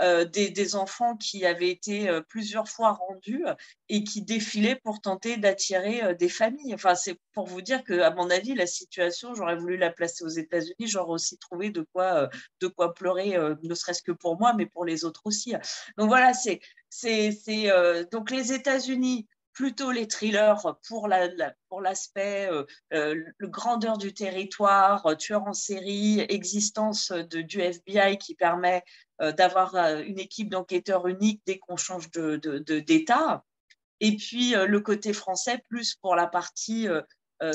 des, 0.00 0.50
des, 0.50 0.76
enfants 0.76 1.16
qui 1.16 1.44
avaient 1.44 1.70
été 1.70 2.08
plusieurs 2.28 2.68
fois 2.68 2.92
rendus 2.92 3.42
et 3.88 4.04
qui 4.04 4.22
défilaient 4.22 4.78
pour 4.84 5.00
tenter 5.00 5.36
d'attirer 5.38 6.14
des 6.14 6.28
familles. 6.28 6.72
Enfin, 6.72 6.94
c'est 6.94 7.18
pour 7.32 7.46
vous 7.46 7.62
dire 7.62 7.82
que, 7.82 8.00
à 8.00 8.10
mon 8.10 8.30
avis, 8.30 8.54
la 8.54 8.66
situation, 8.66 9.34
j'aurais 9.34 9.56
voulu 9.56 9.76
la 9.76 9.90
placer 9.90 10.24
aux 10.24 10.28
États-Unis, 10.28 10.86
j'aurais 10.86 11.14
aussi 11.14 11.36
trouvé 11.38 11.70
de 11.70 11.84
quoi, 11.92 12.28
de 12.60 12.68
quoi 12.68 12.94
pleurer, 12.94 13.36
ne 13.62 13.74
serait-ce 13.74 14.02
que 14.02 14.12
pour 14.12 14.38
moi, 14.38 14.52
mais 14.54 14.66
pour 14.66 14.84
les 14.84 15.04
autres 15.04 15.22
aussi. 15.24 15.54
Donc 15.96 16.08
voilà, 16.08 16.32
c'est, 16.32 16.60
donc 18.12 18.30
les 18.30 18.52
États-Unis 18.52 19.26
plutôt 19.58 19.90
les 19.90 20.06
thrillers 20.06 20.78
pour 20.86 21.08
l'aspect 21.08 22.48
euh, 22.48 22.64
le 22.92 23.48
grandeur 23.48 23.98
du 23.98 24.14
territoire, 24.14 25.16
tueur 25.18 25.48
en 25.48 25.52
série, 25.52 26.20
existence 26.28 27.10
du 27.10 27.60
FBI 27.60 28.18
qui 28.18 28.36
permet 28.36 28.84
d'avoir 29.18 29.74
une 29.74 30.20
équipe 30.20 30.48
d'enquêteurs 30.48 31.08
unique 31.08 31.42
dès 31.44 31.58
qu'on 31.58 31.76
change 31.76 32.08
d'État. 32.12 32.38
De, 32.38 32.58
de, 32.58 32.84
et 33.98 34.16
puis 34.16 34.54
le 34.54 34.78
côté 34.78 35.12
français, 35.12 35.60
plus 35.68 35.96
pour 35.96 36.14
la 36.14 36.28
partie 36.28 36.86
euh, 37.42 37.52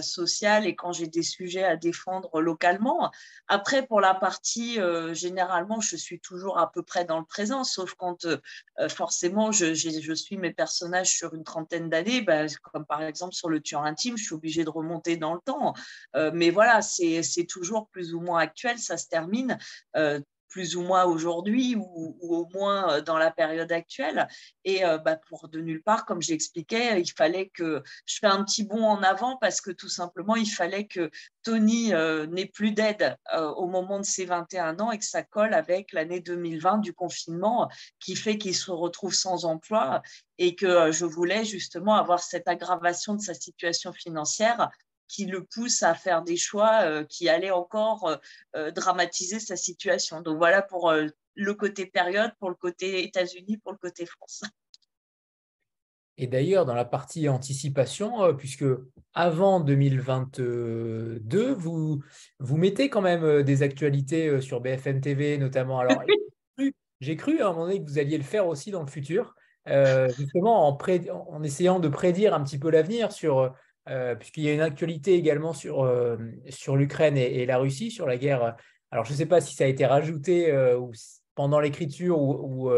et 0.63 0.75
quand 0.75 0.93
j'ai 0.93 1.07
des 1.07 1.23
sujets 1.23 1.63
à 1.63 1.75
défendre 1.75 2.41
localement. 2.41 3.11
Après, 3.47 3.85
pour 3.85 4.01
la 4.01 4.13
partie, 4.13 4.79
euh, 4.79 5.13
généralement, 5.13 5.81
je 5.81 5.95
suis 5.95 6.19
toujours 6.19 6.57
à 6.57 6.71
peu 6.71 6.83
près 6.83 7.05
dans 7.05 7.19
le 7.19 7.25
présent, 7.25 7.63
sauf 7.63 7.93
quand 7.95 8.25
euh, 8.25 8.37
forcément 8.89 9.51
je, 9.51 9.73
suis 10.15 10.37
mes 10.37 10.53
personnages 10.53 11.15
sur 11.15 11.33
une 11.33 11.43
trentaine 11.43 11.89
d'années, 11.89 12.21
ben, 12.21 12.47
comme 12.61 12.85
par 12.85 13.01
exemple 13.01 13.33
sur 13.33 13.49
le 13.49 13.61
tueur 13.61 13.83
intime, 13.83 14.17
je 14.17 14.23
suis 14.23 14.35
obligée 14.35 14.63
de 14.63 14.69
remonter 14.69 15.17
dans 15.17 15.33
le 15.33 15.39
temps. 15.39 15.73
mais 16.33 16.49
voilà, 16.49 16.81
c'est 16.81 17.47
toujours 17.47 17.87
plus 17.89 18.13
ou 18.13 18.21
moins 18.21 18.39
actuel, 18.39 18.77
ça 18.79 18.97
se 18.97 19.07
termine 19.07 19.57
plus 20.53 20.75
ou 20.75 20.83
moins 20.83 21.03
aujourd'hui 21.05 21.75
ou, 21.75 22.15
au 22.21 22.47
moins 22.53 22.93
euh, 22.93 23.01
dans 23.01 23.17
la 23.17 23.31
période 23.31 23.71
actuelle. 23.71 24.27
Et 24.63 24.85
euh, 24.85 24.99
bah, 24.99 25.17
pour 25.27 25.49
de 25.49 25.59
nulle 25.59 25.81
part, 25.81 26.05
comme 26.05 26.21
j'expliquais, 26.21 27.01
il 27.01 27.11
fallait 27.11 27.49
que 27.49 27.81
je 28.05 28.17
fais 28.21 28.27
un 28.27 28.43
petit 28.43 28.63
bond 28.63 28.85
en 28.85 29.01
avant 29.01 29.37
parce 29.37 29.61
que 29.61 29.71
tout 29.71 29.89
simplement, 29.89 30.35
il 30.35 30.45
fallait 30.45 30.85
que 30.85 31.09
Tony 31.41 31.91
euh, 31.93 32.27
n'ait 32.27 32.45
plus 32.45 32.71
d'aide 32.71 33.17
au 33.33 33.65
moment 33.65 33.99
de 33.99 34.05
ses 34.05 34.25
21 34.25 34.79
ans 34.79 34.91
et 34.91 34.99
que 34.99 35.05
ça 35.05 35.23
colle 35.23 35.55
avec 35.55 35.91
l'année 35.91 36.19
2020 36.19 36.77
du 36.77 36.93
confinement 36.93 37.67
qui 37.99 38.15
fait 38.15 38.37
qu'il 38.37 38.55
se 38.55 38.69
retrouve 38.69 39.13
sans 39.13 39.45
emploi 39.45 40.03
et 40.37 40.55
que 40.55 40.91
je 40.91 41.05
voulais 41.05 41.45
justement 41.45 41.95
avoir 41.95 42.19
cette 42.19 42.47
aggravation 42.47 43.15
de 43.15 43.21
sa 43.21 43.33
situation 43.33 43.91
financière 43.91 44.69
qui 45.13 45.25
le 45.25 45.43
pousse 45.43 45.83
à 45.83 45.93
faire 45.93 46.23
des 46.23 46.37
choix 46.37 46.81
euh, 46.81 47.03
qui 47.03 47.29
allaient 47.29 47.51
encore 47.51 48.07
euh, 48.07 48.15
euh, 48.55 48.71
dramatiser 48.71 49.39
sa 49.39 49.55
situation. 49.55 50.21
Donc 50.21 50.37
voilà 50.37 50.63
pour 50.63 50.91
le 51.35 51.53
côté 51.53 51.85
période, 51.85 52.31
pour 52.39 52.49
le 52.49 52.55
côté 52.55 53.03
États-Unis, 53.03 53.57
pour 53.57 53.73
le 53.73 53.77
côté 53.77 54.07
France. 54.07 54.41
Et 56.17 56.27
d'ailleurs, 56.27 56.65
dans 56.65 56.75
la 56.75 56.85
partie 56.85 57.27
anticipation, 57.27 58.35
puisque 58.35 58.65
avant 59.13 59.59
2022, 59.59 61.21
vous, 61.53 62.03
vous 62.39 62.57
mettez 62.57 62.89
quand 62.89 63.01
même 63.01 63.41
des 63.41 63.63
actualités 63.63 64.39
sur 64.39 64.61
BFM 64.61 65.01
TV 65.01 65.39
notamment. 65.39 65.79
Alors, 65.79 66.03
j'ai 67.01 67.15
cru 67.15 67.41
à 67.41 67.47
un 67.47 67.51
moment 67.51 67.65
donné 67.65 67.83
que 67.83 67.89
vous 67.89 67.97
alliez 67.97 68.17
le 68.17 68.23
faire 68.23 68.45
aussi 68.45 68.69
dans 68.69 68.83
le 68.83 68.89
futur, 68.89 69.33
justement 70.15 70.67
en, 70.67 70.77
en, 70.77 71.43
essayant 71.43 71.79
de 71.79 71.87
prédire 71.87 72.35
un 72.35 72.43
petit 72.43 72.59
peu 72.59 72.69
l'avenir 72.69 73.11
sur 73.11 73.51
euh, 73.89 74.15
puisqu'il 74.15 74.43
y 74.43 74.49
a 74.49 74.53
une 74.53 74.61
actualité 74.61 75.15
également 75.15 75.53
sur, 75.53 75.83
euh, 75.83 76.17
sur 76.49 76.77
l'Ukraine 76.77 77.17
et, 77.17 77.45
la 77.45 77.57
Russie, 77.57 77.91
sur 77.91 78.05
la 78.05 78.17
guerre. 78.17 78.55
Alors, 78.91 79.03
je 79.03 79.11
ne 79.11 79.17
sais 79.17 79.25
pas 79.25 79.41
si 79.41 79.55
ça 79.55 79.65
a 79.65 79.67
été 79.67 79.85
rajouté 79.85 80.51
euh, 80.51 80.77
ou 80.77 80.91
pendant 81.35 81.59
l'écriture 81.59 82.21
ou, 82.21 82.69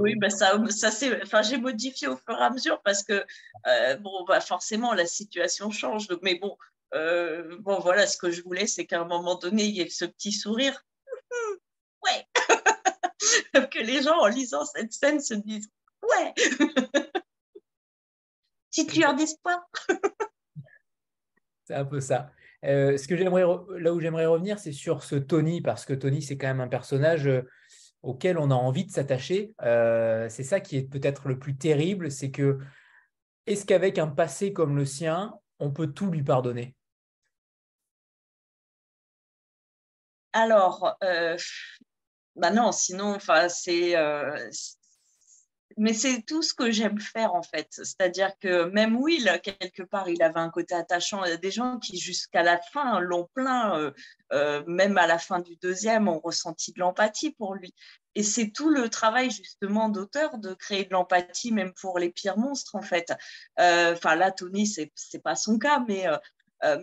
oui 0.00 0.14
bah 0.16 0.28
ça, 0.28 0.62
ça 0.68 0.90
c'est 0.90 1.22
enfin 1.22 1.40
j'ai 1.40 1.56
modifié 1.56 2.06
au 2.06 2.16
fur 2.16 2.38
et 2.38 2.42
à 2.42 2.50
mesure 2.50 2.82
parce 2.82 3.02
que 3.02 3.24
bon 4.00 4.24
bah 4.28 4.42
forcément 4.42 4.92
la 4.92 5.06
situation 5.06 5.70
change. 5.70 6.06
Donc 6.08 6.18
mais 6.20 6.34
bon 6.34 6.54
bon 7.60 7.78
voilà 7.78 8.06
ce 8.06 8.18
que 8.18 8.30
je 8.30 8.42
voulais 8.42 8.66
c'est 8.66 8.84
qu'à 8.84 9.00
un 9.00 9.06
moment 9.06 9.36
donné 9.36 9.64
il 9.64 9.74
y 9.74 9.80
ait 9.80 9.88
ce 9.88 10.04
petit 10.04 10.32
sourire. 10.32 10.84
Ouais. 12.04 12.26
Que 13.70 13.78
les 13.78 14.02
gens 14.02 14.18
en 14.18 14.26
lisant 14.26 14.66
cette 14.66 14.92
scène 14.92 15.20
se 15.20 15.32
disent 15.32 15.70
ouais. 16.02 16.34
Petite 18.70 18.94
lueur 18.94 19.14
d'espoir 19.14 19.66
C'est 21.64 21.74
un 21.74 21.84
peu 21.84 22.00
ça. 22.00 22.30
Euh, 22.64 22.96
ce 22.96 23.08
que 23.08 23.16
j'aimerais, 23.16 23.44
là 23.78 23.92
où 23.92 24.00
j'aimerais 24.00 24.26
revenir, 24.26 24.58
c'est 24.58 24.72
sur 24.72 25.02
ce 25.02 25.16
Tony, 25.16 25.60
parce 25.60 25.84
que 25.84 25.94
Tony, 25.94 26.22
c'est 26.22 26.36
quand 26.36 26.46
même 26.46 26.60
un 26.60 26.68
personnage 26.68 27.26
euh, 27.26 27.42
auquel 28.02 28.38
on 28.38 28.50
a 28.50 28.54
envie 28.54 28.84
de 28.84 28.90
s'attacher. 28.90 29.54
Euh, 29.62 30.28
c'est 30.28 30.42
ça 30.42 30.60
qui 30.60 30.76
est 30.76 30.82
peut-être 30.82 31.28
le 31.28 31.38
plus 31.38 31.56
terrible, 31.56 32.10
c'est 32.10 32.30
que 32.30 32.58
est-ce 33.46 33.66
qu'avec 33.66 33.98
un 33.98 34.08
passé 34.08 34.52
comme 34.52 34.76
le 34.76 34.84
sien, 34.84 35.34
on 35.58 35.70
peut 35.70 35.88
tout 35.88 36.10
lui 36.10 36.22
pardonner? 36.22 36.74
Alors, 40.32 40.96
bah 42.34 42.50
non, 42.50 42.72
sinon, 42.72 43.14
enfin, 43.14 43.48
c'est 43.48 43.94
mais 45.76 45.92
c'est 45.92 46.22
tout 46.22 46.42
ce 46.42 46.54
que 46.54 46.70
j'aime 46.70 47.00
faire 47.00 47.34
en 47.34 47.42
fait. 47.42 47.68
C'est-à-dire 47.70 48.38
que 48.38 48.64
même 48.66 48.96
Will, 48.96 49.40
quelque 49.42 49.82
part, 49.82 50.08
il 50.08 50.22
avait 50.22 50.40
un 50.40 50.50
côté 50.50 50.74
attachant. 50.74 51.24
Il 51.24 51.30
y 51.30 51.32
a 51.32 51.36
des 51.36 51.50
gens 51.50 51.78
qui, 51.78 51.98
jusqu'à 51.98 52.42
la 52.42 52.60
fin, 52.72 53.00
l'ont 53.00 53.28
plein, 53.34 53.78
euh, 53.78 53.90
euh, 54.32 54.62
même 54.66 54.96
à 54.98 55.06
la 55.06 55.18
fin 55.18 55.40
du 55.40 55.56
deuxième, 55.56 56.08
ont 56.08 56.20
ressenti 56.20 56.72
de 56.72 56.80
l'empathie 56.80 57.32
pour 57.32 57.54
lui. 57.54 57.74
Et 58.14 58.22
c'est 58.22 58.50
tout 58.50 58.70
le 58.70 58.88
travail 58.88 59.30
justement 59.30 59.88
d'auteur 59.88 60.38
de 60.38 60.54
créer 60.54 60.84
de 60.84 60.92
l'empathie, 60.92 61.52
même 61.52 61.72
pour 61.74 61.98
les 61.98 62.10
pires 62.10 62.38
monstres 62.38 62.76
en 62.76 62.82
fait. 62.82 63.12
Euh, 63.58 63.94
enfin 63.94 64.14
là, 64.14 64.30
Tony, 64.30 64.66
c'est 64.66 65.22
pas 65.22 65.34
son 65.34 65.58
cas, 65.58 65.82
mais, 65.88 66.06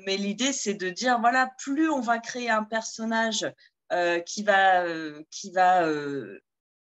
mais 0.06 0.18
l'idée 0.18 0.52
c'est 0.52 0.74
de 0.74 0.90
dire 0.90 1.20
voilà, 1.20 1.50
plus 1.58 1.90
on 1.90 2.02
va 2.02 2.20
créer 2.20 2.50
un 2.50 2.64
personnage 2.64 3.50
qui 4.26 4.44
va, 4.44 4.84
qui 5.30 5.52
va 5.52 5.86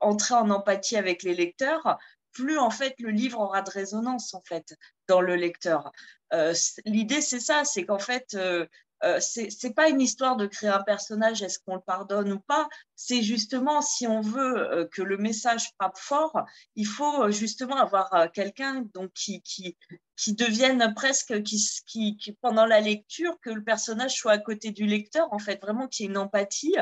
entrer 0.01 0.35
en 0.35 0.51
empathie 0.51 0.97
avec 0.97 1.23
les 1.23 1.35
lecteurs, 1.35 1.99
plus 2.33 2.59
en 2.59 2.70
fait 2.70 2.95
le 2.99 3.11
livre 3.11 3.41
aura 3.41 3.62
de 3.62 3.70
résonance 3.70 4.35
en 4.35 4.43
fait 4.43 4.77
dans 5.09 5.20
le 5.20 5.35
lecteur. 5.35 5.91
Euh, 6.33 6.55
l'idée 6.85 7.20
c'est 7.20 7.41
ça, 7.41 7.65
c'est 7.65 7.85
qu'en 7.85 7.99
fait 7.99 8.35
euh, 8.35 8.66
euh, 9.05 9.20
c'est 9.20 9.75
pas 9.75 9.89
une 9.89 10.01
histoire 10.01 10.37
de 10.37 10.47
créer 10.47 10.70
un 10.70 10.83
personnage, 10.83 11.43
est-ce 11.43 11.61
qu'on 11.61 11.77
le 11.77 11.81
pardonne 11.81 12.33
ou 12.33 12.41
pas? 12.41 12.69
C'est 12.97 13.23
justement 13.23 13.81
si 13.81 14.09
on 14.09 14.20
veut 14.20 14.89
que 14.93 15.03
le 15.03 15.16
message 15.16 15.70
frappe 15.79 15.97
fort, 15.97 16.45
il 16.75 16.87
faut 16.87 17.31
justement 17.31 17.77
avoir 17.77 18.31
quelqu'un 18.33 18.85
donc 18.95 19.12
qui, 19.12 19.41
qui, 19.43 19.77
qui 20.16 20.35
devienne 20.35 20.95
presque 20.95 21.43
qui, 21.45 22.16
qui, 22.16 22.33
pendant 22.41 22.66
la 22.66 22.81
lecture 22.81 23.39
que 23.41 23.51
le 23.51 23.62
personnage 23.62 24.15
soit 24.16 24.33
à 24.33 24.39
côté 24.39 24.73
du 24.73 24.85
lecteur 24.85 25.33
en 25.33 25.39
fait 25.39 25.61
vraiment 25.62 25.87
qu'il 25.87 26.07
y 26.07 26.09
ait 26.09 26.11
une 26.11 26.19
empathie 26.19 26.75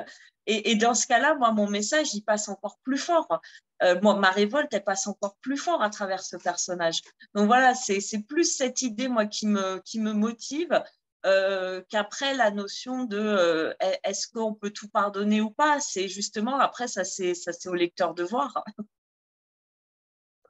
et, 0.46 0.76
dans 0.76 0.94
ce 0.94 1.06
cas-là, 1.06 1.34
moi, 1.34 1.52
mon 1.52 1.68
message, 1.68 2.14
il 2.14 2.22
passe 2.22 2.48
encore 2.48 2.78
plus 2.84 2.98
fort. 2.98 3.40
Euh, 3.82 4.00
moi, 4.00 4.14
ma 4.16 4.30
révolte, 4.30 4.72
elle 4.72 4.84
passe 4.84 5.06
encore 5.06 5.36
plus 5.40 5.56
fort 5.56 5.82
à 5.82 5.90
travers 5.90 6.22
ce 6.22 6.36
personnage. 6.36 7.02
Donc 7.34 7.46
voilà, 7.46 7.74
c'est 7.74 8.00
plus 8.26 8.56
cette 8.56 8.82
idée, 8.82 9.08
moi, 9.08 9.26
qui 9.26 9.46
me, 9.46 9.80
qui 9.80 10.00
me 10.00 10.12
motive 10.12 10.82
euh, 11.26 11.82
qu'après 11.88 12.34
la 12.34 12.52
notion 12.52 13.04
de 13.04 13.18
euh, 13.18 13.74
est-ce 14.04 14.28
qu'on 14.28 14.54
peut 14.54 14.70
tout 14.70 14.88
pardonner 14.88 15.40
ou 15.40 15.50
pas. 15.50 15.80
C'est 15.80 16.06
justement, 16.06 16.58
après, 16.60 16.86
ça, 16.86 17.02
c'est 17.02 17.34
au 17.66 17.74
lecteur 17.74 18.14
de 18.14 18.22
voir. 18.22 18.62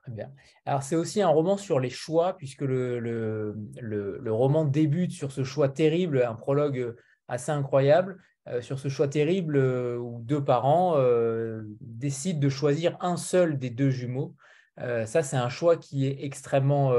Très 0.03 0.13
bien. 0.13 0.31
Alors, 0.67 0.83
c'est 0.83 0.97
aussi 0.97 1.23
un 1.23 1.29
roman 1.29 1.57
sur 1.57 1.81
les 1.81 1.91
choix, 1.91 2.37
puisque 2.37 2.61
le, 2.61 3.01
le, 3.01 3.57
le, 3.81 4.33
roman 4.33 4.65
débute 4.65 5.13
sur 5.13 5.33
ce 5.33 5.43
choix 5.43 5.71
terrible, 5.71 6.23
un 6.23 6.35
prologue 6.35 6.95
assez 7.27 7.51
incroyable. 7.51 8.23
Euh, 8.49 8.63
sur 8.63 8.79
ce 8.79 8.89
choix 8.89 9.09
terrible 9.09 9.57
euh, 9.57 9.97
où 9.99 10.21
deux 10.23 10.45
parents 10.45 10.95
euh, 10.99 11.63
décident 11.81 12.39
de 12.39 12.49
choisir 12.49 12.97
un 13.01 13.17
seul 13.17 13.59
des 13.59 13.71
deux 13.71 13.91
jumeaux. 13.91 14.37
ça, 14.79 15.23
c'est 15.23 15.37
un 15.37 15.49
choix 15.49 15.77
qui 15.77 16.07
est 16.07 16.25
extrêmement 16.25 16.93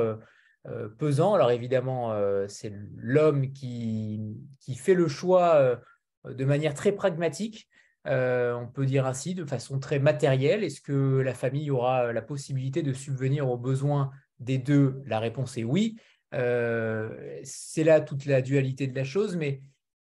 pesant. 0.97 1.35
Alors 1.35 1.51
évidemment, 1.51 2.11
c'est 2.47 2.73
l'homme 2.95 3.53
qui, 3.53 4.35
qui, 4.59 4.73
fait 4.73 4.95
le 4.95 5.07
choix 5.07 5.79
de 6.25 6.45
manière 6.45 6.73
très 6.73 6.91
pragmatique. 6.91 7.69
on 8.05 8.67
peut 8.73 8.87
dire 8.87 9.05
ainsi, 9.05 9.35
de 9.35 9.45
façon 9.45 9.77
très 9.79 9.99
matérielle. 9.99 10.63
Est-ce 10.63 10.81
que 10.81 11.19
la 11.19 11.35
famille 11.35 11.69
aura 11.69 12.11
la 12.11 12.21
possibilité 12.23 12.81
de 12.81 12.93
subvenir 12.93 13.47
aux 13.47 13.57
besoins 13.57 14.09
des 14.39 14.57
deux? 14.57 15.03
La 15.05 15.19
réponse 15.19 15.55
est 15.59 15.63
oui. 15.63 15.97
c'est 16.31 17.83
là 17.83 18.01
toute 18.01 18.25
la 18.25 18.41
dualité 18.41 18.87
de 18.87 18.95
la 18.95 19.03
chose, 19.03 19.37
mais 19.37 19.61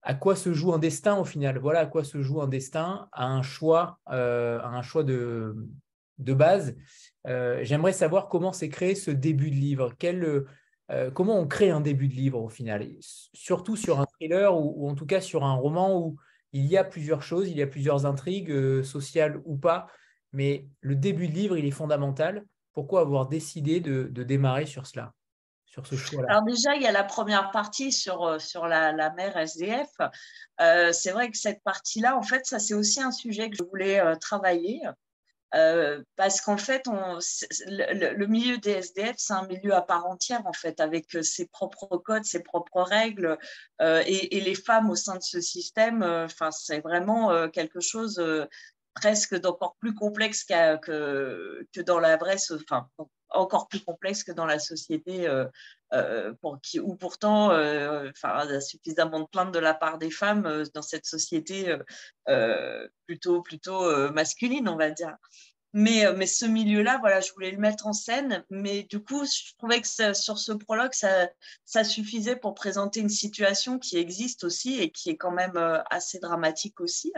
à 0.04 0.14
quoi 0.14 0.36
se 0.36 0.52
joue 0.52 0.72
un 0.74 0.78
destin 0.78 1.16
au 1.16 1.24
final. 1.24 1.58
Voilà 1.58 1.80
à 1.80 1.86
quoi 1.86 2.04
se 2.04 2.20
joue 2.20 2.42
un 2.42 2.46
destin, 2.46 3.08
à 3.12 3.26
un 3.26 3.42
choix, 3.42 3.98
euh, 4.10 4.60
un 4.62 4.82
choix 4.82 5.02
de, 5.02 5.56
de 6.18 6.34
base. 6.34 6.76
Euh, 7.26 7.60
j'aimerais 7.62 7.94
savoir 7.94 8.28
comment 8.28 8.52
s'est 8.52 8.68
créé 8.68 8.94
ce 8.94 9.10
début 9.10 9.50
de 9.50 9.56
livre. 9.56 9.94
Euh, 10.90 11.10
comment 11.10 11.40
on 11.40 11.46
crée 11.46 11.70
un 11.70 11.80
début 11.80 12.08
de 12.08 12.14
livre 12.14 12.42
au 12.42 12.50
final? 12.50 12.86
Surtout 13.00 13.76
sur 13.76 13.98
un 13.98 14.04
thriller 14.04 14.54
ou, 14.54 14.86
en 14.88 14.94
tout 14.94 15.06
cas 15.06 15.22
sur 15.22 15.42
un 15.42 15.54
roman 15.54 15.98
où 15.98 16.16
il 16.52 16.66
y 16.66 16.76
a 16.76 16.84
plusieurs 16.84 17.22
choses, 17.22 17.48
il 17.48 17.56
y 17.56 17.62
a 17.62 17.66
plusieurs 17.66 18.04
intrigues, 18.04 18.82
sociales 18.82 19.40
ou 19.46 19.56
pas. 19.56 19.86
Mais 20.32 20.68
le 20.80 20.96
début 20.96 21.28
de 21.28 21.32
livre, 21.32 21.56
il 21.56 21.64
est 21.64 21.70
fondamental. 21.70 22.44
Pourquoi 22.74 23.00
avoir 23.00 23.28
décidé 23.28 23.80
de 23.80 24.22
démarrer 24.22 24.66
sur 24.66 24.86
cela? 24.86 25.14
Alors 26.28 26.42
déjà, 26.42 26.76
il 26.76 26.82
y 26.82 26.86
a 26.86 26.92
la 26.92 27.04
première 27.04 27.50
partie 27.50 27.92
sur, 27.92 28.24
euh, 28.24 28.38
sur 28.38 28.66
la, 28.66 28.92
la 28.92 29.10
mère 29.10 29.36
SDF. 29.36 29.90
Euh, 30.60 30.92
c'est 30.92 31.10
vrai 31.10 31.30
que 31.30 31.36
cette 31.36 31.62
partie-là, 31.62 32.16
en 32.16 32.22
fait, 32.22 32.46
ça 32.46 32.58
c'est 32.58 32.74
aussi 32.74 33.02
un 33.02 33.10
sujet 33.10 33.50
que 33.50 33.56
je 33.56 33.64
voulais 33.64 34.00
euh, 34.00 34.14
travailler. 34.16 34.82
parce 36.16 36.40
qu'en 36.40 36.56
fait, 36.56 36.88
on, 36.88 37.18
le, 37.68 38.26
milieu 38.26 38.58
des 38.58 38.72
SDF, 38.72 39.14
c'est 39.18 39.34
un 39.34 39.46
milieu 39.46 39.72
à 39.72 39.82
part 39.82 40.06
entière, 40.06 40.44
en 40.46 40.52
fait, 40.52 40.80
avec 40.80 41.06
ses 41.22 41.46
propres 41.46 41.96
codes, 41.98 42.24
ses 42.24 42.42
propres 42.42 42.82
règles. 42.82 43.38
Et, 43.80 44.40
les 44.40 44.54
femmes 44.56 44.90
au 44.90 44.96
sein 44.96 45.16
de 45.16 45.22
ce 45.22 45.40
système, 45.40 46.02
enfin, 46.02 46.50
c'est 46.50 46.80
vraiment 46.80 47.48
quelque 47.50 47.78
chose 47.78 48.20
presque 48.94 49.36
d'encore 49.36 49.76
plus 49.76 49.94
complexe 49.94 50.42
que, 50.42 51.66
que 51.72 51.80
dans 51.82 52.00
la 52.00 52.16
vraie, 52.16 52.36
enfin, 52.52 52.88
encore 53.34 53.68
plus 53.68 53.80
complexe 53.80 54.24
que 54.24 54.32
dans 54.32 54.46
la 54.46 54.58
société 54.58 55.28
euh, 55.28 55.46
euh, 55.92 56.32
pour 56.40 56.60
qui, 56.60 56.80
où 56.80 56.94
pourtant 56.96 57.50
euh, 57.50 58.10
enfin, 58.10 58.44
il 58.44 58.52
y 58.52 58.56
a 58.56 58.60
suffisamment 58.60 59.20
de 59.20 59.26
plaintes 59.26 59.52
de 59.52 59.58
la 59.58 59.74
part 59.74 59.98
des 59.98 60.10
femmes 60.10 60.64
dans 60.74 60.82
cette 60.82 61.06
société 61.06 61.76
plutôt, 63.06 63.42
plutôt 63.42 64.10
masculine, 64.12 64.68
on 64.68 64.76
va 64.76 64.90
dire. 64.90 65.16
Mais, 65.76 66.04
mais 66.12 66.26
ce 66.26 66.46
milieu-là, 66.46 66.98
voilà, 67.00 67.20
je 67.20 67.32
voulais 67.32 67.50
le 67.50 67.58
mettre 67.58 67.88
en 67.88 67.92
scène, 67.92 68.44
mais 68.48 68.84
du 68.84 69.02
coup, 69.02 69.24
je 69.24 69.54
trouvais 69.58 69.80
que 69.80 70.14
sur 70.14 70.38
ce 70.38 70.52
prologue, 70.52 70.92
ça, 70.92 71.28
ça 71.64 71.82
suffisait 71.82 72.36
pour 72.36 72.54
présenter 72.54 73.00
une 73.00 73.08
situation 73.08 73.80
qui 73.80 73.96
existe 73.96 74.44
aussi 74.44 74.80
et 74.80 74.92
qui 74.92 75.10
est 75.10 75.16
quand 75.16 75.32
même 75.32 75.58
assez 75.90 76.20
dramatique 76.20 76.80
aussi. 76.80 77.12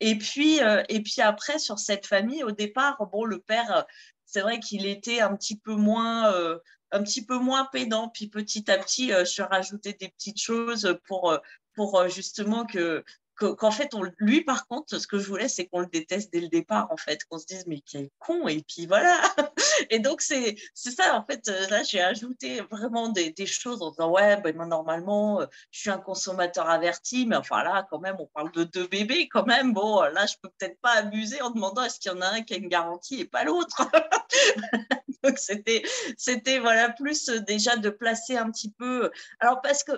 Et 0.00 0.18
puis, 0.18 0.60
et 0.90 1.02
puis 1.02 1.22
après, 1.22 1.58
sur 1.58 1.78
cette 1.78 2.06
famille, 2.06 2.44
au 2.44 2.52
départ, 2.52 2.98
bon, 3.10 3.24
le 3.24 3.38
père, 3.38 3.86
c'est 4.28 4.42
vrai 4.42 4.60
qu'il 4.60 4.86
était 4.86 5.20
un 5.20 5.34
petit 5.34 5.56
peu 5.56 5.74
moins 5.74 6.30
euh, 6.34 6.58
petit 7.02 7.24
pédant 7.72 8.10
puis 8.10 8.28
petit 8.28 8.70
à 8.70 8.76
petit 8.78 9.10
euh, 9.10 9.24
je 9.24 9.42
rajoutais 9.42 9.94
des 9.94 10.08
petites 10.08 10.40
choses 10.40 10.96
pour 11.06 11.32
euh, 11.32 11.38
pour 11.74 12.08
justement 12.08 12.66
que 12.66 13.04
qu'en 13.38 13.70
fait, 13.70 13.94
on, 13.94 14.02
lui, 14.18 14.42
par 14.42 14.66
contre, 14.66 14.98
ce 14.98 15.06
que 15.06 15.18
je 15.18 15.28
voulais, 15.28 15.48
c'est 15.48 15.66
qu'on 15.66 15.80
le 15.80 15.86
déteste 15.86 16.32
dès 16.32 16.40
le 16.40 16.48
départ, 16.48 16.88
en 16.90 16.96
fait, 16.96 17.24
qu'on 17.24 17.38
se 17.38 17.46
dise, 17.46 17.66
mais 17.66 17.80
quel 17.80 18.08
con, 18.18 18.48
et 18.48 18.62
puis 18.62 18.86
voilà. 18.86 19.20
Et 19.90 20.00
donc, 20.00 20.20
c'est 20.20 20.56
ça, 20.74 21.16
en 21.16 21.24
fait, 21.24 21.48
euh, 21.48 21.68
là, 21.68 21.82
j'ai 21.82 22.00
ajouté 22.00 22.60
vraiment 22.70 23.08
des, 23.08 23.32
choses 23.46 23.80
en 23.82 23.90
disant, 23.90 24.10
ouais, 24.10 24.36
ben, 24.40 24.56
normalement, 24.66 25.40
euh, 25.40 25.46
je 25.70 25.80
suis 25.80 25.90
un 25.90 25.98
consommateur 25.98 26.68
averti, 26.68 27.26
mais 27.26 27.36
enfin 27.36 27.62
là, 27.62 27.86
quand 27.88 28.00
même, 28.00 28.16
on 28.18 28.26
parle 28.26 28.50
de 28.52 28.64
deux 28.64 28.86
bébés, 28.88 29.28
quand 29.28 29.46
même. 29.46 29.72
Bon, 29.72 30.02
là, 30.02 30.26
je 30.26 30.34
peux 30.42 30.50
peut-être 30.58 30.78
pas 30.80 30.92
abuser 30.96 31.40
en 31.40 31.50
demandant 31.50 31.84
est-ce 31.84 32.00
qu'il 32.00 32.10
y 32.10 32.14
en 32.14 32.20
a 32.20 32.26
un 32.26 32.42
qui 32.42 32.54
a 32.54 32.56
une 32.56 32.68
garantie 32.68 33.20
et 33.20 33.24
pas 33.24 33.44
l'autre? 33.44 33.82
donc, 35.22 35.38
c'était, 35.38 35.82
c'était, 36.16 36.58
voilà, 36.58 36.90
plus 36.90 37.28
euh, 37.28 37.40
déjà 37.40 37.76
de 37.76 37.90
placer 37.90 38.36
un 38.36 38.50
petit 38.50 38.72
peu. 38.72 39.10
Alors, 39.40 39.60
parce 39.62 39.84
que 39.84 39.92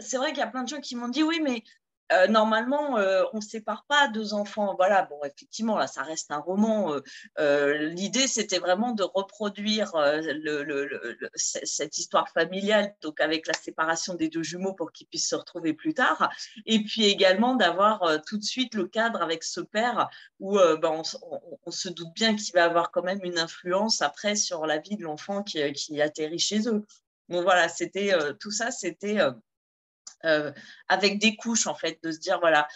c'est 0.00 0.16
vrai 0.16 0.30
qu'il 0.30 0.38
y 0.38 0.42
a 0.42 0.48
plein 0.48 0.64
de 0.64 0.68
gens 0.68 0.80
qui 0.80 0.96
m'ont 0.96 1.08
dit 1.08 1.22
oui, 1.22 1.40
mais 1.42 1.62
euh, 2.12 2.26
normalement, 2.26 2.98
euh, 2.98 3.24
on 3.32 3.38
ne 3.38 3.42
sépare 3.42 3.84
pas 3.88 4.08
deux 4.08 4.34
enfants. 4.34 4.74
Voilà, 4.76 5.02
bon, 5.02 5.18
effectivement, 5.24 5.78
là, 5.78 5.86
ça 5.86 6.02
reste 6.02 6.30
un 6.30 6.38
roman. 6.38 6.94
Euh, 7.38 7.78
l'idée, 7.88 8.26
c'était 8.26 8.58
vraiment 8.58 8.92
de 8.92 9.02
reproduire 9.02 9.92
cette 11.34 11.98
histoire 11.98 12.28
familiale, 12.28 12.94
donc 13.00 13.20
avec 13.20 13.46
la 13.46 13.54
séparation 13.54 14.14
des 14.14 14.28
deux 14.28 14.42
jumeaux 14.42 14.74
pour 14.74 14.92
qu'ils 14.92 15.06
puissent 15.06 15.28
se 15.28 15.34
retrouver 15.34 15.72
plus 15.72 15.94
tard. 15.94 16.30
Et 16.66 16.82
puis 16.84 17.04
également 17.06 17.54
d'avoir 17.54 18.22
tout 18.26 18.38
de 18.38 18.44
suite 18.44 18.74
le 18.74 18.86
cadre 18.86 19.22
avec 19.22 19.42
ce 19.44 19.60
père 19.60 20.08
où 20.40 20.58
ben, 20.58 21.02
on, 21.64 21.70
se 21.70 21.88
doute 21.88 22.12
bien 22.14 22.36
qu'il 22.36 22.54
va 22.54 22.64
avoir 22.64 22.90
quand 22.90 23.02
même 23.02 23.20
une 23.22 23.38
influence 23.38 24.02
après 24.02 24.34
sur 24.36 24.66
la 24.66 24.78
vie 24.78 24.96
de 24.96 25.02
l'enfant 25.02 25.42
qui, 25.42 25.72
qui 25.72 26.00
atterrit 26.00 26.38
chez 26.38 26.68
eux. 26.68 26.84
Donc 27.28 27.42
voilà, 27.44 27.68
c'était 27.68 28.12
tout 28.38 28.50
ça, 28.50 28.70
c'était 28.70 29.18
euh, 30.24 30.52
avec 30.88 31.18
des 31.18 31.36
couches, 31.36 31.66
en 31.66 31.74
fait, 31.74 31.98
de 32.02 32.12
se 32.12 32.18
dire, 32.18 32.38
voilà, 32.40 32.68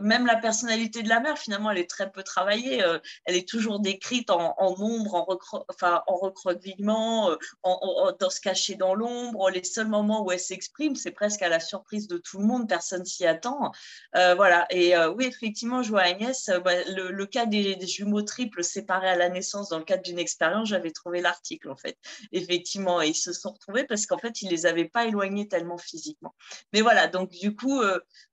même 0.00 0.26
la 0.26 0.36
personnalité 0.36 1.02
de 1.02 1.08
la 1.08 1.20
mère, 1.20 1.38
finalement, 1.38 1.70
elle 1.70 1.78
est 1.78 1.90
très 1.90 2.10
peu 2.10 2.22
travaillée. 2.22 2.82
Euh, 2.82 2.98
elle 3.24 3.36
est 3.36 3.48
toujours 3.48 3.80
décrite 3.80 4.30
en, 4.30 4.54
ombre, 4.58 5.14
en, 5.14 5.38
enfin, 5.68 6.02
en 6.06 6.16
recroquevillement, 6.16 7.30
euh, 7.30 7.36
en, 7.62 8.12
dans 8.18 8.30
se 8.30 8.40
cacher 8.40 8.74
dans 8.74 8.94
l'ombre. 8.94 9.50
Les 9.50 9.64
seuls 9.64 9.88
moments 9.88 10.24
où 10.24 10.32
elle 10.32 10.40
s'exprime, 10.40 10.96
c'est 10.96 11.10
presque 11.10 11.42
à 11.42 11.48
la 11.48 11.60
surprise 11.60 12.08
de 12.08 12.18
tout 12.18 12.38
le 12.38 12.44
monde. 12.44 12.68
Personne 12.68 13.04
s'y 13.04 13.26
attend. 13.26 13.72
Euh, 14.16 14.34
voilà. 14.34 14.66
Et 14.70 14.94
oui, 15.16 15.26
effectivement, 15.26 15.82
je 15.82 15.90
vois 15.90 16.02
Agnès, 16.02 16.50
bah, 16.64 16.72
le, 16.88 17.26
cas 17.26 17.46
des, 17.46 17.78
jumeaux 17.86 18.22
triples 18.22 18.64
séparés 18.64 19.08
à 19.08 19.16
la 19.16 19.28
naissance 19.28 19.68
dans 19.68 19.78
le 19.78 19.84
cadre 19.84 20.02
d'une 20.02 20.18
expérience, 20.18 20.68
j'avais 20.68 20.90
trouvé 20.90 21.20
l'article, 21.20 21.70
en 21.70 21.76
fait. 21.76 21.98
Effectivement, 22.32 23.02
et 23.02 23.08
ils 23.08 23.14
se 23.14 23.32
sont 23.32 23.52
retrouvés 23.52 23.84
parce 23.84 24.06
qu'en 24.06 24.18
fait, 24.18 24.42
ils 24.42 24.48
les 24.48 24.66
avaient 24.66 24.88
pas 24.88 25.06
éloignés 25.06 25.48
tellement 25.48 25.78
physiquement. 25.78 26.34
Mais 26.72 26.80
voilà, 26.80 27.08
donc 27.08 27.30
du 27.30 27.54
coup, 27.54 27.82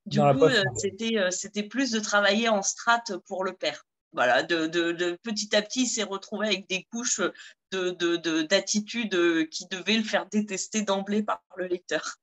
du 0.07 0.19
coup, 0.19 0.49
c'était 0.75 1.17
euh, 1.17 1.31
c'était 1.31 1.63
plus 1.63 1.91
de 1.91 1.99
travailler 1.99 2.49
en 2.49 2.61
strate 2.61 3.13
pour 3.27 3.43
le 3.43 3.53
père. 3.53 3.85
voilà, 4.13 4.43
de, 4.43 5.17
petit 5.23 5.55
à 5.55 5.61
petit, 5.61 5.83
il 5.83 5.87
s'est 5.87 6.03
retrouvé 6.03 6.47
avec 6.47 6.69
des 6.69 6.87
couches 6.91 7.21
d'attitudes 7.71 9.11
de, 9.11 9.43
qui 9.43 9.67
devaient 9.67 9.97
le 9.97 10.03
faire 10.03 10.27
détester 10.27 10.81
d'emblée 10.81 11.23
par 11.23 11.43
le 11.57 11.67
lecteur. 11.67 12.15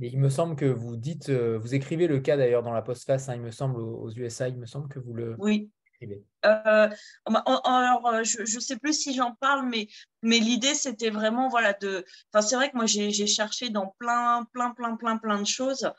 Et 0.00 0.08
il 0.08 0.18
me 0.18 0.30
semble 0.30 0.56
que 0.56 0.64
vous 0.64 0.96
dites, 0.96 1.30
vous 1.30 1.74
écrivez 1.74 2.08
le 2.08 2.18
cas 2.18 2.36
d'ailleurs 2.36 2.62
dans 2.62 2.72
la 2.72 2.82
postface, 2.82 3.28
hein, 3.28 3.34
il 3.34 3.42
me 3.42 3.52
semble, 3.52 3.78
aux 3.78 4.10
USA, 4.10 4.48
il 4.48 4.56
me 4.56 4.66
semble 4.66 4.88
que 4.88 4.98
vous 4.98 5.14
le, 5.14 5.36
oui. 5.38 5.70
Euh, 6.44 6.88
alors, 7.24 8.06
euh, 8.06 8.24
je 8.24 8.40
ne 8.42 8.60
sais 8.60 8.76
plus 8.76 8.94
si 8.94 9.14
j'en 9.14 9.34
parle, 9.36 9.68
mais, 9.68 9.88
mais 10.22 10.38
l'idée, 10.38 10.74
c'était 10.74 11.10
vraiment, 11.10 11.48
voilà, 11.48 11.72
de. 11.74 12.04
Enfin, 12.32 12.42
c'est 12.46 12.56
vrai 12.56 12.70
que 12.70 12.76
moi, 12.76 12.86
j'ai 12.86 13.26
cherché 13.26 13.70
dans 13.70 13.94
plein, 13.98 14.44
plein, 14.52 14.70
plein, 14.70 14.96
plein, 14.96 15.18
plein 15.18 15.40
de 15.40 15.46
choses 15.46 15.84
euh, 15.84 15.90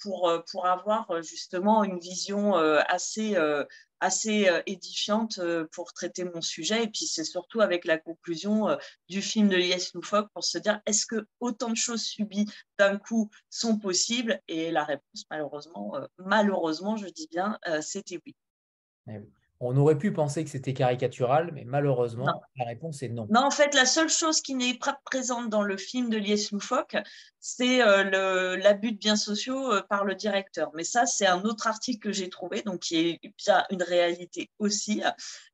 pour, 0.00 0.42
pour 0.50 0.66
avoir 0.66 1.22
justement 1.22 1.84
une 1.84 1.98
vision 1.98 2.54
assez, 2.54 3.36
assez 4.00 4.50
édifiante 4.66 5.40
pour 5.72 5.92
traiter 5.92 6.24
mon 6.24 6.40
sujet. 6.40 6.84
Et 6.84 6.88
puis, 6.88 7.06
c'est 7.06 7.24
surtout 7.24 7.60
avec 7.60 7.84
la 7.84 7.98
conclusion 7.98 8.76
du 9.08 9.22
film 9.22 9.48
de 9.48 9.56
Lies 9.56 9.90
Loufoque 9.94 10.28
pour 10.32 10.44
se 10.44 10.58
dire 10.58 10.80
est-ce 10.86 11.06
que 11.06 11.26
autant 11.40 11.70
de 11.70 11.76
choses 11.76 12.02
subies 12.02 12.46
d'un 12.78 12.98
coup 12.98 13.30
sont 13.48 13.78
possibles? 13.78 14.40
Et 14.48 14.70
la 14.70 14.84
réponse, 14.84 15.24
malheureusement, 15.30 15.94
malheureusement, 16.18 16.96
je 16.96 17.06
dis 17.06 17.28
bien, 17.30 17.58
c'était 17.80 18.20
oui. 18.26 18.34
Eh 19.08 19.20
On 19.62 19.76
aurait 19.76 19.98
pu 19.98 20.10
penser 20.10 20.42
que 20.42 20.48
c'était 20.48 20.72
caricatural, 20.72 21.50
mais 21.52 21.64
malheureusement, 21.66 22.42
la 22.56 22.64
réponse 22.64 23.02
est 23.02 23.10
non. 23.10 23.26
Non, 23.28 23.42
en 23.42 23.50
fait, 23.50 23.74
la 23.74 23.84
seule 23.84 24.08
chose 24.08 24.40
qui 24.40 24.54
n'est 24.54 24.78
pas 24.78 24.98
présente 25.04 25.50
dans 25.50 25.62
le 25.62 25.76
film 25.76 26.08
de 26.08 26.16
Lies 26.16 26.48
Loufoque, 26.50 26.96
c'est 27.40 27.82
euh, 27.82 28.56
l'abus 28.56 28.92
de 28.92 28.96
biens 28.96 29.16
sociaux 29.16 29.70
euh, 29.70 29.82
par 29.82 30.06
le 30.06 30.14
directeur. 30.14 30.70
Mais 30.74 30.84
ça, 30.84 31.04
c'est 31.04 31.26
un 31.26 31.42
autre 31.42 31.66
article 31.66 31.98
que 31.98 32.12
j'ai 32.12 32.30
trouvé, 32.30 32.62
donc 32.62 32.80
qui 32.80 32.96
est 32.96 33.20
bien 33.36 33.64
une 33.70 33.82
réalité 33.82 34.50
aussi. 34.58 35.02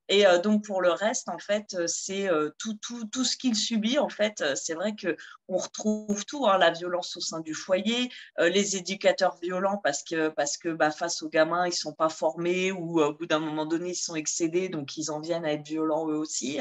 Et 0.08 0.26
euh, 0.26 0.38
donc 0.38 0.64
pour 0.64 0.80
le 0.80 0.90
reste, 0.90 1.28
en 1.28 1.38
fait, 1.38 1.74
euh, 1.74 1.86
c'est 1.86 2.28
euh, 2.28 2.50
tout, 2.58 2.74
tout, 2.74 3.06
tout, 3.06 3.24
ce 3.24 3.36
qu'il 3.36 3.56
subit. 3.56 3.98
En 3.98 4.08
fait, 4.08 4.42
c'est 4.54 4.74
vrai 4.74 4.94
que 4.94 5.16
on 5.48 5.56
retrouve 5.56 6.24
tout, 6.24 6.46
hein, 6.46 6.58
la 6.58 6.70
violence 6.70 7.16
au 7.16 7.20
sein 7.20 7.40
du 7.40 7.54
foyer, 7.54 8.10
les 8.38 8.76
éducateurs 8.76 9.36
violents 9.40 9.80
parce 9.82 10.02
que 10.02 10.28
parce 10.28 10.56
que 10.56 10.70
bah, 10.70 10.90
face 10.90 11.22
aux 11.22 11.28
gamins, 11.28 11.66
ils 11.66 11.72
sont 11.72 11.92
pas 11.92 12.08
formés 12.08 12.72
ou 12.72 13.00
au 13.00 13.12
bout 13.12 13.26
d'un 13.26 13.38
moment 13.38 13.64
donné, 13.64 13.90
ils 13.90 13.94
sont 13.94 14.16
excédés, 14.16 14.68
donc 14.68 14.96
ils 14.96 15.10
en 15.10 15.20
viennent 15.20 15.44
à 15.44 15.52
être 15.52 15.66
violents 15.66 16.08
eux 16.08 16.16
aussi. 16.16 16.58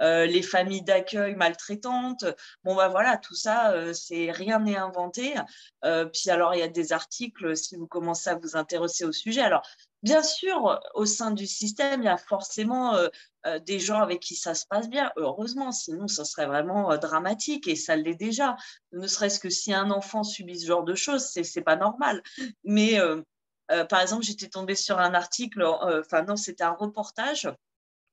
les 0.00 0.42
familles 0.42 0.82
d'accueil 0.82 1.36
maltraitantes. 1.36 2.24
Bon 2.64 2.74
bah 2.74 2.88
voilà, 2.88 3.16
tout 3.16 3.36
ça, 3.36 3.72
c'est 3.94 4.32
rien 4.32 4.58
n'est 4.58 4.76
inventé. 4.76 5.34
puis 5.82 6.30
alors 6.30 6.54
il 6.54 6.58
y 6.58 6.62
a 6.62 6.68
des 6.68 6.92
articles 6.92 7.56
si 7.56 7.76
vous 7.76 7.86
commencez 7.86 8.30
à 8.30 8.34
vous 8.34 8.56
intéresser 8.56 9.04
au 9.04 9.12
sujet. 9.12 9.42
Alors 9.42 9.62
Bien 10.04 10.22
sûr, 10.22 10.78
au 10.92 11.06
sein 11.06 11.30
du 11.30 11.46
système, 11.46 12.02
il 12.02 12.04
y 12.04 12.08
a 12.08 12.18
forcément 12.18 12.94
euh, 12.94 13.08
euh, 13.46 13.58
des 13.58 13.80
gens 13.80 14.02
avec 14.02 14.20
qui 14.20 14.34
ça 14.34 14.54
se 14.54 14.66
passe 14.66 14.90
bien, 14.90 15.10
heureusement, 15.16 15.72
sinon 15.72 16.08
ça 16.08 16.26
serait 16.26 16.44
vraiment 16.44 16.92
euh, 16.92 16.98
dramatique 16.98 17.66
et 17.68 17.74
ça 17.74 17.96
l'est 17.96 18.14
déjà. 18.14 18.54
Ne 18.92 19.06
serait-ce 19.06 19.40
que 19.40 19.48
si 19.48 19.72
un 19.72 19.90
enfant 19.90 20.22
subit 20.22 20.60
ce 20.60 20.66
genre 20.66 20.84
de 20.84 20.94
choses, 20.94 21.24
c'est 21.24 21.40
n'est 21.56 21.62
pas 21.62 21.76
normal. 21.76 22.22
Mais 22.64 22.98
par 23.88 24.02
exemple, 24.02 24.24
j'étais 24.24 24.48
tombée 24.48 24.74
sur 24.74 24.98
un 24.98 25.14
article, 25.14 25.64
enfin 25.64 26.22
non, 26.22 26.36
c'était 26.36 26.64
un 26.64 26.74
reportage 26.74 27.48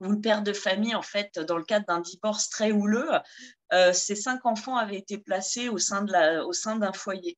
où 0.01 0.11
le 0.11 0.19
père 0.19 0.41
de 0.41 0.53
famille, 0.53 0.95
en 0.95 1.01
fait, 1.01 1.39
dans 1.39 1.57
le 1.57 1.63
cadre 1.63 1.85
d'un 1.85 2.01
divorce 2.01 2.49
très 2.49 2.71
houleux, 2.71 3.09
ses 3.93 4.15
cinq 4.15 4.45
enfants 4.45 4.75
avaient 4.75 4.97
été 4.97 5.17
placés 5.17 5.69
au 5.69 5.77
sein 5.77 6.03
d'un 6.03 6.93
foyer. 6.93 7.37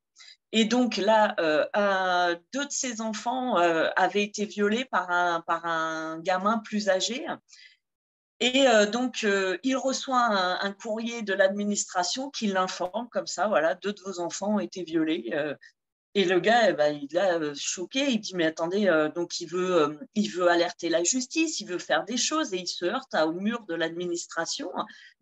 Et 0.55 0.65
donc 0.65 0.97
là, 0.97 1.35
euh, 1.39 2.35
deux 2.53 2.65
de 2.65 2.71
ses 2.71 3.01
enfants 3.01 3.57
euh, 3.57 3.89
avaient 3.95 4.23
été 4.23 4.45
violés 4.45 4.85
par 4.85 5.09
un, 5.09 5.41
par 5.41 5.65
un 5.65 6.19
gamin 6.19 6.59
plus 6.59 6.89
âgé. 6.89 7.25
Et 8.39 8.67
euh, 8.67 8.85
donc, 8.85 9.23
il 9.63 9.75
reçoit 9.75 10.19
un, 10.19 10.71
courrier 10.73 11.23
de 11.23 11.33
l'administration 11.33 12.29
qui 12.29 12.47
l'informe 12.47 13.09
comme 13.09 13.25
ça, 13.25 13.47
voilà, 13.47 13.73
deux 13.73 13.93
de 13.93 14.01
vos 14.05 14.19
enfants 14.19 14.55
ont 14.55 14.59
été 14.59 14.83
violés. 14.83 15.33
Et 16.15 16.25
le 16.25 16.39
gars, 16.39 16.69
eh 16.69 16.73
ben, 16.73 16.99
il 17.01 17.17
est 17.17 17.55
choqué, 17.55 18.11
il 18.11 18.19
dit, 18.19 18.35
mais 18.35 18.45
attendez, 18.45 18.85
donc 19.15 19.39
il 19.39 19.47
veut, 19.47 19.99
il 20.13 20.29
veut 20.29 20.47
alerter 20.47 20.89
la 20.89 21.03
justice, 21.03 21.59
il 21.59 21.67
veut 21.67 21.79
faire 21.79 22.03
des 22.05 22.17
choses 22.17 22.53
et 22.53 22.57
il 22.57 22.67
se 22.67 22.85
heurte 22.85 23.15
au 23.15 23.33
mur 23.33 23.63
de 23.67 23.73
l'administration. 23.73 24.69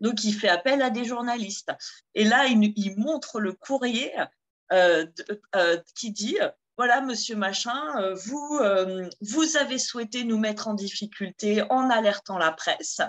Donc, 0.02 0.24
il 0.24 0.34
fait 0.34 0.50
appel 0.50 0.82
à 0.82 0.90
des 0.90 1.06
journalistes. 1.06 1.72
Et 2.16 2.26
là, 2.26 2.48
il, 2.48 2.94
montre 2.98 3.40
le 3.40 3.54
courrier 3.54 4.12
euh, 4.72 5.06
euh, 5.56 5.78
qui 5.96 6.12
dit 6.12 6.38
voilà, 6.78 7.02
monsieur 7.02 7.36
machin, 7.36 7.80
euh, 8.02 8.16
vous, 8.16 8.60
vous 9.22 9.58
avez 9.58 9.78
souhaité 9.78 10.24
nous 10.24 10.40
mettre 10.40 10.68
en 10.68 10.74
difficulté 10.74 11.62
en 11.70 11.90
alertant 11.90 12.38
la 12.38 12.52
presse. 12.52 13.02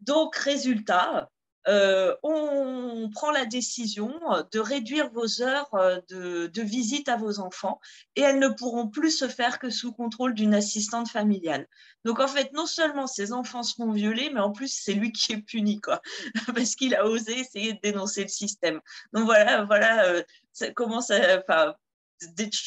Donc, 0.00 0.36
résultat, 0.36 1.28
on 1.66 3.10
prend 3.12 3.30
la 3.30 3.44
décision 3.44 4.12
de 4.52 4.58
réduire 4.60 5.10
vos 5.10 5.42
heures 5.42 5.70
de, 6.08 6.46
de, 6.46 6.62
visite 6.62 7.08
à 7.08 7.16
vos 7.16 7.40
enfants 7.40 7.80
et 8.14 8.20
elles 8.20 8.38
ne 8.38 8.48
pourront 8.48 8.88
plus 8.88 9.10
se 9.10 9.28
faire 9.28 9.58
que 9.58 9.70
sous 9.70 9.92
contrôle 9.92 10.34
d'une 10.34 10.54
assistante 10.54 11.08
familiale. 11.08 11.66
Donc 12.04 12.20
en 12.20 12.28
fait, 12.28 12.52
non 12.52 12.66
seulement 12.66 13.06
ces 13.06 13.32
enfants 13.32 13.62
seront 13.62 13.92
violés, 13.92 14.30
mais 14.32 14.40
en 14.40 14.52
plus 14.52 14.72
c'est 14.72 14.94
lui 14.94 15.12
qui 15.12 15.32
est 15.32 15.42
puni, 15.42 15.80
quoi, 15.80 16.00
parce 16.54 16.76
qu'il 16.76 16.94
a 16.94 17.06
osé 17.06 17.38
essayer 17.38 17.74
de 17.74 17.80
dénoncer 17.82 18.22
le 18.22 18.28
système. 18.28 18.80
Donc 19.12 19.24
voilà, 19.24 19.64
voilà 19.64 20.22
ça 20.56 20.70
commence 20.70 21.10
à, 21.10 21.76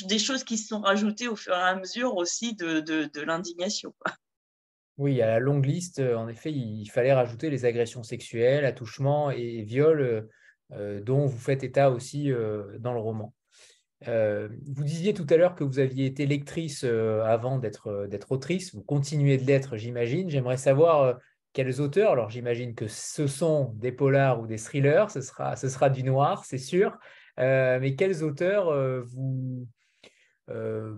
des, 0.05 0.19
choses 0.19 0.43
qui 0.43 0.57
se 0.57 0.67
sont 0.67 0.81
rajoutées 0.81 1.27
au 1.27 1.35
fur 1.35 1.53
et 1.53 1.61
à 1.61 1.75
mesure 1.75 2.15
aussi 2.15 2.53
de, 2.53 2.81
de, 2.81 3.21
l'indignation. 3.21 3.93
Oui, 4.99 5.21
à 5.21 5.27
la 5.27 5.39
longue 5.39 5.65
liste, 5.65 5.99
en 5.99 6.27
effet, 6.27 6.51
il 6.51 6.85
fallait 6.87 7.13
rajouter 7.13 7.49
les 7.49 7.65
agressions 7.65 8.03
sexuelles, 8.03 8.65
attouchements 8.65 9.31
et 9.31 9.63
viols 9.63 10.27
euh, 10.73 11.01
dont 11.01 11.25
vous 11.25 11.37
faites 11.37 11.63
état 11.63 11.89
aussi 11.89 12.31
euh, 12.31 12.77
dans 12.77 12.93
le 12.93 12.99
roman. 12.99 13.33
Euh, 14.07 14.49
vous 14.67 14.83
disiez 14.83 15.13
tout 15.13 15.25
à 15.29 15.37
l'heure 15.37 15.55
que 15.55 15.63
vous 15.63 15.79
aviez 15.79 16.05
été 16.05 16.27
lectrice 16.27 16.83
avant 16.83 17.57
d'être 17.57 18.31
autrice. 18.31 18.75
Vous 18.75 18.83
continuez 18.83 19.37
de 19.37 19.45
l'être, 19.45 19.77
j'imagine. 19.77 20.29
J'aimerais 20.29 20.57
savoir 20.57 21.17
quels 21.53 21.81
auteurs. 21.81 22.11
Alors, 22.11 22.29
j'imagine 22.29 22.75
que 22.75 22.87
ce 22.87 23.25
sont 23.25 23.73
des 23.77 23.91
polars 23.91 24.39
ou 24.39 24.47
des 24.47 24.57
thrillers. 24.57 25.09
Ce 25.09 25.21
sera, 25.21 25.55
ce 25.55 25.69
sera 25.69 25.89
du 25.89 26.03
noir, 26.03 26.45
c'est 26.45 26.57
sûr. 26.59 26.97
Euh, 27.39 27.79
mais 27.79 27.95
quels 27.95 28.23
auteurs 28.23 28.67
euh, 28.67 29.01
vous, 29.01 29.67
euh, 30.49 30.93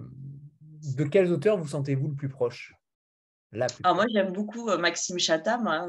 de 0.97 1.03
quels 1.03 1.31
auteurs 1.31 1.57
vous 1.57 1.67
sentez-vous 1.67 2.07
le 2.07 2.15
plus 2.15 2.29
proche? 2.29 2.73
Ah, 3.83 3.93
moi, 3.93 4.05
j'aime 4.13 4.31
beaucoup 4.31 4.65
Maxime 4.77 5.19
Chatham, 5.19 5.67
hein, 5.67 5.87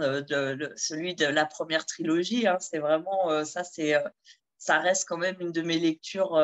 celui 0.76 1.14
de 1.14 1.26
la 1.26 1.46
première 1.46 1.86
trilogie. 1.86 2.46
Hein. 2.46 2.58
c'est 2.60 2.78
vraiment 2.78 3.44
ça, 3.44 3.62
c'est 3.62 3.94
ça 4.58 4.78
reste 4.78 5.08
quand 5.08 5.16
même 5.16 5.36
une 5.40 5.52
de 5.52 5.62
mes 5.62 5.78
lectures 5.78 6.40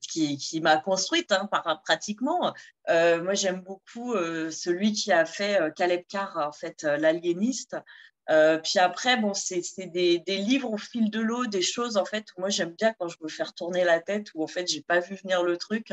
qui, 0.00 0.60
m'a 0.62 0.76
construite 0.76 1.32
hein, 1.32 1.48
pratiquement. 1.84 2.54
moi, 2.88 3.34
j'aime 3.34 3.60
beaucoup 3.62 4.14
celui 4.14 4.92
qui 4.92 5.10
a 5.10 5.24
fait 5.24 5.58
Caleb 5.74 6.04
Carr, 6.08 6.36
en 6.36 6.52
fait, 6.52 6.84
l'aliéniste. 6.84 7.76
Euh, 8.30 8.58
puis 8.58 8.78
après, 8.78 9.16
bon, 9.16 9.34
c'est 9.34 9.62
des, 9.86 10.22
livres 10.26 10.72
au 10.72 10.78
fil 10.78 11.10
de 11.10 11.20
l'eau, 11.20 11.46
des 11.46 11.62
choses 11.62 11.96
en 11.96 12.04
fait 12.04 12.26
où 12.36 12.40
moi 12.40 12.48
j'aime 12.48 12.74
bien 12.74 12.94
quand 12.98 13.08
je 13.08 13.16
me 13.22 13.28
fais 13.28 13.42
retourner 13.42 13.84
la 13.84 14.00
tête 14.00 14.28
où 14.34 14.42
en 14.42 14.46
fait 14.46 14.66
j'ai 14.66 14.82
pas 14.82 15.00
vu 15.00 15.16
venir 15.16 15.42
le 15.42 15.56
truc. 15.56 15.92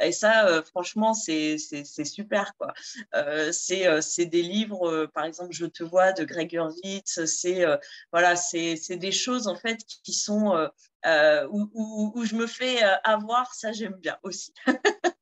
Et 0.00 0.12
ça, 0.12 0.46
euh, 0.46 0.62
franchement, 0.62 1.14
c'est 1.14 1.56
super 2.04 2.54
quoi. 2.56 2.72
Euh, 3.14 3.52
c'est 3.52 4.26
des 4.26 4.42
livres, 4.42 5.06
par 5.14 5.24
exemple, 5.24 5.52
Je 5.52 5.66
te 5.66 5.82
vois 5.82 6.12
de 6.12 6.24
Greg 6.24 6.52
Hurwitz. 6.52 7.24
C'est 7.24 7.64
voilà, 8.12 8.36
c'est 8.36 8.96
des 8.96 9.12
choses 9.12 9.48
en 9.48 9.56
fait 9.56 9.78
qui 10.04 10.12
sont 10.12 10.68
où, 11.50 12.24
je 12.24 12.34
me 12.34 12.46
fais 12.46 12.82
avoir. 13.04 13.54
Ça, 13.54 13.72
j'aime 13.72 13.96
bien 13.96 14.18
aussi. 14.22 14.52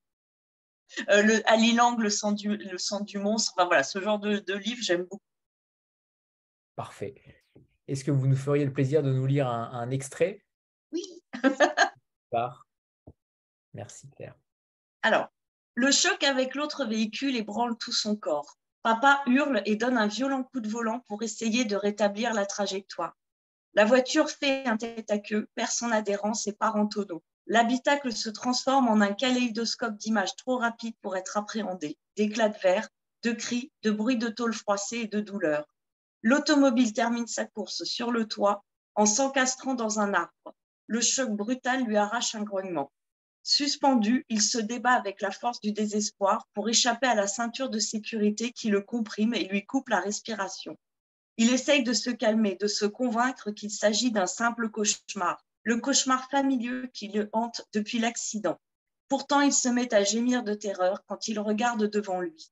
le, 1.08 1.76
Lang, 1.76 1.98
le 2.00 2.10
sang 2.10 2.32
du, 2.32 2.56
le 2.56 2.78
sang 2.78 3.00
du 3.00 3.18
monstre. 3.18 3.52
Enfin, 3.56 3.66
voilà, 3.66 3.82
ce 3.84 4.00
genre 4.00 4.18
de, 4.18 4.38
de 4.38 4.54
livre, 4.54 4.80
j'aime 4.82 5.02
beaucoup. 5.02 5.27
Parfait. 6.78 7.16
Est-ce 7.88 8.04
que 8.04 8.12
vous 8.12 8.28
nous 8.28 8.36
feriez 8.36 8.64
le 8.64 8.72
plaisir 8.72 9.02
de 9.02 9.12
nous 9.12 9.26
lire 9.26 9.48
un, 9.48 9.90
extrait? 9.90 10.44
Oui. 10.92 11.02
Merci 13.74 14.08
Claire. 14.10 14.36
Alors, 15.02 15.26
le 15.74 15.90
choc 15.90 16.22
avec 16.22 16.54
l'autre 16.54 16.84
véhicule 16.84 17.34
ébranle 17.34 17.76
tout 17.78 17.90
son 17.90 18.14
corps. 18.14 18.56
Papa 18.84 19.24
hurle 19.26 19.60
et 19.66 19.74
donne 19.74 19.98
un 19.98 20.06
violent 20.06 20.44
coup 20.44 20.60
de 20.60 20.68
volant 20.68 21.00
pour 21.08 21.24
essayer 21.24 21.64
de 21.64 21.74
rétablir 21.74 22.32
la 22.32 22.46
trajectoire. 22.46 23.16
La 23.74 23.84
voiture 23.84 24.30
fait 24.30 24.64
un 24.64 24.76
tête 24.76 25.10
à 25.10 25.18
queue, 25.18 25.48
perd 25.56 25.72
son 25.72 25.90
adhérence 25.90 26.46
et 26.46 26.52
part 26.52 26.76
en 26.76 26.86
tonneau. 26.86 27.24
L'habitacle 27.48 28.12
se 28.12 28.30
transforme 28.30 28.86
en 28.86 29.00
un 29.00 29.14
kaléidoscope 29.14 29.96
d'images 29.96 30.36
trop 30.36 30.58
rapides 30.58 30.96
pour 31.02 31.16
être 31.16 31.36
appréhendé. 31.36 31.98
D'éclats 32.16 32.50
de 32.50 32.58
verre, 32.58 32.88
de 33.24 33.32
cris, 33.32 33.72
de 33.82 33.90
bruits 33.90 34.16
de 34.16 34.28
tôle 34.28 34.54
froissée 34.54 34.98
et 34.98 35.08
de 35.08 35.18
douleur. 35.18 35.66
L'automobile 36.22 36.92
termine 36.92 37.26
sa 37.26 37.44
course 37.44 37.84
sur 37.84 38.10
le 38.10 38.26
toit 38.26 38.64
en 38.94 39.06
s'encastrant 39.06 39.74
dans 39.74 40.00
un 40.00 40.14
arbre. 40.14 40.54
Le 40.86 41.00
choc 41.00 41.30
brutal 41.30 41.84
lui 41.84 41.96
arrache 41.96 42.34
un 42.34 42.42
grognement. 42.42 42.90
Suspendu, 43.44 44.26
il 44.28 44.42
se 44.42 44.58
débat 44.58 44.92
avec 44.92 45.22
la 45.22 45.30
force 45.30 45.60
du 45.60 45.72
désespoir 45.72 46.48
pour 46.54 46.68
échapper 46.68 47.06
à 47.06 47.14
la 47.14 47.26
ceinture 47.26 47.70
de 47.70 47.78
sécurité 47.78 48.52
qui 48.52 48.68
le 48.68 48.80
comprime 48.80 49.32
et 49.32 49.44
lui 49.44 49.64
coupe 49.64 49.88
la 49.88 50.00
respiration. 50.00 50.76
Il 51.36 51.52
essaye 51.52 51.84
de 51.84 51.92
se 51.92 52.10
calmer, 52.10 52.56
de 52.56 52.66
se 52.66 52.84
convaincre 52.84 53.52
qu'il 53.52 53.70
s'agit 53.70 54.10
d'un 54.10 54.26
simple 54.26 54.70
cauchemar, 54.70 55.44
le 55.62 55.78
cauchemar 55.78 56.28
familier 56.30 56.90
qui 56.92 57.08
le 57.08 57.30
hante 57.32 57.62
depuis 57.72 58.00
l'accident. 58.00 58.58
Pourtant, 59.08 59.40
il 59.40 59.52
se 59.52 59.68
met 59.68 59.94
à 59.94 60.02
gémir 60.02 60.42
de 60.42 60.54
terreur 60.54 61.04
quand 61.06 61.28
il 61.28 61.38
regarde 61.38 61.84
devant 61.88 62.20
lui. 62.20 62.50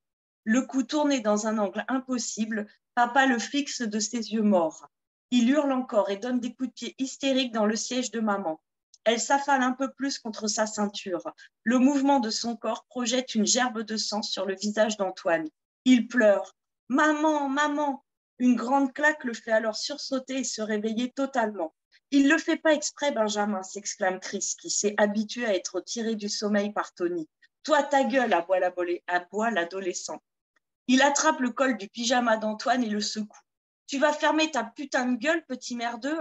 Le 0.49 0.61
cou 0.61 0.83
tourné 0.83 1.19
dans 1.19 1.45
un 1.45 1.57
angle 1.57 1.83
impossible, 1.89 2.67
papa 2.95 3.25
le 3.25 3.37
fixe 3.37 3.81
de 3.81 3.99
ses 3.99 4.31
yeux 4.31 4.43
morts. 4.43 4.87
Il 5.29 5.49
hurle 5.49 5.73
encore 5.73 6.09
et 6.09 6.15
donne 6.15 6.39
des 6.39 6.53
coups 6.53 6.69
de 6.69 6.73
pied 6.73 6.95
hystériques 6.99 7.51
dans 7.51 7.65
le 7.65 7.75
siège 7.75 8.11
de 8.11 8.21
maman. 8.21 8.61
Elle 9.03 9.19
s'affale 9.19 9.61
un 9.61 9.73
peu 9.73 9.91
plus 9.91 10.19
contre 10.19 10.47
sa 10.47 10.65
ceinture. 10.65 11.33
Le 11.65 11.79
mouvement 11.79 12.21
de 12.21 12.29
son 12.29 12.55
corps 12.55 12.85
projette 12.85 13.35
une 13.35 13.45
gerbe 13.45 13.81
de 13.81 13.97
sang 13.97 14.21
sur 14.21 14.45
le 14.45 14.55
visage 14.55 14.95
d'Antoine. 14.95 15.49
Il 15.83 16.07
pleure. 16.07 16.55
Maman, 16.87 17.49
maman. 17.49 18.05
Une 18.39 18.55
grande 18.55 18.93
claque 18.93 19.25
le 19.25 19.33
fait 19.33 19.51
alors 19.51 19.75
sursauter 19.75 20.37
et 20.37 20.43
se 20.45 20.61
réveiller 20.61 21.11
totalement. 21.11 21.75
Il 22.11 22.23
ne 22.29 22.35
le 22.35 22.37
fait 22.37 22.55
pas 22.55 22.73
exprès, 22.73 23.11
Benjamin, 23.11 23.63
s'exclame 23.63 24.21
Chris, 24.21 24.53
qui 24.61 24.69
s'est 24.69 24.95
habitué 24.97 25.45
à 25.45 25.53
être 25.53 25.81
tiré 25.81 26.15
du 26.15 26.29
sommeil 26.29 26.71
par 26.71 26.93
Tony. 26.93 27.27
Toi, 27.63 27.83
ta 27.83 28.05
gueule, 28.05 28.33
aboie 28.33 29.51
l'adolescent. 29.51 30.21
Il 30.87 31.01
attrape 31.01 31.41
le 31.41 31.51
col 31.51 31.77
du 31.77 31.89
pyjama 31.89 32.37
d'Antoine 32.37 32.83
et 32.83 32.89
le 32.89 33.01
secoue. 33.01 33.39
Tu 33.87 33.99
vas 33.99 34.13
fermer 34.13 34.51
ta 34.51 34.63
putain 34.63 35.05
de 35.05 35.17
gueule, 35.17 35.45
petit 35.45 35.75
merdeux 35.75 36.19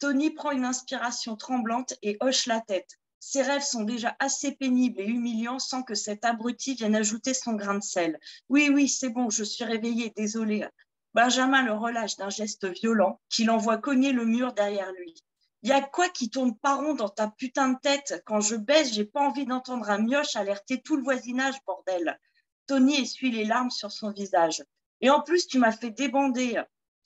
Tony 0.00 0.30
prend 0.30 0.50
une 0.50 0.64
inspiration 0.64 1.36
tremblante 1.36 1.94
et 2.02 2.16
hoche 2.20 2.46
la 2.46 2.60
tête. 2.60 2.98
Ses 3.20 3.42
rêves 3.42 3.62
sont 3.62 3.84
déjà 3.84 4.16
assez 4.18 4.52
pénibles 4.52 5.00
et 5.00 5.06
humiliants 5.06 5.58
sans 5.58 5.82
que 5.82 5.94
cet 5.94 6.24
abruti 6.24 6.74
vienne 6.74 6.94
ajouter 6.94 7.32
son 7.32 7.54
grain 7.54 7.76
de 7.76 7.82
sel. 7.82 8.18
Oui, 8.48 8.68
oui, 8.70 8.88
c'est 8.88 9.08
bon, 9.08 9.30
je 9.30 9.44
suis 9.44 9.64
réveillée, 9.64 10.12
désolé. 10.14 10.66
Benjamin 11.14 11.62
le 11.62 11.72
relâche 11.72 12.16
d'un 12.16 12.28
geste 12.28 12.66
violent 12.66 13.20
qui 13.30 13.44
l'envoie 13.44 13.78
cogner 13.78 14.12
le 14.12 14.26
mur 14.26 14.52
derrière 14.52 14.92
lui. 14.92 15.14
Y 15.62 15.72
a 15.72 15.80
quoi 15.80 16.08
qui 16.08 16.28
tourne 16.28 16.54
pas 16.58 16.74
rond 16.74 16.94
dans 16.94 17.08
ta 17.08 17.28
putain 17.28 17.68
de 17.68 17.78
tête? 17.78 18.22
Quand 18.26 18.40
je 18.40 18.56
baisse, 18.56 18.92
j'ai 18.92 19.06
pas 19.06 19.20
envie 19.20 19.46
d'entendre 19.46 19.88
un 19.88 19.98
mioche 19.98 20.36
alerter 20.36 20.82
tout 20.82 20.96
le 20.96 21.02
voisinage, 21.02 21.54
bordel. 21.64 22.18
Tony 22.66 23.00
essuie 23.00 23.30
les 23.30 23.44
larmes 23.44 23.70
sur 23.70 23.92
son 23.92 24.10
visage. 24.10 24.62
Et 25.00 25.10
en 25.10 25.20
plus, 25.20 25.46
tu 25.46 25.58
m'as 25.58 25.72
fait 25.72 25.90
débander. 25.90 26.62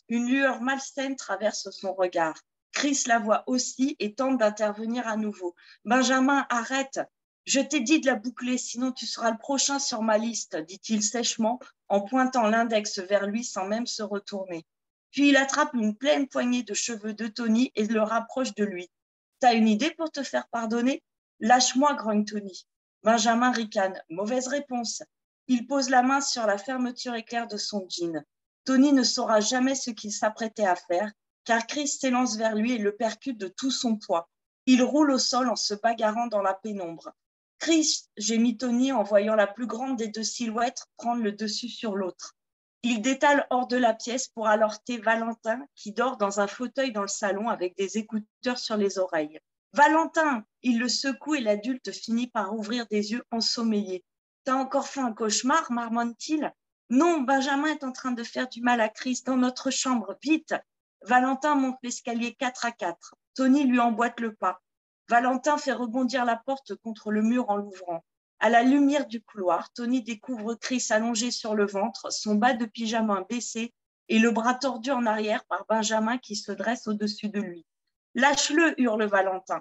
Une 0.09 0.26
lueur 0.28 0.60
malsaine 0.60 1.16
traverse 1.16 1.70
son 1.70 1.94
regard. 1.94 2.39
Chris 2.72 3.02
la 3.06 3.18
voit 3.18 3.44
aussi 3.47 3.97
et 3.98 4.14
tente 4.14 4.39
d'intervenir 4.39 5.06
à 5.09 5.16
nouveau. 5.16 5.55
Benjamin, 5.85 6.47
arrête. 6.48 7.01
Je 7.44 7.60
t'ai 7.60 7.80
dit 7.80 8.01
de 8.01 8.06
la 8.06 8.14
boucler, 8.14 8.59
sinon 8.59 8.93
tu 8.93 9.06
seras 9.06 9.30
le 9.30 9.39
prochain 9.39 9.78
sur 9.78 10.02
ma 10.02 10.18
liste, 10.18 10.56
dit-il 10.56 11.02
sèchement 11.02 11.59
en 11.89 12.02
pointant 12.02 12.47
l'index 12.47 12.98
vers 12.98 13.26
lui 13.26 13.43
sans 13.43 13.66
même 13.66 13.86
se 13.86 14.02
retourner. 14.02 14.66
Puis 15.10 15.30
il 15.30 15.36
attrape 15.36 15.72
une 15.74 15.97
pleine 15.97 16.28
poignée 16.28 16.62
de 16.62 16.74
cheveux 16.74 17.14
de 17.14 17.26
Tony 17.26 17.72
et 17.74 17.86
le 17.86 18.02
rapproche 18.02 18.55
de 18.55 18.64
lui. 18.64 18.90
T'as 19.40 19.55
une 19.55 19.68
idée 19.68 19.90
pour 19.93 20.10
te 20.10 20.22
faire 20.22 20.47
pardonner? 20.48 21.02
Lâche-moi, 21.40 21.94
grogne 21.94 22.24
Tony. 22.24 22.66
Benjamin 23.02 23.51
ricane. 23.51 23.98
Mauvaise 24.10 24.48
réponse. 24.48 25.02
Il 25.49 25.66
pose 25.66 25.91
la 25.91 26.03
main 26.03 26.20
sur 26.20 26.47
la 26.47 26.59
fermeture 26.59 27.15
éclair 27.15 27.47
de 27.47 27.57
son 27.57 27.87
jean. 27.89 28.25
Tony 28.65 28.93
ne 28.93 29.03
saura 29.03 29.41
jamais 29.41 29.75
ce 29.75 29.91
qu'il 29.91 30.12
s'apprêtait 30.12 30.66
à 30.66 30.77
faire 30.77 31.11
car 31.49 31.66
Chris 31.66 31.89
s'élance 31.89 32.37
vers 32.37 32.55
lui 32.55 32.73
et 32.73 32.79
le 32.79 32.95
percute 32.95 33.39
de 33.39 33.49
tout 33.49 33.70
son 33.70 33.97
poids. 33.97 34.29
Il 34.66 34.83
roule 34.83 35.11
au 35.11 35.19
sol 35.19 35.49
en 35.49 35.57
se 35.57 35.73
bagarrant 35.73 36.27
dans 36.27 36.43
la 36.43 36.53
pénombre. 36.53 37.11
Chris, 37.59 38.11
gémit 38.19 38.59
Tony 38.59 38.93
en 38.93 39.03
voyant 39.03 39.35
la 39.35 39.47
plus 39.47 39.66
grande 39.66 39.97
des 39.97 40.09
deux 40.09 40.23
silhouettes 40.23 40.85
prendre 40.99 41.23
le 41.23 41.33
dessus 41.33 41.70
sur 41.70 41.97
l'autre. 41.97 42.37
Il 42.83 43.01
détale 43.01 43.47
hors 43.49 43.66
de 43.66 43.79
la 43.79 43.95
pièce 43.95 44.29
pour 44.29 44.47
alerter 44.47 44.99
Valentin 44.99 45.65
qui 45.75 45.93
dort 45.93 46.19
dans 46.19 46.39
un 46.39 46.47
fauteuil 46.47 46.93
dans 46.93 47.01
le 47.01 47.09
salon 47.09 47.49
avec 47.49 47.75
des 47.79 47.97
écouteurs 47.97 48.59
sur 48.59 48.77
les 48.77 48.99
oreilles. 48.99 49.41
Valentin 49.73 50.45
Il 50.62 50.79
le 50.79 50.91
secoue 50.91 51.37
et 51.37 51.41
l'adulte 51.41 51.93
finit 51.93 52.27
par 52.27 52.55
ouvrir 52.55 52.87
des 52.89 53.12
yeux 53.12 53.25
ensommeillés. 53.31 54.05
T'as 54.49 54.55
encore 54.55 54.89
fait 54.89 55.01
un 55.01 55.12
cauchemar 55.12 55.70
marmonne-t-il? 55.70 56.55
Non, 56.89 57.20
Benjamin 57.20 57.66
est 57.66 57.85
en 57.85 57.93
train 57.93 58.12
de 58.12 58.23
faire 58.23 58.49
du 58.49 58.62
mal 58.62 58.81
à 58.81 58.89
Chris 58.89 59.20
dans 59.27 59.37
notre 59.37 59.70
chambre. 59.70 60.16
Vite 60.23 60.55
Valentin 61.03 61.55
monte 61.55 61.77
l'escalier 61.83 62.35
4 62.35 62.65
à 62.65 62.73
4. 62.73 63.15
Tony 63.35 63.65
lui 63.65 63.79
emboîte 63.79 64.19
le 64.20 64.35
pas. 64.35 64.62
Valentin 65.11 65.59
fait 65.59 65.75
rebondir 65.75 66.25
la 66.25 66.37
porte 66.37 66.75
contre 66.77 67.11
le 67.11 67.20
mur 67.20 67.51
en 67.51 67.57
l'ouvrant. 67.57 68.03
À 68.41 68.49
la 68.49 68.62
lumière 68.62 69.07
du 69.07 69.20
couloir, 69.20 69.70
Tony 69.75 70.03
découvre 70.03 70.55
Chris 70.55 70.87
allongé 70.89 71.31
sur 71.31 71.55
le 71.55 71.66
ventre, 71.66 72.11
son 72.11 72.37
bas 72.37 72.55
de 72.55 72.65
pyjama 72.65 73.27
baissé 73.29 73.75
et 74.09 74.19
le 74.19 74.31
bras 74.31 74.55
tordu 74.55 74.91
en 74.93 75.05
arrière 75.05 75.45
par 75.45 75.66
Benjamin 75.69 76.16
qui 76.16 76.37
se 76.37 76.53
dresse 76.53 76.89
au-dessus 76.89 77.29
de 77.29 77.43
lui. 77.43 77.66
Lâche-le, 78.15 78.81
hurle 78.81 79.05
Valentin. 79.05 79.61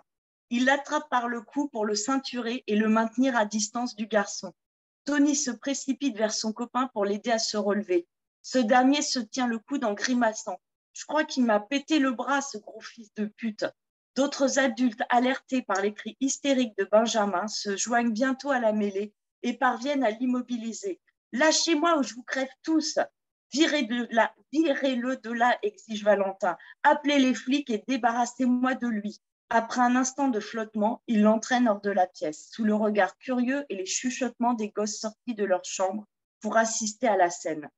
Il 0.49 0.63
l'attrape 0.63 1.09
par 1.09 1.27
le 1.27 1.41
cou 1.41 1.67
pour 1.67 1.83
le 1.83 1.95
ceinturer 1.95 2.63
et 2.67 2.77
le 2.77 2.87
maintenir 2.87 3.35
à 3.35 3.43
distance 3.43 3.93
du 3.93 4.07
garçon. 4.07 4.53
Tony 5.07 5.37
se 5.37 5.51
précipite 5.51 6.17
vers 6.17 6.33
son 6.33 6.51
copain 6.51 6.87
pour 6.87 7.05
l'aider 7.05 7.31
à 7.31 7.39
se 7.39 7.55
relever. 7.55 8.05
Ce 8.41 8.59
dernier 8.59 9.01
se 9.01 9.19
tient 9.19 9.47
le 9.47 9.57
coude 9.57 9.85
en 9.85 9.93
grimaçant. 9.93 10.59
Je 10.91 11.05
crois 11.05 11.23
qu'il 11.23 11.45
m'a 11.45 11.61
pété 11.61 11.99
le 11.99 12.11
bras, 12.11 12.41
ce 12.41 12.57
gros 12.57 12.81
fils 12.81 13.13
de 13.15 13.25
pute. 13.25 13.65
D'autres 14.17 14.59
adultes, 14.59 15.01
alertés 15.07 15.61
par 15.61 15.81
les 15.81 15.93
cris 15.93 16.17
hystériques 16.19 16.77
de 16.77 16.83
Benjamin, 16.91 17.47
se 17.47 17.77
joignent 17.77 18.11
bientôt 18.11 18.51
à 18.51 18.59
la 18.59 18.73
mêlée 18.73 19.13
et 19.43 19.53
parviennent 19.53 20.03
à 20.03 20.11
l'immobiliser. 20.11 20.99
Lâchez-moi 21.31 21.97
ou 21.97 22.03
je 22.03 22.13
vous 22.13 22.23
crève 22.23 22.49
tous. 22.61 22.99
Virez-le 23.53 25.15
de 25.15 25.31
là, 25.31 25.57
exige 25.61 26.03
Valentin. 26.03 26.57
Appelez 26.83 27.19
les 27.19 27.33
flics 27.33 27.69
et 27.69 27.81
débarrassez-moi 27.87 28.75
de 28.75 28.87
lui. 28.87 29.21
Après 29.49 29.79
un 29.79 29.95
instant 29.95 30.27
de 30.27 30.41
flottement, 30.41 31.01
il 31.07 31.21
l'entraîne 31.21 31.69
hors 31.69 31.79
de 31.79 31.89
la 31.89 32.05
pièce, 32.05 32.49
sous 32.51 32.65
le 32.65 32.75
regard 32.75 33.17
curieux 33.17 33.65
et 33.69 33.75
les 33.75 33.85
chuchotements 33.85 34.53
des 34.53 34.69
gosses 34.69 34.99
sortis 34.99 35.35
de 35.35 35.45
leur 35.45 35.63
chambre 35.63 36.05
pour 36.41 36.57
assister 36.57 37.07
à 37.07 37.15
la 37.15 37.29
scène. 37.29 37.69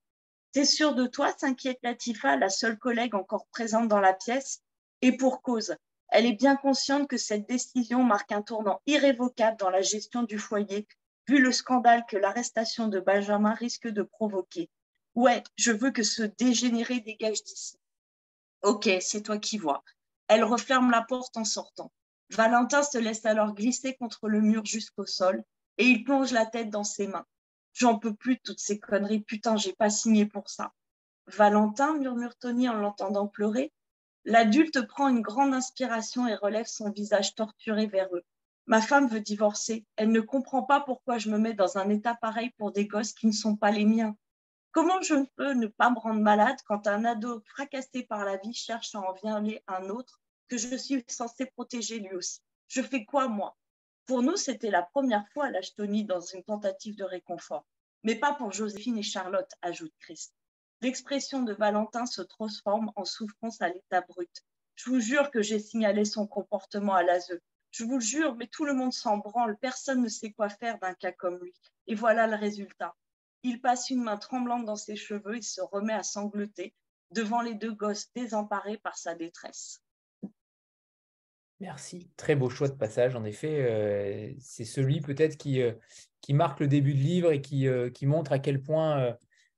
T'es 0.51 0.65
sûr 0.65 0.95
de 0.95 1.05
toi 1.05 1.31
s'inquiète 1.37 1.77
Latifa, 1.83 2.37
la 2.37 2.49
seule 2.49 2.79
collègue 2.79 3.13
encore 3.13 3.45
présente 3.51 3.87
dans 3.87 3.99
la 3.99 4.13
pièce? 4.13 4.61
Et 5.03 5.15
pour 5.15 5.43
cause, 5.43 5.75
elle 6.09 6.25
est 6.25 6.33
bien 6.33 6.55
consciente 6.55 7.07
que 7.07 7.17
cette 7.17 7.47
décision 7.47 8.03
marque 8.03 8.31
un 8.31 8.41
tournant 8.41 8.81
irrévocable 8.87 9.57
dans 9.57 9.69
la 9.69 9.83
gestion 9.83 10.23
du 10.23 10.39
foyer, 10.39 10.87
vu 11.27 11.39
le 11.39 11.51
scandale 11.51 12.03
que 12.09 12.17
l'arrestation 12.17 12.87
de 12.87 12.99
Benjamin 12.99 13.53
risque 13.53 13.87
de 13.87 14.01
provoquer. 14.01 14.69
Ouais, 15.13 15.43
je 15.55 15.71
veux 15.71 15.91
que 15.91 16.01
ce 16.03 16.23
dégénéré 16.23 16.99
dégage 16.99 17.43
d'ici. 17.43 17.77
Ok, 18.63 18.89
c'est 19.01 19.21
toi 19.21 19.37
qui 19.37 19.59
vois. 19.59 19.83
Elle 20.29 20.43
referme 20.43 20.91
la 20.91 21.01
porte 21.01 21.35
en 21.37 21.43
sortant. 21.43 21.91
Valentin 22.29 22.83
se 22.83 22.99
laisse 22.99 23.25
alors 23.25 23.55
glisser 23.55 23.95
contre 23.95 24.29
le 24.29 24.41
mur 24.41 24.63
jusqu'au 24.63 25.07
sol 25.07 25.43
et 25.79 25.85
il 25.85 26.03
plonge 26.03 26.31
la 26.31 26.45
tête 26.45 26.69
dans 26.69 26.83
ses 26.83 27.07
mains. 27.07 27.25
J'en 27.73 27.97
peux 27.97 28.13
plus 28.13 28.35
de 28.35 28.41
toutes 28.43 28.59
ces 28.59 28.79
conneries. 28.79 29.21
Putain, 29.21 29.57
j'ai 29.57 29.73
pas 29.73 29.89
signé 29.89 30.27
pour 30.27 30.49
ça. 30.49 30.71
Valentin, 31.25 31.97
murmure 31.97 32.37
Tony 32.37 32.69
en 32.69 32.75
l'entendant 32.75 33.27
pleurer. 33.27 33.73
L'adulte 34.23 34.85
prend 34.85 35.07
une 35.07 35.21
grande 35.21 35.55
inspiration 35.55 36.27
et 36.27 36.35
relève 36.35 36.67
son 36.67 36.91
visage 36.91 37.33
torturé 37.33 37.87
vers 37.87 38.13
eux. 38.13 38.23
Ma 38.67 38.81
femme 38.81 39.07
veut 39.07 39.21
divorcer. 39.21 39.83
Elle 39.95 40.11
ne 40.11 40.21
comprend 40.21 40.61
pas 40.61 40.79
pourquoi 40.79 41.17
je 41.17 41.31
me 41.31 41.39
mets 41.39 41.53
dans 41.53 41.79
un 41.79 41.89
état 41.89 42.13
pareil 42.13 42.51
pour 42.59 42.71
des 42.71 42.85
gosses 42.85 43.13
qui 43.13 43.25
ne 43.25 43.31
sont 43.31 43.55
pas 43.55 43.71
les 43.71 43.85
miens. 43.85 44.15
Comment 44.71 45.01
je 45.01 45.15
peux 45.35 45.53
ne 45.53 45.65
pas 45.65 45.89
me 45.89 45.97
rendre 45.97 46.21
malade 46.21 46.57
quand 46.67 46.85
un 46.85 47.03
ado 47.03 47.41
fracassé 47.47 48.03
par 48.03 48.23
la 48.23 48.37
vie 48.37 48.53
cherche 48.53 48.93
à 48.93 48.99
en 48.99 49.13
violer 49.13 49.63
un 49.67 49.89
autre 49.89 50.21
que 50.47 50.57
je 50.57 50.75
suis 50.75 51.03
censée 51.07 51.47
protéger 51.47 51.99
lui 51.99 52.15
aussi? 52.15 52.39
Je 52.67 52.83
fais 52.83 53.03
quoi, 53.03 53.27
moi? 53.27 53.57
Pour 54.05 54.21
nous, 54.21 54.37
c'était 54.37 54.69
la 54.69 54.83
première 54.83 55.27
fois 55.29 55.47
à 55.47 55.61
Tony 55.75 56.03
dans 56.05 56.21
une 56.21 56.43
tentative 56.43 56.95
de 56.95 57.03
réconfort. 57.03 57.65
Mais 58.03 58.15
pas 58.15 58.33
pour 58.33 58.51
Joséphine 58.51 58.99
et 58.99 59.03
Charlotte, 59.03 59.51
ajoute 59.63 59.93
Christ. 59.99 60.35
L'expression 60.81 61.41
de 61.41 61.53
Valentin 61.53 62.05
se 62.05 62.21
transforme 62.21 62.91
en 62.95 63.05
souffrance 63.05 63.61
à 63.61 63.69
l'état 63.69 64.01
brut. 64.01 64.43
Je 64.75 64.91
vous 64.91 64.99
jure 64.99 65.31
que 65.31 65.41
j'ai 65.41 65.59
signalé 65.59 66.05
son 66.05 66.27
comportement 66.27 66.93
à 66.93 67.01
l'ASE. 67.01 67.39
Je 67.71 67.83
vous 67.83 67.95
le 67.95 68.03
jure, 68.03 68.35
mais 68.35 68.47
tout 68.47 68.65
le 68.65 68.73
monde 68.73 68.93
s'en 68.93 69.17
branle. 69.17 69.57
Personne 69.57 70.01
ne 70.03 70.07
sait 70.09 70.31
quoi 70.31 70.47
faire 70.47 70.77
d'un 70.77 70.93
cas 70.93 71.11
comme 71.11 71.39
lui. 71.39 71.53
Et 71.87 71.95
voilà 71.95 72.27
le 72.27 72.35
résultat. 72.35 72.95
Il 73.43 73.61
passe 73.61 73.89
une 73.89 74.03
main 74.03 74.17
tremblante 74.17 74.65
dans 74.65 74.75
ses 74.75 74.95
cheveux 74.95 75.37
et 75.37 75.41
se 75.41 75.61
remet 75.61 75.93
à 75.93 76.03
sangloter 76.03 76.73
devant 77.11 77.41
les 77.41 77.55
deux 77.55 77.73
gosses 77.73 78.11
désemparés 78.13 78.77
par 78.77 78.97
sa 78.97 79.15
détresse. 79.15 79.81
Merci. 81.59 82.09
Très 82.15 82.35
beau 82.35 82.49
choix 82.49 82.69
de 82.69 82.75
passage, 82.75 83.15
en 83.15 83.25
effet. 83.25 83.65
Euh, 83.69 84.33
c'est 84.39 84.63
celui 84.63 85.01
peut-être 85.01 85.35
qui, 85.35 85.61
euh, 85.61 85.73
marque 86.29 86.61
le 86.61 86.67
début 86.67 86.93
de 86.93 86.99
livre 86.99 87.31
et 87.31 87.41
euh, 87.65 87.89
qui 87.89 88.05
montre 88.05 88.31
à 88.31 88.39
quel 88.39 88.61
point 88.61 89.15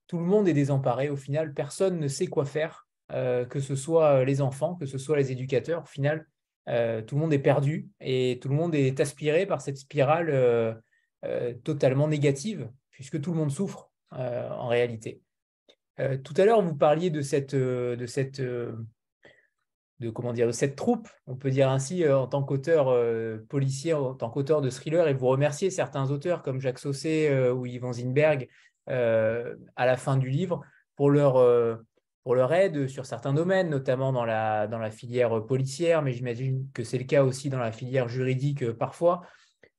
tout 0.07 0.17
le 0.17 0.25
monde 0.25 0.47
est 0.47 0.53
désemparé. 0.53 1.09
Au 1.09 1.15
final, 1.15 1.53
personne 1.53 1.99
ne 1.99 2.07
sait 2.07 2.27
quoi 2.27 2.45
faire, 2.45 2.87
que 3.09 3.59
ce 3.59 3.75
soit 3.75 4.23
les 4.23 4.41
enfants, 4.41 4.75
que 4.75 4.85
ce 4.85 4.97
soit 4.97 5.17
les 5.17 5.31
éducateurs. 5.31 5.83
Au 5.83 5.85
final, 5.85 6.27
tout 6.65 7.15
le 7.15 7.17
monde 7.17 7.33
est 7.33 7.39
perdu 7.39 7.89
et 7.99 8.39
tout 8.41 8.49
le 8.49 8.55
monde 8.55 8.73
est 8.73 8.99
aspiré 8.99 9.45
par 9.45 9.61
cette 9.61 9.77
spirale 9.77 10.81
totalement 11.63 12.07
négative, 12.07 12.69
puisque 13.01 13.19
tout 13.19 13.31
le 13.31 13.37
monde 13.37 13.49
souffre 13.49 13.89
en 14.11 14.67
réalité. 14.67 15.21
tout 16.23 16.33
à 16.37 16.45
l'heure, 16.45 16.61
vous 16.61 16.75
parliez 16.75 17.09
de 17.09 17.21
cette, 17.21 17.55
de 17.55 18.05
cette 18.05 18.39
de 18.39 20.09
comment 20.11 20.33
dire 20.33 20.45
de 20.45 20.51
cette 20.51 20.75
troupe, 20.75 21.09
on 21.25 21.35
peut 21.35 21.49
dire 21.49 21.69
ainsi, 21.69 22.07
en 22.07 22.27
tant 22.27 22.43
qu'auteur 22.43 22.95
policier, 23.49 23.93
en 23.93 24.13
tant 24.13 24.29
qu'auteur 24.29 24.61
de 24.61 24.69
thriller, 24.69 25.07
et 25.07 25.15
vous 25.15 25.27
remerciez 25.27 25.71
certains 25.71 26.11
auteurs 26.11 26.43
comme 26.43 26.59
Jacques 26.59 26.77
Sausset 26.77 27.49
ou 27.49 27.65
Yvan 27.65 27.93
Zinberg 27.93 28.47
à 28.85 29.85
la 29.85 29.97
fin 29.97 30.17
du 30.17 30.29
livre 30.29 30.61
pour 30.95 31.09
leur, 31.09 31.79
pour 32.23 32.35
leur 32.35 32.53
aide 32.53 32.87
sur 32.87 33.07
certains 33.07 33.33
domaines, 33.33 33.69
notamment 33.69 34.13
dans 34.13 34.25
la, 34.25 34.67
dans 34.67 34.79
la 34.79 34.91
filière 34.91 35.43
policière, 35.45 36.03
mais 36.03 36.11
j'imagine 36.11 36.67
que 36.73 36.83
c'est 36.83 36.99
le 36.99 37.05
cas 37.05 37.23
aussi 37.23 37.49
dans 37.49 37.59
la 37.59 37.71
filière 37.71 38.07
juridique 38.07 38.71
parfois. 38.71 39.21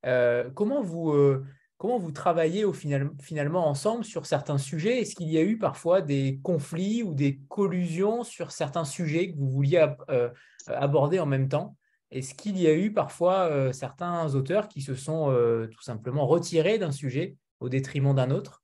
comment 0.02 0.82
vous 0.82 1.44
comment 1.82 1.98
vous 1.98 2.12
travaillez 2.12 2.64
au 2.64 2.72
final, 2.72 3.10
finalement 3.20 3.66
ensemble 3.66 4.04
sur 4.04 4.24
certains 4.24 4.56
sujets? 4.56 5.00
Est-ce 5.00 5.16
qu'il 5.16 5.28
y 5.28 5.36
a 5.36 5.42
eu 5.42 5.58
parfois 5.58 6.00
des 6.00 6.38
conflits 6.44 7.02
ou 7.02 7.12
des 7.12 7.40
collusions 7.48 8.22
sur 8.22 8.52
certains 8.52 8.84
sujets 8.84 9.32
que 9.32 9.36
vous 9.36 9.50
vouliez 9.50 9.84
euh, 10.08 10.30
aborder 10.68 11.18
en 11.18 11.26
même 11.26 11.48
temps? 11.48 11.76
Est-ce 12.12 12.36
qu'il 12.36 12.56
y 12.56 12.68
a 12.68 12.72
eu 12.72 12.92
parfois 12.92 13.50
euh, 13.50 13.72
certains 13.72 14.32
auteurs 14.36 14.68
qui 14.68 14.80
se 14.80 14.94
sont 14.94 15.32
euh, 15.32 15.66
tout 15.66 15.82
simplement 15.82 16.24
retirés 16.24 16.78
d'un 16.78 16.92
sujet 16.92 17.34
au 17.58 17.68
détriment 17.68 18.14
d'un 18.14 18.30
autre? 18.30 18.62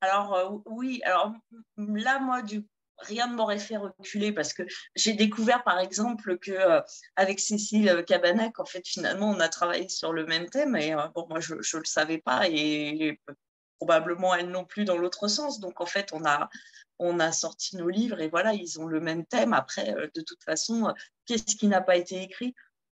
Alors 0.00 0.62
oui, 0.66 1.00
alors 1.04 1.32
là, 1.76 2.20
moi, 2.20 2.42
du 2.42 2.64
rien 3.00 3.26
ne 3.26 3.34
m'aurait 3.34 3.58
fait 3.58 3.76
reculer 3.76 4.32
parce 4.32 4.52
que 4.52 4.62
j'ai 4.94 5.14
découvert 5.14 5.62
par 5.64 5.78
exemple 5.78 6.38
que 6.38 6.52
euh, 6.52 6.80
avec 7.16 7.40
Cécile 7.40 8.04
Cabanac, 8.06 8.58
en 8.58 8.64
fait, 8.64 8.86
finalement, 8.86 9.30
on 9.30 9.40
a 9.40 9.48
travaillé 9.48 9.88
sur 9.88 10.12
le 10.12 10.26
même 10.26 10.48
thème 10.48 10.76
et 10.76 10.94
euh, 10.94 11.08
bon, 11.14 11.26
moi, 11.28 11.40
je 11.40 11.54
ne 11.54 11.58
le 11.58 11.84
savais 11.84 12.18
pas 12.18 12.48
et, 12.48 13.20
probablement 13.78 14.34
elle 14.34 14.50
non 14.50 14.66
plus 14.66 14.84
dans 14.84 14.98
l'autre 14.98 15.26
sens. 15.26 15.58
Donc, 15.58 15.80
en 15.80 15.86
fait, 15.86 16.12
on 16.12 16.24
a, 17.18 17.32
sorti 17.32 17.76
nos 17.76 17.88
livres 17.88 18.20
et 18.20 18.28
voilà, 18.28 18.52
ils 18.52 18.78
ont 18.78 18.86
le 18.86 19.00
même 19.00 19.24
thème. 19.24 19.54
Après, 19.54 19.94
euh, 19.94 20.08
de 20.14 20.20
toute 20.20 20.44
façon, 20.44 20.92
qu'est-ce 21.24 21.56
qui 21.56 21.66
n'a 21.66 21.80
pas 21.80 21.96
été 21.96 22.22
écrit? 22.22 22.54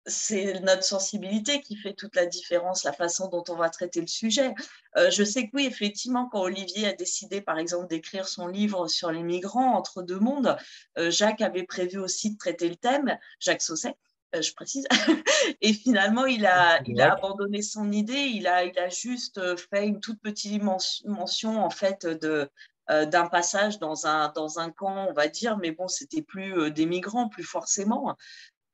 C'est 0.07 0.61
notre 0.61 0.85
sensibilité 0.85 1.61
qui 1.61 1.77
fait 1.77 1.95
toute 1.95 2.16
la 2.16 2.27
différence, 2.27 2.85
la 2.85 2.93
façon 2.93 3.29
dont 3.29 3.45
on 3.49 3.55
va 3.55 3.70
traiter 3.70 4.01
le 4.01 4.07
sujet. 4.07 4.55
Euh, 4.97 5.11
je 5.11 5.23
sais 5.23 5.45
que 5.47 5.51
oui, 5.55 5.66
effectivement, 5.66 6.29
quand 6.29 6.41
Olivier 6.41 6.89
a 6.89 6.93
décidé, 6.93 7.41
par 7.41 7.59
exemple, 7.59 7.87
d'écrire 7.87 8.27
son 8.27 8.49
livre 8.49 8.89
sur 8.89 9.12
les 9.12 9.23
migrants 9.23 9.74
entre 9.74 10.03
deux 10.03 10.19
mondes, 10.19 10.57
euh, 10.99 11.11
Jacques 11.11 11.41
avait 11.41 11.65
prévu 11.65 11.99
aussi 11.99 12.33
de 12.33 12.39
traiter 12.39 12.69
le 12.69 12.77
thème, 12.77 13.16
Jacques 13.39 13.62
Sausset, 13.62 13.95
euh, 14.35 14.43
je 14.43 14.53
précise, 14.55 14.87
et 15.61 15.73
finalement, 15.73 16.27
il 16.27 16.47
a, 16.47 16.81
il 16.87 17.01
a 17.01 17.12
abandonné 17.12 17.62
son 17.62 17.93
idée, 17.93 18.15
il 18.15 18.49
a, 18.49 18.65
il 18.65 18.79
a 18.79 18.89
juste 18.89 19.41
fait 19.70 19.87
une 19.87 20.01
toute 20.01 20.20
petite 20.20 20.62
mention, 20.62 21.65
en 21.65 21.70
fait, 21.70 22.07
de, 22.07 22.51
d'un 22.89 23.27
passage 23.29 23.79
dans 23.79 24.07
un, 24.07 24.31
dans 24.31 24.59
un 24.59 24.70
camp, 24.70 25.07
on 25.09 25.12
va 25.12 25.29
dire, 25.29 25.57
mais 25.59 25.70
bon, 25.70 25.87
c'était 25.87 26.23
plus 26.23 26.73
des 26.73 26.87
migrants, 26.87 27.29
plus 27.29 27.45
forcément. 27.45 28.16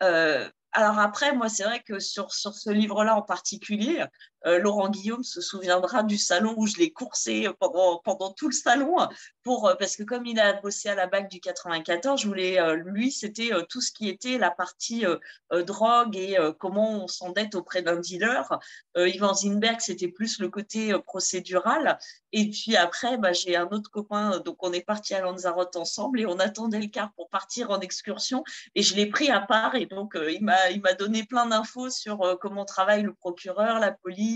Euh, 0.02 0.48
alors 0.78 1.00
après, 1.00 1.34
moi, 1.34 1.48
c'est 1.48 1.64
vrai 1.64 1.82
que 1.82 1.98
sur, 1.98 2.32
sur 2.32 2.54
ce 2.54 2.70
livre-là 2.70 3.16
en 3.16 3.22
particulier, 3.22 4.04
euh, 4.46 4.58
Laurent 4.58 4.88
Guillaume 4.88 5.24
se 5.24 5.40
souviendra 5.40 6.02
du 6.02 6.16
salon 6.16 6.54
où 6.56 6.66
je 6.66 6.76
l'ai 6.76 6.90
coursé 6.90 7.48
pendant, 7.58 8.32
tout 8.32 8.48
le 8.48 8.54
salon, 8.54 9.00
euh, 9.00 9.74
parce 9.78 9.96
que 9.96 10.02
comme 10.02 10.26
il 10.26 10.38
a 10.38 10.52
bossé 10.54 10.88
à 10.88 10.94
la 10.94 11.06
BAC 11.06 11.28
du 11.28 11.40
94, 11.40 12.20
je 12.20 12.28
voulais, 12.28 12.60
euh, 12.60 12.76
lui, 12.76 13.10
c'était 13.10 13.50
tout 13.68 13.80
ce 13.80 13.90
qui 13.90 14.08
était 14.08 14.38
la 14.38 14.50
partie 14.50 15.04
drogue 15.50 16.16
et 16.16 16.36
comment 16.58 17.04
on 17.04 17.08
s'endette 17.08 17.54
auprès 17.54 17.82
d'un 17.82 17.96
dealer. 17.96 18.58
Ivan 18.96 19.34
Zinberg, 19.34 19.80
c'était 19.80 20.08
plus 20.08 20.38
le 20.38 20.48
côté 20.48 20.92
procédural. 21.06 21.98
Et 22.32 22.50
puis 22.50 22.76
après, 22.76 23.16
bah, 23.16 23.32
j'ai 23.32 23.56
un 23.56 23.68
autre 23.68 23.90
copain, 23.90 24.40
donc 24.40 24.62
on 24.62 24.72
est 24.72 24.84
parti 24.84 25.14
à 25.14 25.20
Lanzarote 25.22 25.76
ensemble 25.76 26.20
et 26.20 26.26
on 26.26 26.38
attendait 26.38 26.80
le 26.80 26.88
car 26.88 27.12
pour 27.14 27.30
partir 27.30 27.70
en 27.70 27.80
excursion. 27.80 28.44
Et 28.74 28.82
je 28.82 28.94
l'ai 28.94 29.06
pris 29.06 29.30
à 29.30 29.40
part 29.40 29.74
et 29.74 29.86
donc 29.86 30.16
il 30.16 30.44
m'a 30.44 30.92
donné 30.94 31.24
plein 31.24 31.46
d'infos 31.46 31.90
sur 31.90 32.38
comment 32.40 32.64
travaille 32.64 33.02
le 33.02 33.14
procureur, 33.14 33.78
la 33.78 33.92
police 33.92 34.27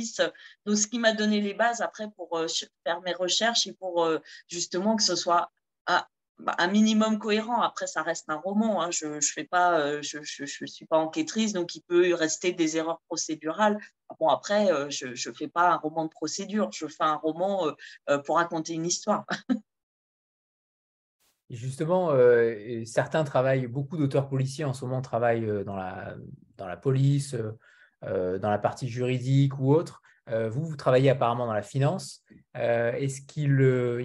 donc, 0.66 0.76
ce 0.76 0.86
qui 0.86 0.98
m'a 0.98 1.12
donné 1.12 1.40
les 1.40 1.54
bases 1.54 1.80
après 1.80 2.08
pour 2.16 2.36
euh, 2.36 2.46
faire 2.84 3.00
mes 3.02 3.12
recherches 3.12 3.66
et 3.66 3.72
pour 3.72 4.04
euh, 4.04 4.18
justement 4.48 4.96
que 4.96 5.02
ce 5.02 5.16
soit 5.16 5.50
bah, 5.86 6.54
un 6.58 6.68
minimum 6.68 7.18
cohérent. 7.18 7.60
Après, 7.60 7.86
ça 7.86 8.02
reste 8.02 8.28
un 8.28 8.36
roman. 8.36 8.82
Hein. 8.82 8.90
Je 8.90 9.06
ne 9.06 9.44
pas, 9.44 9.78
euh, 9.78 10.02
je, 10.02 10.18
je, 10.22 10.64
suis 10.66 10.86
pas 10.86 10.98
enquêtrice, 10.98 11.52
donc 11.52 11.74
il 11.74 11.82
peut 11.82 12.14
rester 12.14 12.52
des 12.52 12.76
erreurs 12.76 13.00
procédurales. 13.08 13.78
Bon, 14.18 14.28
après, 14.28 14.68
je 14.90 15.06
ne 15.28 15.34
fais 15.34 15.48
pas 15.48 15.70
un 15.70 15.76
roman 15.76 16.04
de 16.04 16.10
procédure. 16.10 16.70
Je 16.72 16.86
fais 16.86 17.04
un 17.04 17.16
roman 17.16 17.72
pour 18.26 18.36
raconter 18.36 18.74
une 18.74 18.86
histoire. 18.86 19.24
Justement, 21.50 22.10
certains 22.86 23.24
travaillent, 23.24 23.66
beaucoup 23.66 23.96
d'auteurs 23.98 24.28
policiers 24.28 24.64
en 24.64 24.72
ce 24.72 24.84
moment 24.84 25.02
travaillent 25.02 25.64
dans 25.64 25.76
la, 25.76 26.16
dans 26.62 26.68
la 26.68 26.76
police, 26.76 27.34
euh, 27.34 27.58
dans 28.02 28.50
la 28.50 28.58
partie 28.58 28.88
juridique 28.88 29.58
ou 29.58 29.72
autre. 29.72 30.02
Euh, 30.28 30.48
vous, 30.48 30.64
vous 30.64 30.76
travaillez 30.76 31.10
apparemment 31.10 31.46
dans 31.46 31.52
la 31.52 31.62
finance. 31.62 32.22
Euh, 32.56 32.92
est-ce 32.92 33.22
qu'il 33.22 33.52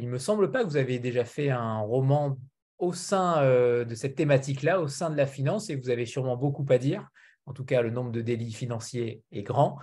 il 0.02 0.08
me 0.10 0.18
semble 0.18 0.52
pas 0.52 0.64
que 0.64 0.70
vous 0.70 0.78
avez 0.78 1.00
déjà 1.00 1.26
fait 1.26 1.50
un 1.50 1.80
roman 1.80 2.38
au 2.80 2.94
sein 2.94 3.44
de 3.44 3.96
cette 3.96 4.16
thématique-là, 4.16 4.80
au 4.80 4.88
sein 4.88 5.10
de 5.10 5.18
la 5.18 5.26
finance, 5.26 5.72
et 5.72 5.76
vous 5.76 5.90
avez 5.90 6.06
sûrement 6.06 6.38
beaucoup 6.38 6.66
à 6.70 6.78
dire. 6.78 7.08
En 7.48 7.54
tout 7.54 7.64
cas, 7.64 7.82
le 7.82 7.90
nombre 7.90 8.12
de 8.12 8.22
délits 8.22 8.52
financiers 8.52 9.24
est 9.32 9.42
grand. 9.42 9.80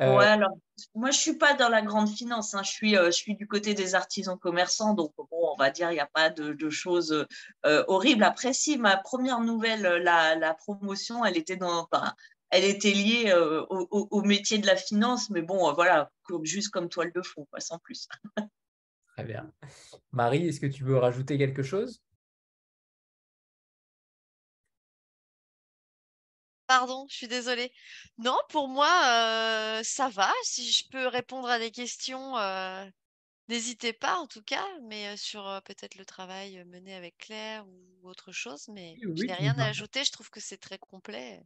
Euh... 0.00 0.36
Moi, 0.94 1.10
je 1.10 1.16
suis 1.16 1.38
pas 1.38 1.54
dans 1.54 1.70
la 1.70 1.80
grande 1.80 2.10
finance. 2.10 2.54
Hein. 2.54 2.62
Je, 2.62 3.10
suis, 3.10 3.34
du 3.34 3.48
côté 3.48 3.72
des 3.72 3.94
artisans 3.94 4.38
commerçants. 4.38 4.92
Donc, 4.92 5.12
bon, 5.16 5.26
on 5.32 5.56
va 5.56 5.70
dire, 5.70 5.90
il 5.90 5.94
n'y 5.94 6.00
a 6.00 6.08
pas 6.12 6.28
de, 6.28 6.70
choses 6.70 7.26
horribles. 7.64 8.22
Après, 8.22 8.52
si, 8.52 8.76
ma 8.76 8.96
première 8.96 9.40
nouvelle, 9.40 9.82
la, 10.04 10.36
la 10.36 10.54
promotion, 10.54 11.24
elle 11.24 11.38
était 11.38 11.56
dans, 11.56 11.88
elle 12.50 12.64
était 12.64 12.92
liée 12.92 13.30
euh, 13.30 13.64
au, 13.68 14.22
métier 14.22 14.58
de 14.58 14.66
la 14.66 14.76
finance, 14.76 15.30
mais 15.30 15.42
bon, 15.42 15.68
euh, 15.68 15.72
voilà, 15.72 16.10
juste 16.42 16.70
comme 16.70 16.88
toile 16.88 17.12
de 17.12 17.22
fond, 17.22 17.46
sans 17.58 17.78
plus. 17.78 18.08
Très 19.16 19.24
bien. 19.24 19.52
Marie, 20.12 20.46
est-ce 20.46 20.60
que 20.60 20.66
tu 20.66 20.84
veux 20.84 20.98
rajouter 20.98 21.38
quelque 21.38 21.62
chose? 21.62 22.02
Pardon, 26.66 27.06
je 27.08 27.16
suis 27.16 27.28
désolée. 27.28 27.72
Non, 28.18 28.36
pour 28.48 28.68
moi, 28.68 28.90
euh, 29.06 29.82
ça 29.84 30.08
va. 30.08 30.32
Si 30.42 30.70
je 30.72 30.88
peux 30.90 31.06
répondre 31.06 31.48
à 31.48 31.58
des 31.60 31.70
questions, 31.70 32.34
n'hésitez 33.48 33.92
pas 33.92 34.16
en 34.16 34.26
tout 34.26 34.42
cas, 34.42 34.66
mais 34.82 35.16
sur 35.16 35.62
peut-être 35.64 35.94
le 35.94 36.04
travail 36.04 36.64
mené 36.66 36.94
avec 36.94 37.16
Claire 37.18 37.66
ou 37.68 38.08
autre 38.08 38.32
chose. 38.32 38.68
Mais 38.68 38.96
je 39.00 39.24
n'ai 39.24 39.32
rien 39.32 39.56
à 39.58 39.66
ajouter, 39.66 40.04
je 40.04 40.12
trouve 40.12 40.28
que 40.28 40.40
c'est 40.40 40.58
très 40.58 40.78
complet. 40.78 41.40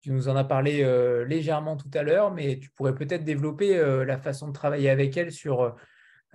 Tu 0.00 0.12
nous 0.12 0.28
en 0.28 0.36
as 0.36 0.44
parlé 0.44 0.82
euh, 0.82 1.24
légèrement 1.24 1.76
tout 1.76 1.90
à 1.94 2.02
l'heure, 2.02 2.32
mais 2.32 2.58
tu 2.58 2.70
pourrais 2.70 2.94
peut-être 2.94 3.24
développer 3.24 3.76
euh, 3.76 4.04
la 4.04 4.18
façon 4.18 4.48
de 4.48 4.52
travailler 4.52 4.90
avec 4.90 5.16
elle 5.16 5.32
sur, 5.32 5.76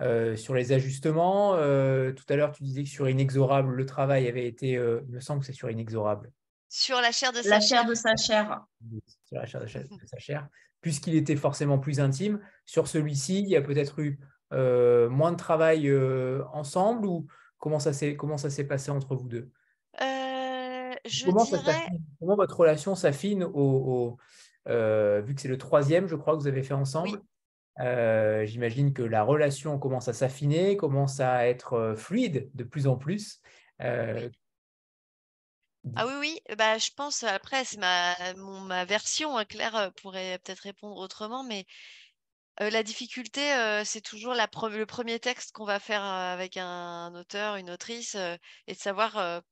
euh, 0.00 0.36
sur 0.36 0.54
les 0.54 0.72
ajustements. 0.72 1.52
tout 1.52 2.24
à 2.28 2.36
l'heure, 2.36 2.52
tu 2.52 2.62
disais 2.62 2.82
que 2.82 2.88
sur 2.88 3.08
Inexorable, 3.08 3.74
le 3.74 3.86
travail 3.86 4.28
avait 4.28 4.46
été, 4.46 4.72
il 4.72 5.12
me 5.14 5.20
semble 5.20 5.40
que 5.40 5.46
c'est 5.46 5.52
sur 5.52 5.70
Inexorable. 5.70 6.30
Sur 6.68 7.00
la 7.00 7.12
chair 7.12 7.32
de 7.32 7.40
sa 7.40 7.50
la 7.50 7.60
chair. 7.60 7.86
de 7.86 7.94
sa 7.94 8.16
chair. 8.16 8.64
Sur 9.24 9.38
la 9.38 9.46
chair 9.46 9.62
de, 9.62 10.06
sa 10.06 10.18
chair, 10.18 10.48
puisqu'il 10.82 11.14
était 11.14 11.36
forcément 11.36 11.78
plus 11.78 12.00
intime. 12.00 12.40
Sur 12.66 12.88
celui-ci, 12.88 13.40
il 13.40 13.48
y 13.48 13.56
a 13.56 13.62
peut-être 13.62 14.00
eu 14.00 14.18
moins 14.50 15.32
de 15.32 15.38
travail 15.38 15.90
ensemble 16.52 17.06
ou 17.06 17.26
comment 17.56 17.78
ça 17.78 17.94
s'est 17.94 18.64
passé 18.64 18.90
entre 18.90 19.14
vous 19.14 19.28
deux? 19.28 19.50
Comment, 21.24 21.46
comment 22.18 22.36
votre 22.36 22.56
relation 22.56 22.94
s'affine 22.94 23.44
au, 23.44 24.16
euh, 24.68 25.20
vu 25.20 25.34
que 25.34 25.40
c'est 25.40 25.48
le 25.48 25.58
troisième, 25.58 26.06
je 26.06 26.16
crois, 26.16 26.34
que 26.34 26.40
vous 26.40 26.46
avez 26.46 26.62
fait 26.62 26.74
ensemble 26.74 27.20
euh, 27.80 28.46
J'imagine 28.46 28.92
que 28.92 29.02
la 29.02 29.22
relation 29.22 29.78
commence 29.78 30.08
à 30.08 30.12
s'affiner, 30.12 30.76
commence 30.76 31.20
à 31.20 31.46
être 31.46 31.74
euh, 31.74 31.96
fluide 31.96 32.50
de 32.54 32.64
plus 32.64 32.86
en 32.86 32.96
plus. 32.96 33.40
Ah 35.96 36.06
oui, 36.06 36.14
oui, 36.18 36.40
bah, 36.56 36.78
je 36.78 36.88
pense, 36.96 37.24
après, 37.24 37.64
c'est 37.64 37.76
ma, 37.78 38.14
ma 38.36 38.86
version, 38.86 39.36
hein, 39.36 39.44
Claire 39.44 39.92
pourrait 40.00 40.38
peut-être 40.42 40.60
répondre 40.60 40.96
autrement, 40.96 41.44
mais 41.44 41.66
la 42.58 42.82
difficulté, 42.82 43.42
c'est 43.84 44.00
toujours 44.00 44.32
la 44.32 44.48
le 44.70 44.86
premier 44.86 45.20
texte 45.20 45.52
qu'on 45.52 45.66
va 45.66 45.78
faire 45.78 46.02
avec 46.02 46.56
un, 46.56 47.14
auteur, 47.14 47.56
une 47.56 47.68
autrice, 47.68 48.14
et 48.66 48.72
de 48.72 48.78
savoir 48.78 49.42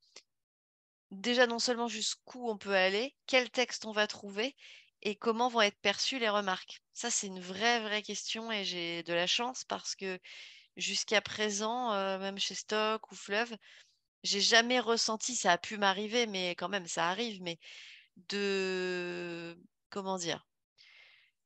déjà 1.13 1.47
non 1.47 1.59
seulement 1.59 1.87
jusqu'où 1.87 2.49
on 2.49 2.57
peut 2.57 2.75
aller, 2.75 3.15
quel 3.27 3.49
texte 3.51 3.85
on 3.85 3.91
va 3.91 4.07
trouver 4.07 4.55
et 5.01 5.15
comment 5.15 5.49
vont 5.49 5.61
être 5.61 5.79
perçues 5.81 6.19
les 6.19 6.29
remarques. 6.29 6.81
Ça, 6.93 7.11
c'est 7.11 7.27
une 7.27 7.41
vraie, 7.41 7.81
vraie 7.81 8.01
question 8.01 8.51
et 8.51 8.63
j'ai 8.65 9.03
de 9.03 9.13
la 9.13 9.27
chance 9.27 9.63
parce 9.65 9.95
que 9.95 10.19
jusqu'à 10.77 11.21
présent, 11.21 11.93
euh, 11.93 12.19
même 12.19 12.39
chez 12.39 12.55
Stock 12.55 13.11
ou 13.11 13.15
Fleuve, 13.15 13.55
j'ai 14.23 14.41
jamais 14.41 14.79
ressenti, 14.79 15.35
ça 15.35 15.51
a 15.53 15.57
pu 15.57 15.77
m'arriver, 15.77 16.27
mais 16.27 16.51
quand 16.51 16.69
même, 16.69 16.87
ça 16.87 17.09
arrive, 17.09 17.41
mais 17.41 17.59
de 18.29 19.57
comment 19.89 20.17
dire 20.17 20.45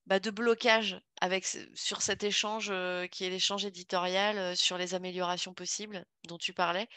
bah, 0.07 0.19
de 0.19 0.31
blocage 0.31 0.99
avec, 1.21 1.45
sur 1.75 2.01
cet 2.01 2.23
échange 2.23 2.71
qui 3.11 3.25
est 3.25 3.29
l'échange 3.29 3.65
éditorial 3.65 4.55
sur 4.57 4.77
les 4.77 4.93
améliorations 4.95 5.53
possibles 5.53 6.05
dont 6.27 6.37
tu 6.37 6.53
parlais. 6.53 6.87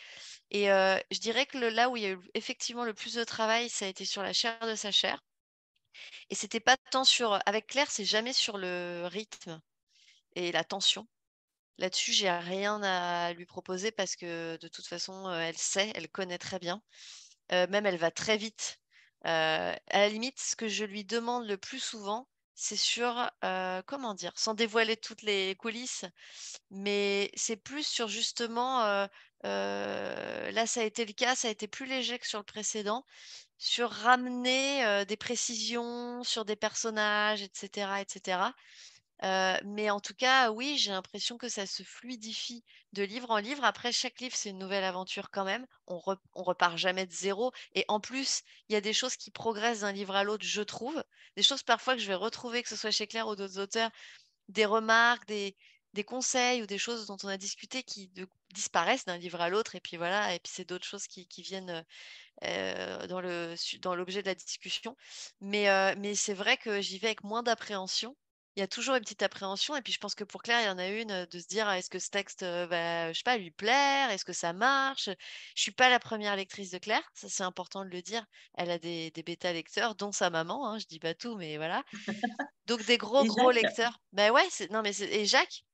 Et 0.50 0.66
je 0.66 1.18
dirais 1.20 1.46
que 1.46 1.58
là 1.58 1.90
où 1.90 1.96
il 1.96 2.02
y 2.04 2.06
a 2.06 2.10
eu 2.10 2.20
effectivement 2.34 2.84
le 2.84 2.94
plus 2.94 3.14
de 3.14 3.24
travail, 3.24 3.68
ça 3.68 3.84
a 3.86 3.88
été 3.88 4.04
sur 4.04 4.22
la 4.22 4.32
chair 4.32 4.58
de 4.60 4.74
sa 4.76 4.92
chair. 4.92 5.20
Et 6.30 6.34
c'était 6.34 6.60
pas 6.60 6.76
tant 6.90 7.04
sur. 7.04 7.38
Avec 7.46 7.66
Claire, 7.66 7.90
c'est 7.90 8.04
jamais 8.04 8.32
sur 8.32 8.58
le 8.58 9.06
rythme 9.10 9.60
et 10.36 10.52
la 10.52 10.64
tension. 10.64 11.06
Là-dessus, 11.78 12.12
j'ai 12.12 12.30
rien 12.30 12.82
à 12.82 13.32
lui 13.32 13.46
proposer 13.46 13.90
parce 13.90 14.16
que 14.16 14.56
de 14.58 14.68
toute 14.68 14.86
façon, 14.86 15.30
elle 15.32 15.58
sait, 15.58 15.92
elle 15.96 16.08
connaît 16.08 16.38
très 16.38 16.58
bien. 16.60 16.82
même 17.50 17.86
elle 17.86 17.98
va 17.98 18.10
très 18.12 18.36
vite. 18.36 18.78
à 19.24 19.76
la 19.92 20.08
limite, 20.08 20.38
ce 20.40 20.56
que 20.56 20.68
je 20.68 20.84
lui 20.84 21.04
demande 21.04 21.46
le 21.46 21.58
plus 21.58 21.80
souvent, 21.80 22.28
c'est 22.62 22.76
sur, 22.76 23.30
comment 23.86 24.14
dire, 24.14 24.32
sans 24.36 24.52
dévoiler 24.54 24.96
toutes 24.96 25.22
les 25.22 25.54
coulisses, 25.56 26.04
mais 26.70 27.30
c'est 27.34 27.56
plus 27.56 27.86
sur 27.86 28.08
justement, 28.08 29.08
là 29.44 30.66
ça 30.66 30.80
a 30.82 30.84
été 30.84 31.06
le 31.06 31.14
cas, 31.14 31.34
ça 31.34 31.48
a 31.48 31.50
été 31.50 31.68
plus 31.68 31.86
léger 31.86 32.18
que 32.18 32.26
sur 32.26 32.38
le 32.38 32.44
précédent, 32.44 33.06
sur 33.58 33.90
ramener 33.90 35.04
des 35.06 35.16
précisions 35.16 36.22
sur 36.22 36.44
des 36.44 36.56
personnages, 36.56 37.42
etc., 37.42 38.02
etc. 38.02 38.52
mais 39.22 39.90
en 39.90 40.00
tout 40.00 40.14
cas, 40.14 40.50
oui, 40.50 40.78
j'ai 40.78 40.92
l'impression 40.92 41.36
que 41.36 41.48
ça 41.48 41.66
se 41.66 41.82
fluidifie 41.82 42.64
de 42.92 43.02
livre 43.02 43.30
en 43.30 43.38
livre. 43.38 43.64
Après, 43.64 43.92
chaque 43.92 44.20
livre, 44.20 44.34
c'est 44.36 44.50
une 44.50 44.58
nouvelle 44.58 44.84
aventure 44.84 45.30
quand 45.30 45.44
même. 45.44 45.66
On, 45.86 46.00
on 46.34 46.42
repart 46.42 46.76
jamais 46.76 47.06
de 47.06 47.12
zéro. 47.12 47.52
Et 47.74 47.84
en 47.88 48.00
plus, 48.00 48.42
il 48.68 48.72
y 48.72 48.76
a 48.76 48.80
des 48.80 48.92
choses 48.92 49.16
qui 49.16 49.30
progressent 49.30 49.80
d'un 49.80 49.92
livre 49.92 50.14
à 50.14 50.24
l'autre, 50.24 50.44
je 50.44 50.62
trouve. 50.62 51.02
Des 51.36 51.42
choses 51.42 51.62
parfois 51.62 51.94
que 51.94 52.00
je 52.00 52.06
vais 52.06 52.14
retrouver, 52.14 52.62
que 52.62 52.68
ce 52.68 52.76
soit 52.76 52.90
chez 52.90 53.06
Claire 53.06 53.28
ou 53.28 53.36
d'autres 53.36 53.58
auteurs, 53.58 53.90
des 54.48 54.64
remarques, 54.64 55.26
des, 55.26 55.56
conseils 56.06 56.62
ou 56.62 56.66
des 56.66 56.78
choses 56.78 57.06
dont 57.06 57.18
on 57.24 57.28
a 57.28 57.36
discuté 57.36 57.82
qui 57.82 58.10
disparaissent 58.54 59.04
d'un 59.04 59.18
livre 59.18 59.40
à 59.40 59.50
l'autre. 59.50 59.74
Et 59.76 59.80
puis 59.80 59.96
voilà, 59.96 60.34
et 60.34 60.38
puis 60.38 60.52
c'est 60.54 60.68
d'autres 60.68 60.86
choses 60.86 61.06
qui, 61.06 61.26
viennent 61.42 61.84
dans 62.42 63.94
l'objet 63.94 64.22
de 64.22 64.26
la 64.28 64.34
discussion. 64.34 64.96
Mais, 65.40 65.94
mais 65.96 66.14
c'est 66.14 66.34
vrai 66.34 66.56
que 66.56 66.80
j'y 66.80 66.98
vais 66.98 67.08
avec 67.08 67.24
moins 67.24 67.42
d'appréhension 67.42 68.16
il 68.56 68.60
y 68.60 68.62
a 68.62 68.68
toujours 68.68 68.96
une 68.96 69.02
petite 69.02 69.22
appréhension. 69.22 69.76
Et 69.76 69.82
puis, 69.82 69.92
je 69.92 69.98
pense 69.98 70.14
que 70.14 70.24
pour 70.24 70.42
Claire, 70.42 70.60
il 70.60 70.66
y 70.66 70.68
en 70.68 70.78
a 70.78 70.88
une 70.88 71.26
de 71.26 71.38
se 71.38 71.46
dire 71.46 71.70
est-ce 71.70 71.88
que 71.88 71.98
ce 71.98 72.10
texte 72.10 72.42
va, 72.42 73.12
je 73.12 73.18
sais 73.18 73.22
pas, 73.22 73.36
lui 73.36 73.50
plaire? 73.50 74.10
Est-ce 74.10 74.24
que 74.24 74.32
ça 74.32 74.52
marche? 74.52 75.08
Je 75.54 75.62
suis 75.62 75.70
pas 75.70 75.88
la 75.88 75.98
première 75.98 76.36
lectrice 76.36 76.70
de 76.70 76.78
Claire, 76.78 77.08
ça 77.14 77.28
c'est 77.28 77.42
important 77.42 77.84
de 77.84 77.90
le 77.90 78.02
dire. 78.02 78.24
Elle 78.54 78.70
a 78.70 78.78
des, 78.78 79.10
des 79.12 79.22
bêta 79.22 79.52
lecteurs, 79.52 79.94
dont 79.94 80.12
sa 80.12 80.30
maman. 80.30 80.66
Hein, 80.68 80.78
je 80.78 80.86
dis 80.86 80.98
pas 80.98 81.14
tout, 81.14 81.36
mais 81.36 81.56
voilà. 81.56 81.84
Donc, 82.66 82.84
des 82.86 82.98
gros, 82.98 83.24
gros 83.24 83.50
lecteurs. 83.50 83.98
Ben 84.12 84.30
ouais, 84.32 84.48
non, 84.70 84.82
mais 84.82 85.00
et 85.00 85.26
Jacques? 85.26 85.64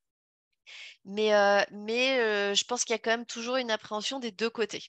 Mais, 1.05 1.31
mais 1.71 2.55
je 2.55 2.65
pense 2.65 2.85
qu'il 2.85 2.95
y 2.95 2.97
a 2.97 2.99
quand 2.99 3.11
même 3.11 3.27
toujours 3.27 3.57
une 3.57 3.71
appréhension 3.71 4.19
des 4.19 4.33
deux 4.33 4.51
côtés. 4.51 4.85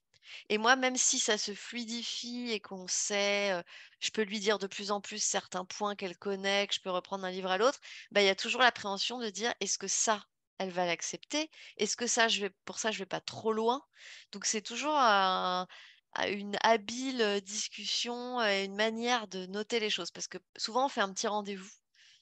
Et 0.50 0.58
moi, 0.58 0.76
même 0.76 0.96
si 0.98 1.20
ça 1.20 1.38
se 1.38 1.54
fluidifie 1.54 2.52
et 2.52 2.60
qu'on 2.60 2.88
sait, 2.88 3.64
je 4.00 4.10
peux 4.12 4.24
lui 4.24 4.40
dire 4.40 4.60
de 4.60 4.68
plus 4.68 4.92
en 4.92 5.02
plus 5.02 5.20
certains 5.24 5.66
points 5.66 5.96
qu'elle 5.96 6.18
connaît, 6.18 6.68
que 6.68 6.74
je 6.76 6.82
peux 6.82 6.90
reprendre 6.92 7.24
d'un 7.24 7.32
livre 7.32 7.52
à 7.52 7.58
l'autre, 7.58 7.80
bah, 8.12 8.22
il 8.22 8.26
y 8.26 8.30
a 8.30 8.36
toujours 8.36 8.62
l'appréhension 8.62 9.20
de 9.20 9.30
dire 9.30 9.54
est-ce 9.60 9.78
que 9.78 9.88
ça, 9.88 10.24
elle 10.58 10.72
va 10.72 10.86
l'accepter? 10.86 11.50
Est-ce 11.78 11.96
que 11.98 12.08
ça, 12.08 12.28
je 12.28 12.42
vais, 12.42 12.50
pour 12.66 12.80
ça, 12.80 12.92
je 12.92 13.00
vais 13.00 13.06
pas 13.06 13.22
trop 13.22 13.54
loin? 13.54 13.84
Donc 14.32 14.46
c'est 14.46 14.62
toujours 14.62 14.96
une 14.98 16.58
habile 16.64 17.42
discussion 17.42 18.42
et 18.44 18.64
une 18.66 18.76
manière 18.76 19.28
de 19.28 19.46
noter 19.48 19.80
les 19.80 19.90
choses. 19.90 20.12
Parce 20.12 20.28
que 20.28 20.38
souvent, 20.58 20.86
on 20.86 20.90
fait 20.90 21.02
un 21.02 21.14
petit 21.14 21.28
rendez-vous 21.28 21.70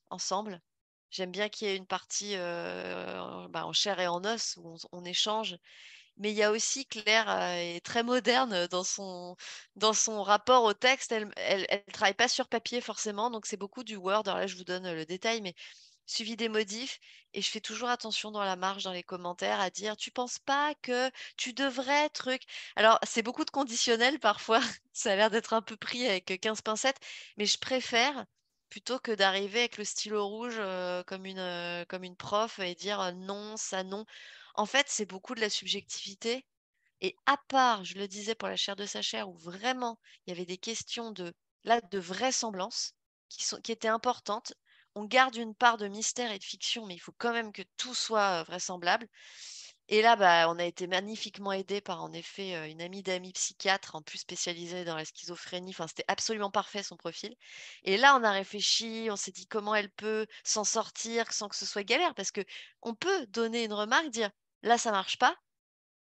ensemble. 0.10 0.62
J'aime 1.12 1.32
bien 1.32 1.50
qu'il 1.50 1.68
y 1.68 1.72
ait 1.72 1.78
une 1.78 1.88
partie 1.88 2.36
bah, 2.36 3.66
en 3.66 3.74
chair 3.74 4.00
et 4.00 4.08
en 4.08 4.24
os 4.26 4.58
où 4.58 4.76
on 4.92 5.06
échange 5.06 5.56
mais 6.18 6.32
il 6.32 6.36
y 6.38 6.44
a 6.44 6.52
aussi 6.52 6.86
Claire 6.86 7.30
est 7.30 7.84
très 7.86 8.04
moderne 8.04 8.68
dans 8.68 8.84
son, 8.84 9.36
dans 9.76 9.94
son 9.94 10.24
rapport 10.24 10.64
au 10.64 10.74
texte. 10.74 11.12
Elle 11.12 11.28
ne 11.28 11.92
travaille 11.92 12.14
pas 12.14 12.28
sur 12.28 12.48
papier 12.48 12.82
forcément, 12.82 13.30
donc 13.30 13.46
c'est 13.46 13.58
beaucoup 13.58 13.84
du 13.84 13.96
Word. 13.98 14.24
Alors 14.28 14.40
là, 14.40 14.48
je 14.48 14.56
vous 14.56 14.64
donne 14.64 14.92
le 14.94 15.06
détail, 15.06 15.42
mais 15.42 15.56
suivi 16.06 16.36
des 16.36 16.50
modifs. 16.50 17.00
Et 17.34 17.42
je 17.42 17.50
fais 17.50 17.60
toujours 17.62 17.90
attention 17.90 18.32
dans 18.32 18.44
la 18.44 18.56
marge, 18.56 18.84
dans 18.84 18.92
les 18.94 19.04
commentaires, 19.04 19.60
à 19.60 19.70
dire 19.70 19.98
tu 19.98 20.12
penses 20.12 20.40
pas 20.40 20.74
que 20.82 21.12
tu 21.38 21.54
devrais, 21.54 22.10
truc. 22.10 22.44
Alors, 22.76 23.00
c'est 23.04 23.24
beaucoup 23.24 23.46
de 23.46 23.52
conditionnel 23.52 24.20
parfois. 24.20 24.60
Ça 24.94 25.12
a 25.14 25.16
l'air 25.16 25.30
d'être 25.30 25.54
un 25.54 25.62
peu 25.62 25.76
pris 25.78 26.06
avec 26.08 26.40
15 26.42 26.62
pincettes, 26.62 27.00
mais 27.38 27.46
je 27.46 27.58
préfère 27.58 28.26
plutôt 28.70 29.00
que 29.00 29.12
d'arriver 29.12 29.60
avec 29.60 29.78
le 29.78 29.84
stylo 29.86 30.26
rouge 30.28 30.60
comme, 31.08 31.26
une, 31.26 31.86
comme 31.90 32.04
une 32.04 32.16
prof 32.16 32.60
et 32.60 32.76
dire 32.76 33.14
non, 33.16 33.58
ça 33.58 33.84
non. 33.84 34.06
En 34.58 34.66
fait, 34.66 34.88
c'est 34.90 35.06
beaucoup 35.06 35.36
de 35.36 35.42
la 35.42 35.50
subjectivité. 35.50 36.46
Et 37.02 37.16
à 37.26 37.38
part, 37.50 37.84
je 37.84 37.96
le 37.96 38.08
disais 38.08 38.36
pour 38.36 38.48
la 38.48 38.56
chair 38.56 38.76
de 38.76 38.86
sa 38.86 39.02
chair, 39.02 39.30
où 39.30 39.38
vraiment 39.38 40.00
il 40.26 40.32
y 40.32 40.34
avait 40.34 40.46
des 40.46 40.58
questions 40.58 41.12
de, 41.12 41.34
vraisemblance 41.94 42.94
qui, 43.30 43.72
étaient 43.72 43.90
importantes. 43.90 44.54
On 44.96 45.04
garde 45.04 45.36
une 45.36 45.56
part 45.56 45.78
de 45.78 45.88
mystère 45.90 46.32
et 46.32 46.40
de 46.40 46.44
fiction, 46.44 46.86
mais 46.86 46.96
il 46.96 47.00
faut 47.00 47.14
quand 47.18 47.34
même 47.34 47.52
que 47.52 47.64
tout 47.78 47.94
soit 47.94 48.44
vraisemblable. 48.44 49.08
Et 49.88 50.02
là, 50.02 50.16
bah, 50.16 50.50
on 50.50 50.58
a 50.58 50.64
été 50.64 50.88
magnifiquement 50.88 51.52
aidé 51.52 51.82
par 51.82 52.02
en 52.02 52.14
effet 52.14 52.72
une 52.72 52.82
amie 52.82 53.04
d'amis 53.04 53.34
psychiatre, 53.34 53.96
en 53.96 54.02
plus 54.02 54.20
spécialisée 54.20 54.86
dans 54.86 54.96
la 54.96 55.06
schizophrénie. 55.06 55.72
Enfin, 55.72 55.88
c'était 55.88 56.06
absolument 56.08 56.50
parfait 56.50 56.82
son 56.82 56.98
profil. 56.98 57.36
Et 57.84 57.98
là, 57.98 58.16
on 58.18 58.24
a 58.24 58.32
réfléchi, 58.32 59.10
on 59.12 59.16
s'est 59.18 59.32
dit 59.32 59.48
comment 59.48 59.76
elle 59.76 59.92
peut 59.92 60.28
s'en 60.44 60.64
sortir 60.64 61.32
sans 61.34 61.50
que 61.50 61.56
ce 61.56 61.66
soit 61.66 61.84
galère, 61.84 62.16
parce 62.16 62.32
que 62.32 62.42
on 62.82 62.96
peut 62.96 63.28
donner 63.28 63.66
une 63.66 63.74
remarque, 63.74 64.10
dire 64.10 64.32
Là, 64.66 64.78
ça 64.80 64.92
marche 64.92 65.18
pas. 65.18 65.38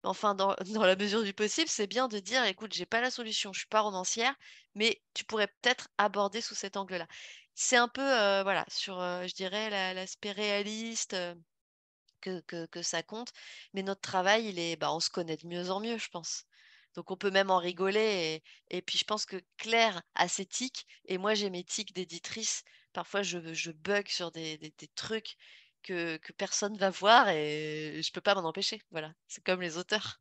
Enfin, 0.03 0.35
dans, 0.35 0.55
la 0.85 0.95
mesure 0.95 1.23
du 1.23 1.33
possible, 1.33 1.69
c'est 1.69 1.87
bien 1.87 2.07
de 2.07 2.19
dire, 2.19 2.43
écoute, 2.45 2.73
j'ai 2.73 2.85
pas 2.85 3.01
la 3.01 3.11
solution, 3.11 3.53
je 3.53 3.59
suis 3.59 3.67
pas 3.67 3.81
romancière, 3.81 4.35
mais 4.75 5.01
tu 5.13 5.25
pourrais 5.25 5.47
peut-être 5.47 5.89
aborder 5.97 6.41
sous 6.41 6.55
cet 6.55 6.77
angle-là. 6.77 7.07
C'est 7.55 7.77
un 7.77 7.87
peu, 7.87 8.01
euh, 8.01 8.43
voilà, 8.43 8.65
sur, 8.69 8.99
euh, 8.99 9.27
je 9.27 9.33
dirais, 9.35 9.69
l'aspect 9.93 10.31
réaliste 10.31 11.13
euh, 11.13 11.35
que, 12.21 12.81
ça 12.81 13.03
compte. 13.03 13.31
Mais 13.73 13.83
notre 13.83 14.01
travail, 14.01 14.47
il 14.49 14.59
est, 14.59 14.75
bah, 14.75 14.93
on 14.93 14.99
se 14.99 15.09
connaît 15.09 15.37
de 15.37 15.47
mieux 15.47 15.71
en 15.71 15.79
mieux, 15.79 15.97
je 15.97 16.09
pense. 16.09 16.45
Donc 16.95 17.11
on 17.11 17.17
peut 17.17 17.31
même 17.31 17.51
en 17.51 17.57
rigoler. 17.57 18.43
Et, 18.69 18.81
puis 18.81 18.97
je 18.97 19.05
pense 19.05 19.25
que 19.25 19.41
Claire 19.57 20.01
a 20.15 20.27
ses 20.27 20.45
tics 20.45 20.85
et 21.05 21.17
moi 21.17 21.35
j'ai 21.35 21.49
mes 21.49 21.63
tics 21.63 21.93
d'éditrice. 21.93 22.63
Parfois 22.93 23.23
je, 23.23 23.53
je 23.53 23.71
bug 23.71 24.07
sur 24.09 24.31
des 24.31 24.73
trucs 24.95 25.37
que, 25.83 26.17
que 26.17 26.33
personne 26.33 26.77
va 26.77 26.89
voir 26.89 27.29
et 27.29 28.01
je 28.03 28.11
peux 28.11 28.21
pas 28.21 28.35
m'en 28.35 28.47
empêcher. 28.47 28.81
Voilà, 28.91 29.13
c'est 29.27 29.43
comme 29.43 29.61
les 29.61 29.77
auteurs. 29.77 30.19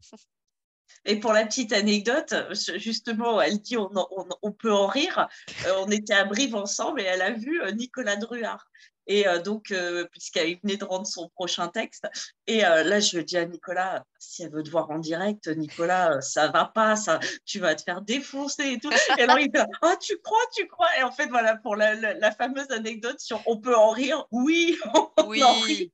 Et 1.04 1.18
pour 1.18 1.32
la 1.32 1.46
petite 1.46 1.72
anecdote, 1.72 2.34
justement, 2.76 3.40
elle 3.40 3.58
dit 3.60 3.76
on, 3.76 4.52
peut 4.52 4.72
en 4.72 4.86
rire. 4.86 5.28
Euh, 5.66 5.74
on 5.80 5.90
était 5.90 6.14
à 6.14 6.24
Brive 6.24 6.54
ensemble 6.54 7.00
et 7.00 7.04
elle 7.04 7.22
a 7.22 7.30
vu 7.30 7.62
euh, 7.62 7.70
Nicolas 7.72 8.16
Druard. 8.16 8.68
Et 9.06 9.26
euh, 9.26 9.38
donc, 9.40 9.70
euh, 9.70 10.04
puisqu'elle 10.10 10.58
venait 10.62 10.76
de 10.76 10.84
rendre 10.84 11.06
son 11.06 11.28
prochain 11.30 11.68
texte, 11.68 12.06
et 12.46 12.64
euh, 12.64 12.84
là, 12.84 13.00
je 13.00 13.18
dis 13.18 13.36
à 13.36 13.44
Nicolas, 13.44 14.04
si 14.18 14.42
elle 14.42 14.52
veut 14.52 14.62
te 14.62 14.70
voir 14.70 14.90
en 14.90 14.98
direct, 14.98 15.48
Nicolas, 15.48 16.20
ça 16.20 16.48
va 16.48 16.66
pas, 16.66 16.96
ça, 16.96 17.18
tu 17.44 17.58
vas 17.58 17.74
te 17.74 17.82
faire 17.82 18.02
défoncer 18.02 18.72
et 18.72 18.78
tout. 18.78 18.90
Et 19.18 19.22
alors, 19.22 19.38
il 19.38 19.50
dit, 19.50 19.58
ah, 19.82 19.96
tu 20.00 20.18
crois, 20.18 20.38
tu 20.54 20.66
crois? 20.66 20.88
Et 20.98 21.02
en 21.02 21.12
fait, 21.12 21.26
voilà, 21.26 21.56
pour 21.56 21.76
la, 21.76 22.30
fameuse 22.32 22.70
anecdote 22.70 23.18
sur 23.20 23.42
on 23.46 23.58
peut 23.58 23.76
en 23.76 23.90
rire, 23.90 24.26
oui, 24.30 24.78
on 24.94 25.26
oui. 25.26 25.42
en 25.42 25.60
rire. 25.60 25.88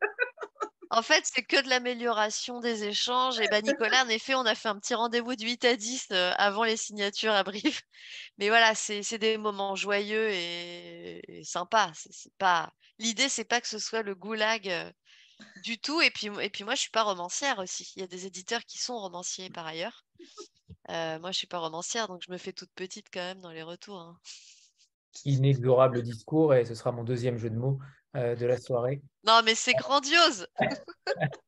En 0.90 1.02
fait, 1.02 1.24
c'est 1.24 1.42
que 1.42 1.62
de 1.62 1.68
l'amélioration 1.68 2.60
des 2.60 2.84
échanges. 2.84 3.40
Et 3.40 3.48
ben 3.48 3.62
Nicolas, 3.64 4.04
en 4.04 4.08
effet, 4.08 4.34
on 4.34 4.46
a 4.46 4.54
fait 4.54 4.68
un 4.68 4.78
petit 4.78 4.94
rendez-vous 4.94 5.34
de 5.34 5.44
8 5.44 5.64
à 5.64 5.76
10 5.76 6.08
euh, 6.12 6.32
avant 6.36 6.64
les 6.64 6.76
signatures 6.76 7.32
à 7.32 7.42
Brive. 7.42 7.80
Mais 8.38 8.48
voilà, 8.48 8.74
c'est 8.74 9.18
des 9.18 9.36
moments 9.36 9.74
joyeux 9.74 10.30
et, 10.30 11.42
sympas. 11.44 11.90
C'est 11.94 12.32
pas 12.38 12.72
l'idée, 12.98 13.28
c'est 13.28 13.44
pas 13.44 13.60
que 13.60 13.68
ce 13.68 13.78
soit 13.78 14.02
le 14.02 14.14
goulag 14.14 14.68
euh, 14.68 14.90
du 15.64 15.78
tout. 15.78 16.00
Et 16.00 16.10
puis, 16.10 16.30
moi, 16.30 16.74
je 16.74 16.80
suis 16.80 16.90
pas 16.90 17.02
romancière 17.02 17.58
aussi. 17.58 17.92
Il 17.96 18.00
y 18.00 18.04
a 18.04 18.08
des 18.08 18.26
éditeurs 18.26 18.64
qui 18.64 18.78
sont 18.78 18.98
romanciers 18.98 19.50
par 19.50 19.66
ailleurs. 19.66 20.04
Euh, 20.90 21.18
moi, 21.18 21.32
je 21.32 21.38
suis 21.38 21.46
pas 21.48 21.58
romancière, 21.58 22.06
donc 22.06 22.22
je 22.24 22.30
me 22.30 22.38
fais 22.38 22.52
toute 22.52 22.70
petite 22.74 23.06
quand 23.12 23.20
même 23.20 23.40
dans 23.40 23.50
les 23.50 23.62
retours. 23.62 23.98
Hein. 23.98 24.18
Inexorable 25.24 26.02
discours, 26.02 26.54
et 26.54 26.64
ce 26.64 26.74
sera 26.74 26.92
mon 26.92 27.02
deuxième 27.02 27.38
jeu 27.38 27.50
de 27.50 27.56
mots. 27.56 27.80
Euh, 28.16 28.34
de 28.34 28.46
la 28.46 28.56
soirée. 28.56 29.02
Non, 29.26 29.40
mais 29.44 29.54
c'est 29.54 29.74
grandiose. 29.74 30.46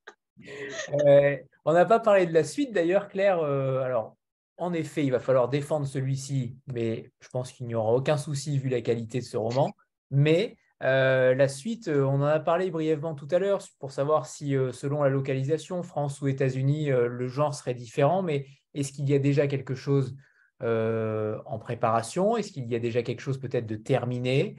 Euh, 1.04 1.36
on 1.64 1.72
n'a 1.72 1.84
pas 1.84 1.98
parlé 1.98 2.24
de 2.24 2.32
la 2.32 2.44
suite 2.44 2.72
d'ailleurs, 2.72 3.08
Claire. 3.08 3.40
Euh, 3.40 3.80
alors, 3.80 4.16
en 4.56 4.72
effet, 4.72 5.04
il 5.04 5.10
va 5.10 5.18
falloir 5.18 5.48
défendre 5.48 5.84
celui-ci, 5.84 6.56
mais 6.72 7.10
je 7.20 7.28
pense 7.28 7.50
qu'il 7.50 7.66
n'y 7.66 7.74
aura 7.74 7.92
aucun 7.92 8.16
souci 8.16 8.56
vu 8.56 8.68
la 8.68 8.80
qualité 8.80 9.18
de 9.18 9.24
ce 9.24 9.36
roman. 9.36 9.72
Mais 10.12 10.56
la 10.80 11.48
suite, 11.48 11.88
on 11.88 12.22
en 12.22 12.22
a 12.22 12.38
parlé 12.38 12.70
brièvement 12.70 13.16
tout 13.16 13.26
à 13.32 13.40
l'heure 13.40 13.60
pour 13.80 13.90
savoir 13.90 14.26
si, 14.26 14.54
selon 14.72 15.02
la 15.02 15.10
localisation, 15.10 15.82
France 15.82 16.22
ou 16.22 16.28
États-Unis, 16.28 16.90
le 16.90 17.26
genre 17.26 17.52
serait 17.52 17.74
différent. 17.74 18.22
Mais 18.22 18.46
est-ce 18.74 18.92
qu'il 18.92 19.10
y 19.10 19.14
a 19.14 19.18
déjà 19.18 19.48
quelque 19.48 19.74
chose 19.74 20.16
en 20.62 21.58
préparation? 21.58 22.36
Est-ce 22.36 22.52
qu'il 22.52 22.68
y 22.68 22.76
a 22.76 22.80
déjà 22.80 23.02
quelque 23.02 23.20
chose 23.20 23.40
peut-être 23.40 23.66
de 23.66 23.76
terminé? 23.76 24.56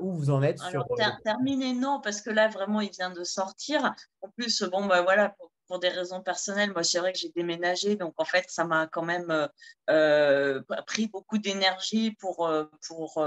Où 0.00 0.12
vous 0.12 0.30
en 0.30 0.42
êtes 0.42 0.58
sur 0.58 0.86
Terminé, 1.24 1.72
non, 1.72 2.00
parce 2.00 2.20
que 2.20 2.30
là, 2.30 2.48
vraiment, 2.48 2.80
il 2.80 2.90
vient 2.90 3.10
de 3.10 3.24
sortir. 3.24 3.94
En 4.22 4.28
plus, 4.30 4.62
bon, 4.64 4.86
bah, 4.86 5.02
voilà, 5.02 5.34
pour, 5.66 5.78
des 5.78 5.88
raisons 5.88 6.22
personnelles, 6.22 6.72
moi, 6.72 6.82
c'est 6.82 6.98
vrai 6.98 7.12
que 7.12 7.18
j'ai 7.18 7.30
déménagé, 7.36 7.94
donc 7.96 8.14
en 8.16 8.24
fait, 8.24 8.46
ça 8.48 8.64
m'a 8.64 8.86
quand 8.86 9.02
même 9.02 9.48
pris 10.86 11.08
beaucoup 11.08 11.38
d'énergie 11.38 12.12
pour, 12.12 12.50
pour 12.86 13.22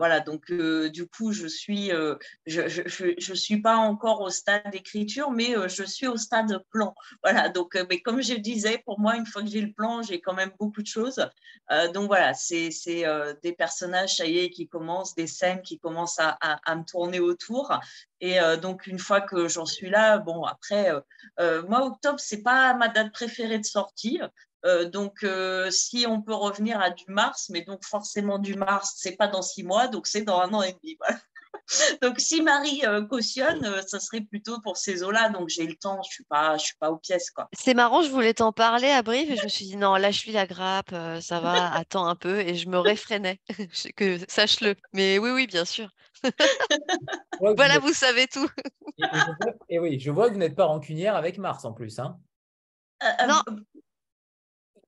voilà, 0.00 0.20
donc 0.20 0.50
euh, 0.50 0.88
du 0.88 1.06
coup, 1.06 1.30
je 1.30 1.46
suis, 1.46 1.92
euh, 1.92 2.14
je, 2.46 3.34
suis 3.34 3.60
pas 3.60 3.76
encore 3.76 4.22
au 4.22 4.30
stade 4.30 4.70
d'écriture, 4.72 5.30
mais 5.30 5.54
euh, 5.54 5.68
je 5.68 5.82
suis 5.82 6.06
au 6.06 6.16
stade 6.16 6.58
plan. 6.70 6.94
Voilà, 7.22 7.50
donc, 7.50 7.78
mais 7.90 8.00
comme 8.00 8.22
je 8.22 8.32
disais, 8.32 8.78
pour 8.86 8.98
moi, 8.98 9.16
une 9.16 9.26
fois 9.26 9.42
que 9.42 9.48
j'ai 9.50 9.60
le 9.60 9.74
plan, 9.74 10.00
j'ai 10.00 10.22
quand 10.22 10.32
même 10.32 10.52
beaucoup 10.58 10.80
de 10.80 10.86
choses. 10.86 11.20
donc 11.92 12.06
voilà, 12.06 12.32
c'est 12.32 12.70
des 13.42 13.52
personnages, 13.52 14.16
ça 14.16 14.24
y 14.24 14.38
est, 14.38 14.48
qui 14.48 14.68
commencent, 14.68 15.14
des 15.14 15.26
scènes 15.26 15.60
qui 15.60 15.78
commencent 15.78 16.18
à, 16.18 16.38
à, 16.40 16.76
me 16.76 16.84
tourner 16.84 17.20
autour. 17.20 17.78
Et 18.22 18.38
donc, 18.62 18.86
une 18.86 18.98
fois 18.98 19.20
que 19.20 19.48
j'en 19.48 19.66
suis 19.66 19.90
là, 19.90 20.16
bon, 20.16 20.44
après, 20.44 20.90
moi, 21.68 21.84
octobre, 21.84 22.18
c'est 22.18 22.42
pas 22.42 22.72
ma 22.72 22.88
date 22.88 23.12
préférée 23.12 23.58
de 23.58 23.66
sortie. 23.66 24.18
Euh, 24.66 24.88
donc, 24.88 25.22
euh, 25.22 25.70
si 25.70 26.06
on 26.06 26.20
peut 26.20 26.34
revenir 26.34 26.80
à 26.80 26.90
du 26.90 27.04
mars, 27.08 27.48
mais 27.50 27.62
donc 27.62 27.84
forcément 27.84 28.38
du 28.38 28.54
mars, 28.54 28.94
c'est 28.96 29.16
pas 29.16 29.28
dans 29.28 29.42
six 29.42 29.62
mois, 29.62 29.88
donc 29.88 30.06
c'est 30.06 30.22
dans 30.22 30.40
un 30.40 30.52
an 30.52 30.62
et 30.62 30.72
demi. 30.72 30.98
donc, 32.02 32.20
si 32.20 32.42
Marie 32.42 32.84
euh, 32.84 33.06
cautionne, 33.06 33.82
ça 33.86 34.00
serait 34.00 34.20
plutôt 34.20 34.60
pour 34.60 34.76
ces 34.76 35.02
eaux-là. 35.02 35.30
Donc, 35.30 35.48
j'ai 35.48 35.66
le 35.66 35.76
temps, 35.76 36.02
je 36.02 36.10
suis 36.10 36.24
pas, 36.24 36.58
je 36.58 36.66
suis 36.66 36.76
pas 36.78 36.90
aux 36.90 36.98
pièces, 36.98 37.30
quoi. 37.30 37.48
C'est 37.54 37.74
marrant, 37.74 38.02
je 38.02 38.10
voulais 38.10 38.34
t'en 38.34 38.52
parler 38.52 38.90
à 38.90 39.02
Brive 39.02 39.30
et 39.30 39.36
je 39.36 39.44
me 39.44 39.48
suis 39.48 39.64
dit 39.64 39.76
non, 39.76 39.94
lâche-lui 39.96 40.32
la 40.32 40.46
grappe, 40.46 40.94
ça 41.20 41.40
va, 41.40 41.72
attends 41.74 42.06
un 42.06 42.16
peu, 42.16 42.40
et 42.40 42.54
je 42.54 42.68
me 42.68 42.78
réfrénais, 42.78 43.40
que 43.96 44.18
sache-le. 44.28 44.74
Mais 44.92 45.18
oui, 45.18 45.30
oui, 45.30 45.46
bien 45.46 45.64
sûr. 45.64 45.88
voilà, 47.40 47.78
vous, 47.78 47.94
savez 47.94 48.26
tout. 48.26 48.50
et, 49.70 49.78
oui, 49.78 49.98
je 49.98 50.10
vois 50.10 50.28
que 50.28 50.34
vous 50.34 50.38
n'êtes 50.38 50.56
pas 50.56 50.66
rancunière 50.66 51.16
avec 51.16 51.38
Mars 51.38 51.64
en 51.64 51.72
plus, 51.72 51.98
hein. 51.98 52.18
non, 53.26 53.40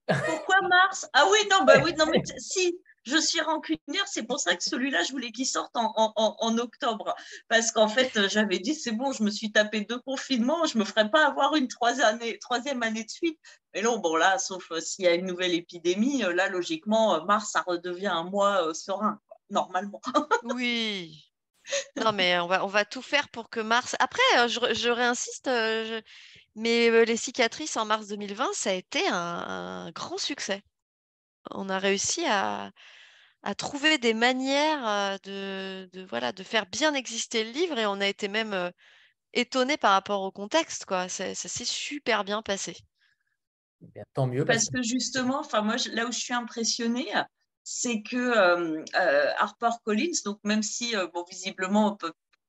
pourquoi 0.06 0.56
Mars? 0.68 1.08
Ah 1.12 1.26
oui, 1.30 1.38
non, 1.50 1.64
bah 1.64 1.80
oui, 1.82 1.94
non, 1.94 2.06
mais 2.06 2.22
si, 2.38 2.76
je 3.04 3.16
suis 3.16 3.40
rancunière, 3.40 4.06
c'est 4.06 4.22
pour 4.22 4.38
ça 4.38 4.54
que 4.54 4.62
celui-là, 4.62 5.02
je 5.02 5.12
voulais 5.12 5.32
qu'il 5.32 5.46
sorte 5.46 5.72
en, 5.74 6.58
octobre. 6.58 7.14
Parce 7.48 7.72
qu'en 7.72 7.88
fait, 7.88 8.28
j'avais 8.28 8.58
dit, 8.58 8.74
c'est 8.74 8.92
bon, 8.92 9.12
je 9.12 9.22
me 9.22 9.30
suis 9.30 9.50
tapé 9.50 9.82
deux 9.82 9.98
confinements, 10.00 10.64
je 10.66 10.76
ne 10.76 10.80
me 10.80 10.84
ferai 10.84 11.10
pas 11.10 11.26
avoir 11.26 11.56
une 11.56 11.68
troisième 11.68 12.06
année, 12.06 12.38
troisième 12.38 12.82
année 12.82 13.04
de 13.04 13.10
suite. 13.10 13.38
Mais 13.74 13.82
non, 13.82 13.98
bon, 13.98 14.16
là, 14.16 14.38
sauf 14.38 14.70
euh, 14.70 14.80
s'il 14.80 15.04
y 15.04 15.08
a 15.08 15.14
une 15.14 15.26
nouvelle 15.26 15.54
épidémie, 15.54 16.24
euh, 16.24 16.32
là, 16.32 16.48
logiquement, 16.48 17.14
euh, 17.14 17.24
mars, 17.24 17.50
ça 17.52 17.64
redevient 17.66 18.08
un 18.08 18.24
mois 18.24 18.72
serein, 18.74 19.18
normalement. 19.50 20.00
oui. 20.44 21.28
Non, 21.96 22.12
mais 22.12 22.38
on 22.38 22.46
va, 22.46 22.64
on 22.64 22.68
va 22.68 22.84
tout 22.84 23.02
faire 23.02 23.28
pour 23.28 23.48
que 23.48 23.60
mars. 23.60 23.96
Après, 23.98 24.48
je, 24.48 24.90
réinsiste, 24.90 25.48
mais 26.54 27.04
les 27.04 27.16
cicatrices 27.16 27.76
en 27.76 27.84
mars 27.84 28.08
2020, 28.08 28.50
ça 28.52 28.70
a 28.70 28.74
été 28.74 29.00
un, 29.08 29.90
grand 29.92 30.18
succès. 30.18 30.62
On 31.50 31.68
a 31.68 31.78
réussi 31.78 32.24
à, 32.26 32.72
trouver 33.56 33.98
des 33.98 34.14
manières 34.14 35.18
de, 35.24 35.88
voilà, 36.08 36.32
de 36.32 36.42
faire 36.42 36.66
bien 36.66 36.94
exister 36.94 37.44
le 37.44 37.50
livre 37.50 37.78
et 37.78 37.86
on 37.86 38.00
a 38.00 38.06
été 38.06 38.28
même 38.28 38.72
étonné 39.32 39.76
par 39.76 39.92
rapport 39.92 40.22
au 40.22 40.30
contexte. 40.30 40.84
Quoi. 40.84 41.08
Ça, 41.08 41.34
s'est 41.34 41.64
super 41.64 42.24
bien 42.24 42.42
passé. 42.42 42.76
Eh 43.96 44.02
tant 44.14 44.26
mieux. 44.26 44.44
Parce 44.44 44.68
que 44.68 44.82
justement, 44.82 45.40
enfin 45.40 45.62
moi, 45.62 45.76
là 45.92 46.06
où 46.06 46.12
je 46.12 46.18
suis 46.18 46.34
impressionnée, 46.34 47.08
c'est 47.64 48.02
que 48.02 48.84
Harper 49.40 49.70
Collins, 49.84 50.20
donc 50.24 50.38
même 50.44 50.62
si 50.62 50.94
bon, 51.12 51.24
visiblement 51.28 51.98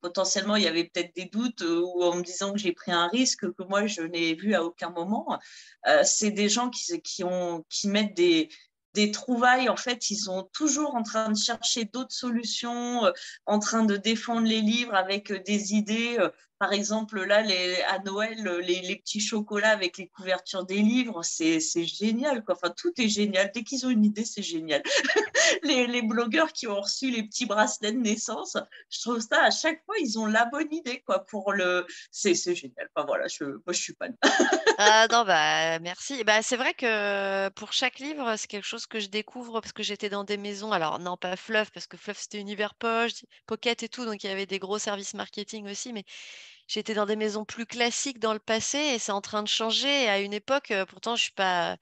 potentiellement 0.03 0.57
il 0.57 0.63
y 0.63 0.67
avait 0.67 0.83
peut-être 0.83 1.15
des 1.15 1.25
doutes 1.25 1.61
euh, 1.61 1.81
ou 1.81 2.03
en 2.03 2.17
me 2.17 2.21
disant 2.21 2.51
que 2.51 2.59
j'ai 2.59 2.73
pris 2.73 2.91
un 2.91 3.07
risque 3.07 3.51
que 3.53 3.63
moi 3.63 3.87
je 3.87 4.01
n'ai 4.01 4.35
vu 4.35 4.53
à 4.53 4.63
aucun 4.63 4.89
moment. 4.89 5.39
Euh, 5.87 6.03
c'est 6.03 6.29
des 6.31 6.49
gens 6.49 6.69
qui, 6.69 7.01
qui, 7.01 7.87
mettent 7.87 8.13
des, 8.13 8.49
des 8.93 9.11
trouvailles. 9.11 9.69
En 9.69 9.77
fait, 9.77 10.11
ils 10.11 10.17
sont 10.17 10.49
toujours 10.51 10.95
en 10.95 11.03
train 11.03 11.29
de 11.29 11.37
chercher 11.37 11.85
d'autres 11.85 12.13
solutions, 12.13 13.05
euh, 13.05 13.11
en 13.45 13.59
train 13.59 13.85
de 13.85 13.95
défendre 13.95 14.45
les 14.45 14.61
livres 14.61 14.93
avec 14.93 15.31
des 15.31 15.73
idées 15.73 16.17
par 16.63 16.71
exemple, 16.71 17.21
là, 17.25 17.43
à 17.89 17.99
Noël, 17.99 18.41
les, 18.65 18.95
petits 18.95 19.19
chocolats 19.19 19.71
avec 19.71 19.97
les 19.97 20.07
couvertures 20.07 20.63
des 20.63 20.77
livres, 20.77 21.21
c'est 21.21 21.59
génial. 21.83 22.41
Enfin, 22.47 22.69
tout 22.69 22.93
est 23.01 23.09
génial. 23.09 23.51
Dès 23.53 23.63
qu'ils 23.63 23.85
ont 23.85 23.89
une 23.89 24.05
idée, 24.05 24.23
c'est 24.23 24.41
génial. 24.41 24.81
les, 25.63 26.01
blogueurs 26.01 26.53
qui 26.53 26.67
ont 26.67 26.79
reçu 26.79 27.11
les 27.11 27.23
petits 27.23 27.45
bracelets 27.45 27.91
de 27.91 27.97
naissance, 27.97 28.55
je 28.89 29.01
trouve 29.01 29.19
ça, 29.19 29.43
à 29.43 29.51
chaque 29.51 29.83
fois, 29.83 29.95
ils 29.99 30.17
ont 30.17 30.25
la 30.25 30.45
bonne 30.45 30.71
idée. 30.73 31.03
Quoi, 31.05 31.25
pour 31.25 31.51
le... 31.51 31.85
C'est 32.11 32.33
génial. 32.55 32.89
Enfin, 32.95 33.05
voilà, 33.05 33.27
je, 33.27 33.43
moi, 33.43 33.73
suis 33.73 33.91
pas. 33.91 34.07
ah 34.77 35.07
non, 35.11 35.25
bah, 35.25 35.79
merci. 35.79 36.23
Bah, 36.23 36.41
c'est 36.41 36.55
vrai 36.55 36.73
que 36.73 37.49
pour 37.49 37.73
chaque 37.73 37.99
livre, 37.99 38.35
c'est 38.37 38.47
quelque 38.47 38.67
chose 38.67 38.85
que 38.85 39.01
je 39.01 39.07
découvre 39.07 39.59
parce 39.59 39.73
que 39.73 39.83
j'étais 39.83 40.07
dans 40.07 40.23
des 40.23 40.37
maisons. 40.37 40.71
Alors, 40.71 40.99
non, 40.99 41.17
pas 41.17 41.35
Fluff, 41.35 41.71
parce 41.71 41.87
que 41.87 41.97
Fluff, 41.97 42.19
c'était 42.19 42.39
univers 42.39 42.73
poche, 42.73 43.25
Pocket 43.47 43.83
et 43.83 43.89
tout. 43.89 44.05
Donc, 44.05 44.23
il 44.23 44.27
y 44.27 44.29
avait 44.29 44.45
des 44.45 44.59
gros 44.59 44.79
services 44.79 45.13
marketing 45.13 45.69
aussi. 45.69 45.91
Mais 45.91 46.05
j'étais 46.67 46.93
dans 46.93 47.05
des 47.05 47.15
maisons 47.15 47.45
plus 47.45 47.65
classiques 47.65 48.19
dans 48.19 48.33
le 48.33 48.39
passé 48.39 48.77
et 48.77 48.99
c'est 48.99 49.11
en 49.11 49.21
train 49.21 49.43
de 49.43 49.47
changer. 49.47 50.09
à 50.09 50.19
une 50.19 50.33
époque, 50.33 50.73
pourtant, 50.89 51.15
je 51.15 51.23
suis 51.23 51.31
pas 51.31 51.77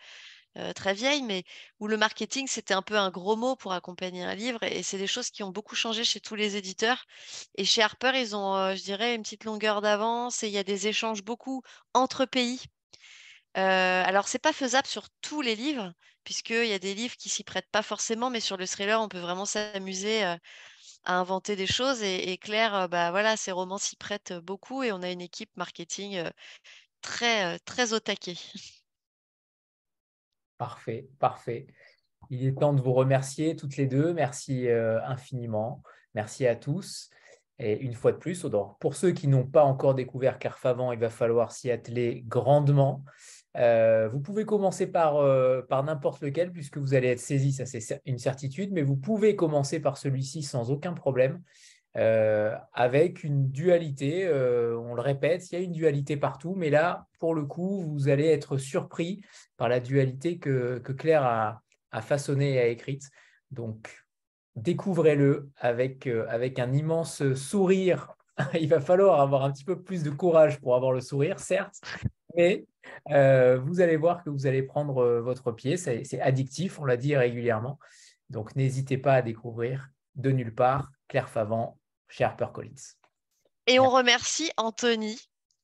très 0.75 0.93
vieille, 0.93 1.23
mais 1.23 1.43
où 1.79 1.87
le 1.87 1.97
marketing, 1.97 2.47
c'était 2.47 2.73
un 2.73 2.81
peu 2.81 2.97
un 2.97 3.09
gros 3.11 3.35
mot 3.37 3.55
pour 3.55 3.73
accompagner 3.73 4.23
un 4.23 4.35
livre. 4.35 4.63
Et 4.63 4.83
c'est 4.83 4.97
des 4.97 5.07
choses 5.07 5.29
qui 5.29 5.43
ont 5.43 5.51
beaucoup 5.51 5.75
changé 5.75 6.03
chez 6.03 6.19
tous 6.19 6.35
les 6.35 6.57
éditeurs. 6.57 7.05
Et 7.55 7.65
chez 7.65 7.81
Harper, 7.81 8.11
ils 8.15 8.35
ont, 8.35 8.75
je 8.75 8.83
dirais, 8.83 9.15
une 9.15 9.23
petite 9.23 9.45
longueur 9.45 9.81
d'avance 9.81 10.43
et 10.43 10.47
il 10.47 10.53
y 10.53 10.57
a 10.57 10.63
des 10.63 10.87
échanges 10.87 11.23
beaucoup 11.23 11.63
entre 11.93 12.25
pays. 12.25 12.61
Alors, 13.53 14.07
alors, 14.07 14.27
c'est 14.27 14.39
pas 14.39 14.53
faisable 14.53 14.87
sur 14.87 15.09
tous 15.21 15.41
les 15.41 15.55
livres, 15.55 15.93
puisqu'il 16.23 16.65
y 16.67 16.73
a 16.73 16.79
des 16.79 16.93
livres 16.93 17.15
qui 17.17 17.29
s'y 17.29 17.43
prêtent 17.43 17.69
pas 17.71 17.81
forcément, 17.83 18.29
mais 18.29 18.39
sur 18.41 18.57
le 18.57 18.67
thriller, 18.67 19.01
on 19.01 19.07
peut 19.09 19.19
vraiment 19.19 19.45
s'amuser 19.45 20.23
à 21.03 21.17
inventer 21.17 21.55
des 21.55 21.67
choses. 21.67 22.01
Et, 22.03 22.37
Claire, 22.37 22.89
bah, 22.89 23.11
voilà, 23.11 23.35
romans 23.51 23.77
s'y 23.77 23.95
prêtent 23.95 24.33
beaucoup 24.33 24.83
et 24.83 24.91
on 24.91 25.01
a 25.01 25.11
une 25.11 25.21
équipe 25.21 25.55
marketing 25.57 26.23
très, 27.01 27.59
très 27.59 27.93
au. 27.93 27.99
Parfait, 30.57 31.07
parfait. 31.19 31.67
Il 32.29 32.45
est 32.45 32.57
temps 32.57 32.73
de 32.73 32.81
vous 32.81 32.93
remercier 32.93 33.55
toutes 33.55 33.77
les 33.77 33.87
deux. 33.87 34.13
Merci 34.13 34.67
infiniment. 34.69 35.81
Merci 36.13 36.45
à 36.45 36.55
tous. 36.55 37.09
Et 37.59 37.79
une 37.79 37.93
fois 37.93 38.11
de 38.11 38.17
plus, 38.17 38.45
pour 38.79 38.95
ceux 38.95 39.11
qui 39.11 39.27
n'ont 39.27 39.45
pas 39.45 39.63
encore 39.63 39.93
découvert 39.93 40.39
Claire 40.39 40.57
Favant, 40.57 40.91
il 40.91 40.99
va 40.99 41.09
falloir 41.09 41.51
s'y 41.51 41.69
atteler 41.69 42.23
grandement. 42.27 43.03
Euh, 43.57 44.07
vous 44.07 44.19
pouvez 44.21 44.45
commencer 44.45 44.87
par, 44.87 45.17
euh, 45.17 45.61
par 45.61 45.83
n'importe 45.83 46.21
lequel 46.21 46.51
puisque 46.51 46.77
vous 46.77 46.93
allez 46.93 47.09
être 47.09 47.19
saisi, 47.19 47.51
ça 47.51 47.65
c'est 47.65 48.01
une 48.05 48.17
certitude, 48.17 48.71
mais 48.71 48.81
vous 48.81 48.95
pouvez 48.95 49.35
commencer 49.35 49.79
par 49.79 49.97
celui-ci 49.97 50.41
sans 50.41 50.71
aucun 50.71 50.93
problème 50.93 51.41
euh, 51.97 52.55
avec 52.73 53.23
une 53.25 53.49
dualité. 53.49 54.27
on 54.29 54.93
le 54.93 55.01
répète, 55.01 55.51
il 55.51 55.55
y 55.55 55.57
a 55.57 55.61
une 55.61 55.73
dualité 55.73 56.15
partout, 56.15 56.55
mais 56.55 56.69
là, 56.69 57.07
pour 57.19 57.35
le 57.35 57.43
coup, 57.43 57.81
vous 57.81 58.07
allez 58.07 58.27
être 58.27 58.57
surpris 58.57 59.21
par 59.57 59.67
la 59.67 59.79
dualité 59.79 60.37
que, 60.37 60.79
Claire 60.97 61.23
a, 61.23 61.61
a 61.91 62.01
façonnée 62.01 62.53
et 62.53 62.59
a 62.59 62.67
écrite. 62.67 63.09
Donc, 63.51 64.05
découvrez-le 64.55 65.49
avec, 65.57 66.07
avec 66.07 66.59
un 66.59 66.71
immense 66.71 67.33
sourire. 67.33 68.15
il 68.53 68.69
va 68.69 68.79
falloir 68.79 69.19
avoir 69.19 69.43
un 69.43 69.51
petit 69.51 69.65
peu 69.65 69.81
plus 69.81 70.03
de 70.03 70.09
courage 70.09 70.61
pour 70.61 70.75
avoir 70.75 70.93
le 70.93 71.01
sourire, 71.01 71.39
certes, 71.39 71.81
mais 72.37 72.65
euh, 73.09 73.59
vous 73.59 73.81
allez 73.81 73.97
voir 73.97 74.23
que 74.23 74.29
vous 74.29 74.47
allez 74.47 74.63
prendre 74.63 74.99
euh, 74.99 75.21
votre 75.21 75.51
pied. 75.51 75.77
C'est 75.77 76.21
addictif, 76.21 76.79
on 76.79 76.85
l'a 76.85 76.97
dit 76.97 77.15
régulièrement. 77.15 77.79
Donc, 78.29 78.55
n'hésitez 78.55 78.97
pas 78.97 79.15
à 79.15 79.21
découvrir 79.21 79.89
de 80.15 80.31
nulle 80.31 80.53
part 80.53 80.91
Claire 81.07 81.29
Favant 81.29 81.77
chez 82.07 82.23
HarperCollins. 82.23 82.95
Et 83.67 83.79
on 83.79 83.89
remercie 83.89 84.51
Anthony. 84.57 85.19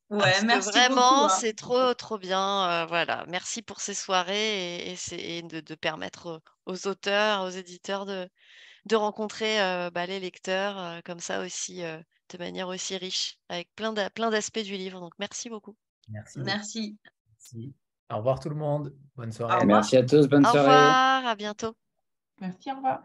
Ouais, 0.10 0.42
merci 0.46 0.70
vraiment, 0.70 1.26
hein. 1.26 1.30
c'est 1.30 1.54
trop, 1.54 1.94
trop 1.94 2.18
bien. 2.18 2.70
Euh, 2.70 2.86
voilà, 2.86 3.26
merci 3.28 3.62
pour 3.62 3.82
ces 3.82 3.94
soirées 3.94 4.96
et, 5.12 5.42
de, 5.42 5.76
permettre 5.76 6.42
aux 6.66 6.88
auteurs, 6.88 7.44
aux 7.44 7.50
éditeurs 7.50 8.06
de, 8.06 8.30
de 8.86 8.96
rencontrer 8.96 9.58
bah, 9.94 10.06
les 10.06 10.22
lecteurs 10.22 11.02
comme 11.04 11.20
ça 11.20 11.42
aussi, 11.42 11.82
de 11.82 12.38
manière 12.38 12.70
aussi 12.70 12.96
riche, 12.96 13.38
avec 13.50 13.70
plein 13.76 13.92
d'aspects 13.92 14.60
du 14.60 14.78
livre. 14.78 15.02
Donc, 15.02 15.12
merci 15.20 15.50
beaucoup. 15.50 15.76
Merci. 16.08 16.40
Merci. 16.40 16.98
Au 18.10 18.18
revoir 18.18 18.40
tout 18.40 18.50
le 18.50 18.56
monde. 18.56 18.96
Bonne 19.16 19.32
soirée. 19.32 19.66
Merci 19.66 19.98
à 19.98 20.04
tous. 20.04 20.28
Bonne 20.28 20.46
soirée. 20.46 20.60
Au 20.60 20.64
revoir. 20.64 21.26
À 21.26 21.36
bientôt. 21.36 21.76
Merci. 22.40 22.72
Au 22.72 22.76
revoir. 22.76 23.04